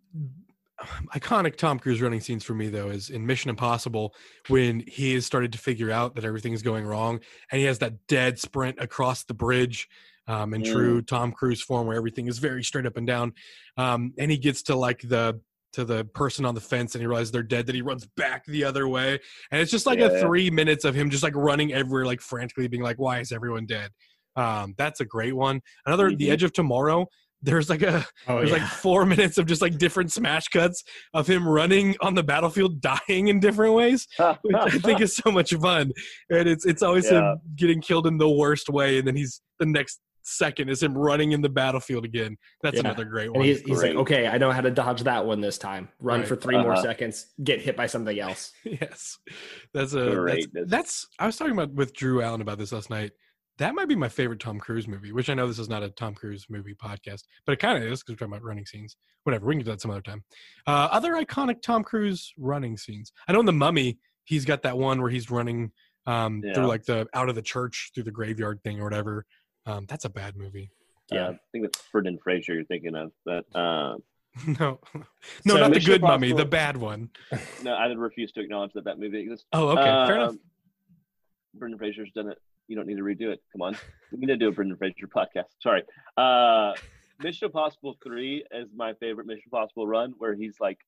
iconic 1.14 1.56
Tom 1.58 1.78
Cruise 1.78 2.02
running 2.02 2.20
scenes 2.22 2.44
for 2.44 2.56
me 2.56 2.68
though 2.70 2.88
is 2.90 3.10
in 3.12 3.26
Mission 3.26 3.50
Impossible 3.50 4.16
when 4.48 4.84
he 4.88 5.14
has 5.14 5.26
started 5.26 5.52
to 5.54 5.60
figure 5.60 5.92
out 5.92 6.16
that 6.16 6.26
everything 6.26 6.54
is 6.54 6.64
going 6.64 6.86
wrong 6.86 7.20
and 7.52 7.60
he 7.60 7.66
has 7.68 7.78
that 7.80 8.08
dead 8.08 8.40
sprint 8.40 8.80
across 8.80 9.24
the 9.24 9.34
bridge. 9.34 9.88
Um, 10.28 10.54
in 10.54 10.62
Mm. 10.62 10.72
true 10.72 11.02
Tom 11.02 11.32
Cruise 11.32 11.62
form, 11.64 11.88
where 11.88 11.98
everything 11.98 12.28
is 12.28 12.38
very 12.38 12.64
straight 12.64 12.86
up 12.86 12.96
and 12.96 13.08
down, 13.08 13.34
um, 13.76 14.14
and 14.20 14.30
he 14.32 14.38
gets 14.38 14.62
to 14.64 14.76
like 14.76 15.02
the 15.02 15.42
to 15.74 15.86
the 15.86 16.06
person 16.06 16.46
on 16.46 16.56
the 16.56 16.62
fence, 16.62 16.96
and 16.96 17.02
he 17.02 17.08
realizes 17.08 17.32
they're 17.32 17.44
dead. 17.44 17.66
That 17.66 17.76
he 17.76 17.82
runs 17.82 18.06
back 18.18 18.46
the 18.46 18.64
other 18.64 18.88
way, 18.88 19.20
and 19.52 19.62
it's 19.62 19.72
just 19.72 19.86
like 19.86 20.00
a 20.00 20.12
Yeah. 20.14 20.22
three 20.22 20.50
minutes 20.50 20.86
of 20.86 20.96
him 20.96 21.10
just 21.10 21.24
like 21.24 21.36
running 21.36 21.74
everywhere, 21.74 22.06
like 22.06 22.22
frantically 22.22 22.68
being 22.68 22.84
like, 22.84 22.98
"Why 23.00 23.20
is 23.20 23.32
everyone 23.32 23.66
dead?" 23.66 23.92
Um, 24.36 24.74
that's 24.78 25.00
a 25.02 25.06
great 25.06 25.36
one. 25.36 25.62
Another, 25.86 26.10
The 26.10 26.28
Mhm. 26.28 26.32
Edge 26.32 26.44
of 26.44 26.54
Tomorrow. 26.54 27.08
There's 27.44 27.72
like 27.72 27.82
a 27.82 28.06
Oh 28.28 28.38
there's 28.38 28.52
like 28.52 28.62
four 28.62 29.04
minutes 29.06 29.40
of 29.40 29.48
just 29.48 29.64
like 29.64 29.80
different 29.80 30.12
smash 30.12 30.48
cuts 30.50 30.84
of 31.16 31.26
him 31.26 31.48
running 31.48 31.96
on 32.00 32.14
the 32.14 32.22
battlefield, 32.22 32.82
dying 32.82 33.30
in 33.30 33.40
different 33.40 33.74
ways, 33.74 34.08
which 34.44 34.56
I 34.56 34.70
think 34.70 35.02
is 35.02 35.16
so 35.16 35.32
much 35.32 35.52
fun. 35.56 35.92
And 36.30 36.48
it's 36.48 36.66
it's 36.66 36.84
always 36.84 37.10
Yeah. 37.10 37.32
him 37.34 37.42
getting 37.56 37.82
killed 37.82 38.06
in 38.06 38.18
the 38.20 38.30
worst 38.30 38.70
way, 38.70 39.00
and 39.00 39.08
then 39.08 39.16
he's 39.16 39.42
the 39.58 39.66
next 39.66 40.00
second 40.24 40.70
is 40.70 40.82
him 40.84 40.98
running 40.98 41.32
in 41.32 41.42
the 41.42 41.50
battlefield 41.50 42.06
again. 42.06 42.38
That's 42.62 42.76
Yeah. 42.76 42.82
another 42.82 43.06
great 43.06 43.28
and 43.28 43.36
one. 43.38 43.46
he's, 43.46 43.62
he's 43.62 43.82
like, 43.82 43.96
okay, 43.96 44.28
I 44.28 44.38
know 44.38 44.52
how 44.52 44.62
to 44.62 44.72
dodge 44.72 45.04
that 45.04 45.26
one 45.26 45.42
this 45.42 45.58
time. 45.58 45.90
Run 46.00 46.20
Right. 46.20 46.28
for 46.28 46.36
3 46.36 46.58
more 46.58 46.74
Uh-huh. 46.74 46.82
seconds, 46.82 47.28
get 47.44 47.62
hit 47.62 47.76
by 47.76 47.88
something 47.88 48.18
else. 48.20 48.52
yes, 48.64 49.18
that's 49.74 49.94
a 49.94 50.24
that's, 50.28 50.48
that's. 50.68 51.08
I 51.20 51.26
was 51.26 51.38
talking 51.38 51.54
about 51.54 51.72
with 51.74 51.94
Drew 51.94 52.22
Allen 52.22 52.42
about 52.42 52.58
this 52.58 52.72
last 52.72 52.90
night. 52.90 53.12
That 53.58 53.76
might 53.76 53.88
be 53.88 53.96
my 53.96 54.10
favorite 54.10 54.40
Tom 54.40 54.60
Cruise 54.60 54.88
movie, 54.88 55.12
which 55.12 55.30
I 55.30 55.34
know 55.36 55.46
this 55.48 55.60
is 55.60 55.70
not 55.70 55.84
a 55.84 55.90
Tom 55.90 56.16
Cruise 56.16 56.48
movie 56.50 56.74
podcast, 56.74 57.24
but 57.46 57.52
it 57.54 57.60
kind 57.60 57.78
of 57.78 57.84
is 57.92 58.02
because 58.02 58.14
we're 58.14 58.16
talking 58.28 58.34
about 58.34 58.44
running 58.44 58.66
scenes. 58.66 58.96
Whatever, 59.24 59.46
we 59.46 59.54
can 59.56 59.64
do 59.66 59.70
that 59.72 59.82
some 59.82 59.92
other 59.92 60.02
time. 60.02 60.24
Uh, 60.66 60.88
other 60.92 61.14
iconic 61.14 61.62
Tom 61.62 61.84
Cruise 61.84 62.34
running 62.38 62.76
scenes. 62.78 63.12
I 63.28 63.34
know 63.34 63.40
in 63.42 63.46
The 63.46 63.52
Mummy, 63.52 64.00
he's 64.24 64.46
got 64.46 64.64
that 64.64 64.78
one 64.78 65.00
where 65.02 65.12
he's 65.12 65.30
running 65.30 65.72
um, 66.08 66.42
Yeah. 66.44 66.54
through 66.56 66.66
like 66.66 66.86
the 66.86 67.06
out 67.14 67.30
of 67.30 67.36
the 67.36 67.42
church 67.44 67.92
through 67.94 68.06
the 68.06 68.12
graveyard 68.12 68.64
thing 68.64 68.80
or 68.80 68.84
whatever. 68.86 69.26
Um, 69.66 69.86
that's 69.88 70.06
a 70.06 70.10
bad 70.10 70.36
movie. 70.36 70.72
Yeah, 71.12 71.28
Uh, 71.28 71.32
I 71.32 71.40
think 71.52 71.66
that's 71.66 71.84
Brendan 71.92 72.20
Fraser 72.24 72.54
you're 72.54 72.66
thinking 72.66 72.96
of. 72.96 73.12
But 73.26 73.46
uh, 73.56 73.98
no, 74.48 74.80
no, 74.96 75.04
So 75.48 75.58
not 75.58 75.74
the 75.74 75.80
good 75.80 76.02
mummy, 76.02 76.32
the 76.34 76.46
bad 76.46 76.78
one. 76.78 77.10
no, 77.64 77.74
I 77.74 77.88
would 77.88 77.98
refuse 77.98 78.32
to 78.34 78.42
acknowledge 78.42 78.74
that 78.74 78.86
that 78.86 79.00
movie 79.00 79.20
exists. 79.20 79.46
Oh, 79.54 79.70
okay, 79.70 79.84
fair 79.84 80.16
enough. 80.16 80.30
Um, 80.30 80.40
Brendan 81.54 81.78
Fraser's 81.80 82.12
done 82.16 82.30
it. 82.30 82.38
You 82.68 82.76
don't 82.78 82.88
need 82.88 82.96
to 82.98 83.04
redo 83.04 83.30
it. 83.32 83.42
Come 83.52 83.62
on, 83.62 83.76
we 84.12 84.20
need 84.20 84.28
to 84.28 84.38
do 84.38 84.48
a 84.48 84.52
Brendan 84.52 84.78
Fraser 84.78 85.08
podcast. 85.08 85.48
Sorry. 85.62 85.84
Uh, 86.16 86.74
Mission 87.22 87.48
Impossible 87.48 87.98
Three 88.04 88.46
is 88.52 88.70
my 88.74 88.94
favorite 88.94 89.28
Mission 89.28 89.44
Impossible 89.48 89.86
run, 89.86 90.14
where 90.18 90.34
he's 90.34 90.56
like 90.62 90.80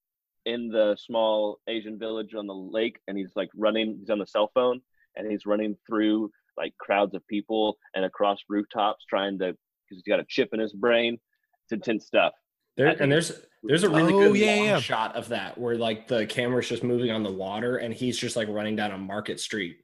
in 0.46 0.70
the 0.70 0.96
small 0.98 1.60
Asian 1.68 2.00
village 2.00 2.34
on 2.34 2.48
the 2.48 2.54
lake, 2.56 3.00
and 3.08 3.18
he's 3.18 3.32
like 3.36 3.50
running. 3.56 3.98
He's 4.00 4.10
on 4.10 4.20
the 4.20 4.26
cell 4.26 4.50
phone, 4.54 4.82
and 5.18 5.30
he's 5.30 5.46
running 5.46 5.76
through 5.86 6.32
like 6.58 6.76
crowds 6.78 7.14
of 7.16 7.26
people 7.28 7.78
and 7.96 8.06
across 8.06 8.40
rooftops, 8.50 9.06
trying 9.10 9.38
to 9.40 9.46
because 9.48 9.58
he's 9.90 10.04
got 10.04 10.20
a 10.20 10.26
chip 10.28 10.50
in 10.54 10.60
his 10.60 10.74
brain. 10.74 11.18
It's 11.66 11.74
intense 11.74 12.06
stuff. 12.06 12.34
There, 12.78 12.88
and 12.88 13.12
there's 13.12 13.32
there's 13.64 13.84
a 13.84 13.90
really 13.90 14.14
Oh, 14.14 14.32
good 14.32 14.38
yeah, 14.40 14.56
long 14.56 14.66
yeah. 14.66 14.80
shot 14.80 15.16
of 15.16 15.30
that 15.30 15.58
where 15.58 15.76
like 15.78 16.08
the 16.08 16.26
camera's 16.26 16.68
just 16.68 16.84
moving 16.84 17.12
on 17.12 17.24
the 17.24 17.32
water 17.32 17.78
and 17.78 17.94
he's 17.94 18.18
just 18.18 18.36
like 18.36 18.48
running 18.48 18.76
down 18.76 18.92
a 18.92 18.98
market 18.98 19.40
street 19.40 19.78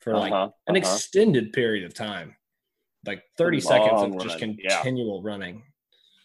for 0.00 0.14
like 0.14 0.32
Uh-huh, 0.32 0.50
an 0.66 0.76
uh-huh. 0.76 0.94
extended 0.94 1.52
period 1.52 1.84
of 1.84 1.94
time, 1.94 2.36
like 3.06 3.22
30 3.38 3.60
seconds 3.60 3.92
long 3.92 4.14
of 4.14 4.22
just 4.22 4.40
run, 4.40 4.56
yeah. 4.62 4.76
continual 4.76 5.22
running. 5.22 5.62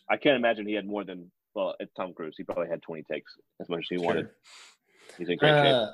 I 0.10 0.18
can't 0.18 0.36
imagine 0.36 0.68
he 0.68 0.74
had 0.74 0.86
more 0.86 1.04
than 1.04 1.32
well, 1.56 1.76
it's 1.80 1.92
Tom 1.96 2.14
Cruise. 2.14 2.36
He 2.38 2.44
probably 2.44 2.68
had 2.68 2.82
20 2.84 3.04
takes 3.12 3.32
as 3.60 3.70
much 3.70 3.80
as 3.80 3.88
he 3.90 3.98
wanted. 3.98 4.30
He's 5.18 5.30
in 5.30 5.38
great 5.38 5.50
shape. 5.50 5.74
Uh, 5.74 5.92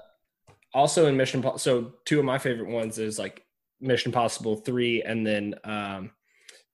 also 0.74 1.08
in 1.08 1.16
Mission, 1.16 1.42
Po- 1.42 1.58
so 1.58 1.94
two 2.04 2.20
of 2.20 2.26
my 2.26 2.38
favorite 2.38 2.68
ones 2.70 2.98
is 3.00 3.18
like 3.18 3.45
Mission 3.86 4.12
Possible 4.12 4.56
three, 4.58 5.02
and 5.04 5.26
then 5.26 5.56
um, 5.64 6.12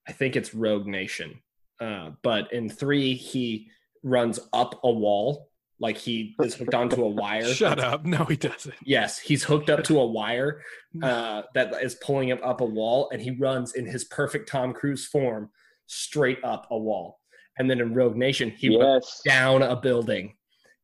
I 0.07 0.11
think 0.11 0.35
it's 0.35 0.53
Rogue 0.53 0.87
Nation. 0.87 1.41
Uh, 1.79 2.11
but 2.21 2.51
in 2.53 2.69
three, 2.69 3.13
he 3.15 3.69
runs 4.03 4.39
up 4.53 4.79
a 4.83 4.91
wall, 4.91 5.49
like 5.79 5.97
he 5.97 6.35
is 6.41 6.53
hooked 6.55 6.73
onto 6.73 7.03
a 7.03 7.09
wire. 7.09 7.45
Shut 7.53 7.79
up. 7.79 8.05
No, 8.05 8.23
he 8.25 8.35
doesn't. 8.35 8.75
Yes, 8.83 9.19
he's 9.19 9.43
hooked 9.43 9.69
up 9.69 9.83
to 9.85 9.99
a 9.99 10.05
wire 10.05 10.61
uh, 11.03 11.43
that 11.53 11.73
is 11.83 11.95
pulling 11.95 12.29
him 12.29 12.39
up 12.43 12.61
a 12.61 12.65
wall, 12.65 13.09
and 13.11 13.21
he 13.21 13.31
runs 13.31 13.73
in 13.73 13.85
his 13.85 14.03
perfect 14.05 14.47
Tom 14.49 14.73
Cruise 14.73 15.05
form 15.05 15.49
straight 15.87 16.39
up 16.43 16.67
a 16.71 16.77
wall. 16.77 17.19
And 17.57 17.69
then 17.69 17.79
in 17.81 17.93
Rogue 17.93 18.15
Nation, 18.15 18.49
he 18.49 18.77
runs 18.77 19.21
yes. 19.25 19.35
down 19.35 19.61
a 19.61 19.75
building. 19.75 20.35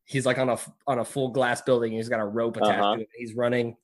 He's 0.05 0.25
like 0.25 0.37
on 0.37 0.49
a 0.49 0.57
on 0.85 0.99
a 0.99 1.05
full 1.05 1.29
glass 1.29 1.61
building. 1.61 1.93
He's 1.93 2.09
got 2.09 2.19
a 2.19 2.25
rope 2.25 2.57
attached 2.57 2.79
Uh-huh. 2.79 2.95
to 2.95 3.01
it. 3.01 3.09
He's 3.15 3.35
running 3.35 3.75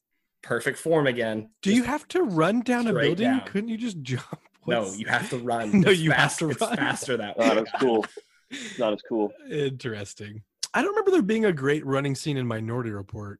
perfect 0.43 0.77
form 0.77 1.07
again. 1.07 1.49
Do 1.61 1.73
you 1.73 1.83
have 1.83 2.07
to 2.09 2.21
run 2.23 2.61
down 2.61 2.85
a 2.87 2.93
building? 2.93 3.25
down. 3.27 3.41
Couldn't 3.45 3.69
you 3.69 3.77
just 3.77 4.01
jump? 4.01 4.39
no? 4.67 4.91
You 4.93 5.07
have 5.07 5.29
to 5.31 5.37
run. 5.39 5.71
No, 5.81 5.89
It's 5.89 5.99
you 5.99 6.11
have 6.11 6.29
fast- 6.31 6.39
to 6.39 6.49
It's 6.51 6.61
run. 6.61 6.75
faster 6.77 7.17
that 7.17 7.37
way. 7.37 7.49
that's 7.55 7.71
cool. 7.79 8.05
Not 8.77 8.93
as 8.93 9.01
cool. 9.09 9.33
Interesting. 9.49 10.43
I 10.73 10.81
don't 10.81 10.91
remember 10.91 11.11
there 11.11 11.21
being 11.21 11.45
a 11.45 11.51
great 11.53 11.85
running 11.85 12.13
scene 12.15 12.37
in 12.37 12.45
Minority 12.45 12.91
Report. 12.91 13.39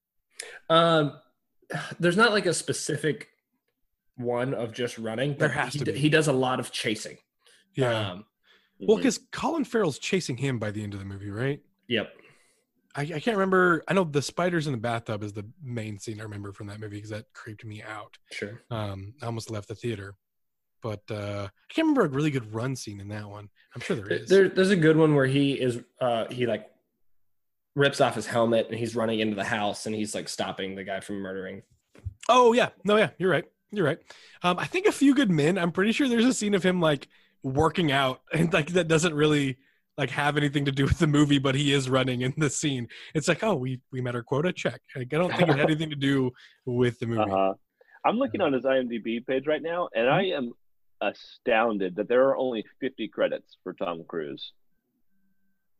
Um, 0.70 1.14
there's 2.00 2.18
not 2.18 2.32
like 2.32 2.46
a 2.46 2.54
specific 2.54 3.30
one 4.18 4.54
of 4.54 4.72
just 4.74 4.98
running. 4.98 5.36
There 5.38 5.48
but 5.50 5.52
has 5.58 5.74
he, 5.74 5.80
to 5.80 5.86
be. 5.86 5.94
He 5.98 6.10
does 6.10 6.28
a 6.28 6.34
lot 6.34 6.60
of 6.60 6.72
chasing. 6.72 7.18
Yeah. 7.76 8.12
Um, 8.12 8.26
well, 8.80 8.98
Mhm. 8.98 9.02
because 9.02 9.20
Colin 9.32 9.64
Farrell's 9.66 9.98
chasing 10.00 10.38
him 10.38 10.60
by 10.60 10.72
the 10.72 10.84
end 10.84 10.94
of 10.94 11.00
the 11.00 11.06
movie, 11.06 11.30
right? 11.30 11.62
yep. 11.88 12.14
I, 12.96 13.02
I 13.02 13.20
can't 13.20 13.38
remember. 13.38 13.84
I 13.88 13.94
know 13.94 14.04
the 14.04 14.22
spiders 14.22 14.68
in 14.68 14.74
the 14.74 14.80
bathtub 14.80 15.24
is 15.24 15.34
the 15.34 15.46
main 15.64 15.98
scene 16.00 16.20
I 16.20 16.24
remember 16.24 16.54
from 16.54 16.68
that 16.68 16.80
movie 16.80 16.98
because 16.98 17.10
that 17.10 17.26
creeped 17.34 17.66
me 17.66 17.82
out. 17.82 18.18
Sure. 18.32 18.62
Um, 18.70 19.14
I 19.22 19.26
almost 19.26 19.50
left 19.50 19.68
the 19.68 19.76
theater, 19.76 20.16
but 20.82 21.02
uh, 21.10 21.48
I 21.48 21.74
can't 21.74 21.88
remember 21.88 22.06
a 22.06 22.10
really 22.10 22.32
good 22.32 22.54
run 22.54 22.76
scene 22.76 23.00
in 23.00 23.08
that 23.10 23.28
one. 23.28 23.50
I'm 23.74 23.82
sure 23.82 23.96
there 23.96 24.08
is. 24.08 24.30
There, 24.30 24.48
there's 24.48 24.70
a 24.70 24.76
good 24.76 24.98
one 24.98 25.16
where 25.16 25.26
he 25.26 25.54
is 25.54 25.82
uh 26.00 26.26
he 26.30 26.46
like 26.46 26.70
rips 27.76 28.00
off 28.02 28.14
his 28.16 28.28
helmet 28.28 28.68
and 28.70 28.78
he's 28.78 28.96
running 28.96 29.20
into 29.20 29.36
the 29.36 29.44
house 29.44 29.88
and 29.88 29.96
he's 29.96 30.14
like 30.14 30.30
stopping 30.30 30.76
the 30.76 30.84
guy 30.84 31.00
from 31.00 31.16
murdering. 31.16 31.64
Oh 32.30 32.54
yeah, 32.54 32.70
no, 32.84 32.98
yeah, 32.98 33.10
you're 33.18 33.32
right. 33.32 33.46
You're 33.72 33.86
right. 33.86 34.00
Um, 34.44 34.60
I 34.60 34.66
think 34.66 34.86
a 34.86 34.92
few 34.92 35.16
good 35.16 35.32
men. 35.32 35.58
I'm 35.58 35.72
pretty 35.72 35.94
sure 35.94 36.08
there's 36.08 36.26
a 36.26 36.34
scene 36.34 36.54
of 36.54 36.62
him 36.62 36.80
like 36.80 37.08
working 37.42 37.92
out, 37.92 38.22
and 38.32 38.54
like 38.54 38.74
that 38.74 38.88
doesn't 38.88 39.16
really 39.16 39.58
like 39.98 40.10
have 40.10 40.38
anything 40.38 40.66
to 40.66 40.72
do 40.72 40.86
with 40.86 40.98
the 41.00 41.08
movie, 41.08 41.38
but 41.40 41.54
he 41.56 41.72
is 41.74 41.90
running 41.90 42.22
in 42.22 42.34
the 42.38 42.50
scene. 42.50 42.88
It's 43.14 43.28
like, 43.28 43.44
oh, 43.44 43.56
we 43.56 43.80
we 43.92 44.02
met 44.02 44.16
our 44.16 44.24
quota. 44.24 44.52
Check. 44.52 44.82
Like, 44.96 45.14
I 45.14 45.18
don't 45.18 45.34
think 45.36 45.50
it 45.50 45.56
had 45.58 45.66
anything 45.70 45.90
to 45.92 45.96
do 45.96 46.32
with 46.66 47.00
the 47.00 47.08
movie. 47.08 47.22
Uh-huh. 47.32 47.54
I'm 48.06 48.18
looking 48.18 48.42
on 48.42 48.52
his 48.54 48.64
IMDb 48.64 49.26
page 49.26 49.46
right 49.48 49.62
now, 49.62 49.88
and 49.96 50.10
I 50.10 50.24
am 50.26 50.52
astounded 51.02 51.96
that 51.96 52.08
there 52.10 52.24
are 52.30 52.38
only 52.38 52.66
50 52.82 53.08
credits 53.10 53.58
for 53.64 53.74
Tom 53.74 54.04
Cruise. 54.08 54.52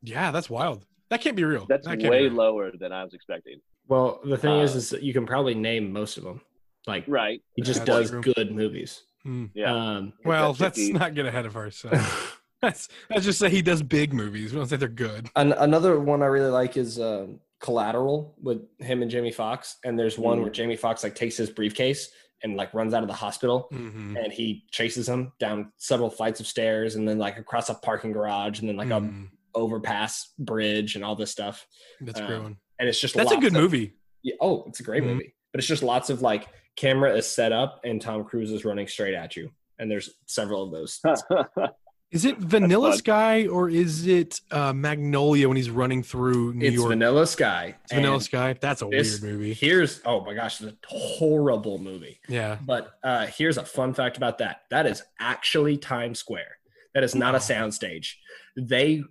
Yeah, 0.02 0.30
that's 0.30 0.48
wild. 0.50 0.86
That 1.10 1.20
can't 1.20 1.36
be 1.36 1.44
real. 1.44 1.66
That's 1.68 1.86
That 1.86 1.98
can't 1.98 2.10
way 2.10 2.24
real. 2.24 2.32
lower 2.34 2.70
than 2.78 2.92
I 2.92 3.04
was 3.04 3.14
expecting. 3.14 3.60
Well, 3.88 4.20
the 4.24 4.36
thing 4.38 4.58
is, 4.60 4.74
Uh, 4.74 4.78
is 4.78 4.90
that 4.90 5.02
you 5.02 5.12
can 5.12 5.26
probably 5.26 5.54
name 5.54 5.92
most 5.92 6.16
of 6.18 6.24
them. 6.24 6.40
Like 6.86 7.04
Right? 7.06 7.42
he 7.54 7.62
just 7.62 7.80
Yeah, 7.80 7.84
does 7.86 8.10
true. 8.10 8.22
good 8.22 8.52
movies. 8.52 9.02
Hmm. 9.22 9.46
Yeah. 9.54 9.74
Um, 9.74 10.12
Well, 10.24 10.56
let's 10.58 10.88
not 10.88 11.14
get 11.14 11.26
ahead 11.26 11.46
of 11.46 11.56
ourselves. 11.56 11.98
let's, 12.64 12.88
let's 13.10 13.24
just 13.24 13.38
say 13.38 13.48
he 13.50 13.62
does 13.62 13.82
big 13.82 14.12
movies. 14.12 14.52
We 14.52 14.58
don't 14.58 14.66
say 14.68 14.76
they're 14.76 14.88
good. 14.88 15.28
an- 15.36 15.52
another 15.52 15.98
one 16.00 16.22
I 16.22 16.26
really 16.26 16.50
like 16.50 16.76
is 16.76 16.98
um, 17.00 17.40
Collateral 17.60 18.34
with 18.42 18.62
him 18.80 19.02
and 19.02 19.10
Jamie 19.10 19.32
Foxx. 19.32 19.76
And 19.84 19.98
there's 19.98 20.18
one 20.18 20.38
Mm. 20.38 20.42
where 20.42 20.50
Jamie 20.50 20.76
Foxx 20.76 21.02
like 21.02 21.14
takes 21.14 21.36
his 21.36 21.50
briefcase 21.50 22.10
and 22.42 22.56
like 22.56 22.74
runs 22.74 22.92
out 22.92 23.02
of 23.02 23.08
the 23.08 23.14
hospital. 23.14 23.68
Mhm. 23.72 24.22
And 24.22 24.32
he 24.32 24.64
chases 24.70 25.08
him 25.08 25.32
down 25.38 25.72
several 25.78 26.10
flights 26.10 26.40
of 26.40 26.46
stairs 26.46 26.94
and 26.96 27.08
then 27.08 27.18
like 27.18 27.38
across 27.38 27.70
a 27.70 27.74
parking 27.74 28.12
garage 28.12 28.60
and 28.60 28.68
then 28.68 28.76
like 28.76 28.90
a 28.90 29.00
Mm, 29.00 29.28
overpass 29.54 30.32
bridge 30.38 30.96
and 30.96 31.04
all 31.04 31.14
this 31.16 31.30
stuff. 31.30 31.66
that's 32.00 32.18
a 32.20 32.22
um, 32.24 32.28
great 32.28 32.42
one. 32.42 32.56
And 32.78 32.88
it's 32.88 33.00
just 33.00 33.14
That's 33.14 33.30
a 33.32 33.36
good 33.36 33.54
of- 33.54 33.62
movie. 33.62 33.94
Yeah, 34.22 34.34
oh, 34.40 34.64
it's 34.66 34.80
a 34.80 34.82
great 34.82 35.02
Mhm. 35.02 35.06
movie. 35.14 35.34
But 35.52 35.60
it's 35.60 35.68
just 35.68 35.82
lots 35.82 36.10
of 36.10 36.20
like 36.22 36.48
camera 36.76 37.14
is 37.16 37.26
set 37.30 37.52
up 37.52 37.80
and 37.84 38.00
Tom 38.02 38.24
Cruise 38.24 38.50
is 38.50 38.64
running 38.64 38.88
straight 38.88 39.14
at 39.14 39.36
you. 39.36 39.50
And 39.78 39.90
there's 39.90 40.10
several 40.26 40.64
of 40.64 40.72
those. 40.72 41.00
Is 42.14 42.24
it 42.24 42.38
Vanilla. 42.38 42.96
Sky 42.96 43.48
or 43.48 43.68
is 43.68 44.06
it 44.06 44.40
uh, 44.52 44.72
Magnolia 44.72 45.48
when 45.48 45.56
he's 45.56 45.68
running 45.68 46.04
through 46.04 46.54
New 46.54 46.64
it's 46.64 46.76
York? 46.76 46.90
Vanilla 46.90 47.26
Sky. 47.26 47.74
It's 47.82 47.92
Vanilla 47.92 48.20
Sky. 48.20 48.54
That's 48.60 48.82
a 48.82 48.86
this- 48.86 49.20
weird 49.20 49.34
movie. 49.34 49.52
Here's 49.52 50.00
oh 50.06 50.24
my 50.24 50.32
gosh, 50.32 50.60
it's 50.60 50.72
a 50.72 50.76
horrible 50.86 51.78
movie. 51.78 52.20
Yeah. 52.28 52.58
But 52.64 52.92
uh, 53.02 53.26
here's 53.26 53.58
a 53.58 53.64
fun 53.64 53.94
fact 53.94 54.16
about 54.16 54.38
that. 54.38 54.62
That 54.70 54.86
is 54.86 55.02
actually 55.18 55.76
Times 55.76 56.20
Square. 56.20 56.58
That 56.94 57.02
is 57.02 57.16
not 57.16 57.34
a 57.34 57.38
soundstage. 57.38 58.12
They 58.56 59.02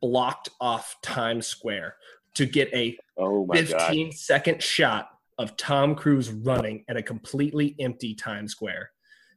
blocked 0.00 0.48
off 0.60 0.96
Times 1.00 1.46
Square 1.46 1.94
to 2.34 2.44
get 2.44 2.74
a 2.74 2.98
oh 3.16 3.46
my 3.46 3.62
god. 3.62 3.82
15 3.82 4.10
second 4.10 4.60
shot 4.60 5.10
of 5.38 5.56
Tom 5.56 5.94
Cruise 5.94 6.32
running 6.32 6.84
at 6.88 6.96
a 6.96 7.02
completely 7.02 7.76
empty 7.78 8.16
Times 8.16 8.50
Square. 8.50 8.90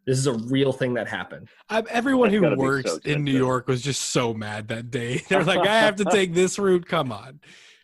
This 0.05 0.17
is 0.19 0.27
a 0.27 0.33
real 0.33 0.71
thing 0.71 0.93
that 0.95 1.07
happened. 1.07 1.47
I, 1.69 1.83
everyone 1.89 2.29
That's 2.29 2.35
who 2.35 2.41
gotta 2.49 2.55
works 2.57 2.91
so 2.91 2.99
in 3.05 3.23
New. 3.23 3.35
York 3.37 3.67
was 3.67 3.81
just 3.81 4.01
so 4.11 4.33
mad 4.33 4.67
that 4.67 4.91
day. 4.91 5.23
They're 5.29 5.43
like, 5.43 5.67
I 5.67 5.79
have 5.79 5.95
to 5.97 6.05
take 6.05 6.33
this 6.33 6.59
route. 6.59 6.85
Come 6.85 7.11
on. 7.11 7.39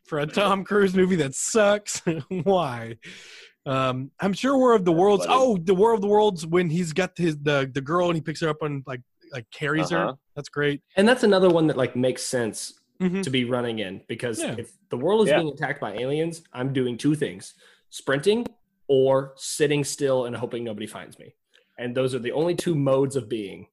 For 0.06 0.20
a 0.20 0.28
Tom 0.28 0.64
Cruise 0.64 0.94
movie 0.94 1.16
that 1.18 1.34
sucks. 1.34 2.02
Why? 2.44 2.98
Um, 3.66 4.12
I'm 4.20 4.34
sure 4.34 4.58
War 4.58 4.74
of 4.74 4.86
the 4.86 4.92
Worlds. 4.92 5.26
Oh, 5.30 5.58
the 5.58 5.74
War 5.76 5.94
of 5.94 6.02
the 6.02 6.08
Worlds 6.08 6.46
when 6.46 6.70
he's 6.70 6.94
got 6.94 7.18
his 7.18 7.38
the 7.40 7.70
the 7.74 7.82
girl 7.82 8.08
and 8.08 8.16
he 8.16 8.22
picks 8.22 8.42
her 8.42 8.50
up 8.50 8.62
and 8.62 8.84
like 8.86 9.02
like 9.32 9.46
carries 9.52 9.90
her. 9.92 9.98
Uh-huh. 9.98 10.16
That's 10.36 10.50
great. 10.50 10.82
And 10.98 11.08
that's 11.08 11.24
another 11.24 11.50
one 11.50 11.68
that 11.68 11.78
like 11.78 11.96
makes 11.96 12.24
sense 12.24 12.74
Mhm. 13.02 13.24
to 13.24 13.30
be 13.30 13.46
running 13.46 13.80
in 13.80 14.02
because 14.08 14.40
Yeah. 14.40 14.56
if 14.60 14.72
the 14.90 14.98
world 14.98 15.24
is 15.24 15.30
Yeah. 15.30 15.40
being 15.40 15.54
attacked 15.54 15.80
by 15.80 15.94
aliens, 15.96 16.44
I'm 16.54 16.74
doing 16.74 16.98
two 16.98 17.16
things: 17.16 17.54
sprinting 17.90 18.46
or 18.88 19.34
sitting 19.38 19.84
still 19.84 20.26
and 20.26 20.36
hoping 20.36 20.64
nobody 20.64 20.86
finds 20.88 21.18
me. 21.18 21.34
And 21.78 21.96
those 21.96 22.14
are 22.14 22.20
the 22.20 22.32
only 22.32 22.56
two 22.56 22.76
modes 22.76 23.16
of 23.16 23.30
being. 23.30 23.68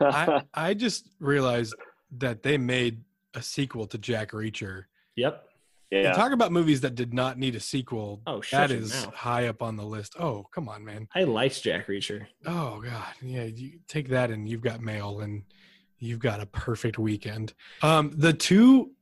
I 0.00 0.42
I 0.54 0.74
just 0.74 1.08
realized 1.18 1.74
that 2.18 2.42
they 2.42 2.58
made 2.58 3.02
a 3.34 3.42
sequel 3.42 3.86
to 3.86 3.98
Jack 3.98 4.32
Reacher. 4.32 4.84
Yep. 5.16 5.44
And 5.92 6.04
yeah. 6.04 6.12
talk 6.12 6.32
about 6.32 6.52
movies 6.52 6.82
that 6.82 6.94
did 6.94 7.12
not 7.12 7.36
need 7.36 7.56
a 7.56 7.60
sequel. 7.60 8.22
Oh, 8.26 8.40
shut 8.40 8.68
that 8.68 8.80
mouth. 8.80 9.14
high 9.14 9.48
up 9.48 9.60
on 9.60 9.76
the 9.76 9.84
list. 9.84 10.14
Oh, 10.20 10.46
come 10.54 10.68
on, 10.68 10.84
man. 10.84 11.08
I 11.16 11.24
liked 11.24 11.62
Jack 11.62 11.88
Reacher. 11.88 12.26
Oh 12.46 12.80
God, 12.80 13.12
yeah. 13.20 13.44
You 13.44 13.80
take 13.88 14.08
that, 14.10 14.30
and 14.30 14.48
you've 14.48 14.60
got 14.60 14.80
mail, 14.80 15.20
and 15.20 15.42
you've 15.98 16.20
got 16.20 16.40
a 16.40 16.46
perfect 16.46 16.98
weekend. 16.98 17.54
Um, 17.82 18.12
the 18.14 18.32
two, 18.32 18.92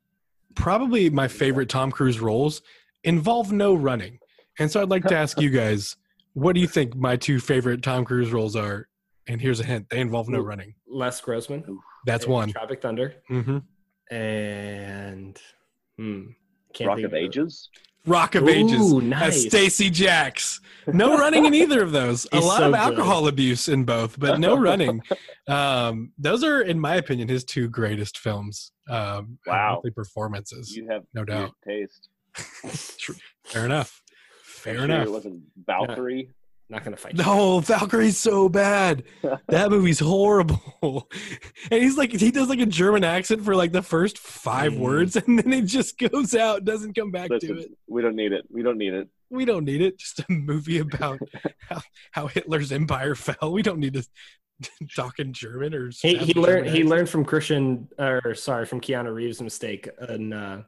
probably 0.54 1.10
my 1.10 1.28
favorite 1.28 1.68
Tom 1.68 1.90
Cruise 1.90 2.20
roles, 2.20 2.62
involve 3.04 3.52
no 3.52 3.74
running, 3.74 4.18
and 4.58 4.70
so 4.70 4.80
I'd 4.80 4.88
like 4.88 5.04
to 5.04 5.16
ask 5.18 5.38
you 5.38 5.50
guys, 5.50 5.94
what 6.38 6.54
do 6.54 6.60
you 6.60 6.66
think 6.68 6.94
my 6.96 7.16
two 7.16 7.40
favorite 7.40 7.82
Tom 7.82 8.04
Cruise 8.04 8.32
roles 8.32 8.56
are? 8.56 8.88
And 9.26 9.40
here's 9.40 9.60
a 9.60 9.64
hint: 9.64 9.88
they 9.90 10.00
involve 10.00 10.28
no 10.28 10.40
running. 10.40 10.74
Les 10.86 11.20
Grossman. 11.20 11.64
That's 12.06 12.26
one. 12.26 12.50
Tropic 12.50 12.80
Thunder. 12.80 13.14
hmm 13.28 13.58
And 14.10 15.38
hmm, 15.96 16.22
can't 16.72 16.88
Rock 16.88 17.00
of 17.00 17.14
Ages. 17.14 17.68
Rock 18.06 18.36
of 18.36 18.48
Ages 18.48 18.80
Ooh, 18.92 19.00
as 19.00 19.04
nice. 19.04 19.46
Stacee 19.46 19.90
Jaxx. 19.90 20.60
No 20.86 21.18
running 21.18 21.44
in 21.44 21.52
either 21.52 21.82
of 21.82 21.92
those. 21.92 22.26
A 22.32 22.40
lot 22.40 22.58
so 22.58 22.64
of 22.66 22.70
good. 22.72 22.78
alcohol 22.80 23.28
abuse 23.28 23.68
in 23.68 23.84
both, 23.84 24.18
but 24.18 24.40
no 24.40 24.56
running. 24.68 25.02
Um, 25.46 26.12
those 26.16 26.42
are, 26.42 26.62
in 26.62 26.80
my 26.80 26.94
opinion, 26.94 27.28
his 27.28 27.44
two 27.44 27.68
greatest 27.68 28.16
films. 28.18 28.72
Um, 28.88 29.38
Wow. 29.46 29.82
performances. 29.94 30.74
You 30.74 30.88
have 30.88 31.02
No 31.12 31.24
doubt. 31.26 31.50
taste. 31.66 32.08
Fair 33.44 33.66
enough. 33.66 34.00
I'm 34.70 34.74
Fair 34.76 34.86
sure 34.86 34.96
enough. 34.96 35.06
It 35.06 35.10
wasn't 35.12 35.42
Valkyrie. 35.66 36.30
Not 36.70 36.84
gonna 36.84 36.98
fight. 36.98 37.16
you. 37.16 37.24
No, 37.24 37.60
Valkyrie's 37.60 38.18
so 38.18 38.48
bad. 38.48 39.04
That 39.48 39.70
movie's 39.70 39.98
horrible. 40.00 40.60
And 41.70 41.82
he's 41.82 41.96
like, 41.96 42.12
he 42.12 42.30
does 42.30 42.48
like 42.48 42.60
a 42.60 42.66
German 42.66 43.04
accent 43.04 43.42
for 43.44 43.54
like 43.56 43.72
the 43.72 43.82
first 43.82 44.18
five 44.18 44.72
Mm. 44.72 44.78
words, 44.80 45.16
and 45.16 45.38
then 45.38 45.52
it 45.52 45.62
just 45.66 45.98
goes 45.98 46.34
out, 46.34 46.64
doesn't 46.64 46.94
come 46.94 47.10
back 47.10 47.28
to 47.30 47.58
it. 47.58 47.70
we 47.88 48.02
don't 48.02 48.16
need 48.16 48.32
it. 48.32 48.44
We 48.50 48.62
don't 48.62 48.76
need 48.78 48.92
it. 48.94 49.08
We 49.30 49.44
don't 49.46 49.64
need 49.64 49.80
it. 49.82 49.98
Just 49.98 50.20
a 50.20 50.24
movie 50.30 50.78
about 50.78 51.18
how, 51.68 51.80
how 52.12 52.26
Hitler's 52.26 52.70
empire 52.72 53.14
fell. 53.14 53.50
We 53.52 53.62
don't 53.62 53.78
need 53.80 53.94
to 53.94 54.06
talk 54.94 55.18
in 55.18 55.32
German 55.32 55.74
or. 55.74 55.90
He, 55.90 56.16
he 56.18 56.34
learned 56.34 56.68
he 56.68 56.84
learned 56.84 57.08
from 57.08 57.24
Christian 57.24 57.88
or 57.98 58.34
sorry 58.34 58.66
from 58.66 58.80
Keanu 58.80 59.14
Reeves' 59.14 59.40
mistake 59.40 59.88
in 60.08 60.32
uh, 60.32 60.62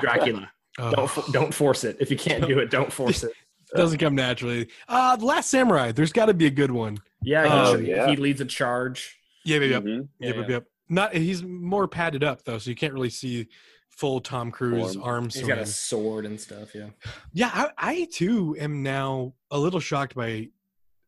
Dracula. 0.00 0.50
Oh, 0.78 0.90
Don't 0.90 1.32
don't 1.32 1.54
force 1.54 1.84
it. 1.84 1.96
If 2.00 2.10
you 2.10 2.16
can't 2.16 2.46
do 2.46 2.58
it, 2.58 2.70
don't 2.70 2.92
force 2.92 3.22
it. 3.22 3.30
it 3.72 3.76
doesn't 3.76 3.98
come 3.98 4.14
naturally. 4.14 4.68
Uh, 4.88 5.14
The 5.16 5.24
Last 5.24 5.50
Samurai. 5.50 5.92
There's 5.92 6.12
got 6.12 6.26
to 6.26 6.34
be 6.34 6.46
a 6.46 6.50
good 6.50 6.70
one. 6.72 6.98
Yeah, 7.22 7.44
he, 7.44 7.50
Oh, 7.50 7.78
yeah. 7.78 8.08
he 8.10 8.16
leads 8.16 8.40
a 8.40 8.44
charge. 8.44 9.16
Yeah, 9.44 9.58
yeah, 9.58 9.64
yeah. 9.66 9.80
Mhm. 9.80 10.08
Yep, 10.18 10.34
Yeah. 10.34 10.40
yep, 10.40 10.48
yep. 10.50 10.64
Not 10.88 11.14
he's 11.14 11.42
more 11.42 11.86
padded 11.88 12.24
up 12.24 12.44
though, 12.44 12.58
so 12.58 12.70
you 12.70 12.76
can't 12.76 12.92
really 12.92 13.10
see 13.10 13.46
full 13.90 14.20
Tom 14.20 14.50
Cruise 14.50 14.94
Form. 14.94 15.04
arm 15.08 15.24
He's 15.24 15.34
swing. 15.34 15.46
got 15.48 15.58
a 15.58 15.66
sword 15.66 16.26
and 16.26 16.40
stuff. 16.40 16.74
Yeah. 16.74 16.88
Yeah, 17.32 17.50
I, 17.54 17.70
I 17.78 18.08
too 18.12 18.56
am 18.58 18.82
now 18.82 19.34
a 19.52 19.58
little 19.58 19.80
shocked 19.80 20.14
by 20.16 20.48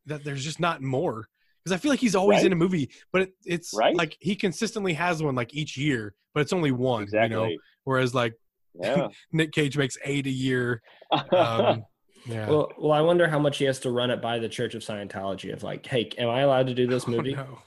that. 0.07 0.23
There's 0.25 0.45
just 0.45 0.61
not 0.61 0.81
more 0.83 1.29
because 1.65 1.77
I 1.77 1.81
feel 1.81 1.91
like 1.91 1.99
he's 2.01 2.15
always 2.15 2.37
Right. 2.39 2.47
in 2.47 2.53
a 2.53 2.57
movie, 2.57 2.89
but 3.13 3.23
it, 3.23 3.35
it's 3.45 3.75
Right. 3.75 3.97
like 3.97 4.17
he 4.21 4.37
consistently 4.37 4.93
has 4.95 5.23
one 5.23 5.35
like 5.35 5.53
each 5.55 5.77
year, 5.77 6.15
but 6.33 6.41
it's 6.43 6.53
only 6.53 6.71
one. 6.71 7.03
Exactly. 7.03 7.37
You 7.37 7.57
know, 7.57 7.63
whereas 7.85 8.15
like 8.15 8.35
Yeah. 8.81 9.09
Nick 9.33 9.53
Cage 9.53 9.77
makes 9.77 9.97
eight 10.05 10.27
a 10.27 10.31
year. 10.31 10.83
Um, 11.11 11.85
yeah. 12.27 12.49
Well, 12.49 12.71
well, 12.79 12.93
I 12.93 13.01
wonder 13.01 13.29
how 13.29 13.39
much 13.39 13.59
he 13.59 13.65
has 13.65 13.79
to 13.81 13.91
run 13.91 14.11
it 14.11 14.21
by 14.23 14.39
the 14.39 14.49
Church 14.49 14.75
of 14.75 14.83
Scientology 14.83 15.53
of 15.53 15.63
like, 15.63 15.87
hey, 15.87 16.11
am 16.19 16.29
I 16.29 16.41
allowed 16.41 16.67
to 16.69 16.75
do 16.75 16.87
this 16.87 17.05
Oh, 17.09 17.11
movie? 17.11 17.35
no. 17.35 17.59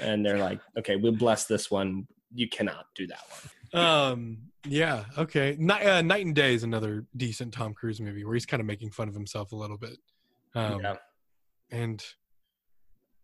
And 0.00 0.24
they're 0.24 0.38
like, 0.38 0.60
okay, 0.78 0.96
we'll 0.96 1.16
bless 1.16 1.46
this 1.46 1.70
one. 1.70 2.06
You 2.34 2.48
cannot 2.48 2.86
do 2.94 3.06
that 3.08 3.20
one. 3.72 3.82
Um. 3.84 4.38
Yeah. 4.68 5.04
Okay. 5.16 5.56
Knight, 5.58 5.86
uh, 5.86 6.02
Knight 6.02 6.26
and 6.26 6.34
Day 6.34 6.54
is 6.54 6.64
another 6.64 7.06
decent 7.16 7.54
Tom 7.54 7.72
Cruise 7.72 7.98
movie 8.00 8.24
where 8.24 8.34
he's 8.34 8.44
kind 8.46 8.60
of 8.60 8.66
making 8.66 8.90
fun 8.90 9.08
of 9.08 9.14
himself 9.14 9.52
a 9.52 9.56
little 9.56 9.78
bit. 9.78 9.96
Um, 10.54 10.80
yeah. 10.82 10.96
And 11.70 12.04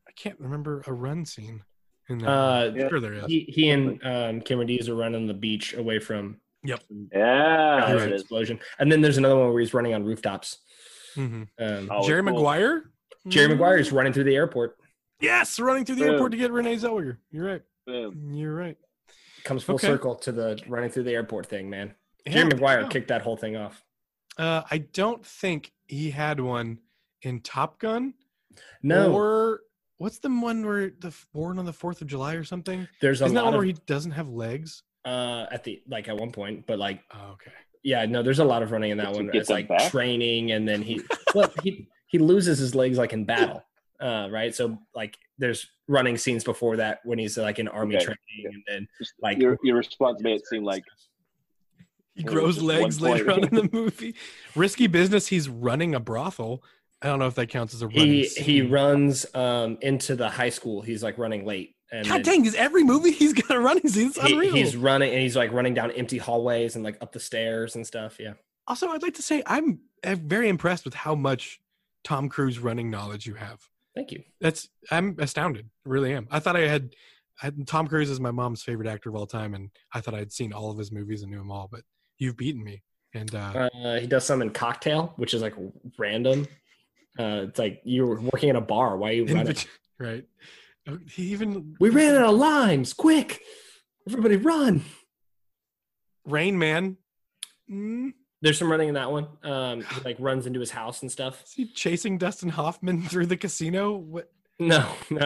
I 0.09 0.13
can't 0.13 0.39
remember 0.41 0.83
a 0.87 0.93
run 0.95 1.27
scene 1.27 1.63
in 2.09 2.19
that. 2.19 2.29
Uh, 2.31 2.73
Yeah. 2.75 2.89
sure, 2.89 3.01
there 3.01 3.13
is. 3.15 3.27
he, 3.27 3.41
he 3.49 3.69
and 3.71 4.01
um, 4.05 4.41
Cameron 4.41 4.69
Diaz 4.69 4.89
are 4.89 4.95
running 4.95 5.27
the 5.27 5.35
beach 5.35 5.75
away 5.75 5.99
from 5.99 6.41
yeah. 6.67 6.77
You're 6.91 7.09
there 7.11 7.97
right. 7.99 8.09
it 8.09 8.13
is. 8.13 8.21
explosion. 8.23 8.61
And 8.79 8.91
then 8.91 9.01
there's 9.01 9.19
another 9.19 9.37
one 9.37 9.51
where 9.53 9.61
he's 9.61 9.75
running 9.75 9.95
on 9.95 10.05
rooftops. 10.05 10.59
hmm 11.15 11.45
Um, 11.59 11.89
Oh, 11.91 12.07
Jerry 12.07 12.23
cool. 12.23 12.35
Maguire. 12.35 12.91
Jerry 13.29 13.49
Mm. 13.49 13.53
Maguire 13.53 13.79
is 13.79 13.91
running 13.93 14.13
through 14.13 14.25
the 14.25 14.37
airport. 14.37 14.77
Yes, 15.21 15.59
running 15.59 15.85
through 15.85 15.97
the 15.97 16.03
Boom. 16.05 16.13
airport 16.13 16.33
to 16.33 16.39
get 16.39 16.53
Renee 16.53 16.77
Zellweger. 16.77 17.17
You're 17.31 17.47
right. 17.47 17.63
Boom. 17.87 18.33
You're 18.35 18.55
right. 18.55 18.77
Comes 19.45 19.63
full 19.63 19.77
Okay. 19.77 19.87
circle 19.87 20.15
to 20.17 20.33
the 20.33 20.61
running 20.69 20.91
through 20.91 21.05
the 21.05 21.13
airport 21.13 21.47
thing, 21.47 21.71
man. 21.71 21.95
Yeah, 22.27 22.33
Jerry 22.33 22.45
Maguire 22.49 22.81
yeah. 22.83 22.89
kicked 22.89 23.09
that 23.09 23.23
whole 23.23 23.37
thing 23.37 23.57
off. 23.57 23.83
Uh, 24.37 24.63
I 24.71 24.79
don't 24.79 25.25
think 25.25 25.73
he 25.87 26.11
had 26.11 26.41
one 26.41 26.79
in 27.23 27.41
Top 27.41 27.79
Gun. 27.79 28.15
No, 28.83 29.13
Or 29.13 29.61
what's 29.99 30.19
the 30.19 30.29
one 30.29 30.65
where 30.67 30.91
the 30.99 31.15
born 31.33 31.59
on 31.59 31.65
the 31.65 31.73
Fourth 31.73 32.03
of 32.03 32.09
July 32.09 32.35
or 32.35 32.45
something? 32.45 32.87
there's 33.01 33.23
a 33.23 33.25
Isn't 33.27 33.35
that 33.35 33.45
one 33.45 33.55
of 33.55 33.59
where 33.59 33.67
he 33.67 33.73
doesn't 33.87 34.11
have 34.13 34.29
legs? 34.29 34.83
Uh, 35.07 35.47
at 35.51 35.65
the 35.65 35.81
like 35.89 36.09
at 36.09 36.17
one 36.19 36.33
point, 36.33 36.67
but 36.67 36.79
like 36.79 37.01
Oh, 37.15 37.31
okay. 37.35 37.53
yeah, 37.83 38.05
no, 38.05 38.23
there's 38.23 38.41
a 38.41 38.45
lot 38.45 38.63
of 38.63 38.73
running 38.73 38.91
in 38.91 38.99
that 38.99 39.13
To 39.13 39.17
one. 39.17 39.31
It's 39.33 39.49
like 39.49 39.69
back? 39.69 39.91
training, 39.91 40.53
and 40.53 40.69
then 40.69 40.83
he 40.83 41.01
well 41.35 41.51
he 41.63 41.89
he 42.09 42.19
loses 42.19 42.59
his 42.59 42.75
legs 42.75 42.99
like 42.99 43.13
in 43.15 43.25
battle, 43.25 43.63
uh, 44.01 44.29
right? 44.31 44.55
So 44.55 44.79
like 44.95 45.17
there's 45.39 45.69
running 45.89 46.17
scenes 46.19 46.43
before 46.45 46.77
that 46.77 47.01
when 47.05 47.19
he's 47.19 47.39
like 47.39 47.59
in 47.61 47.69
army 47.69 47.97
Okay, 47.97 48.05
training, 48.07 48.45
and 48.55 48.63
then 48.67 48.89
Like- 49.23 49.39
your 49.39 49.57
your 49.63 49.77
response 49.77 50.21
made 50.23 50.37
it 50.41 50.47
seem 50.47 50.65
like 50.65 50.83
He 52.15 52.23
grows 52.25 52.61
legs 52.61 53.01
later 53.01 53.31
on 53.31 53.45
in 53.45 53.55
the 53.55 53.69
movie. 53.73 54.15
Risky 54.57 54.87
business. 54.89 55.29
He's 55.29 55.49
running 55.49 55.95
a 55.95 56.01
brothel. 56.01 56.65
I 57.03 57.09
don't 57.09 57.19
know 57.19 57.27
if 57.27 57.35
that 57.35 57.49
counts 57.49 57.75
as 57.75 57.83
a 57.83 57.87
running. 57.89 58.09
he 58.09 58.25
he 58.25 58.63
runs 58.63 59.27
um 59.35 59.79
into 59.83 60.17
the 60.17 60.29
high 60.31 60.49
school. 60.51 60.81
He's 60.83 61.03
like 61.05 61.19
running 61.19 61.45
late, 61.45 61.76
and 61.93 62.07
God 62.07 62.23
dang! 62.23 62.45
Is 62.47 62.55
every 62.55 62.83
movie 62.85 63.13
he's 63.13 63.33
got 63.33 63.51
a 63.57 63.61
running 63.61 63.89
scene? 63.89 64.09
It's 64.09 64.21
he- 64.21 64.33
unreal. 64.33 64.55
he's 64.55 64.77
running 64.77 65.13
and 65.13 65.21
he's 65.21 65.37
like 65.37 65.53
running 65.53 65.75
down 65.75 65.91
empty 65.93 66.19
hallways 66.19 66.75
and 66.77 66.85
like 66.85 66.99
up 67.01 67.13
the 67.13 67.21
stairs 67.21 67.77
and 67.77 67.87
stuff. 67.87 68.19
Yeah. 68.19 68.35
Also, 68.67 68.89
I'd 68.89 69.03
like 69.03 69.15
to 69.15 69.23
say 69.23 69.43
I'm 69.47 69.81
very 70.05 70.49
impressed 70.49 70.85
with 70.85 70.95
how 70.95 71.15
much 71.15 71.61
Tom 72.05 72.29
Cruise 72.29 72.59
running 72.59 72.91
knowledge 72.91 73.27
you 73.27 73.35
have. 73.35 73.61
Thank 73.95 74.13
you. 74.13 74.23
That's 74.41 74.69
I'm 74.91 75.17
astounded. 75.19 75.71
Really 75.85 76.13
am. 76.13 76.27
I 76.31 76.39
thought 76.41 76.57
I 76.57 76.67
had, 76.69 76.95
I 77.41 77.47
had 77.47 77.67
Tom 77.67 77.87
Cruise 77.87 78.11
is 78.11 78.21
my 78.21 78.31
mom's 78.31 78.63
favorite 78.63 78.89
actor 78.89 79.09
of 79.09 79.15
all 79.17 79.27
time, 79.27 79.55
and 79.55 79.71
I 79.95 80.01
thought 80.01 80.15
I'd 80.15 80.33
seen 80.33 80.53
all 80.53 80.71
of 80.71 80.79
his 80.79 80.91
movies 80.93 81.23
and 81.23 81.31
knew 81.31 81.39
them 81.39 81.51
all. 81.51 81.69
But 81.71 81.83
you've 82.19 82.37
beaten 82.37 82.63
me. 82.63 82.83
And 83.15 83.35
uh, 83.35 83.71
Uh, 83.85 83.99
he 84.01 84.07
does 84.07 84.25
some 84.25 84.43
in 84.43 84.51
Cocktail, 84.51 85.15
which 85.17 85.33
is 85.33 85.41
like 85.41 85.55
random. 85.99 86.47
Uh, 87.19 87.47
it's 87.49 87.59
like 87.59 87.81
you're 87.85 88.21
working 88.21 88.51
in 88.51 88.57
a 88.57 88.61
bar. 88.61 88.97
Why 88.99 89.11
are 89.11 89.13
you 89.13 89.25
running? 89.27 89.57
right, 89.99 90.25
he 91.11 91.25
even 91.33 91.75
We 91.81 91.91
ran 91.91 92.15
out 92.15 92.31
of 92.31 92.37
limes. 92.37 92.93
Quick, 92.93 93.41
everybody 94.09 94.37
run! 94.37 94.85
Rain 96.25 96.59
Man. 96.59 96.97
Mm, 97.71 98.13
There's 98.43 98.59
some 98.59 98.71
running 98.71 98.89
in 98.89 98.95
that 98.95 99.11
one. 99.11 99.27
Um, 99.43 99.83
he 99.83 100.01
like 100.05 100.17
runs 100.19 100.47
into 100.47 100.61
his 100.61 100.71
house 100.71 101.03
and 101.03 101.11
stuff. 101.11 101.43
is 101.45 101.53
he 101.53 101.67
chasing 101.73 102.19
Dustin 102.19 102.49
Hoffman 102.49 103.03
through 103.09 103.27
the 103.27 103.37
casino? 103.37 103.93
What? 103.97 104.31
No, 104.59 104.91
no, 105.11 105.19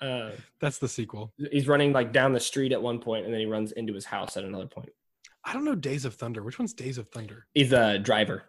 no. 0.00 0.06
Uh, 0.06 0.30
That's 0.60 0.78
the 0.78 0.88
sequel. 0.88 1.32
he's 1.50 1.66
running 1.66 1.92
like 1.92 2.12
down 2.12 2.32
the 2.32 2.40
street 2.40 2.72
at 2.72 2.80
one 2.82 2.98
point, 3.00 3.24
and 3.24 3.32
then 3.32 3.40
he 3.40 3.46
runs 3.46 3.72
into 3.72 3.94
his 3.94 4.04
house 4.04 4.36
at 4.36 4.44
another 4.44 4.66
point. 4.66 4.90
I 5.44 5.52
don't 5.54 5.64
know 5.64 5.74
Days 5.74 6.04
of 6.04 6.14
Thunder. 6.14 6.42
Which 6.42 6.58
one's 6.58 6.74
Days 6.74 6.98
of 6.98 7.08
Thunder? 7.08 7.46
He's 7.54 7.72
a 7.72 7.98
driver. 7.98 8.44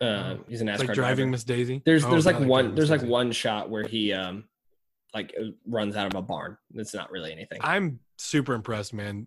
Uh, 0.00 0.04
Oh. 0.04 0.38
he's 0.48 0.60
an 0.60 0.66
NASCAR 0.66 0.78
like 0.78 0.86
driver. 0.88 0.94
driving 0.94 1.30
Miss 1.30 1.44
Daisy. 1.44 1.80
There's 1.84 2.04
Oh, 2.04 2.10
there's 2.10 2.26
it's 2.26 2.38
like 2.38 2.46
one 2.48 2.74
there's 2.74 2.90
Miss 2.90 3.02
like 3.02 3.10
one 3.10 3.30
shot 3.32 3.70
where 3.70 3.84
he 3.86 4.12
um 4.12 4.44
like 5.14 5.34
uh, 5.38 5.46
runs 5.66 5.96
out 5.96 6.06
of 6.06 6.14
a 6.14 6.22
barn. 6.22 6.56
It's 6.74 6.94
not 6.94 7.10
really 7.10 7.32
anything. 7.32 7.58
I'm 7.62 8.00
super 8.18 8.54
impressed, 8.54 8.94
man. 8.94 9.26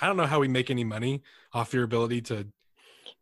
I 0.00 0.06
don't 0.06 0.16
know 0.16 0.26
how 0.26 0.40
we 0.40 0.48
make 0.48 0.70
any 0.70 0.84
money 0.84 1.22
off 1.52 1.72
your 1.72 1.84
ability 1.84 2.22
to 2.22 2.46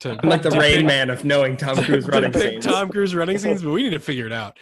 to 0.01 0.19
I'm 0.23 0.29
like 0.29 0.43
the 0.43 0.51
to 0.51 0.59
Rain 0.59 0.77
pick- 0.79 0.87
Man 0.87 1.11
of 1.11 1.25
knowing 1.25 1.57
Tom 1.57 1.77
to- 1.77 1.83
Cruise 1.85 2.05
to 2.07 2.11
running 2.11 2.33
pick 2.33 2.43
scenes. 2.53 2.65
Tom 2.67 2.89
Cruise 2.91 3.15
running 3.15 3.39
scenes, 3.43 3.63
but 3.63 3.71
we 3.71 3.83
need 3.83 3.91
to 3.91 3.99
figure 4.01 4.27
it 4.27 4.33
out. 4.33 4.59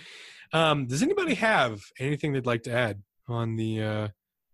Um, 0.52 0.86
does 0.86 1.02
anybody 1.02 1.34
have 1.34 1.80
anything 1.98 2.32
they'd 2.32 2.46
like 2.46 2.62
to 2.64 2.72
add 2.72 3.02
on 3.28 3.56
the 3.56 3.82
uh, 3.82 4.08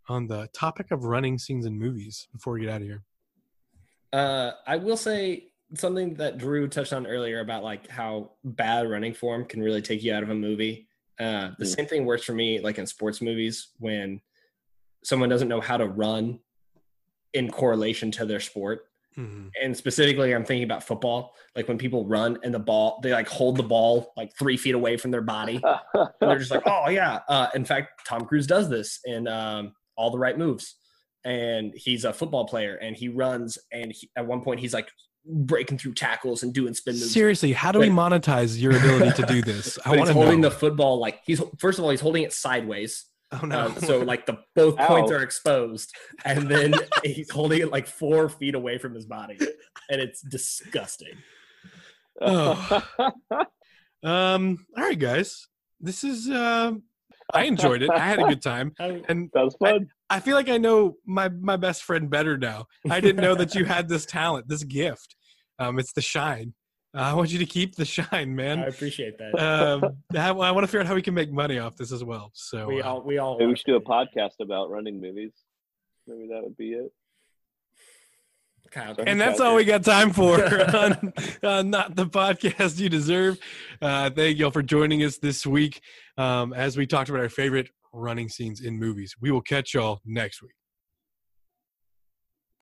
on 0.08 0.26
the 0.26 0.48
topic 0.52 0.90
of 0.90 1.04
running 1.04 1.38
scenes 1.38 1.64
in 1.66 1.78
movies 1.78 2.28
before 2.32 2.52
we 2.54 2.60
get 2.60 2.68
out 2.70 2.80
of 2.82 2.86
here? 2.86 3.02
Uh, 4.12 4.52
I 4.66 4.76
will 4.76 4.96
say 4.96 5.48
something 5.74 6.14
that 6.14 6.38
Drew 6.38 6.68
touched 6.68 6.92
on 6.92 7.06
earlier 7.06 7.40
about 7.40 7.64
like 7.64 7.88
how 7.88 8.32
bad 8.44 8.88
running 8.88 9.14
form 9.14 9.44
can 9.44 9.60
really 9.62 9.82
take 9.82 10.02
you 10.02 10.12
out 10.12 10.22
of 10.22 10.30
a 10.30 10.34
movie. 10.34 10.86
Uh, 11.18 11.50
the 11.58 11.64
Mm. 11.64 11.74
same 11.76 11.86
thing 11.86 12.04
works 12.04 12.24
for 12.24 12.32
me, 12.34 12.60
like 12.60 12.78
in 12.78 12.86
sports 12.86 13.20
movies, 13.22 13.68
when 13.78 14.20
someone 15.02 15.28
doesn't 15.28 15.48
know 15.48 15.60
how 15.60 15.76
to 15.76 15.86
run 15.86 16.40
in 17.32 17.50
correlation 17.50 18.10
to 18.12 18.24
their 18.26 18.40
sport. 18.40 18.88
Mhm. 19.16 19.50
And 19.62 19.76
specifically, 19.76 20.34
I'm 20.34 20.44
thinking 20.44 20.64
about 20.64 20.82
football. 20.82 21.36
Like 21.54 21.68
when 21.68 21.78
people 21.78 22.04
run 22.06 22.38
and 22.42 22.52
the 22.52 22.58
ball, 22.58 22.98
they 23.02 23.12
like 23.12 23.28
hold 23.28 23.56
the 23.56 23.62
ball 23.62 24.12
like 24.16 24.36
three 24.36 24.56
feet 24.56 24.74
away 24.74 24.96
from 24.96 25.10
their 25.12 25.22
body. 25.22 25.60
And 25.94 26.10
they're 26.20 26.38
just 26.38 26.50
like, 26.50 26.64
oh 26.66 26.88
yeah. 26.90 27.20
Uh, 27.28 27.48
in 27.54 27.64
fact, 27.64 28.04
Tom 28.06 28.24
Cruise 28.24 28.46
does 28.46 28.68
this 28.68 28.98
in 29.04 29.28
um, 29.28 29.74
all 29.96 30.10
the 30.10 30.18
right 30.18 30.36
moves. 30.36 30.74
And 31.24 31.72
he's 31.74 32.04
a 32.04 32.12
football 32.12 32.46
player, 32.46 32.74
and 32.74 32.94
he 32.96 33.08
runs. 33.08 33.56
And 33.72 33.92
he, 33.92 34.10
at 34.16 34.26
one 34.26 34.42
point, 34.42 34.60
he's 34.60 34.74
like 34.74 34.90
breaking 35.26 35.78
through 35.78 35.94
tackles 35.94 36.42
and 36.42 36.52
doing 36.52 36.74
spin 36.74 36.94
moves. 36.94 37.12
Seriously, 37.12 37.52
how 37.52 37.72
do 37.72 37.78
we 37.78 37.88
monetize 37.88 38.60
your 38.60 38.76
ability 38.76 39.12
to 39.22 39.26
do 39.26 39.42
this? 39.52 39.78
I 39.84 39.90
But 39.90 39.98
want 39.98 40.00
he's 40.00 40.08
to 40.08 40.14
holding 40.14 40.40
know. 40.40 40.48
the 40.50 40.54
football 40.54 40.98
like 40.98 41.20
he's 41.24 41.40
first 41.58 41.78
of 41.78 41.84
all 41.84 41.90
he's 41.90 42.00
holding 42.00 42.22
it 42.24 42.32
sideways, 42.32 43.06
oh 43.32 43.46
no! 43.46 43.58
uh, 43.60 43.74
so 43.80 43.98
like 44.00 44.26
the 44.26 44.38
both 44.54 44.76
points 44.78 45.10
are 45.10 45.22
exposed, 45.22 45.94
and 46.24 46.48
then 46.50 46.74
he's 47.04 47.30
holding 47.30 47.60
it 47.60 47.70
like 47.70 47.86
four 47.86 48.28
feet 48.28 48.54
away 48.54 48.78
from 48.78 48.94
his 48.94 49.06
body, 49.06 49.38
and 49.90 50.00
it's 50.00 50.20
disgusting. 50.20 51.16
Oh. 52.20 52.82
um. 54.02 54.66
All 54.76 54.84
right, 54.84 54.98
guys. 54.98 55.46
This 55.80 56.04
is. 56.04 56.28
Uh, 56.28 56.72
I 57.32 57.44
enjoyed 57.44 57.82
it. 57.82 57.90
I 57.90 57.98
had 58.00 58.18
a 58.20 58.24
good 58.24 58.42
time, 58.42 58.72
and 58.78 59.30
that 59.32 59.44
was 59.44 59.56
fun. 59.56 59.88
I 60.14 60.20
feel 60.20 60.36
like 60.36 60.48
I 60.48 60.58
know 60.58 60.96
my 61.04 61.28
my 61.28 61.56
best 61.56 61.82
friend 61.82 62.08
better 62.08 62.38
now. 62.38 62.66
I 62.88 63.00
didn't 63.00 63.20
know 63.20 63.34
that 63.34 63.56
you 63.56 63.64
had 63.76 63.88
this 63.88 64.06
talent, 64.06 64.46
this 64.48 64.62
gift. 64.62 65.16
Um, 65.58 65.80
it's 65.80 65.92
the 65.92 66.02
shine. 66.02 66.54
I 66.94 67.14
want 67.14 67.32
you 67.32 67.40
to 67.40 67.46
keep 67.46 67.74
the 67.74 67.84
shine, 67.84 68.36
man. 68.36 68.60
I 68.60 68.66
appreciate 68.66 69.18
that. 69.18 69.34
um, 69.36 69.96
I, 70.16 70.28
I 70.28 70.52
want 70.52 70.62
to 70.62 70.68
figure 70.68 70.82
out 70.82 70.86
how 70.86 70.94
we 70.94 71.02
can 71.02 71.14
make 71.14 71.32
money 71.32 71.58
off 71.58 71.74
this 71.74 71.90
as 71.90 72.04
well. 72.04 72.30
So 72.32 72.68
we 72.68 72.80
uh, 72.80 72.88
all 72.88 73.02
we 73.02 73.18
all 73.18 73.38
Maybe 73.38 73.48
we 73.48 73.56
should 73.56 73.66
do 73.66 73.74
a 73.74 73.80
podcast 73.80 74.38
about 74.40 74.70
running 74.70 75.00
movies. 75.00 75.32
Maybe 76.06 76.28
that 76.28 76.44
would 76.44 76.56
be 76.56 76.74
it. 76.74 76.92
Kyle, 78.70 78.94
and 79.04 79.20
that's 79.20 79.40
all 79.40 79.56
we 79.56 79.64
got 79.64 79.84
time 79.84 80.12
for 80.12 80.44
on, 80.76 81.12
on 81.42 81.70
not 81.70 81.96
the 81.96 82.06
podcast 82.06 82.78
you 82.78 82.88
deserve. 82.88 83.38
Uh, 83.82 84.10
thank 84.10 84.38
you 84.38 84.44
all 84.44 84.50
for 84.52 84.62
joining 84.62 85.02
us 85.02 85.18
this 85.18 85.44
week 85.44 85.80
um, 86.18 86.52
as 86.52 86.76
we 86.76 86.86
talked 86.86 87.08
about 87.08 87.20
our 87.20 87.28
favorite 87.28 87.70
running 87.94 88.28
scenes 88.28 88.60
in 88.60 88.78
movies. 88.78 89.14
We 89.20 89.30
will 89.30 89.42
catch 89.42 89.74
y'all 89.74 90.00
next 90.04 90.42
week. 90.42 90.52